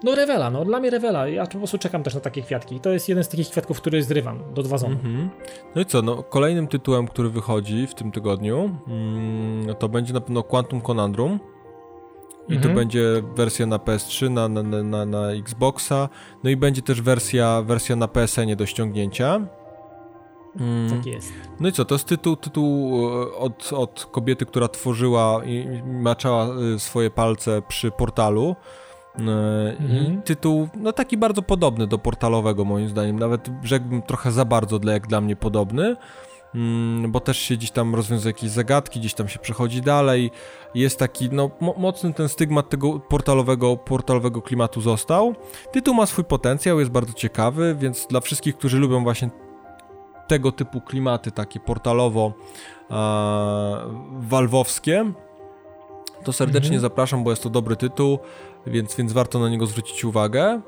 no 0.03 0.15
rewela, 0.15 0.49
no 0.49 0.65
dla 0.65 0.79
mnie 0.79 0.89
rewela. 0.89 1.27
Ja 1.27 1.45
po 1.45 1.57
prostu 1.57 1.77
czekam 1.77 2.03
też 2.03 2.15
na 2.15 2.19
takie 2.21 2.41
kwiatki. 2.41 2.79
To 2.79 2.89
jest 2.89 3.09
jeden 3.09 3.23
z 3.23 3.29
takich 3.29 3.49
kwiatków, 3.49 3.77
który 3.81 4.03
zrywam 4.03 4.39
do 4.53 4.63
dwa 4.63 4.77
zony. 4.77 4.95
Mhm. 4.95 5.29
No 5.75 5.81
i 5.81 5.85
co, 5.85 6.01
no 6.01 6.23
kolejnym 6.23 6.67
tytułem, 6.67 7.07
który 7.07 7.29
wychodzi 7.29 7.87
w 7.87 7.93
tym 7.93 8.11
tygodniu, 8.11 8.69
mm, 8.87 9.75
to 9.75 9.89
będzie 9.89 10.13
na 10.13 10.21
pewno 10.21 10.43
Quantum 10.43 10.81
Conundrum. 10.81 11.39
I 12.49 12.53
Mhm. 12.55 12.61
to 12.73 12.79
będzie 12.79 13.05
wersja 13.35 13.65
na 13.65 13.77
PS3, 13.77 14.29
na, 14.29 14.47
na, 14.47 14.63
na, 14.63 14.83
na, 14.83 15.05
na 15.05 15.31
Xboxa, 15.31 16.09
no 16.43 16.49
i 16.49 16.55
będzie 16.57 16.81
też 16.81 17.01
wersja, 17.01 17.61
wersja 17.61 17.95
na 17.95 18.07
PSN 18.07 18.55
do 18.55 18.65
ściągnięcia. 18.65 19.41
Mm, 20.59 20.89
Tak 20.89 21.05
jest. 21.05 21.33
No 21.59 21.69
i 21.69 21.71
co, 21.71 21.85
to 21.85 21.95
jest 21.95 22.07
tytuł, 22.07 22.35
tytuł 22.35 22.91
e, 23.23 23.35
od, 23.37 23.73
od 23.73 24.07
kobiety, 24.11 24.45
która 24.45 24.67
tworzyła 24.67 25.41
i 25.45 25.81
maczała 25.85 26.45
e, 26.75 26.79
swoje 26.79 27.11
palce 27.11 27.61
przy 27.67 27.91
portalu. 27.91 28.55
E, 29.19 29.21
Mhm. 29.79 30.21
tytuł, 30.21 30.67
no 30.77 30.93
taki 30.93 31.17
bardzo 31.17 31.41
podobny 31.41 31.87
do 31.87 31.97
portalowego 31.97 32.65
moim 32.65 32.89
zdaniem, 32.89 33.19
nawet 33.19 33.49
rzekłbym 33.63 34.01
trochę 34.01 34.31
za 34.31 34.45
bardzo 34.45 34.79
dla, 34.79 34.93
jak 34.93 35.07
dla 35.07 35.21
mnie 35.21 35.35
podobny, 35.35 35.95
mm, 36.55 37.11
bo 37.11 37.19
też 37.19 37.37
się 37.37 37.55
gdzieś 37.55 37.71
tam 37.71 37.95
rozwiązuje 37.95 38.29
jakieś 38.29 38.49
zagadki, 38.49 38.99
gdzieś 38.99 39.13
tam 39.13 39.27
się 39.27 39.39
przechodzi 39.39 39.81
dalej, 39.81 40.31
jest 40.75 40.99
taki, 40.99 41.29
no 41.31 41.49
mo 41.61 41.73
mocny 41.77 42.13
ten 42.13 42.29
stygmat 42.29 42.69
tego 42.69 42.99
portalowego, 42.99 43.77
portalowego 43.77 44.41
klimatu 44.41 44.81
został. 44.81 45.35
Tytuł 45.71 45.93
ma 45.93 46.05
swój 46.05 46.23
potencjał, 46.23 46.79
jest 46.79 46.91
bardzo 46.91 47.13
ciekawy, 47.13 47.75
więc 47.79 48.07
dla 48.07 48.19
wszystkich, 48.21 48.57
którzy 48.57 48.77
lubią 48.79 49.03
właśnie 49.03 49.29
tego 50.27 50.51
typu 50.51 50.81
klimaty, 50.81 51.31
takie 51.31 51.59
portalowo 51.59 52.33
e, 52.91 52.93
walwowskie, 54.19 55.11
to 56.23 56.33
serdecznie 56.33 56.67
Mhm. 56.75 56.81
zapraszam, 56.81 57.23
bo 57.23 57.29
jest 57.29 57.43
to 57.43 57.49
dobry 57.49 57.75
tytuł, 57.75 58.19
więc, 58.67 58.95
więc 58.95 59.13
warto 59.13 59.39
na 59.39 59.49
niego 59.49 59.65
zwrócić 59.65 60.05
uwagę. 60.05 60.61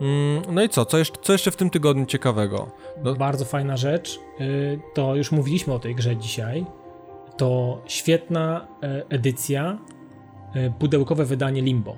Mm, 0.00 0.42
No 0.54 0.62
i 0.62 0.68
co? 0.68 0.84
Co 0.84 0.98
jeszcze, 0.98 1.16
co 1.22 1.32
jeszcze 1.32 1.50
w 1.50 1.56
tym 1.56 1.70
tygodniu 1.70 2.06
ciekawego? 2.06 2.70
No- 3.04 3.14
Bardzo 3.14 3.44
fajna 3.44 3.76
rzecz. 3.76 4.20
y, 4.40 4.80
To 4.94 5.16
już 5.16 5.32
mówiliśmy 5.32 5.74
o 5.74 5.78
tej 5.78 5.94
grze 5.94 6.16
dzisiaj. 6.16 6.66
To 7.36 7.78
świetna 7.86 8.66
e, 8.82 9.02
edycja, 9.08 9.78
e, 10.54 10.70
pudełkowe 10.70 11.24
wydanie 11.24 11.62
Limbo. 11.62 11.96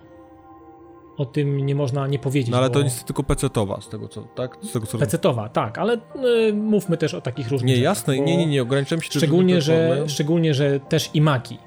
O 1.16 1.24
tym 1.24 1.66
nie 1.66 1.74
można 1.74 2.06
nie 2.06 2.18
powiedzieć. 2.18 2.50
No 2.50 2.56
ale 2.58 2.68
bo 2.68 2.74
to 2.74 2.80
jest 2.80 3.04
tylko 3.04 3.22
PC-towa, 3.22 3.80
z 3.80 3.88
tego 3.88 4.08
co, 4.08 4.22
tak? 4.22 4.58
Z 4.62 4.72
tego 4.72 4.86
co... 4.86 4.98
Pecetowa, 4.98 5.48
tak, 5.48 5.78
ale 5.78 5.94
y, 6.48 6.52
mówmy 6.52 6.96
też 6.96 7.14
o 7.14 7.20
takich 7.20 7.50
różnych 7.50 7.76
Nie, 7.76 7.82
jasne, 7.82 8.18
nie, 8.18 8.36
nie, 8.36 8.46
nie, 8.46 8.62
ograniczam 8.62 9.00
się 9.00 9.10
Szczególnie, 9.10 9.60
że, 9.60 9.86
platformy. 9.86 10.08
szczególnie, 10.08 10.54
że 10.54 10.80
też 10.80 11.10
i 11.14 11.20
Maki. 11.20 11.58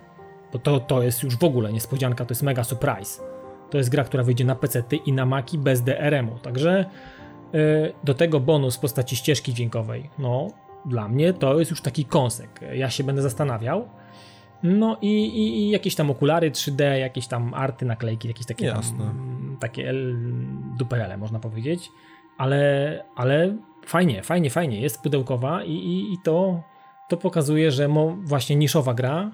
Bo 0.53 0.59
to, 0.59 0.79
to 0.79 1.03
jest 1.03 1.23
już 1.23 1.37
w 1.37 1.43
ogóle 1.43 1.73
niespodzianka, 1.73 2.25
to 2.25 2.31
jest 2.31 2.43
mega 2.43 2.63
surprise. 2.63 3.21
To 3.69 3.77
jest 3.77 3.89
gra, 3.89 4.03
która 4.03 4.23
wyjdzie 4.23 4.45
na 4.45 4.55
PC 4.55 4.83
i 5.05 5.13
na 5.13 5.25
Maki 5.25 5.57
bez 5.57 5.81
DRM-u. 5.81 6.39
Także 6.39 6.85
y, 7.55 7.93
do 8.03 8.13
tego 8.13 8.39
bonus 8.39 8.75
w 8.75 8.79
postaci 8.79 9.15
ścieżki 9.15 9.53
dźwiękowej. 9.53 10.09
No, 10.19 10.47
dla 10.85 11.07
mnie 11.07 11.33
to 11.33 11.59
jest 11.59 11.71
już 11.71 11.81
taki 11.81 12.05
kąsek. 12.05 12.59
Ja 12.73 12.89
się 12.89 13.03
będę 13.03 13.21
zastanawiał. 13.21 13.87
No 14.63 14.97
i, 15.01 15.25
i, 15.25 15.59
i 15.59 15.69
jakieś 15.69 15.95
tam 15.95 16.11
okulary 16.11 16.51
3D, 16.51 16.93
jakieś 16.93 17.27
tam 17.27 17.53
arty, 17.53 17.85
naklejki, 17.85 18.27
jakieś 18.27 18.45
takie 18.45 18.65
Jasne. 18.65 18.97
tam, 18.97 19.36
takie 19.59 19.89
el- 19.89 20.17
duperele 20.77 21.17
można 21.17 21.39
powiedzieć. 21.39 21.91
Ale, 22.37 23.03
ale 23.15 23.57
fajnie, 23.85 24.23
fajnie, 24.23 24.49
fajnie. 24.49 24.81
Jest 24.81 25.03
pudełkowa 25.03 25.63
i, 25.63 25.71
i, 25.71 26.13
i 26.13 26.17
to, 26.23 26.61
to 27.09 27.17
pokazuje, 27.17 27.71
że 27.71 27.87
mo, 27.87 28.17
właśnie 28.23 28.55
niszowa 28.55 28.93
gra, 28.93 29.31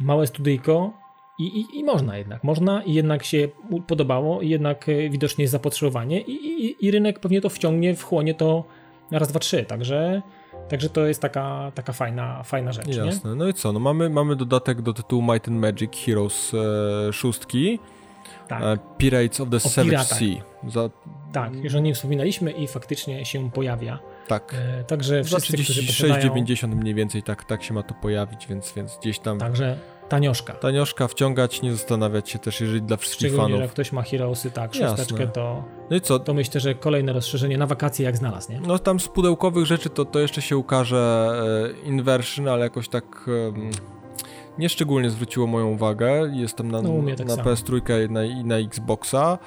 małe 0.00 0.26
studyjko 0.26 0.92
i, 1.38 1.44
i, 1.60 1.78
i 1.78 1.84
można 1.84 2.18
jednak. 2.18 2.44
Można 2.44 2.82
i 2.82 2.94
jednak 2.94 3.24
się 3.24 3.48
podobało 3.86 4.42
i 4.42 4.48
jednak 4.48 4.88
e, 4.88 5.10
widocznie 5.10 5.42
jest 5.42 5.52
zapotrzebowanie 5.52 6.20
i, 6.20 6.32
i, 6.32 6.86
i 6.86 6.90
rynek 6.90 7.20
pewnie 7.20 7.40
to 7.40 7.48
wciągnie, 7.48 7.94
wchłonie 7.94 8.34
to 8.34 8.64
raz, 9.10 9.28
dwa, 9.28 9.40
trzy. 9.40 9.64
Także 9.64 10.22
Także 10.68 10.90
to 10.90 11.06
jest 11.06 11.22
taka, 11.22 11.72
taka 11.74 11.92
fajna, 11.92 12.42
fajna 12.42 12.72
rzecz. 12.72 12.96
Jasne. 12.96 13.30
Nie? 13.30 13.36
No 13.36 13.48
i 13.48 13.54
co? 13.54 13.72
No 13.72 13.80
mamy, 13.80 14.10
mamy 14.10 14.36
dodatek 14.36 14.82
do 14.82 14.92
tytułu 14.92 15.22
Might 15.22 15.48
and 15.48 15.60
Magic 15.60 15.96
Heroes 15.96 16.54
e, 16.54 17.12
szóstki. 17.12 17.78
Tak. 18.48 18.62
E, 18.62 18.78
Pirates 18.98 19.40
of 19.40 19.48
the 19.50 19.56
O 19.56 19.60
Savage 19.60 19.90
piratach. 19.90 20.18
Sea. 20.18 20.42
Za, 20.68 20.90
Tak, 21.32 21.54
już 21.54 21.74
o 21.74 21.78
nim 21.80 21.94
wspominaliśmy 21.94 22.50
i 22.50 22.66
faktycznie 22.68 23.24
się 23.24 23.50
pojawia. 23.50 23.98
tak. 24.28 24.54
E, 24.80 24.84
także 24.84 25.24
wszyscy, 25.24 25.52
którzy 25.52 25.86
posiadają... 25.86 26.34
36,90 26.34 26.68
mniej 26.76 26.94
więcej 26.94 27.22
tak, 27.22 27.44
tak 27.44 27.62
się 27.62 27.74
ma 27.74 27.82
to 27.82 27.94
pojawić, 27.94 28.46
więc, 28.46 28.72
więc 28.72 28.98
gdzieś 29.00 29.18
tam 29.18 29.38
Także 29.38 29.78
tanioszka. 30.08 30.52
tanioszka 30.52 31.08
wciągać, 31.08 31.62
nie 31.62 31.72
zastanawiać 31.72 32.30
się 32.30 32.38
też, 32.38 32.60
jeżeli 32.60 32.82
dla 32.82 32.96
wszystkich 32.96 33.28
Szczególnie, 33.28 33.44
fanów. 33.48 33.60
jak 33.60 33.70
ktoś 33.70 33.92
ma 33.92 34.02
Heroesy, 34.02 34.50
tak, 34.50 34.74
szósteczkę, 34.74 35.26
to, 35.26 35.64
No 35.90 35.96
i 35.96 36.00
co? 36.00 36.18
to 36.18 36.34
myślę, 36.34 36.60
że 36.60 36.74
kolejne 36.74 37.12
rozszerzenie 37.12 37.58
na 37.58 37.66
wakacje 37.66 38.04
jak 38.06 38.16
znalazł, 38.16 38.52
nie? 38.52 38.60
No 38.60 38.78
tam 38.78 39.00
z 39.00 39.08
pudełkowych 39.08 39.66
rzeczy 39.66 39.90
to, 39.90 40.04
to 40.04 40.18
jeszcze 40.18 40.42
się 40.42 40.56
ukaże 40.56 41.30
e, 41.84 41.86
Inversion, 41.88 42.48
ale 42.48 42.64
jakoś 42.64 42.88
tak 42.88 43.04
em, 43.48 43.70
nieszczególnie 44.58 45.10
zwróciło 45.10 45.46
moją 45.46 45.66
uwagę. 45.70 46.30
Jestem 46.32 46.70
na, 46.70 46.82
No, 46.82 46.90
tak 47.16 47.26
na 47.26 47.36
samo. 47.36 47.50
PS3 47.50 48.06
i 48.08 48.12
na, 48.12 48.24
i 48.24 48.44
na 48.44 48.56
Xboxa, 48.56 49.38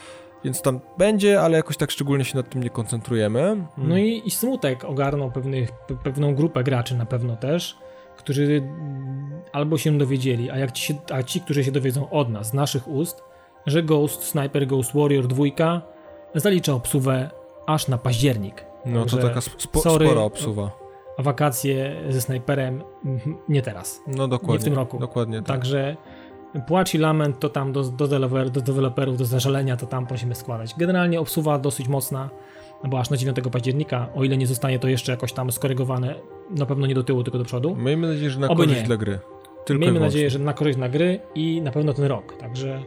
więc 0.43 0.61
tam 0.61 0.79
będzie, 0.97 1.41
ale 1.41 1.57
jakoś 1.57 1.77
tak 1.77 1.91
szczególnie 1.91 2.25
się 2.25 2.37
nad 2.37 2.49
tym 2.49 2.63
nie 2.63 2.69
koncentrujemy. 2.69 3.63
No 3.77 3.97
i, 3.97 4.21
i 4.25 4.31
Smutek 4.31 4.83
ogarnął 4.83 5.31
pewnych, 5.31 5.71
pe, 5.71 5.95
pewną 5.95 6.35
grupę 6.35 6.63
graczy 6.63 6.95
na 6.95 7.05
pewno 7.05 7.35
też, 7.35 7.77
którzy 8.17 8.43
mm, 8.43 9.41
albo 9.51 9.77
się 9.77 9.97
dowiedzieli, 9.97 10.51
a, 10.51 10.57
jak 10.57 10.71
ci, 10.71 10.95
a 11.11 11.23
ci, 11.23 11.41
którzy 11.41 11.63
się 11.63 11.71
dowiedzą 11.71 12.09
od 12.09 12.29
nas, 12.29 12.47
z 12.47 12.53
naszych 12.53 12.87
ust, 12.87 13.23
że 13.65 13.83
Ghost 13.83 14.23
Sniper 14.23 14.67
Ghost 14.67 14.93
Warrior 14.95 15.27
2 15.27 15.81
zalicza 16.35 16.73
obsuwę 16.73 17.29
aż 17.67 17.87
na 17.87 17.97
październik. 17.97 18.65
No 18.85 19.05
to 19.05 19.09
Także 19.09 19.27
taka 19.27 19.41
spo, 19.41 19.81
sorry, 19.81 20.05
spora 20.05 20.21
obsuwa. 20.21 20.71
A 21.17 21.23
wakacje 21.23 21.95
ze 22.09 22.21
snajperem 22.21 22.83
mhm, 23.05 23.37
nie 23.49 23.61
teraz. 23.61 24.01
No 24.07 24.27
dokładnie. 24.27 24.53
nie 24.53 24.59
w 24.59 24.63
tym 24.63 24.73
roku. 24.73 24.99
Dokładnie 24.99 25.37
tak. 25.37 25.47
Także 25.47 25.97
płacz 26.67 26.93
i 26.93 26.97
lament 26.97 27.39
to 27.39 27.49
tam 27.49 27.71
do, 27.71 27.83
do, 27.83 28.07
deweloper, 28.07 28.49
do 28.49 28.61
deweloperów, 28.61 29.17
do 29.17 29.25
zażalenia 29.25 29.77
to 29.77 29.85
tam 29.85 30.07
prosimy 30.07 30.35
składać. 30.35 30.75
Generalnie 30.77 31.19
obsuwa 31.19 31.59
dosyć 31.59 31.87
mocna, 31.87 32.29
no 32.83 32.89
bo 32.89 32.99
aż 32.99 33.09
na 33.09 33.17
9 33.17 33.37
października, 33.51 34.07
o 34.15 34.23
ile 34.23 34.37
nie 34.37 34.47
zostanie 34.47 34.79
to 34.79 34.87
jeszcze 34.87 35.11
jakoś 35.11 35.33
tam 35.33 35.51
skorygowane, 35.51 36.15
na 36.49 36.65
pewno 36.65 36.87
nie 36.87 36.95
do 36.95 37.03
tyłu, 37.03 37.23
tylko 37.23 37.37
do 37.37 37.45
przodu. 37.45 37.75
Miejmy 37.75 38.07
nadzieję, 38.07 38.29
że 38.29 38.39
na 38.39 38.47
Oby 38.47 38.63
korzyść 38.63 38.81
nie. 38.81 38.87
dla 38.87 38.97
gry. 38.97 39.19
Tylko 39.65 39.81
Miejmy 39.81 39.99
nadzieję, 39.99 40.29
że 40.29 40.39
na 40.39 40.53
korzyść 40.53 40.77
na 40.77 40.89
gry 40.89 41.19
i 41.35 41.61
na 41.61 41.71
pewno 41.71 41.93
ten 41.93 42.05
rok, 42.05 42.37
także, 42.37 42.83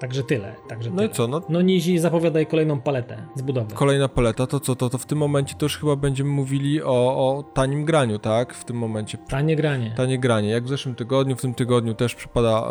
także 0.00 0.22
tyle. 0.22 0.54
Także 0.68 0.90
No 0.90 0.96
tyle. 0.96 1.08
i 1.08 1.10
co? 1.14 1.26
No, 1.28 1.42
No 1.48 1.62
Nizi 1.62 1.98
zapowiadaj 1.98 2.46
kolejną 2.46 2.80
paletę 2.80 3.22
z 3.34 3.42
budowy. 3.42 3.74
Kolejna 3.74 4.08
paleta, 4.08 4.46
to 4.46 4.60
co, 4.60 4.76
to, 4.76 4.90
to 4.90 4.98
w 4.98 5.06
tym 5.06 5.18
momencie 5.18 5.54
to 5.58 5.64
już 5.64 5.78
chyba 5.78 5.96
będziemy 5.96 6.30
mówili 6.30 6.82
o, 6.82 6.88
o 7.28 7.42
tanim 7.54 7.84
graniu, 7.84 8.18
tak? 8.18 8.54
W 8.54 8.64
tym 8.64 8.76
momencie 8.76 9.18
Tanie 9.18 9.56
granie. 9.56 9.92
tanie 9.96 10.18
granie. 10.18 10.48
Jak 10.50 10.64
w 10.64 10.68
zeszłym 10.68 10.94
tygodniu, 10.94 11.36
w 11.36 11.40
tym 11.40 11.54
tygodniu 11.54 11.94
też 11.94 12.14
przypada 12.14 12.66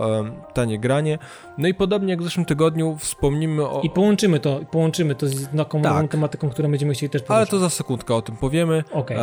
tanie 0.54 0.80
granie. 0.80 1.18
No 1.58 1.68
i 1.68 1.74
podobnie 1.74 2.10
jak 2.10 2.22
w 2.22 2.24
zeszłym 2.24 2.46
tygodniu 2.46 2.96
wspomnimy 3.00 3.64
o... 3.70 3.82
I 3.82 3.90
połączymy 3.90 4.40
to, 4.40 4.60
połączymy 4.72 5.16
to 5.16 5.28
z 5.28 5.48
taką 5.58 5.82
Tak. 5.82 6.12
tematyką, 6.12 6.50
którą 6.50 6.72
będziemy 6.72 6.94
chcieli 6.94 7.10
też 7.10 7.22
Ale 7.22 7.28
poruszać. 7.28 7.50
to 7.50 7.60
za 7.60 7.70
sekundkę 7.70 8.16
o 8.16 8.22
tym 8.22 8.38
powiemy. 8.38 8.84
Okej. 8.92 9.18
E, 9.18 9.22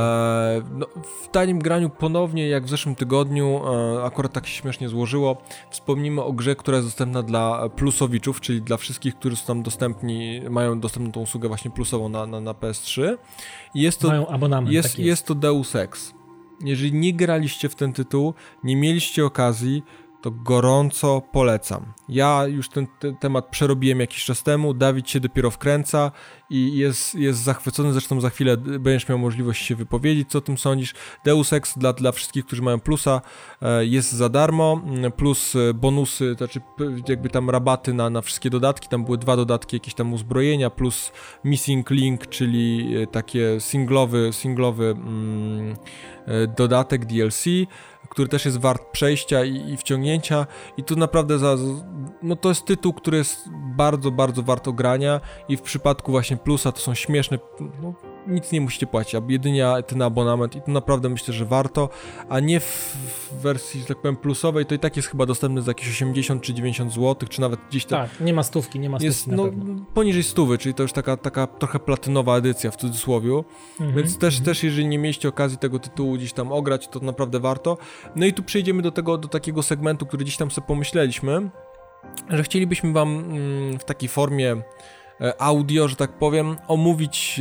no, 0.74 0.86
w 1.22 1.28
tanim 1.28 1.58
graniu 1.58 1.90
ponownie, 1.90 2.48
jak 2.48 2.64
w 2.64 2.68
zeszłym 2.68 2.94
tygodniu, 2.94 3.60
e, 3.96 4.04
akurat 4.04 4.32
tak 4.32 4.46
się 4.46 4.60
śmiesznie 4.62 4.88
złożyło, 4.88 5.36
wspomnimy 5.70 6.22
o 6.22 6.32
grze, 6.32 6.56
która 6.56 6.76
jest 6.76 6.88
dostępna 6.88 7.22
dla 7.22 7.68
plusowiczów, 7.96 8.40
czyli 8.40 8.62
dla 8.62 8.76
wszystkich, 8.76 9.14
którzy 9.14 9.36
są 9.36 9.46
tam 9.46 9.62
dostępni, 9.62 10.40
mają 10.50 10.80
dostępną 10.80 11.12
tą 11.12 11.20
usługę 11.20 11.48
właśnie 11.48 11.70
plusową 11.70 12.08
na, 12.08 12.26
na, 12.26 12.40
na 12.40 12.52
PS3. 12.52 13.16
I 13.74 13.80
jest 13.82 14.00
to 14.00 14.08
Mają 14.08 14.28
abonament. 14.28 14.72
jest, 14.72 14.88
tak 14.88 14.98
jest. 14.98 15.06
jest. 15.06 15.26
to 15.26 15.34
Deus 15.34 15.76
Ex. 15.76 16.14
Jeżeli 16.64 16.92
nie 16.92 17.14
graliście 17.14 17.68
w 17.68 17.74
ten 17.74 17.92
tytuł, 17.92 18.34
nie 18.64 18.76
mieliście 18.76 19.24
okazji, 19.26 19.82
to 20.22 20.30
gorąco 20.30 21.22
polecam. 21.32 21.92
Ja 22.08 22.46
już 22.46 22.68
ten 22.68 22.86
te, 22.98 23.12
temat 23.20 23.46
przerobiłem 23.50 24.00
jakiś 24.00 24.24
czas 24.24 24.42
temu, 24.42 24.74
Dawid 24.74 25.10
się 25.10 25.20
dopiero 25.20 25.50
wkręca 25.50 26.12
i 26.50 26.76
jest, 26.76 27.14
jest 27.14 27.42
zachwycony, 27.42 27.92
zresztą 27.92 28.20
za 28.20 28.30
chwilę 28.30 28.56
będziesz 28.56 29.08
miał 29.08 29.18
możliwość 29.18 29.66
się 29.66 29.76
wypowiedzieć, 29.76 30.30
co 30.30 30.38
o 30.38 30.40
tym 30.40 30.58
sądzisz. 30.58 30.94
Deus 31.24 31.52
Ex 31.52 31.78
dla, 31.78 31.92
dla 31.92 32.12
wszystkich, 32.12 32.46
którzy 32.46 32.62
mają 32.62 32.80
plusa 32.80 33.20
e, 33.62 33.86
jest 33.86 34.12
za 34.12 34.28
darmo, 34.28 34.80
m, 34.86 35.12
plus 35.12 35.56
e, 35.56 35.74
bonusy, 35.74 36.34
to 36.38 36.46
znaczy 36.46 36.60
jakby 37.08 37.28
tam 37.28 37.50
rabaty 37.50 37.94
na, 37.94 38.10
na 38.10 38.22
wszystkie 38.22 38.50
dodatki, 38.50 38.88
tam 38.88 39.04
były 39.04 39.18
dwa 39.18 39.36
dodatki, 39.36 39.76
jakieś 39.76 39.94
tam 39.94 40.12
uzbrojenia, 40.12 40.70
plus 40.70 41.12
Missing 41.44 41.90
Link, 41.90 42.26
czyli 42.26 42.96
e, 42.96 43.06
takie 43.06 43.60
singlowy, 43.60 44.30
singlowy 44.32 44.86
mm, 44.86 45.76
dodatek 46.56 47.06
DLC, 47.06 47.44
który 48.08 48.28
też 48.28 48.44
jest 48.44 48.58
wart 48.58 48.82
przejścia 48.92 49.44
i, 49.44 49.72
i 49.72 49.76
wciągnięcia. 49.76 50.46
I 50.76 50.84
tu 50.84 50.96
naprawdę 50.96 51.38
za, 51.38 51.56
no 52.22 52.36
to 52.36 52.48
jest 52.48 52.64
tytuł, 52.64 52.92
który 52.92 53.18
jest 53.18 53.48
bardzo, 53.76 54.10
bardzo 54.10 54.42
wart 54.42 54.68
ogrania. 54.68 55.20
I 55.48 55.56
w 55.56 55.62
przypadku 55.62 56.10
właśnie 56.10 56.35
Plusa 56.38 56.72
to 56.72 56.80
są 56.80 56.94
śmieszne, 56.94 57.38
no, 57.82 57.94
nic 58.26 58.52
nie 58.52 58.60
musicie 58.60 58.86
płacić, 58.86 59.14
a 59.14 59.22
jedynie 59.28 59.66
ten 59.86 60.02
abonament 60.02 60.56
i 60.56 60.60
to 60.60 60.70
naprawdę 60.70 61.08
myślę, 61.08 61.34
że 61.34 61.44
warto, 61.44 61.88
a 62.28 62.40
nie 62.40 62.60
w, 62.60 62.96
wersji, 63.42 63.80
że 63.80 63.86
tak 63.86 64.00
powiem, 64.00 64.16
plusowej, 64.16 64.66
to 64.66 64.74
i 64.74 64.78
tak 64.78 64.96
jest 64.96 65.08
chyba 65.08 65.26
dostępny 65.26 65.62
za 65.62 65.70
jakieś 65.70 65.88
80 65.88 66.42
czy 66.42 66.54
90 66.54 66.92
zł, 66.92 67.28
czy 67.28 67.40
nawet 67.40 67.60
gdzieś 67.68 67.84
tam 67.84 68.08
Tak, 68.08 68.20
nie 68.20 68.34
ma 68.34 68.42
stówki, 68.42 68.80
nie 68.80 68.90
ma 68.90 68.98
stówki 68.98 69.06
jest 69.06 69.26
no, 69.26 69.44
poniżej 69.94 70.22
stówy, 70.22 70.58
czyli 70.58 70.74
to 70.74 70.82
już 70.82 70.92
taka, 70.92 71.16
taka 71.16 71.46
trochę 71.46 71.78
platynowa 71.78 72.36
edycja 72.36 72.70
w 72.70 72.76
cudzysłowie. 72.76 73.16
Mhm. 73.80 73.96
Więc 73.96 74.18
też, 74.18 74.40
też 74.40 74.62
jeżeli 74.62 74.86
nie 74.86 74.98
mieliście 74.98 75.28
okazji 75.28 75.58
tego 75.58 75.78
tytułu 75.78 76.14
gdzieś 76.14 76.32
tam 76.32 76.52
ograć, 76.52 76.88
to 76.88 77.00
naprawdę 77.00 77.40
warto. 77.40 77.78
No 78.16 78.26
i 78.26 78.32
tu 78.32 78.42
przejdziemy 78.42 78.82
do 78.82 78.90
tego, 78.90 79.18
do 79.18 79.28
takiego 79.28 79.62
segmentu, 79.62 80.06
który 80.06 80.24
gdzieś 80.24 80.36
tam 80.36 80.50
sobie 80.50 80.66
pomyśleliśmy, 80.66 81.50
że 82.28 82.42
chcielibyśmy 82.42 82.92
wam 82.92 83.18
mm, 83.18 83.78
w 83.78 83.84
takiej 83.84 84.08
formie 84.08 84.56
audio, 85.38 85.88
że 85.88 85.96
tak 85.96 86.12
powiem, 86.12 86.56
omówić 86.68 87.40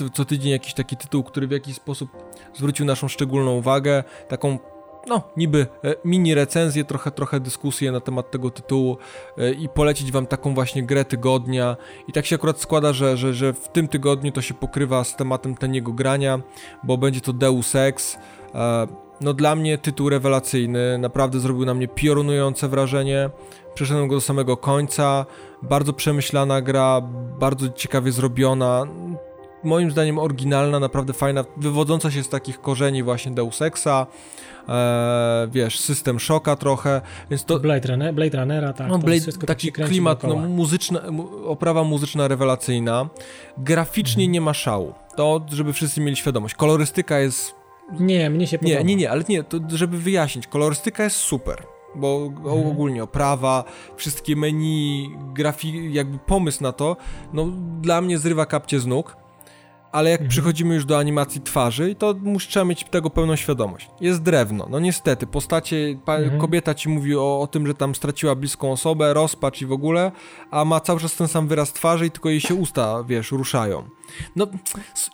e, 0.00 0.10
co, 0.10 0.24
tydzień 0.24 0.52
jakiś 0.52 0.74
taki 0.74 0.96
tytuł, 0.96 1.22
który 1.22 1.46
w 1.46 1.50
jakiś 1.50 1.76
sposób 1.76 2.10
zwrócił 2.54 2.86
naszą 2.86 3.08
szczególną 3.08 3.52
uwagę, 3.52 4.04
taką 4.28 4.58
no, 5.06 5.22
niby 5.36 5.66
e, 5.84 5.94
mini 6.04 6.34
recenzję, 6.34 6.84
trochę, 6.84 7.10
trochę 7.10 7.40
dyskusję 7.40 7.92
na 7.92 8.00
temat 8.00 8.30
tego 8.30 8.50
tytułu 8.50 8.98
e, 9.38 9.52
i 9.52 9.68
polecić 9.68 10.12
wam 10.12 10.26
taką 10.26 10.54
właśnie 10.54 10.82
grę 10.82 11.04
tygodnia. 11.04 11.76
I 12.08 12.12
tak 12.12 12.26
się 12.26 12.36
akurat 12.36 12.60
składa, 12.60 12.92
że, 12.92 13.16
że, 13.16 13.34
że 13.34 13.52
w 13.52 13.68
tym 13.68 13.88
tygodniu 13.88 14.32
to 14.32 14.42
się 14.42 14.54
pokrywa 14.54 15.04
z 15.04 15.16
tematem 15.16 15.56
taniego 15.56 15.92
grania, 15.92 16.40
bo 16.84 16.98
będzie 16.98 17.20
to 17.20 17.32
Deus 17.32 17.74
Ex. 17.74 18.18
E, 18.54 18.86
No 19.20 19.34
dla 19.34 19.54
mnie 19.54 19.78
tytuł 19.78 20.08
rewelacyjny, 20.08 20.98
naprawdę 20.98 21.40
zrobił 21.40 21.64
na 21.66 21.74
mnie 21.74 21.88
piorunujące 21.88 22.68
wrażenie. 22.68 23.30
Przeszedłem 23.74 24.08
go 24.08 24.14
do 24.14 24.20
samego 24.20 24.56
końca. 24.56 25.26
Bardzo 25.62 25.92
przemyślana 25.92 26.60
gra, 26.60 27.00
bardzo 27.40 27.68
ciekawie 27.68 28.12
zrobiona. 28.12 28.84
Moim 29.64 29.90
zdaniem 29.90 30.18
oryginalna, 30.18 30.80
naprawdę 30.80 31.12
fajna, 31.12 31.44
wywodząca 31.56 32.10
się 32.10 32.22
z 32.22 32.28
takich 32.28 32.60
korzeni 32.60 33.02
właśnie 33.02 33.32
Deus 33.32 33.62
Exa. 33.62 34.06
E, 34.68 35.48
wiesz, 35.50 35.80
system 35.80 36.20
szoka 36.20 36.56
trochę, 36.56 37.00
więc 37.30 37.44
to, 37.44 37.58
Blade, 37.60 37.88
Runner, 37.88 38.14
Blade 38.14 38.38
Runnera, 38.38 38.72
tak. 38.72 38.88
no, 38.88 38.98
Blade, 38.98 39.32
tak 39.32 39.44
taki 39.44 39.72
klimat, 39.72 40.22
no, 40.22 40.36
muzyczna, 40.36 41.10
mu, 41.10 41.28
oprawa 41.46 41.84
muzyczna 41.84 42.28
rewelacyjna. 42.28 43.08
Graficznie 43.58 44.24
Mhm. 44.24 44.32
nie 44.32 44.40
ma 44.40 44.54
szału. 44.54 44.94
To, 45.16 45.40
żeby 45.52 45.72
wszyscy 45.72 46.00
mieli 46.00 46.16
świadomość. 46.16 46.54
Kolorystyka 46.54 47.18
jest... 47.18 47.54
Nie, 47.92 48.30
mnie 48.30 48.46
się 48.46 48.58
podoba. 48.58 48.78
Nie, 48.78 48.84
nie, 48.84 48.96
nie, 48.96 49.10
ale 49.10 49.24
nie, 49.28 49.42
to 49.44 49.58
żeby 49.68 49.98
wyjaśnić. 49.98 50.46
Kolorystyka 50.46 51.04
jest 51.04 51.16
super. 51.16 51.62
Bo 51.94 52.26
Mhm. 52.36 52.66
ogólnie 52.66 53.02
oprawa, 53.02 53.64
wszystkie 53.96 54.36
menu, 54.36 55.10
grafik, 55.34 55.94
jakby 55.94 56.18
pomysł 56.18 56.62
na 56.62 56.72
to, 56.72 56.96
no 57.32 57.46
dla 57.80 58.00
mnie 58.00 58.18
zrywa 58.18 58.46
kapcie 58.46 58.80
z 58.80 58.86
nóg. 58.86 59.16
Ale 59.92 60.10
jak 60.10 60.20
Mhm. 60.20 60.30
przychodzimy 60.30 60.74
już 60.74 60.84
do 60.84 60.98
animacji 60.98 61.40
twarzy, 61.40 61.94
to 61.94 62.14
mus- 62.14 62.46
trzeba 62.48 62.64
mieć 62.64 62.84
tego 62.84 63.10
pełną 63.10 63.36
świadomość. 63.36 63.90
Jest 64.00 64.22
drewno, 64.22 64.66
no 64.70 64.78
niestety, 64.80 65.26
postacie, 65.26 65.98
pa, 66.04 66.16
Mhm. 66.16 66.40
kobieta 66.40 66.74
ci 66.74 66.88
mówi 66.88 67.16
o, 67.16 67.40
o 67.40 67.46
tym, 67.46 67.66
że 67.66 67.74
tam 67.74 67.94
straciła 67.94 68.34
bliską 68.34 68.72
osobę, 68.72 69.14
rozpacz 69.14 69.62
i 69.62 69.66
w 69.66 69.72
ogóle, 69.72 70.12
a 70.50 70.64
ma 70.64 70.80
cały 70.80 71.00
czas 71.00 71.16
ten 71.16 71.28
sam 71.28 71.48
wyraz 71.48 71.72
twarzy 71.72 72.06
i 72.06 72.10
tylko 72.10 72.28
jej 72.30 72.40
się 72.40 72.54
usta, 72.54 73.04
wiesz, 73.08 73.30
ruszają. 73.32 73.82
No, 74.36 74.46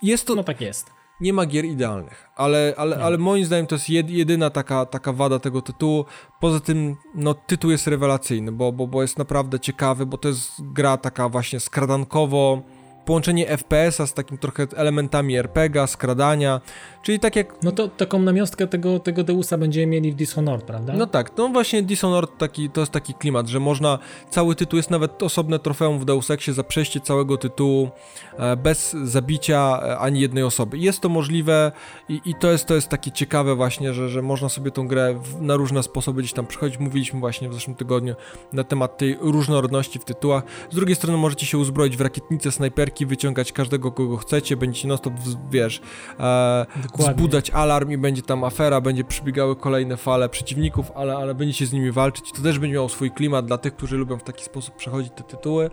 jest 0.03 0.27
to, 0.27 0.35
No 0.35 0.45
tak 0.45 0.61
jest. 0.61 0.91
Nie 1.23 1.33
ma 1.33 1.47
gier 1.47 1.65
idealnych, 1.65 2.29
ale, 2.37 2.75
ale, 2.77 2.97
ale 2.97 3.19
moim 3.19 3.45
zdaniem 3.45 3.67
to 3.67 3.75
jest 3.75 3.91
jed, 3.91 4.11
jedyna 4.11 4.51
taka, 4.51 4.87
taka 4.87 5.13
wada 5.13 5.39
tego 5.39 5.63
tytułu. 5.63 6.05
Poza 6.41 6.61
tym, 6.61 6.97
no, 7.15 7.35
tytuł 7.35 7.71
jest 7.71 7.87
rewelacyjny, 7.87 8.53
bo, 8.53 8.73
bo, 8.73 8.87
bo 8.87 9.03
jest 9.03 9.19
naprawdę 9.19 9.61
ciekawy, 9.61 10.07
bo 10.07 10.19
to 10.19 10.29
jest 10.29 10.51
gra 10.59 10.97
taka 10.97 11.29
właśnie 11.29 11.61
skradankowo, 11.61 12.63
połączenie 13.05 13.47
FPS-a 13.47 14.07
z 14.07 14.15
takim 14.15 14.39
trochę 14.39 14.67
elementami 14.77 15.37
RPG, 15.37 15.87
skradania, 15.87 16.61
czyli 17.03 17.21
tak 17.21 17.37
jak... 17.37 17.63
No 17.63 17.73
to 17.73 17.89
taką 17.89 18.19
namiastkę 18.19 18.67
tego, 18.67 18.99
tego 18.99 19.25
Deusa 19.25 19.59
będziemy 19.59 19.87
mieli 19.87 20.13
w 20.13 20.15
Dishonored, 20.15 20.65
prawda? 20.65 20.93
No 20.93 21.07
tak, 21.07 21.37
no 21.37 21.49
właśnie 21.49 21.83
Dishonored 21.83 22.39
taki, 22.39 22.71
to 22.71 22.81
jest 22.81 22.93
taki 22.93 23.15
klimat, 23.15 23.49
że 23.49 23.61
można, 23.61 23.99
cały 24.31 24.55
tytuł 24.55 24.77
jest 24.77 24.91
nawet 24.91 25.23
osobne 25.23 25.59
trofeum 25.59 25.99
w 25.99 26.05
Deus 26.05 26.31
Exie 26.31 26.53
za 26.53 26.65
przejście 26.65 27.01
całego 27.01 27.37
tytułu 27.37 27.91
e, 28.39 28.57
bez 28.57 28.93
zabicia 28.93 29.81
e, 29.83 29.99
ani 29.99 30.21
jednej 30.21 30.45
osoby. 30.45 30.79
Jest 30.79 31.01
to 31.01 31.09
możliwe 31.09 31.73
i, 32.09 32.21
i 32.25 32.35
to, 32.35 32.53
jest, 32.53 32.67
to 32.67 32.75
jest 32.75 32.89
takie 32.89 33.11
ciekawe 33.11 33.55
właśnie, 33.55 33.95
że, 33.95 34.09
że 34.09 34.23
można 34.23 34.49
sobie 34.49 34.71
tą 34.71 34.89
grę 34.89 35.15
w, 35.23 35.43
na 35.43 35.57
różne 35.57 35.83
sposoby 35.83 36.21
gdzieś 36.21 36.33
tam 36.33 36.47
przechodzić. 36.47 36.79
Mówiliśmy 36.79 37.21
właśnie 37.21 37.49
w 37.49 37.55
zeszłym 37.55 37.77
tygodniu 37.77 38.15
na 38.53 38.65
temat 38.65 38.99
tej 38.99 39.17
różnorodności 39.21 39.99
w 39.99 40.05
tytułach. 40.05 40.45
Z 40.71 40.75
drugiej 40.75 40.97
strony 40.97 41.19
możecie 41.19 41.47
się 41.47 41.59
uzbroić 41.59 41.97
w 41.97 42.01
rakietnice, 42.01 42.53
snajperki, 42.53 42.92
wyciągać 43.01 43.53
każdego, 43.53 43.93
kogo 43.93 44.17
chcecie, 44.17 44.57
będziecie 44.57 44.89
non 44.89 44.99
stop, 44.99 45.15
wiesz, 45.51 45.81
e, 46.21 46.67
wzbudzać 46.99 47.51
alarm 47.51 47.91
i 47.91 47.99
będzie 47.99 48.23
tam 48.23 48.45
afera, 48.45 48.81
będzie 48.81 49.05
przybiegały 49.05 49.57
kolejne 49.57 49.97
fale 49.97 50.29
przeciwników, 50.29 50.93
ale, 50.95 51.17
ale 51.17 51.35
będziecie 51.35 51.67
z 51.67 51.73
nimi 51.73 51.91
walczyć. 51.93 52.33
To 52.33 52.43
też 52.43 52.59
będzie 52.59 52.75
miało 52.75 52.89
swój 52.89 53.11
klimat 53.11 53.47
dla 53.47 53.59
tych, 53.59 53.77
którzy 53.77 53.97
lubią 53.97 54.19
w 54.19 54.25
taki 54.25 54.45
sposób 54.45 54.77
przechodzić 54.77 55.13
te 55.17 55.23
tytuły. 55.23 55.71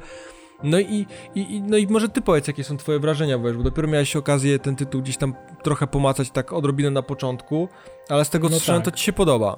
No 0.63 0.80
i, 0.80 1.05
i, 1.36 1.61
no 1.61 1.78
i 1.78 1.88
może 1.88 2.09
ty 2.09 2.22
powiedz, 2.22 2.47
jakie 2.47 2.63
są 2.63 2.78
twoje 2.78 2.99
wrażenia, 2.99 3.38
bo, 3.38 3.47
wiesz, 3.47 3.57
bo 3.57 3.63
dopiero 3.63 3.88
miałeś 3.88 4.15
okazję 4.15 4.59
ten 4.59 4.76
tytuł 4.76 5.01
gdzieś 5.01 5.17
tam 5.17 5.34
trochę 5.63 5.88
pomacać 5.88 6.32
tak 6.32 6.53
odrobinę 6.53 6.89
na 6.91 7.01
początku, 7.01 7.67
ale 8.09 8.26
z 8.26 8.30
tego 8.30 8.47
co 8.47 8.53
No 8.53 8.59
słyszałem, 8.59 8.82
tak. 8.82 8.93
to 8.93 8.97
ci 8.97 9.05
się 9.05 9.13
podoba. 9.13 9.57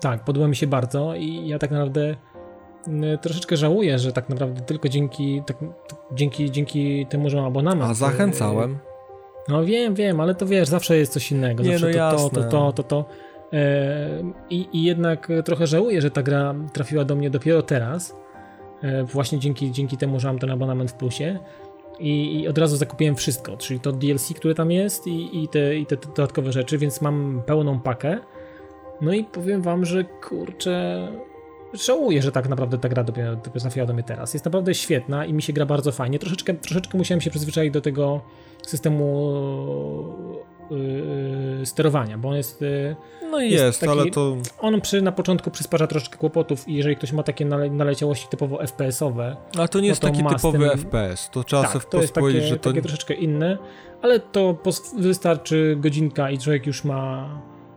Tak, 0.00 0.24
podoba 0.24 0.48
mi 0.48 0.56
się 0.56 0.66
bardzo 0.66 1.14
i 1.14 1.48
ja 1.48 1.58
tak 1.58 1.70
naprawdę 1.70 2.16
troszeczkę 3.20 3.56
żałuję, 3.56 3.98
że 3.98 4.12
tak 4.12 4.28
naprawdę 4.28 4.60
tylko 4.60 4.88
dzięki, 4.88 5.42
tak, 5.46 5.56
dzięki, 6.12 6.50
dzięki 6.50 7.06
temu, 7.06 7.30
że 7.30 7.36
mam 7.36 7.46
abonament. 7.46 7.90
A 7.90 7.94
zachęcałem. 7.94 8.78
No 9.48 9.64
wiem, 9.64 9.94
wiem, 9.94 10.20
ale 10.20 10.34
to 10.34 10.46
wiesz, 10.46 10.68
zawsze 10.68 10.96
jest 10.96 11.12
coś 11.12 11.32
innego. 11.32 11.62
Nie, 11.62 11.78
zawsze 11.78 11.86
no 11.86 11.92
to, 11.92 11.98
jasne. 11.98 12.30
to, 12.30 12.42
to, 12.42 12.50
to, 12.50 12.72
to, 12.72 12.82
to. 12.82 13.04
E, 13.52 14.08
i, 14.50 14.68
I 14.72 14.84
jednak 14.84 15.28
trochę 15.44 15.66
żałuję, 15.66 16.00
że 16.00 16.10
ta 16.10 16.22
gra 16.22 16.54
trafiła 16.72 17.04
do 17.04 17.16
mnie 17.16 17.30
dopiero 17.30 17.62
teraz. 17.62 18.16
Właśnie 19.04 19.38
dzięki, 19.38 19.72
dzięki 19.72 19.96
temu, 19.96 20.20
że 20.20 20.28
mam 20.28 20.38
ten 20.38 20.50
abonament 20.50 20.90
w 20.90 20.94
plusie. 20.94 21.38
I, 21.98 22.40
I 22.40 22.48
od 22.48 22.58
razu 22.58 22.76
zakupiłem 22.76 23.16
wszystko, 23.16 23.56
czyli 23.56 23.80
to 23.80 23.92
DLC, 23.92 24.32
które 24.36 24.54
tam 24.54 24.70
jest 24.70 25.06
i, 25.06 25.42
i, 25.42 25.48
te, 25.48 25.76
i 25.76 25.86
te 25.86 25.96
dodatkowe 25.96 26.52
rzeczy, 26.52 26.78
więc 26.78 27.00
mam 27.00 27.42
pełną 27.46 27.80
pakę. 27.80 28.18
No 29.00 29.12
i 29.12 29.24
powiem 29.24 29.62
wam, 29.62 29.84
że 29.84 30.04
kurczę, 30.04 31.08
żałuję, 31.74 32.22
że 32.22 32.32
tak 32.32 32.48
naprawdę 32.48 32.78
ta 32.78 32.88
gra 32.88 33.04
dopiero, 33.04 33.36
dopiero 33.36 33.60
trafiła 33.60 33.86
do 33.86 33.94
mnie 33.94 34.02
teraz. 34.02 34.34
Jest 34.34 34.44
naprawdę 34.44 34.74
świetna 34.74 35.26
i 35.26 35.32
mi 35.32 35.42
się 35.42 35.52
gra 35.52 35.66
bardzo 35.66 35.92
fajnie. 35.92 36.18
Troszeczkę, 36.18 36.54
troszeczkę 36.54 36.98
musiałem 36.98 37.20
się 37.20 37.30
przyzwyczaić 37.30 37.72
do 37.72 37.80
tego 37.80 38.20
systemu 38.66 39.32
yy, 40.70 41.66
sterowania, 41.66 42.18
bo 42.18 42.28
on 42.28 42.36
jest... 42.36 42.60
Yy, 42.60 42.96
No 43.30 43.40
Jest 43.40 43.64
jest, 43.64 43.80
taki- 43.80 43.92
ale 43.92 44.10
to... 44.10 44.36
on 44.60 44.80
przy, 44.80 45.02
na 45.02 45.12
początku 45.12 45.50
przysparza 45.50 45.86
troszeczkę 45.86 46.18
kłopotów 46.18 46.68
i 46.68 46.74
jeżeli 46.74 46.96
ktoś 46.96 47.12
ma 47.12 47.22
takie 47.22 47.44
nale, 47.44 47.70
naleciałości 47.70 48.28
typowo 48.28 48.56
FPS-owe, 48.62 49.36
Ale 49.58 49.68
to 49.68 49.78
nie 49.78 49.88
no 49.88 49.92
jest 49.92 50.00
to 50.00 50.08
taki 50.08 50.24
typowy 50.24 50.58
tym- 50.58 50.78
FPS. 50.78 51.30
To 51.30 51.44
trzeba 51.44 51.62
tak, 51.62 51.72
sobie 51.72 51.84
to 51.90 52.00
jest 52.00 52.12
takie, 52.12 52.40
że 52.40 52.56
to... 52.58 52.70
takie 52.70 52.82
troszeczkę 52.82 53.14
inne, 53.14 53.58
ale 54.02 54.20
to 54.20 54.58
wystarczy 54.98 55.76
godzinka 55.80 56.30
i 56.30 56.38
człowiek 56.38 56.66
już 56.66 56.84
ma, 56.84 57.28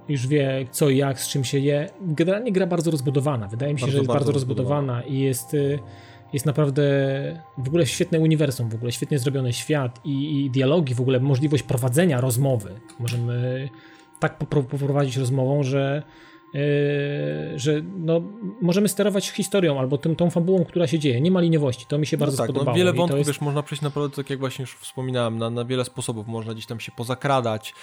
już 0.09 0.27
wie 0.27 0.67
co 0.71 0.89
i 0.89 0.97
jak, 0.97 1.19
z 1.19 1.27
czym 1.27 1.43
się 1.43 1.59
je. 1.59 1.89
Generalnie 2.01 2.51
gra 2.51 2.67
bardzo 2.67 2.91
rozbudowana, 2.91 3.47
wydaje 3.47 3.73
mi 3.73 3.79
się, 3.79 3.85
Bardzo, 3.85 3.91
że 3.91 3.97
jest 3.97 4.07
bardzo 4.07 4.19
bardzo 4.19 4.31
rozbudowana 4.31 5.03
i 5.03 5.19
jest, 5.19 5.53
y, 5.53 5.79
jest 6.33 6.45
naprawdę 6.45 6.83
w 7.57 7.67
ogóle 7.67 7.85
świetne 7.85 8.19
uniwersum, 8.19 8.69
w 8.69 8.75
ogóle 8.75 8.91
świetnie 8.91 9.19
zrobiony 9.19 9.53
świat 9.53 9.99
i, 10.05 10.45
i 10.45 10.49
dialogi, 10.49 10.93
w 10.95 11.01
ogóle 11.01 11.19
możliwość 11.19 11.63
prowadzenia 11.63 12.21
rozmowy. 12.21 12.79
Możemy 12.99 13.69
tak 14.19 14.39
popro- 14.39 14.63
poprowadzić 14.63 15.17
rozmową, 15.17 15.63
że 15.63 16.03
yy, 16.53 16.59
że 17.59 17.81
no, 17.97 18.21
możemy 18.61 18.87
sterować 18.87 19.29
historią 19.29 19.79
albo 19.79 19.97
tym, 19.97 20.15
tą 20.15 20.29
fabułą, 20.29 20.65
która 20.65 20.87
się 20.87 20.99
dzieje. 20.99 21.21
Nie 21.21 21.31
ma 21.31 21.41
liniowości. 21.41 21.85
To 21.89 21.97
mi 21.97 22.05
się 22.07 22.17
bardzo 22.17 22.33
no 22.33 22.37
tak, 22.37 22.45
spodobało. 22.45 22.77
no 22.77 22.77
wiele 22.77 22.93
wątków, 22.93 23.17
jest- 23.17 23.29
wiesz, 23.29 23.41
można 23.41 23.63
przejść 23.63 23.81
naprawdę, 23.81 24.15
tak 24.15 24.29
jak 24.29 24.39
właśnie 24.39 24.63
już 24.63 24.75
wspominałem, 24.75 25.37
na, 25.37 25.49
na 25.49 25.65
wiele 25.65 25.85
sposobów. 25.85 26.27
Można 26.27 26.53
gdzieś 26.53 26.65
tam 26.65 26.79
się 26.79 26.91
pozakradać 26.91 27.73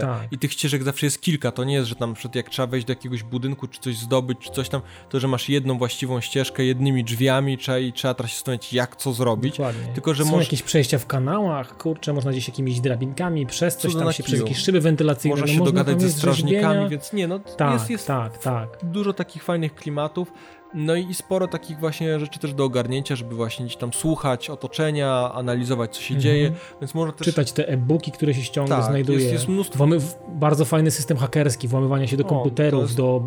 Tak. 0.00 0.32
i 0.32 0.38
tych 0.38 0.52
ścieżek 0.52 0.82
zawsze 0.82 1.06
jest 1.06 1.20
kilka. 1.20 1.52
To 1.52 1.64
nie 1.64 1.74
jest, 1.74 1.88
że 1.88 1.94
tam 1.94 2.14
przykład 2.14 2.34
jak 2.34 2.48
trzeba 2.50 2.66
wejść 2.66 2.86
do 2.86 2.92
jakiegoś 2.92 3.22
budynku, 3.22 3.68
czy 3.68 3.80
coś 3.80 3.96
zdobyć, 3.96 4.38
czy 4.38 4.50
coś 4.50 4.68
tam, 4.68 4.80
to 5.08 5.20
że 5.20 5.28
masz 5.28 5.48
jedną 5.48 5.78
właściwą 5.78 6.20
ścieżkę, 6.20 6.64
jednymi 6.64 7.04
drzwiami 7.04 7.58
trzeba, 7.58 7.78
i 7.78 7.92
trzeba 7.92 8.14
teraz 8.14 8.30
się 8.30 8.36
zastanowić, 8.36 8.72
jak 8.72 8.96
co 8.96 9.12
zrobić. 9.12 9.56
Dokładnie. 9.56 9.94
Tylko, 9.94 10.14
że 10.14 10.24
Są 10.24 10.30
może- 10.30 10.44
jakieś 10.44 10.62
przejścia 10.62 10.98
w 10.98 11.06
kanałach, 11.06 11.76
kurczę, 11.76 12.12
można 12.12 12.30
gdzieś 12.30 12.48
jakimiś 12.48 12.80
drabinkami, 12.80 13.46
przez 13.46 13.76
coś 13.76 13.94
tam 13.94 14.12
się, 14.12 14.22
kiju. 14.22 14.26
przez 14.26 14.40
jakieś 14.40 14.58
szyby 14.58 14.80
wentylacyjne. 14.80 15.32
Można 15.32 15.46
no 15.46 15.52
się 15.52 15.58
można 15.58 15.72
dogadać 15.84 16.02
ze 16.02 16.10
strażnikami, 16.10 16.88
więc 16.88 17.12
nie, 17.12 17.28
no 17.28 17.38
Tak, 17.38 17.72
jest, 17.72 17.90
jest 17.90 18.06
tak, 18.06 18.38
tak. 18.38 18.78
dużo 18.82 19.12
takich 19.12 19.42
fajnych 19.44 19.74
klimatów. 19.74 20.32
No 20.74 20.94
i 20.94 21.14
sporo 21.14 21.48
takich 21.48 21.78
właśnie 21.78 22.20
rzeczy 22.20 22.38
też 22.38 22.54
do 22.54 22.64
ogarnięcia, 22.64 23.16
żeby 23.16 23.34
właśnie 23.34 23.64
gdzieś 23.66 23.76
tam 23.76 23.92
słuchać 23.92 24.50
otoczenia, 24.50 25.32
analizować 25.34 25.94
co 25.96 26.00
się 26.02 26.14
Mhm. 26.14 26.20
dzieje, 26.20 26.52
więc 26.80 26.94
może 26.94 27.12
też... 27.12 27.24
Czytać 27.24 27.52
te 27.52 27.68
e-booki, 27.68 28.12
które 28.12 28.34
się 28.34 28.42
ściąga, 28.42 28.76
Tak, 28.76 28.84
znajduje. 28.84 29.18
jest- 29.20 29.32
jest 29.32 29.46
mnóstwo- 29.48 29.76
Włamy, 29.76 29.98
bardzo 30.28 30.64
fajny 30.64 30.90
system 30.90 31.16
hakerski, 31.16 31.68
włamywania 31.68 32.06
się 32.06 32.16
do 32.16 32.24
O, 32.24 32.28
komputerów, 32.28 32.80
to 32.80 32.84
jest- 32.84 32.96
do... 32.96 33.22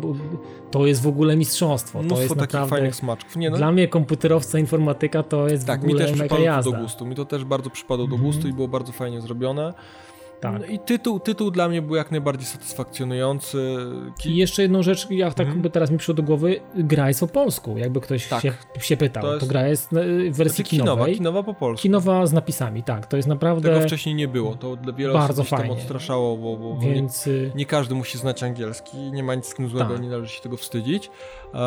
To 0.70 0.86
jest 0.86 1.02
w 1.02 1.06
ogóle 1.06 1.36
mistrzostwo. 1.36 1.98
to 1.98 2.04
Mnóstwo 2.04 2.22
jest 2.22 2.28
takich 2.34 2.42
naprawdę... 2.42 2.70
fajnych 2.70 2.96
smaczków. 2.96 3.36
Nie, 3.36 3.50
no, 3.50 3.56
Dla 3.56 3.72
mnie 3.72 3.88
komputerowca, 3.88 4.58
informatyka 4.58 5.22
to 5.22 5.48
jest 5.48 5.66
tak, 5.66 5.80
w 5.80 5.84
mi 5.84 5.92
ogóle 5.92 6.06
też 6.06 6.18
mega 6.18 6.36
przypadło 6.36 6.62
to 6.62 6.70
do 6.72 6.82
gustu. 6.82 7.06
Mi 7.06 7.14
to 7.14 7.24
też 7.24 7.44
bardzo 7.44 7.70
przypadło 7.70 8.06
do 8.06 8.14
Mhm. 8.14 8.32
gustu 8.32 8.48
i 8.48 8.52
było 8.52 8.68
bardzo 8.68 8.92
fajnie 8.92 9.20
zrobione. 9.20 9.74
Tak. 10.40 10.60
No 10.60 10.66
I 10.66 10.78
tytuł, 10.78 11.20
tytuł 11.20 11.50
dla 11.50 11.68
mnie 11.68 11.82
był 11.82 11.96
jak 11.96 12.10
najbardziej 12.10 12.46
satysfakcjonujący. 12.46 13.76
I 14.24 14.36
jeszcze 14.36 14.62
jedną 14.62 14.82
rzecz, 14.82 15.06
ja 15.10 15.30
tak 15.30 15.46
Mhm. 15.46 15.62
bo 15.62 15.70
teraz 15.70 15.90
mi 15.90 15.98
przyszło 15.98 16.14
do 16.14 16.22
głowy, 16.22 16.60
gra 16.74 17.08
jest 17.08 17.20
po 17.20 17.26
polsku, 17.26 17.78
jakby 17.78 18.00
ktoś 18.00 18.28
Tak. 18.28 18.42
się, 18.42 18.52
się 18.80 18.96
pytał. 18.96 19.22
To 19.22 19.28
To, 19.28 19.34
jest- 19.34 19.48
gra 19.48 19.68
jest 19.68 19.92
e, 19.92 19.96
w 20.30 20.36
wersji 20.36 20.56
Znaczy 20.56 20.62
kinowa, 20.70 20.90
kinowej. 20.92 21.14
kinowa 21.16 21.42
po 21.42 21.54
polsku. 21.54 21.82
Kinowa 21.82 22.26
z 22.26 22.32
napisami, 22.32 22.82
tak. 22.82 23.06
To 23.06 23.16
jest 23.16 23.28
naprawdę... 23.28 23.68
Tego 23.74 23.86
wcześniej 23.86 24.14
nie 24.14 24.28
było. 24.28 24.54
To 24.54 24.76
dla 24.76 24.92
wiele 24.92 25.12
Bardzo 25.12 25.32
osób 25.32 25.40
gdzieś 25.42 25.50
tam 25.50 25.58
fajnie. 25.58 25.74
odstraszało, 25.74 26.36
bo, 26.36 26.56
bo, 26.56 26.74
bo 26.74 26.82
nie, 26.82 26.94
Więc 26.94 27.26
y, 27.26 27.52
nie 27.54 27.66
każdy 27.66 27.94
musi 27.94 28.18
znać 28.18 28.42
angielski. 28.42 28.96
Nie 29.12 29.22
ma 29.22 29.34
nic 29.34 29.46
z 29.46 29.54
tym 29.54 29.68
złego, 29.68 29.92
Tak. 29.94 30.02
nie 30.02 30.08
należy 30.08 30.34
się 30.34 30.42
tego 30.42 30.56
wstydzić. 30.56 31.10
E, 31.54 31.58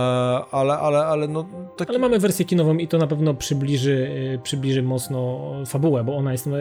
ale, 0.52 0.80
ale, 0.80 1.06
ale 1.06 1.28
no... 1.28 1.46
Taki... 1.78 1.90
Ale 1.90 2.00
mamy 2.00 2.20
wersję 2.20 2.46
kinową 2.46 2.78
i 2.78 2.88
to 2.88 2.98
na 2.98 3.08
pewno 3.08 3.34
przybliży, 3.34 3.92
y, 4.36 4.40
przybliży 4.44 4.84
mocno 4.84 5.40
fabułę, 5.66 6.04
bo 6.04 6.18
ona 6.18 6.32
jest 6.32 6.48
no, 6.48 6.56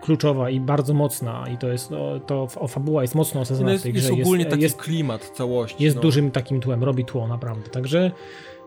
kluczowa 0.00 0.50
i 0.50 0.60
bardzo 0.60 0.94
mocna 0.94 1.44
i 1.52 1.58
to 1.58 1.68
jest, 1.68 1.90
no, 1.90 2.20
to 2.20 2.48
o, 2.56 2.68
fabuła 2.68 3.02
jest 3.02 3.14
mocno 3.14 3.38
no 3.38 3.42
osadzona 3.42 3.72
jest, 3.72 3.82
w 3.82 3.86
tej 3.86 3.94
jest 3.94 4.06
grze. 4.10 4.22
ogólnie 4.22 4.44
jest, 4.44 4.50
taki 4.50 4.62
jest, 4.62 4.76
klimat 4.82 5.30
całości. 5.34 5.84
jest 5.84 5.96
no. 5.96 6.02
dużym 6.02 6.30
takim 6.30 6.60
tłem, 6.60 6.84
robi 6.84 7.04
tło 7.04 7.28
naprawdę. 7.28 7.70
Także 7.70 8.10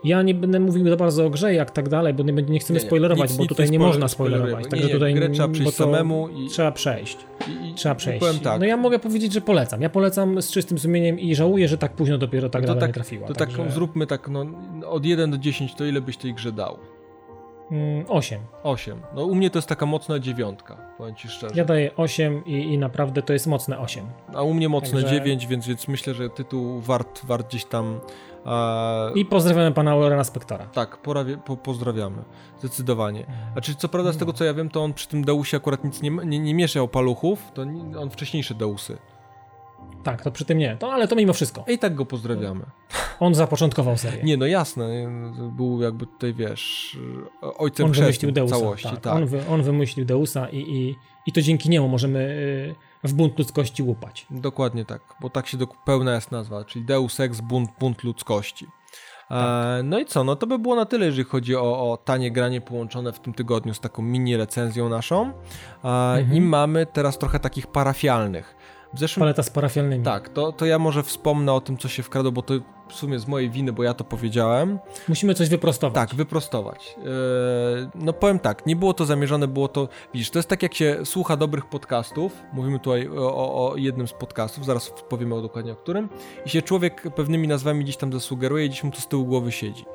ja 0.04 0.22
nie 0.22 0.34
będę 0.34 0.60
mówił 0.60 0.90
za 0.90 0.96
bardzo 0.96 1.26
o 1.26 1.30
grze 1.30 1.54
jak 1.54 1.72
tak 1.72 1.90
dalej, 1.90 2.14
bo 2.14 2.24
nie, 2.24 2.34
nie 2.34 2.60
chcemy 2.60 2.80
Nie, 2.80 2.86
spoilerować, 2.86 3.30
nic- 3.30 3.38
bo 3.38 3.44
nic 3.44 3.50
tutaj 3.50 3.70
nie 3.70 3.80
spoiler- 3.80 3.82
można 3.88 4.08
spoilerować. 4.08 4.68
Także 4.70 4.88
nie, 4.88 4.94
tutaj 4.94 5.14
grę 5.14 5.30
trzeba 5.30 5.48
przejść 5.48 5.74
samemu 5.74 6.30
i- 6.30 6.48
Trzeba 6.50 6.72
przejść. 6.72 7.18
I, 7.48 7.70
i, 7.70 7.74
Trzeba 7.74 7.96
i 7.96 7.98
przejść. 7.98 8.20
powiem 8.20 8.40
tak, 8.40 8.60
No 8.60 8.66
ja 8.66 8.78
mogę 8.78 9.00
powiedzieć, 9.00 9.34
że 9.34 9.42
polecam. 9.42 9.82
Ja 9.82 9.90
polecam 9.90 10.42
z 10.42 10.52
czystym 10.52 10.80
sumieniem 10.80 11.20
i 11.20 11.36
żałuję, 11.36 11.68
że 11.68 11.78
tak 11.78 11.94
późno 11.94 12.18
dopiero 12.18 12.50
ta 12.50 12.62
gra 12.62 12.74
do 12.74 12.80
tak, 12.80 12.92
trafiła. 12.94 13.28
to 13.28 13.34
tak 13.34 13.50
Także, 13.54 13.72
zróbmy 13.72 14.08
tak, 14.08 14.30
no 14.30 14.46
od 14.88 15.06
1 15.06 15.32
do 15.32 15.38
10 15.38 15.76
to 15.76 15.86
ile 15.86 16.02
byś 16.02 16.18
tej 16.18 16.34
grze 16.34 16.52
dał? 16.52 16.78
Mm, 17.72 18.06
8. 18.10 18.40
8. 18.64 19.02
No 19.16 19.26
u 19.26 19.36
mnie 19.36 19.50
to 19.50 19.58
jest 19.58 19.70
taka 19.70 19.86
mocna 19.86 20.20
dziewiątka, 20.20 20.78
powiem 20.98 21.16
ci 21.16 21.28
szczerze. 21.28 21.56
Ja 21.56 21.66
daję 21.66 21.96
8 21.96 22.46
i, 22.46 22.52
i 22.52 22.78
naprawdę 22.78 23.22
to 23.22 23.34
jest 23.34 23.48
mocne 23.48 23.80
8. 23.80 24.06
A 24.36 24.42
u 24.42 24.54
mnie 24.54 24.70
mocne 24.70 25.02
Także- 25.02 25.16
9, 25.16 25.48
więc, 25.48 25.68
więc 25.68 25.88
myślę, 25.88 26.14
że 26.14 26.30
tytuł 26.30 26.80
wart, 26.80 27.26
wart 27.26 27.48
gdzieś 27.48 27.66
tam... 27.66 28.00
E, 28.46 29.12
I 29.16 29.26
pozdrawiamy 29.26 29.72
pana 29.72 29.92
Aurora 29.92 30.24
Spektora. 30.24 30.66
Tak, 30.66 30.98
porawie, 30.98 31.38
po, 31.38 31.58
pozdrawiamy. 31.58 32.24
Zdecydowanie. 32.60 33.26
Znaczy, 33.52 33.76
co 33.76 33.90
prawda, 33.90 34.12
z 34.12 34.18
tego 34.18 34.34
co 34.34 34.44
ja 34.44 34.54
wiem, 34.54 34.70
to 34.70 34.84
on 34.84 34.94
przy 34.94 35.08
tym 35.08 35.24
Deusie 35.26 35.58
akurat 35.58 35.84
nic 35.84 36.02
nie, 36.02 36.10
nie, 36.10 36.40
nie 36.40 36.54
mieszał 36.54 36.88
paluchów, 36.88 37.52
to 37.54 37.64
nie, 37.64 38.00
on 38.00 38.10
wcześniejsze 38.10 38.54
Deusy. 38.54 38.98
Tak, 40.06 40.22
to 40.22 40.32
przy 40.32 40.46
tym 40.46 40.58
nie. 40.58 40.78
To, 40.78 40.94
ale 40.94 41.08
to 41.08 41.16
mimo 41.16 41.34
wszystko. 41.34 41.64
I 41.68 41.80
tak 41.80 41.96
go 41.96 42.06
pozdrawiamy. 42.06 42.66
On 43.20 43.36
zapoczątkował 43.36 43.98
serię. 43.98 44.24
Nie, 44.24 44.38
no 44.38 44.46
jasne, 44.46 45.12
był 45.52 45.82
jakby 45.82 46.06
tutaj, 46.06 46.34
wiesz, 46.34 46.98
ojcem 47.42 47.86
on 47.86 47.92
wymyślił 47.92 48.32
Deusa. 48.32 48.56
całości, 48.56 48.90
tak. 48.90 49.00
tak. 49.00 49.14
On, 49.14 49.26
wy, 49.26 49.48
on 49.50 49.64
wymyślił 49.64 50.06
Deusa 50.06 50.50
i, 50.50 50.58
i, 50.58 50.96
i 51.26 51.32
to 51.32 51.42
dzięki 51.42 51.70
niemu 51.70 51.88
możemy 51.88 52.20
y, 53.06 53.08
w 53.08 53.14
bunt 53.14 53.40
ludzkości 53.40 53.84
łupać. 53.84 54.26
Dokładnie 54.32 54.86
tak, 54.86 55.02
bo 55.22 55.30
tak 55.30 55.48
się 55.48 55.58
do, 55.58 55.68
pełna 55.86 56.16
jest 56.16 56.32
nazwa, 56.32 56.66
czyli 56.66 56.86
Deus 56.86 57.20
Ex, 57.20 57.42
bunt, 57.42 57.70
bunt 57.80 58.04
ludzkości. 58.04 58.68
E, 59.32 59.82
no 59.84 60.00
i 60.00 60.06
co, 60.06 60.24
no 60.24 60.36
to 60.36 60.48
by 60.48 60.60
było 60.60 60.76
na 60.76 60.86
tyle, 60.86 61.06
jeżeli 61.06 61.24
chodzi 61.24 61.56
o, 61.56 61.92
o 61.92 61.98
tanie 61.98 62.32
granie 62.32 62.62
połączone 62.62 63.14
w 63.14 63.20
tym 63.20 63.34
tygodniu 63.34 63.74
z 63.74 63.80
taką 63.80 64.02
mini 64.02 64.38
recenzją 64.38 64.90
naszą. 64.90 65.34
E, 65.84 66.22
I 66.22 66.42
mamy 66.42 66.86
teraz 66.86 67.18
trochę 67.18 67.40
takich 67.40 67.68
parafialnych. 67.68 68.56
Zeszłym 69.00 69.22
Paleta 69.22 69.44
z 69.44 69.50
parafialnymi. 69.50 70.04
Tak, 70.04 70.30
to, 70.30 70.52
to 70.52 70.66
ja 70.66 70.80
może 70.80 71.04
wspomnę 71.04 71.54
o 71.54 71.62
tym, 71.62 71.78
co 71.78 71.88
się 71.88 72.04
wkradło, 72.04 72.32
bo 72.32 72.42
to 72.42 72.54
w 72.90 72.94
sumie 72.94 73.20
z 73.20 73.28
mojej 73.28 73.50
winy, 73.50 73.74
bo 73.74 73.84
ja 73.84 73.94
to 73.94 74.04
powiedziałem. 74.04 74.80
Musimy 75.08 75.34
coś 75.34 75.50
wyprostować. 75.50 75.96
Tak, 75.96 76.16
wyprostować. 76.16 76.96
Eee, 76.98 77.06
no 77.96 78.14
powiem 78.14 78.40
tak, 78.40 78.66
nie 78.66 78.76
było 78.76 78.94
to 78.94 79.06
zamierzone, 79.06 79.48
było 79.48 79.68
to, 79.68 79.88
widzisz, 80.14 80.30
to 80.30 80.40
jest 80.40 80.50
tak 80.50 80.64
jak 80.64 80.74
się 80.74 80.98
słucha 81.04 81.38
dobrych 81.38 81.66
podcastów, 81.66 82.44
mówimy 82.54 82.80
tutaj 82.80 83.10
o, 83.18 83.72
o 83.72 83.76
jednym 83.76 84.08
z 84.08 84.14
podcastów, 84.14 84.66
zaraz 84.66 84.94
powiemy 85.10 85.36
o 85.36 85.42
dokładnie 85.42 85.72
o 85.72 85.76
którym, 85.76 86.10
i 86.46 86.50
się 86.50 86.62
człowiek 86.62 87.04
pewnymi 87.16 87.48
nazwami 87.48 87.84
gdzieś 87.84 87.98
tam 87.98 88.14
zasugeruje 88.14 88.70
gdzieś 88.70 88.84
mu 88.84 88.92
to 88.92 89.02
z 89.02 89.08
tyłu 89.08 89.26
głowy 89.26 89.52
siedzi. 89.52 89.86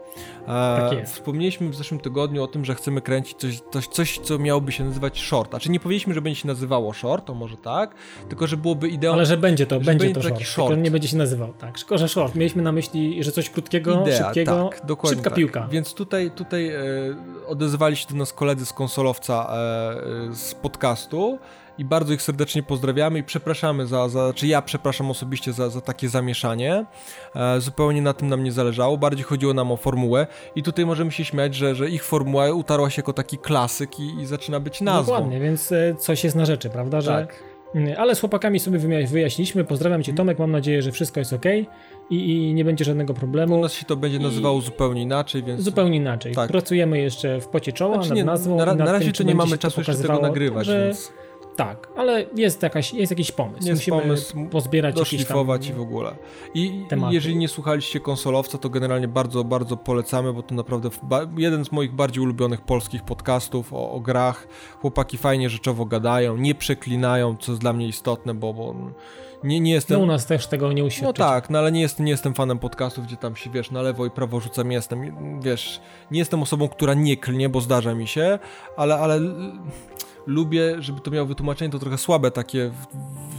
Tak 0.47 0.93
jest. 0.93 1.13
Wspomnieliśmy 1.13 1.69
w 1.69 1.75
zeszłym 1.75 2.01
tygodniu 2.01 2.43
o 2.43 2.47
tym, 2.47 2.65
że 2.65 2.75
chcemy 2.75 3.01
kręcić 3.01 3.39
coś, 3.39 3.61
coś, 3.71 3.87
coś, 3.87 4.19
co 4.19 4.39
miałoby 4.39 4.73
się 4.73 4.85
nazywać 4.85 5.21
short. 5.21 5.51
Znaczy 5.51 5.71
nie 5.71 5.81
powiedzieliśmy, 5.81 6.15
że 6.15 6.23
będzie 6.23 6.41
się 6.41 6.49
nazywało 6.49 6.93
short, 6.93 7.27
to 7.27 7.35
może 7.35 7.57
tak, 7.57 7.95
tylko 8.29 8.47
że 8.47 8.57
byłoby 8.57 8.89
ideą... 8.89 9.13
Ale 9.13 9.27
że 9.27 9.37
będzie 9.37 9.67
to, 9.67 9.81
będzie 9.81 9.93
będzie 9.93 10.15
to 10.15 10.21
taki 10.21 10.45
short, 10.45 10.51
short. 10.51 10.69
Tylko 10.69 10.83
nie 10.83 10.91
będzie 10.91 11.09
się 11.09 11.17
nazywał, 11.17 11.53
tak. 11.59 11.79
Szkoda, 11.79 11.99
że 11.99 12.09
short. 12.09 12.35
Mieliśmy 12.35 12.63
na 12.63 12.73
myśli, 12.73 12.80
że 13.21 13.33
coś 13.33 13.51
krótkiego, 13.51 14.03
Idea, 14.03 14.25
szybkiego, 14.25 14.69
tak, 14.71 14.87
dokładnie 14.87 15.17
szybka 15.17 15.31
tak. 15.31 15.37
piłka. 15.37 15.69
Więc 15.71 15.95
tutaj, 15.95 16.31
tutaj 16.31 16.69
e, 16.69 16.81
odezwali 17.47 17.97
się 17.97 18.09
do 18.09 18.15
nas 18.17 18.33
koledzy 18.33 18.67
z 18.67 18.73
konsolowca 18.73 19.53
e, 19.53 20.35
z 20.35 20.55
podcastu 20.55 21.39
i 21.79 21.85
bardzo 21.85 22.13
ich 22.13 22.23
serdecznie 22.23 22.63
pozdrawiamy 22.63 23.19
i 23.19 23.23
przepraszamy 23.23 23.87
za, 23.87 24.09
za 24.09 24.33
czy 24.35 24.47
ja 24.47 24.63
przepraszam 24.63 25.11
osobiście 25.11 25.53
za, 25.53 25.71
za 25.71 25.81
takie 25.81 26.09
zamieszanie. 26.09 26.85
E, 27.37 27.61
zupełnie 27.61 28.03
na 28.03 28.13
tym 28.13 28.29
nam 28.29 28.45
nie 28.45 28.53
zależało, 28.53 28.99
bardziej 28.99 29.25
chodziło 29.25 29.55
nam 29.55 29.73
o 29.73 29.77
formułę 29.77 30.27
i 30.55 30.63
tutaj 30.63 30.87
możemy 30.87 31.13
się 31.13 31.25
śmiać, 31.25 31.55
że, 31.55 31.75
że 31.75 31.91
ich 31.91 32.05
formuła 32.05 32.53
utarła 32.53 32.91
się 32.91 33.01
jako 33.01 33.13
taki 33.13 33.39
klasyk 33.39 34.01
i, 34.01 34.21
i 34.21 34.27
zaczyna 34.27 34.61
być 34.61 34.81
nazwą. 34.81 35.13
Dokładnie, 35.13 35.41
więc 35.41 35.73
e, 35.73 35.95
coś 35.99 36.25
jest 36.25 36.37
na 36.37 36.45
rzeczy, 36.47 36.71
prawda, 36.71 37.01
że... 37.01 37.11
Tak. 37.11 37.51
Mm, 37.75 37.95
Ale 37.99 38.15
z 38.15 38.21
chłopakami 38.21 38.61
sobie 38.61 38.79
wyja- 38.79 39.09
wyjaśniliśmy. 39.09 39.65
Pozdrawiam 39.65 40.03
Cię 40.03 40.13
Tomek, 40.13 40.39
mam 40.39 40.51
nadzieję, 40.51 40.83
że 40.83 40.93
wszystko 40.93 41.21
jest 41.21 41.33
ok 41.33 41.45
i, 42.11 42.49
i 42.49 42.55
nie 42.55 42.65
będzie 42.65 42.85
żadnego 42.85 43.13
U 43.13 43.17
problemu. 43.17 43.61
nas 43.61 43.73
się 43.73 43.85
to 43.87 43.97
będzie 43.97 44.19
nazywało 44.19 44.61
zupełnie 44.61 45.03
inaczej, 45.03 45.43
więc... 45.43 45.61
Zupełnie 45.61 45.97
inaczej. 45.97 46.35
Tak. 46.35 46.51
Pracujemy 46.51 46.99
jeszcze 47.01 47.41
w 47.41 47.49
pocie 47.49 47.73
czoła 47.73 47.95
Znaczy 47.95 48.09
nad 48.09 48.17
nie, 48.17 48.25
nazwą. 48.25 48.57
na, 48.57 48.75
na 48.75 48.93
razie 48.93 49.05
tym, 49.05 49.13
czy 49.15 49.25
nie 49.25 49.35
mamy 49.35 49.59
czasu 49.59 49.81
jeszcze 49.81 49.95
tego 49.95 50.19
nagrywać, 50.21 50.67
że- 50.67 50.85
więc 50.85 51.13
Tak, 51.57 51.89
ale 51.97 52.25
jest, 52.37 52.63
jakaś, 52.63 52.95
jest 52.95 53.11
jakiś 53.13 53.33
pomysł. 53.33 53.69
Jest 53.69 53.81
Musimy 53.81 54.01
pomysł, 54.01 54.47
pozbierać 54.51 54.97
jakieś 54.97 55.11
tam... 55.11 55.19
doszlifować 55.19 55.69
i 55.69 55.73
w 55.73 55.81
ogóle. 55.81 56.15
I 56.55 56.85
tematy. 56.89 57.15
jeżeli 57.15 57.37
nie 57.37 57.49
słuchaliście 57.49 58.01
konsolowca, 58.01 58.59
to 58.59 58.71
generalnie 58.71 59.09
bardzo, 59.09 59.45
bardzo 59.45 59.77
polecamy, 59.77 60.33
bo 60.33 60.43
to 60.43 60.55
naprawdę 60.55 60.91
jeden 61.37 61.65
z 61.65 61.73
moich 61.73 61.93
bardziej 61.93 62.23
ulubionych 62.23 62.61
polskich 62.61 63.03
podcastów 63.03 63.73
o, 63.73 63.91
o 63.93 64.01
grach. 64.01 64.49
Chłopaki 64.81 65.17
fajnie 65.19 65.51
rzeczowo 65.51 65.85
gadają, 65.85 66.37
nie 66.37 66.55
przeklinają, 66.55 67.37
co 67.41 67.53
jest 67.53 67.61
dla 67.63 67.73
mnie 67.73 67.89
istotne, 67.89 68.35
bo, 68.35 68.55
bo 68.55 68.75
nie, 69.45 69.61
nie 69.61 69.71
No 69.71 69.75
jestem... 69.75 70.01
u 70.01 70.07
nas 70.07 70.27
też 70.27 70.47
tego 70.47 70.73
nie 70.73 70.83
No 70.83 70.87
uświadczyć. 70.89 71.17
tak, 71.17 71.51
no 71.51 71.59
ale 71.59 71.73
nie 71.73 71.81
jestem, 71.81 72.07
nie 72.07 72.13
jestem 72.13 72.35
fanem 72.35 72.59
podcastów, 72.59 73.07
gdzie 73.07 73.17
tam 73.17 73.37
się, 73.37 73.51
wiesz, 73.51 73.71
na 73.71 73.83
lewo 73.83 74.07
i 74.07 74.11
prawo 74.11 74.41
rzucam, 74.41 74.73
jestem, 74.73 75.41
wiesz, 75.41 75.81
nie 76.11 76.19
jestem 76.19 76.43
osobą, 76.43 76.69
która 76.69 76.95
nie 76.95 77.17
klnie, 77.17 77.49
bo 77.49 77.61
zdarza 77.61 77.95
mi 77.95 78.07
się, 78.07 78.39
ale, 78.77 78.95
ale 78.99 79.21
lubię, 80.27 80.83
żeby 80.83 81.01
to 81.01 81.11
miało 81.11 81.27
wytłumaczenie, 81.27 81.71
to 81.73 81.79
trochę 81.79 81.99
słabe 81.99 82.31
takie, 82.31 82.71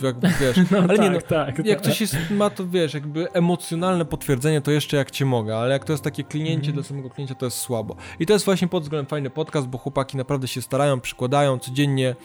jakby, 0.03 0.27
wiesz, 0.41 0.57
No 0.71 0.77
ale 0.77 0.87
tak, 0.87 0.99
nie 0.99 1.09
no, 1.09 1.21
tak. 1.21 1.65
jak 1.65 1.81
tak. 1.81 1.81
coś 1.91 2.01
jest, 2.01 2.15
ma 2.31 2.49
to, 2.49 2.67
wiesz, 2.67 2.93
jakby 2.93 3.31
emocjonalne 3.31 4.05
potwierdzenie, 4.05 4.61
to 4.61 4.71
jeszcze 4.71 4.97
jak 4.97 5.11
cię 5.11 5.25
mogę, 5.25 5.57
ale 5.57 5.71
jak 5.73 5.85
to 5.85 5.93
jest 5.93 6.03
takie 6.03 6.23
klinięcie 6.23 6.73
do 6.73 6.83
samego 6.83 7.09
klinięcia, 7.09 7.35
to 7.35 7.45
jest 7.45 7.57
słabo. 7.57 7.95
I 8.19 8.25
to 8.25 8.33
jest 8.33 8.45
właśnie 8.45 8.67
pod 8.67 8.83
względem 8.83 9.05
fajny 9.09 9.29
podcast, 9.29 9.67
bo 9.67 9.77
chłopaki 9.77 10.17
naprawdę 10.17 10.47
się 10.47 10.61
starają, 10.61 10.99
przykładają, 10.99 11.59
codziennie 11.59 12.15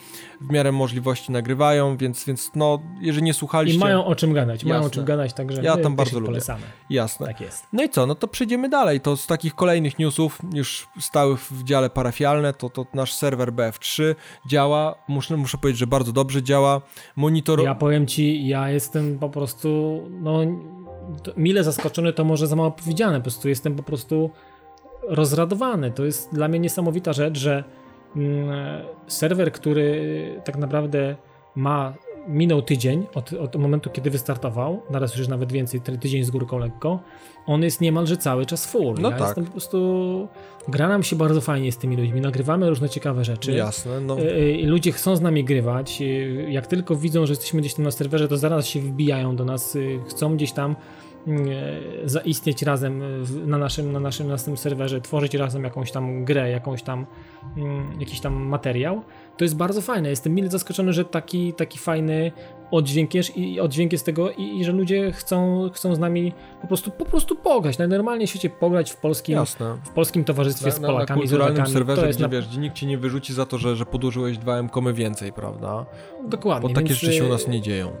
w 0.41 0.51
miarę 0.51 0.71
możliwości 0.71 1.31
nagrywają, 1.31 1.97
więc, 1.97 2.25
więc 2.25 2.51
no, 2.55 2.79
jeżeli 3.01 3.23
nie 3.23 3.33
słuchaliście, 3.33 3.77
I 3.77 3.79
mają 3.79 4.05
o 4.05 4.15
czym 4.15 4.33
gadać, 4.33 4.63
mają 4.63 4.75
o 4.75 4.83
Jasne. 4.83 4.95
czym 4.95 5.05
gadać, 5.05 5.33
także 5.33 5.61
Ja 5.63 5.77
tam 5.77 5.95
bardzo 5.95 6.19
lubię. 6.19 6.25
polecamy. 6.27 6.61
jasne. 6.89 7.27
Tak 7.27 7.41
jest. 7.41 7.63
No 7.73 7.83
i 7.83 7.89
co, 7.89 8.05
no 8.05 8.15
to 8.15 8.27
przejdziemy 8.27 8.69
dalej. 8.69 9.01
To 9.01 9.17
z 9.17 9.27
takich 9.27 9.55
kolejnych 9.55 9.99
newsów, 9.99 10.39
już 10.53 10.87
stałych 10.99 11.39
w 11.39 11.63
dziale 11.63 11.89
parafialne, 11.89 12.53
to, 12.53 12.69
to 12.69 12.85
nasz 12.93 13.13
serwer 13.13 13.51
BF3 13.53 14.15
działa. 14.47 14.95
Muszę, 15.07 15.37
muszę 15.37 15.57
powiedzieć, 15.57 15.79
że 15.79 15.87
bardzo 15.87 16.11
dobrze 16.11 16.43
działa. 16.43 16.81
Monitor. 17.15 17.63
Ja 17.63 17.75
powiem 17.75 18.07
ci, 18.07 18.47
ja 18.47 18.69
jestem 18.69 19.19
po 19.19 19.29
prostu, 19.29 20.01
no, 20.21 20.39
mile 21.37 21.63
zaskoczony, 21.63 22.13
to 22.13 22.23
może 22.23 22.47
za 22.47 22.55
mało 22.55 22.71
powiedziane, 22.71 23.17
po 23.17 23.23
prostu 23.23 23.49
jestem 23.49 23.75
po 23.75 23.83
prostu 23.83 24.29
rozradowany. 25.07 25.91
To 25.91 26.05
jest 26.05 26.33
dla 26.33 26.47
mnie 26.47 26.59
niesamowita 26.59 27.13
rzecz, 27.13 27.37
że 27.37 27.63
mm, 28.15 28.85
serwer, 29.07 29.51
który 29.51 30.41
tak 30.45 30.57
naprawdę 30.57 31.15
ma, 31.55 31.93
minął 32.27 32.61
tydzień 32.61 33.05
od, 33.15 33.33
od 33.33 33.55
momentu, 33.55 33.89
kiedy 33.89 34.09
wystartował, 34.09 34.81
teraz 34.91 35.15
już 35.15 35.27
nawet 35.27 35.51
więcej, 35.51 35.81
ty- 35.81 35.97
tydzień 35.97 36.23
z 36.23 36.31
górką 36.31 36.57
lekko, 36.57 36.99
on 37.45 37.63
jest 37.63 37.81
niemalże 37.81 38.17
cały 38.17 38.45
czas 38.45 38.65
full. 38.65 38.95
No 39.01 39.09
ja 39.11 39.17
tak. 39.17 39.27
jestem 39.27 39.45
po 39.45 39.51
prostu, 39.51 40.27
gra 40.67 40.87
nam 40.87 41.03
się 41.03 41.15
bardzo 41.15 41.41
fajnie 41.41 41.71
z 41.71 41.77
tymi 41.77 41.97
ludźmi, 41.97 42.21
nagrywamy 42.21 42.69
różne 42.69 42.89
ciekawe 42.89 43.25
rzeczy. 43.25 43.51
Jasne, 43.51 43.99
no. 44.01 44.19
E, 44.19 44.35
e, 44.35 44.65
Ludzie 44.65 44.91
chcą 44.91 45.15
z 45.15 45.21
nami 45.21 45.43
grywać. 45.43 46.01
e, 46.01 46.05
Jak 46.51 46.67
tylko 46.67 46.95
widzą, 46.95 47.25
że 47.25 47.31
jesteśmy 47.31 47.59
gdzieś 47.61 47.73
tam 47.73 47.85
na 47.85 47.91
serwerze, 47.91 48.27
to 48.27 48.37
zaraz 48.37 48.65
się 48.67 48.79
wbijają 48.79 49.35
do 49.35 49.45
nas, 49.45 49.77
chcą 50.09 50.35
gdzieś 50.35 50.51
tam 50.51 50.75
mm, 51.27 51.47
zaistnieć 52.05 52.61
razem 52.63 53.01
na 53.45 53.57
naszym, 53.57 53.91
na 53.91 53.99
naszym, 53.99 54.27
na 54.27 54.37
tym 54.37 54.57
serwerze, 54.57 55.01
tworzyć 55.01 55.33
razem 55.33 55.63
jakąś 55.63 55.91
tam 55.91 56.25
grę, 56.25 56.49
jakąś 56.49 56.83
tam, 56.83 57.05
mm, 57.57 57.99
jakiś 57.99 58.19
tam 58.19 58.33
materiał. 58.33 59.01
To 59.37 59.43
jest 59.43 59.55
bardzo 59.55 59.81
fajne. 59.81 60.09
Jestem 60.09 60.35
mile 60.35 60.49
zaskoczony, 60.49 60.93
że 60.93 61.05
taki, 61.05 61.53
taki 61.53 61.79
fajny 61.79 62.31
oddźwięk 62.71 63.13
jest 63.13 63.37
i 63.37 63.59
oddźwięk 63.59 63.91
jest 63.91 64.05
tego 64.05 64.31
i, 64.31 64.59
i 64.59 64.65
że 64.65 64.71
ludzie 64.71 65.11
chcą, 65.11 65.69
chcą 65.73 65.95
z 65.95 65.99
nami 65.99 66.33
po 66.61 66.67
prostu, 66.67 66.91
po 66.91 67.05
prostu 67.05 67.35
pograć. 67.35 67.77
Najnormalniej 67.77 68.27
w 68.27 68.29
świecie 68.29 68.49
pograć 68.49 68.91
w 68.91 68.95
polskim, 68.97 69.35
Jasne. 69.35 69.77
w 69.83 69.89
polskim 69.89 70.23
towarzystwie 70.23 70.71
z 70.71 70.75
Na, 70.75 70.81
na, 70.81 70.87
na 70.87 70.93
Polakami, 70.93 71.19
z 71.19 71.21
kulturalnym 71.21 71.55
rodakami. 71.57 71.73
serwerze, 71.73 72.01
to 72.01 72.07
jest 72.07 72.19
gdzie 72.19 72.27
na... 72.27 72.29
wiesz, 72.29 72.57
nikt 72.57 72.75
ci 72.75 72.87
nie 72.87 72.97
wyrzuci 72.97 73.33
za 73.33 73.45
to, 73.45 73.57
że, 73.57 73.75
że 73.75 73.85
podłożyłeś 73.85 74.37
2 74.37 74.57
M 74.57 74.69
więcej, 74.93 75.33
prawda? 75.33 75.85
Dokładnie. 76.27 76.69
Bo 76.69 76.75
takie 76.75 76.87
więc, 76.87 76.99
rzeczy 76.99 77.13
się 77.13 77.23
u 77.23 77.27
e, 77.27 77.29
nas 77.29 77.47
nie 77.47 77.61
dzieją. 77.61 77.91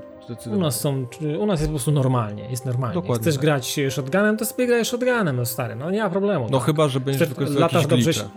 U 0.55 0.57
nas 0.57 0.79
są, 0.79 1.05
u 1.39 1.45
nas 1.45 1.59
jest 1.59 1.69
po 1.69 1.73
prostu 1.73 1.91
normalnie, 1.91 2.49
jest 2.49 2.65
normalnie. 2.65 2.93
Dokładnie 2.93 3.21
Chcesz 3.21 3.35
tak. 3.35 3.41
grać 3.41 3.79
shotgunem, 3.89 4.37
to 4.37 4.45
sobie 4.45 4.67
graj 4.67 4.85
shotgunem, 4.85 5.35
no 5.35 5.45
stary, 5.45 5.75
no 5.75 5.91
nie 5.91 6.03
ma 6.03 6.09
problemu. 6.09 6.47
No 6.51 6.57
tak. 6.57 6.65
chyba, 6.65 6.87
że 6.87 6.99
będziesz 6.99 7.21
Chcesz- 7.21 7.29
wykorzystywał 7.29 7.61
latasz 7.69 7.83
jakieś 7.83 8.05
dobrze. 8.05 8.29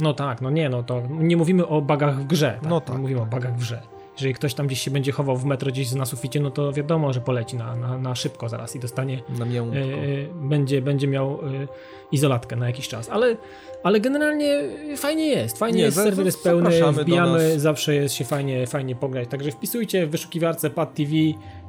No 0.00 0.14
tak, 0.14 0.40
no 0.40 0.50
nie, 0.50 0.68
no 0.68 0.82
to 0.82 1.02
nie 1.10 1.36
mówimy 1.36 1.66
o 1.66 1.80
bugach 1.80 2.20
w 2.20 2.26
grze. 2.26 2.58
Tak? 2.62 2.70
No 2.70 2.80
tak. 2.80 2.96
Nie 2.96 3.02
mówimy 3.02 3.20
o 3.20 3.26
bugach 3.26 3.54
w 3.54 3.58
grze. 3.58 3.82
Jeżeli 4.18 4.34
ktoś 4.34 4.54
tam 4.54 4.66
gdzieś 4.66 4.80
się 4.82 4.90
będzie 4.90 5.12
chował 5.12 5.36
w 5.36 5.44
metro 5.44 5.70
gdzieś 5.70 5.92
na 5.92 6.06
suficie, 6.06 6.40
no 6.40 6.50
to 6.50 6.72
wiadomo, 6.72 7.12
że 7.12 7.20
poleci 7.20 7.56
na, 7.56 7.76
na, 7.76 7.98
na 7.98 8.14
szybko 8.14 8.48
zaraz 8.48 8.76
i 8.76 8.80
dostanie, 8.80 9.22
Na 9.38 9.44
miękko. 9.44 9.76
e, 9.76 9.80
e, 9.80 9.86
będzie, 10.34 10.82
będzie 10.82 11.08
miał 11.08 11.32
e, 11.32 11.68
izolatkę 12.12 12.56
na 12.56 12.66
jakiś 12.66 12.88
czas. 12.88 13.08
Ale, 13.10 13.36
ale 13.82 14.00
generalnie 14.00 14.62
fajnie 14.96 15.26
jest, 15.26 15.58
fajnie 15.58 15.78
Nie, 15.78 15.84
jest, 15.84 15.96
serwer 15.96 16.26
jest 16.26 16.44
pełny, 16.44 16.70
wbijamy, 16.92 17.60
zawsze 17.60 17.94
jest 17.94 18.14
się 18.14 18.24
fajnie, 18.24 18.66
fajnie 18.66 18.96
pograć. 18.96 19.28
Także 19.28 19.50
wpisujcie 19.50 20.06
w 20.06 20.10
wyszukiwarce 20.10 20.70
Pad 20.70 20.94
TV 20.94 21.12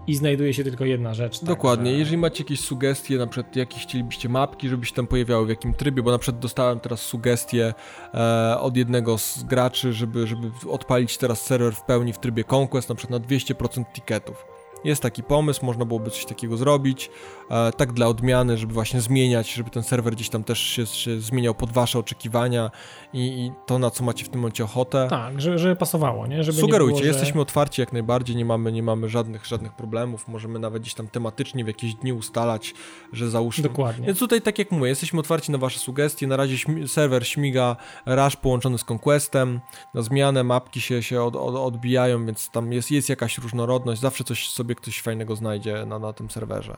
i 0.10 0.16
znajduje 0.16 0.54
się 0.54 0.64
tylko 0.64 0.86
jedna 0.86 1.14
rzecz. 1.14 1.44
Dokładnie. 1.44 1.86
Także... 1.86 2.00
Jeżeli 2.00 2.18
macie 2.18 2.44
jakieś 2.44 2.60
sugestie, 2.60 3.18
na 3.18 3.28
przykład 3.28 3.56
jakie 3.56 3.80
chcielibyście 3.80 4.30
mapki, 4.30 4.70
żeby 4.70 4.86
się 4.86 4.94
tam 4.94 5.08
pojawiały, 5.08 5.46
w 5.46 5.50
jakim 5.50 5.74
trybie, 5.74 6.04
bo 6.04 6.12
na 6.12 6.18
przykład 6.18 6.42
dostałem 6.42 6.80
teraz 6.80 7.02
sugestię 7.02 7.74
e, 8.14 8.58
od 8.60 8.78
jednego 8.78 9.18
z 9.18 9.44
graczy, 9.44 9.94
żeby, 9.94 10.28
żeby 10.28 10.52
odpalić 10.70 11.18
teraz 11.18 11.42
serwer 11.42 11.74
w 11.74 11.82
pełni 11.82 12.14
w 12.14 12.18
trybie 12.20 12.44
Conquest, 12.52 12.90
na 12.90 12.96
przykład 12.96 13.22
na 13.22 13.28
200% 13.28 13.84
tiketów. 13.94 14.59
Jest 14.84 15.02
taki 15.02 15.24
pomysł, 15.24 15.66
można 15.66 15.86
byłoby 15.86 16.12
coś 16.12 16.26
takiego 16.26 16.58
zrobić, 16.58 17.10
e, 17.50 17.72
tak 17.72 17.94
dla 17.94 18.08
odmiany, 18.08 18.58
żeby 18.58 18.74
właśnie 18.74 19.02
zmieniać, 19.02 19.54
żeby 19.54 19.70
ten 19.70 19.84
serwer 19.84 20.14
gdzieś 20.16 20.30
tam 20.30 20.44
też 20.44 20.60
się, 20.60 20.86
się 20.86 21.20
zmieniał 21.20 21.56
pod 21.56 21.72
wasze 21.72 22.00
oczekiwania 22.00 22.72
i, 23.14 23.20
i 23.20 23.52
to, 23.66 23.80
na 23.80 23.92
co 23.92 24.04
macie 24.04 24.26
w 24.26 24.30
tym 24.30 24.40
momencie 24.40 24.64
ochotę. 24.64 25.08
Tak, 25.10 25.42
żeby, 25.42 25.58
żeby 25.58 25.76
pasowało, 25.76 26.28
nie? 26.28 26.44
Żeby 26.44 26.58
Sugerujcie, 26.58 26.96
nie 26.96 27.02
było, 27.02 27.14
że... 27.14 27.20
jesteśmy 27.20 27.42
otwarci 27.42 27.82
jak 27.82 27.94
najbardziej, 27.94 28.36
nie 28.36 28.46
mamy, 28.46 28.72
nie 28.72 28.84
mamy 28.84 29.10
żadnych, 29.10 29.46
żadnych 29.46 29.74
problemów, 29.74 30.28
możemy 30.28 30.60
nawet 30.60 30.82
gdzieś 30.82 30.94
tam 30.94 31.08
tematycznie 31.08 31.64
w 31.64 31.68
jakieś 31.68 31.96
dni 31.96 32.14
ustalać, 32.14 32.74
że 33.14 33.30
załóżmy. 33.30 33.64
Dokładnie. 33.64 34.08
Więc 34.08 34.20
tutaj 34.20 34.42
tak 34.42 34.60
jak 34.60 34.72
mówię, 34.72 34.90
jesteśmy 34.90 35.20
otwarci 35.20 35.52
na 35.52 35.58
wasze 35.58 35.80
sugestie, 35.80 36.28
na 36.28 36.38
razie 36.38 36.56
śmi- 36.56 36.88
serwer 36.88 37.28
śmiga 37.28 37.76
Rush 38.06 38.36
połączony 38.36 38.78
z 38.78 38.92
Conquestem, 38.92 39.60
na 39.94 40.02
zmianę 40.02 40.44
mapki 40.44 40.82
się, 40.82 41.04
się 41.04 41.24
od, 41.24 41.36
od, 41.36 41.56
odbijają, 41.56 42.26
więc 42.26 42.50
tam 42.50 42.74
jest, 42.74 42.92
jest 42.92 43.10
jakaś 43.10 43.38
różnorodność, 43.38 44.02
zawsze 44.02 44.24
coś 44.24 44.50
sobie 44.50 44.69
ktoś 44.76 45.02
fajnego 45.02 45.36
znajdzie 45.36 45.86
na, 45.86 46.00
na 46.00 46.14
tym 46.14 46.30
serwerze. 46.30 46.78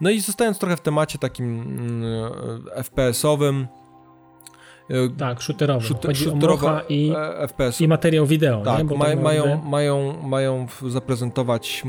No 0.00 0.10
i 0.10 0.20
zostając 0.20 0.58
trochę 0.58 0.76
w 0.76 0.80
temacie 0.80 1.18
takim 1.18 1.60
mm, 1.60 2.64
FPS-owym, 2.82 3.62
e, 3.62 3.79
Tak, 5.18 5.42
shooterowy. 5.42 5.86
shoot- 5.88 6.06
Chodzi 6.06 6.26
o 6.26 6.30
shooterowe 6.30 6.80
i, 6.88 7.12
e, 7.16 7.48
FPS. 7.48 7.80
i 7.80 7.88
materiał 7.88 8.26
wideo. 8.26 8.62
Tak, 8.64 8.84
ma, 8.90 9.16
mają, 9.16 9.62
mają, 9.64 10.22
mają 10.22 10.66
w- 10.66 10.90
zaprezentować, 10.90 11.82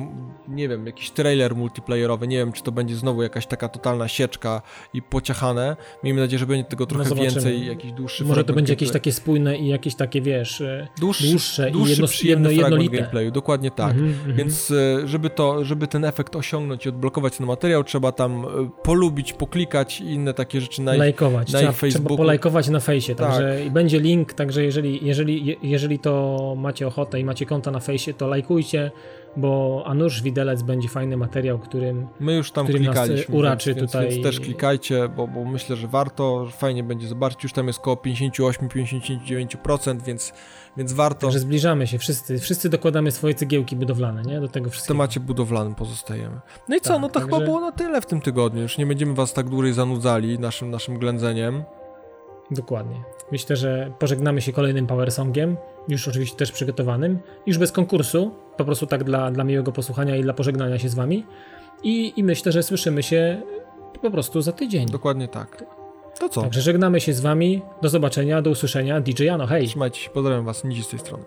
nie 0.48 0.68
wiem, 0.70 0.86
jakiś 0.86 1.12
trailer 1.12 1.56
multiplayerowy, 1.56 2.28
nie 2.28 2.38
wiem, 2.38 2.52
czy 2.52 2.64
to 2.64 2.72
będzie 2.72 2.96
znowu 2.96 3.24
jakaś 3.24 3.46
taka 3.48 3.70
totalna 3.70 4.08
sieczka 4.08 4.62
i 4.94 5.02
pociachane. 5.02 5.76
Miejmy 6.04 6.22
nadzieję, 6.22 6.40
że 6.40 6.46
będzie 6.48 6.64
tego 6.64 6.86
trochę 6.86 7.10
No 7.10 7.16
więcej, 7.16 7.66
jakiś 7.68 7.92
dłuższy 7.92 8.26
Może 8.26 8.44
to 8.44 8.54
będzie 8.54 8.74
jakieś 8.74 8.90
gameplay- 8.90 8.94
takie 8.94 9.12
spójne 9.12 9.58
i 9.58 9.68
jakieś 9.68 9.96
takie, 9.96 10.22
wiesz, 10.22 10.62
e, 10.62 10.88
dłuższy, 11.00 11.28
dłuższe 11.30 11.70
i 11.70 11.72
dłuższy 11.74 11.92
jedno- 11.94 12.08
przyjemny 12.08 12.50
jedno- 12.50 12.62
fragment 12.62 12.82
jednolite. 12.84 12.98
gameplayu, 13.04 13.32
dokładnie 13.32 13.72
tak. 13.72 13.92
Mhm, 13.92 14.10
mhm. 14.10 14.36
Więc 14.36 14.72
e, 14.72 15.08
żeby 15.08 15.30
to, 15.30 15.66
żeby 15.66 15.88
ten 15.88 16.06
efekt 16.06 16.36
osiągnąć 16.36 16.86
i 16.86 16.90
odblokować 16.90 17.38
ten 17.38 17.48
materiał, 17.48 17.84
trzeba 17.84 18.12
tam 18.12 18.46
polubić, 18.84 19.34
poklikać 19.34 20.02
i 20.02 20.06
inne 20.06 20.34
takie 20.34 20.62
rzeczy 20.62 20.82
na 20.82 20.94
lajkować. 20.94 21.52
na 21.54 21.60
Trzeba, 21.60 21.72
Facebooku. 21.72 22.08
trzeba 22.08 22.18
polajkować 22.18 22.70
na 22.70 22.80
fejsie, 22.92 23.16
Tak. 23.16 23.28
także 23.28 23.66
i 23.66 23.72
będzie 23.72 24.00
link, 24.00 24.34
także 24.34 24.64
jeżeli, 24.64 25.06
jeżeli, 25.06 25.46
je- 25.46 25.56
jeżeli 25.64 26.00
to 26.00 26.54
macie 26.58 26.88
ochotę 26.88 27.20
i 27.20 27.26
macie 27.26 27.46
konta 27.46 27.72
na 27.72 27.80
fejsie, 27.80 28.14
to 28.14 28.28
lajkujcie, 28.28 28.92
bo 29.38 29.84
a 29.86 29.94
nuż 29.94 30.22
widelec 30.22 30.62
będzie 30.62 30.90
fajny 30.90 31.18
materiał, 31.18 31.60
którym 31.60 32.08
My 32.20 32.36
już 32.36 32.52
tam 32.52 32.68
klikaliśmy, 32.68 33.36
uraczy 33.36 33.74
więc, 33.74 33.92
tutaj. 33.92 34.10
Więc 34.10 34.24
też 34.24 34.40
klikajcie, 34.40 35.10
bo, 35.18 35.28
bo 35.28 35.46
myślę, 35.46 35.76
że 35.76 35.88
warto, 35.88 36.46
że 36.46 36.52
fajnie 36.52 36.84
będzie 36.84 37.08
zobaczyć. 37.08 37.44
Już 37.44 37.54
tam 37.54 37.68
jest 37.68 37.80
około 37.80 37.96
58-59%, 37.96 40.02
więc, 40.06 40.34
więc 40.78 40.94
warto. 40.94 41.22
Także 41.22 41.40
zbliżamy 41.40 41.88
się 41.88 41.98
wszyscy, 41.98 42.40
wszyscy 42.40 42.70
dokładamy 42.70 43.12
swoje 43.12 43.34
cegiełki 43.34 43.76
budowlane, 43.76 44.22
nie? 44.22 44.42
Do 44.42 44.48
tego 44.48 44.70
W 44.70 44.72
wszystkiego. 44.72 44.94
temacie 44.98 45.20
budowlanym 45.20 45.76
pozostajemy. 45.76 46.40
No 46.70 46.76
i 46.76 46.82
co, 46.82 46.94
Tak, 46.94 47.02
no 47.02 47.08
to 47.10 47.14
także- 47.20 47.36
chyba 47.36 47.46
było 47.46 47.60
na 47.60 47.72
tyle 47.72 48.02
w 48.02 48.06
tym 48.06 48.22
tygodniu. 48.22 48.62
Już 48.62 48.78
nie 48.78 48.86
będziemy 48.86 49.14
was 49.14 49.34
tak 49.34 49.50
dłużej 49.50 49.74
zanudzali 49.74 50.40
naszym, 50.40 50.72
naszym 50.72 51.00
ględzeniem. 51.00 51.64
Dokładnie. 52.52 53.04
Myślę, 53.32 53.56
że 53.56 53.92
pożegnamy 54.00 54.42
się 54.42 54.54
kolejnym 54.54 54.88
Power 54.88 55.12
Songiem, 55.12 55.58
już 55.88 56.08
oczywiście 56.08 56.38
też 56.38 56.52
przygotowanym, 56.52 57.20
już 57.46 57.58
bez 57.58 57.72
konkursu, 57.72 58.32
po 58.58 58.66
prostu 58.66 58.86
tak 58.86 59.04
dla, 59.04 59.32
dla 59.32 59.44
miłego 59.44 59.72
posłuchania 59.72 60.16
i 60.16 60.22
dla 60.22 60.34
pożegnania 60.34 60.80
się 60.80 60.90
z 60.90 60.96
wami. 60.96 61.26
I, 61.84 62.14
I 62.20 62.24
myślę, 62.24 62.52
że 62.52 62.64
słyszymy 62.64 63.04
się 63.04 63.42
po 64.02 64.12
prostu 64.12 64.42
za 64.42 64.52
tydzień. 64.52 64.86
Dokładnie 64.86 65.28
tak. 65.28 65.66
To 66.20 66.30
co? 66.30 66.42
Także 66.42 66.62
żegnamy 66.62 67.02
się 67.02 67.14
z 67.14 67.20
wami. 67.20 67.62
Do 67.82 67.90
zobaczenia, 67.90 68.42
do 68.42 68.50
usłyszenia. 68.50 69.02
DJ 69.02 69.24
Jano, 69.24 69.48
hej! 69.48 69.68
Trzymajcie 69.68 70.00
się, 70.00 70.10
pozdrawiam 70.10 70.46
was, 70.46 70.64
Nidzi 70.64 70.84
z 70.84 70.88
tej 70.88 71.00
strony. 71.00 71.24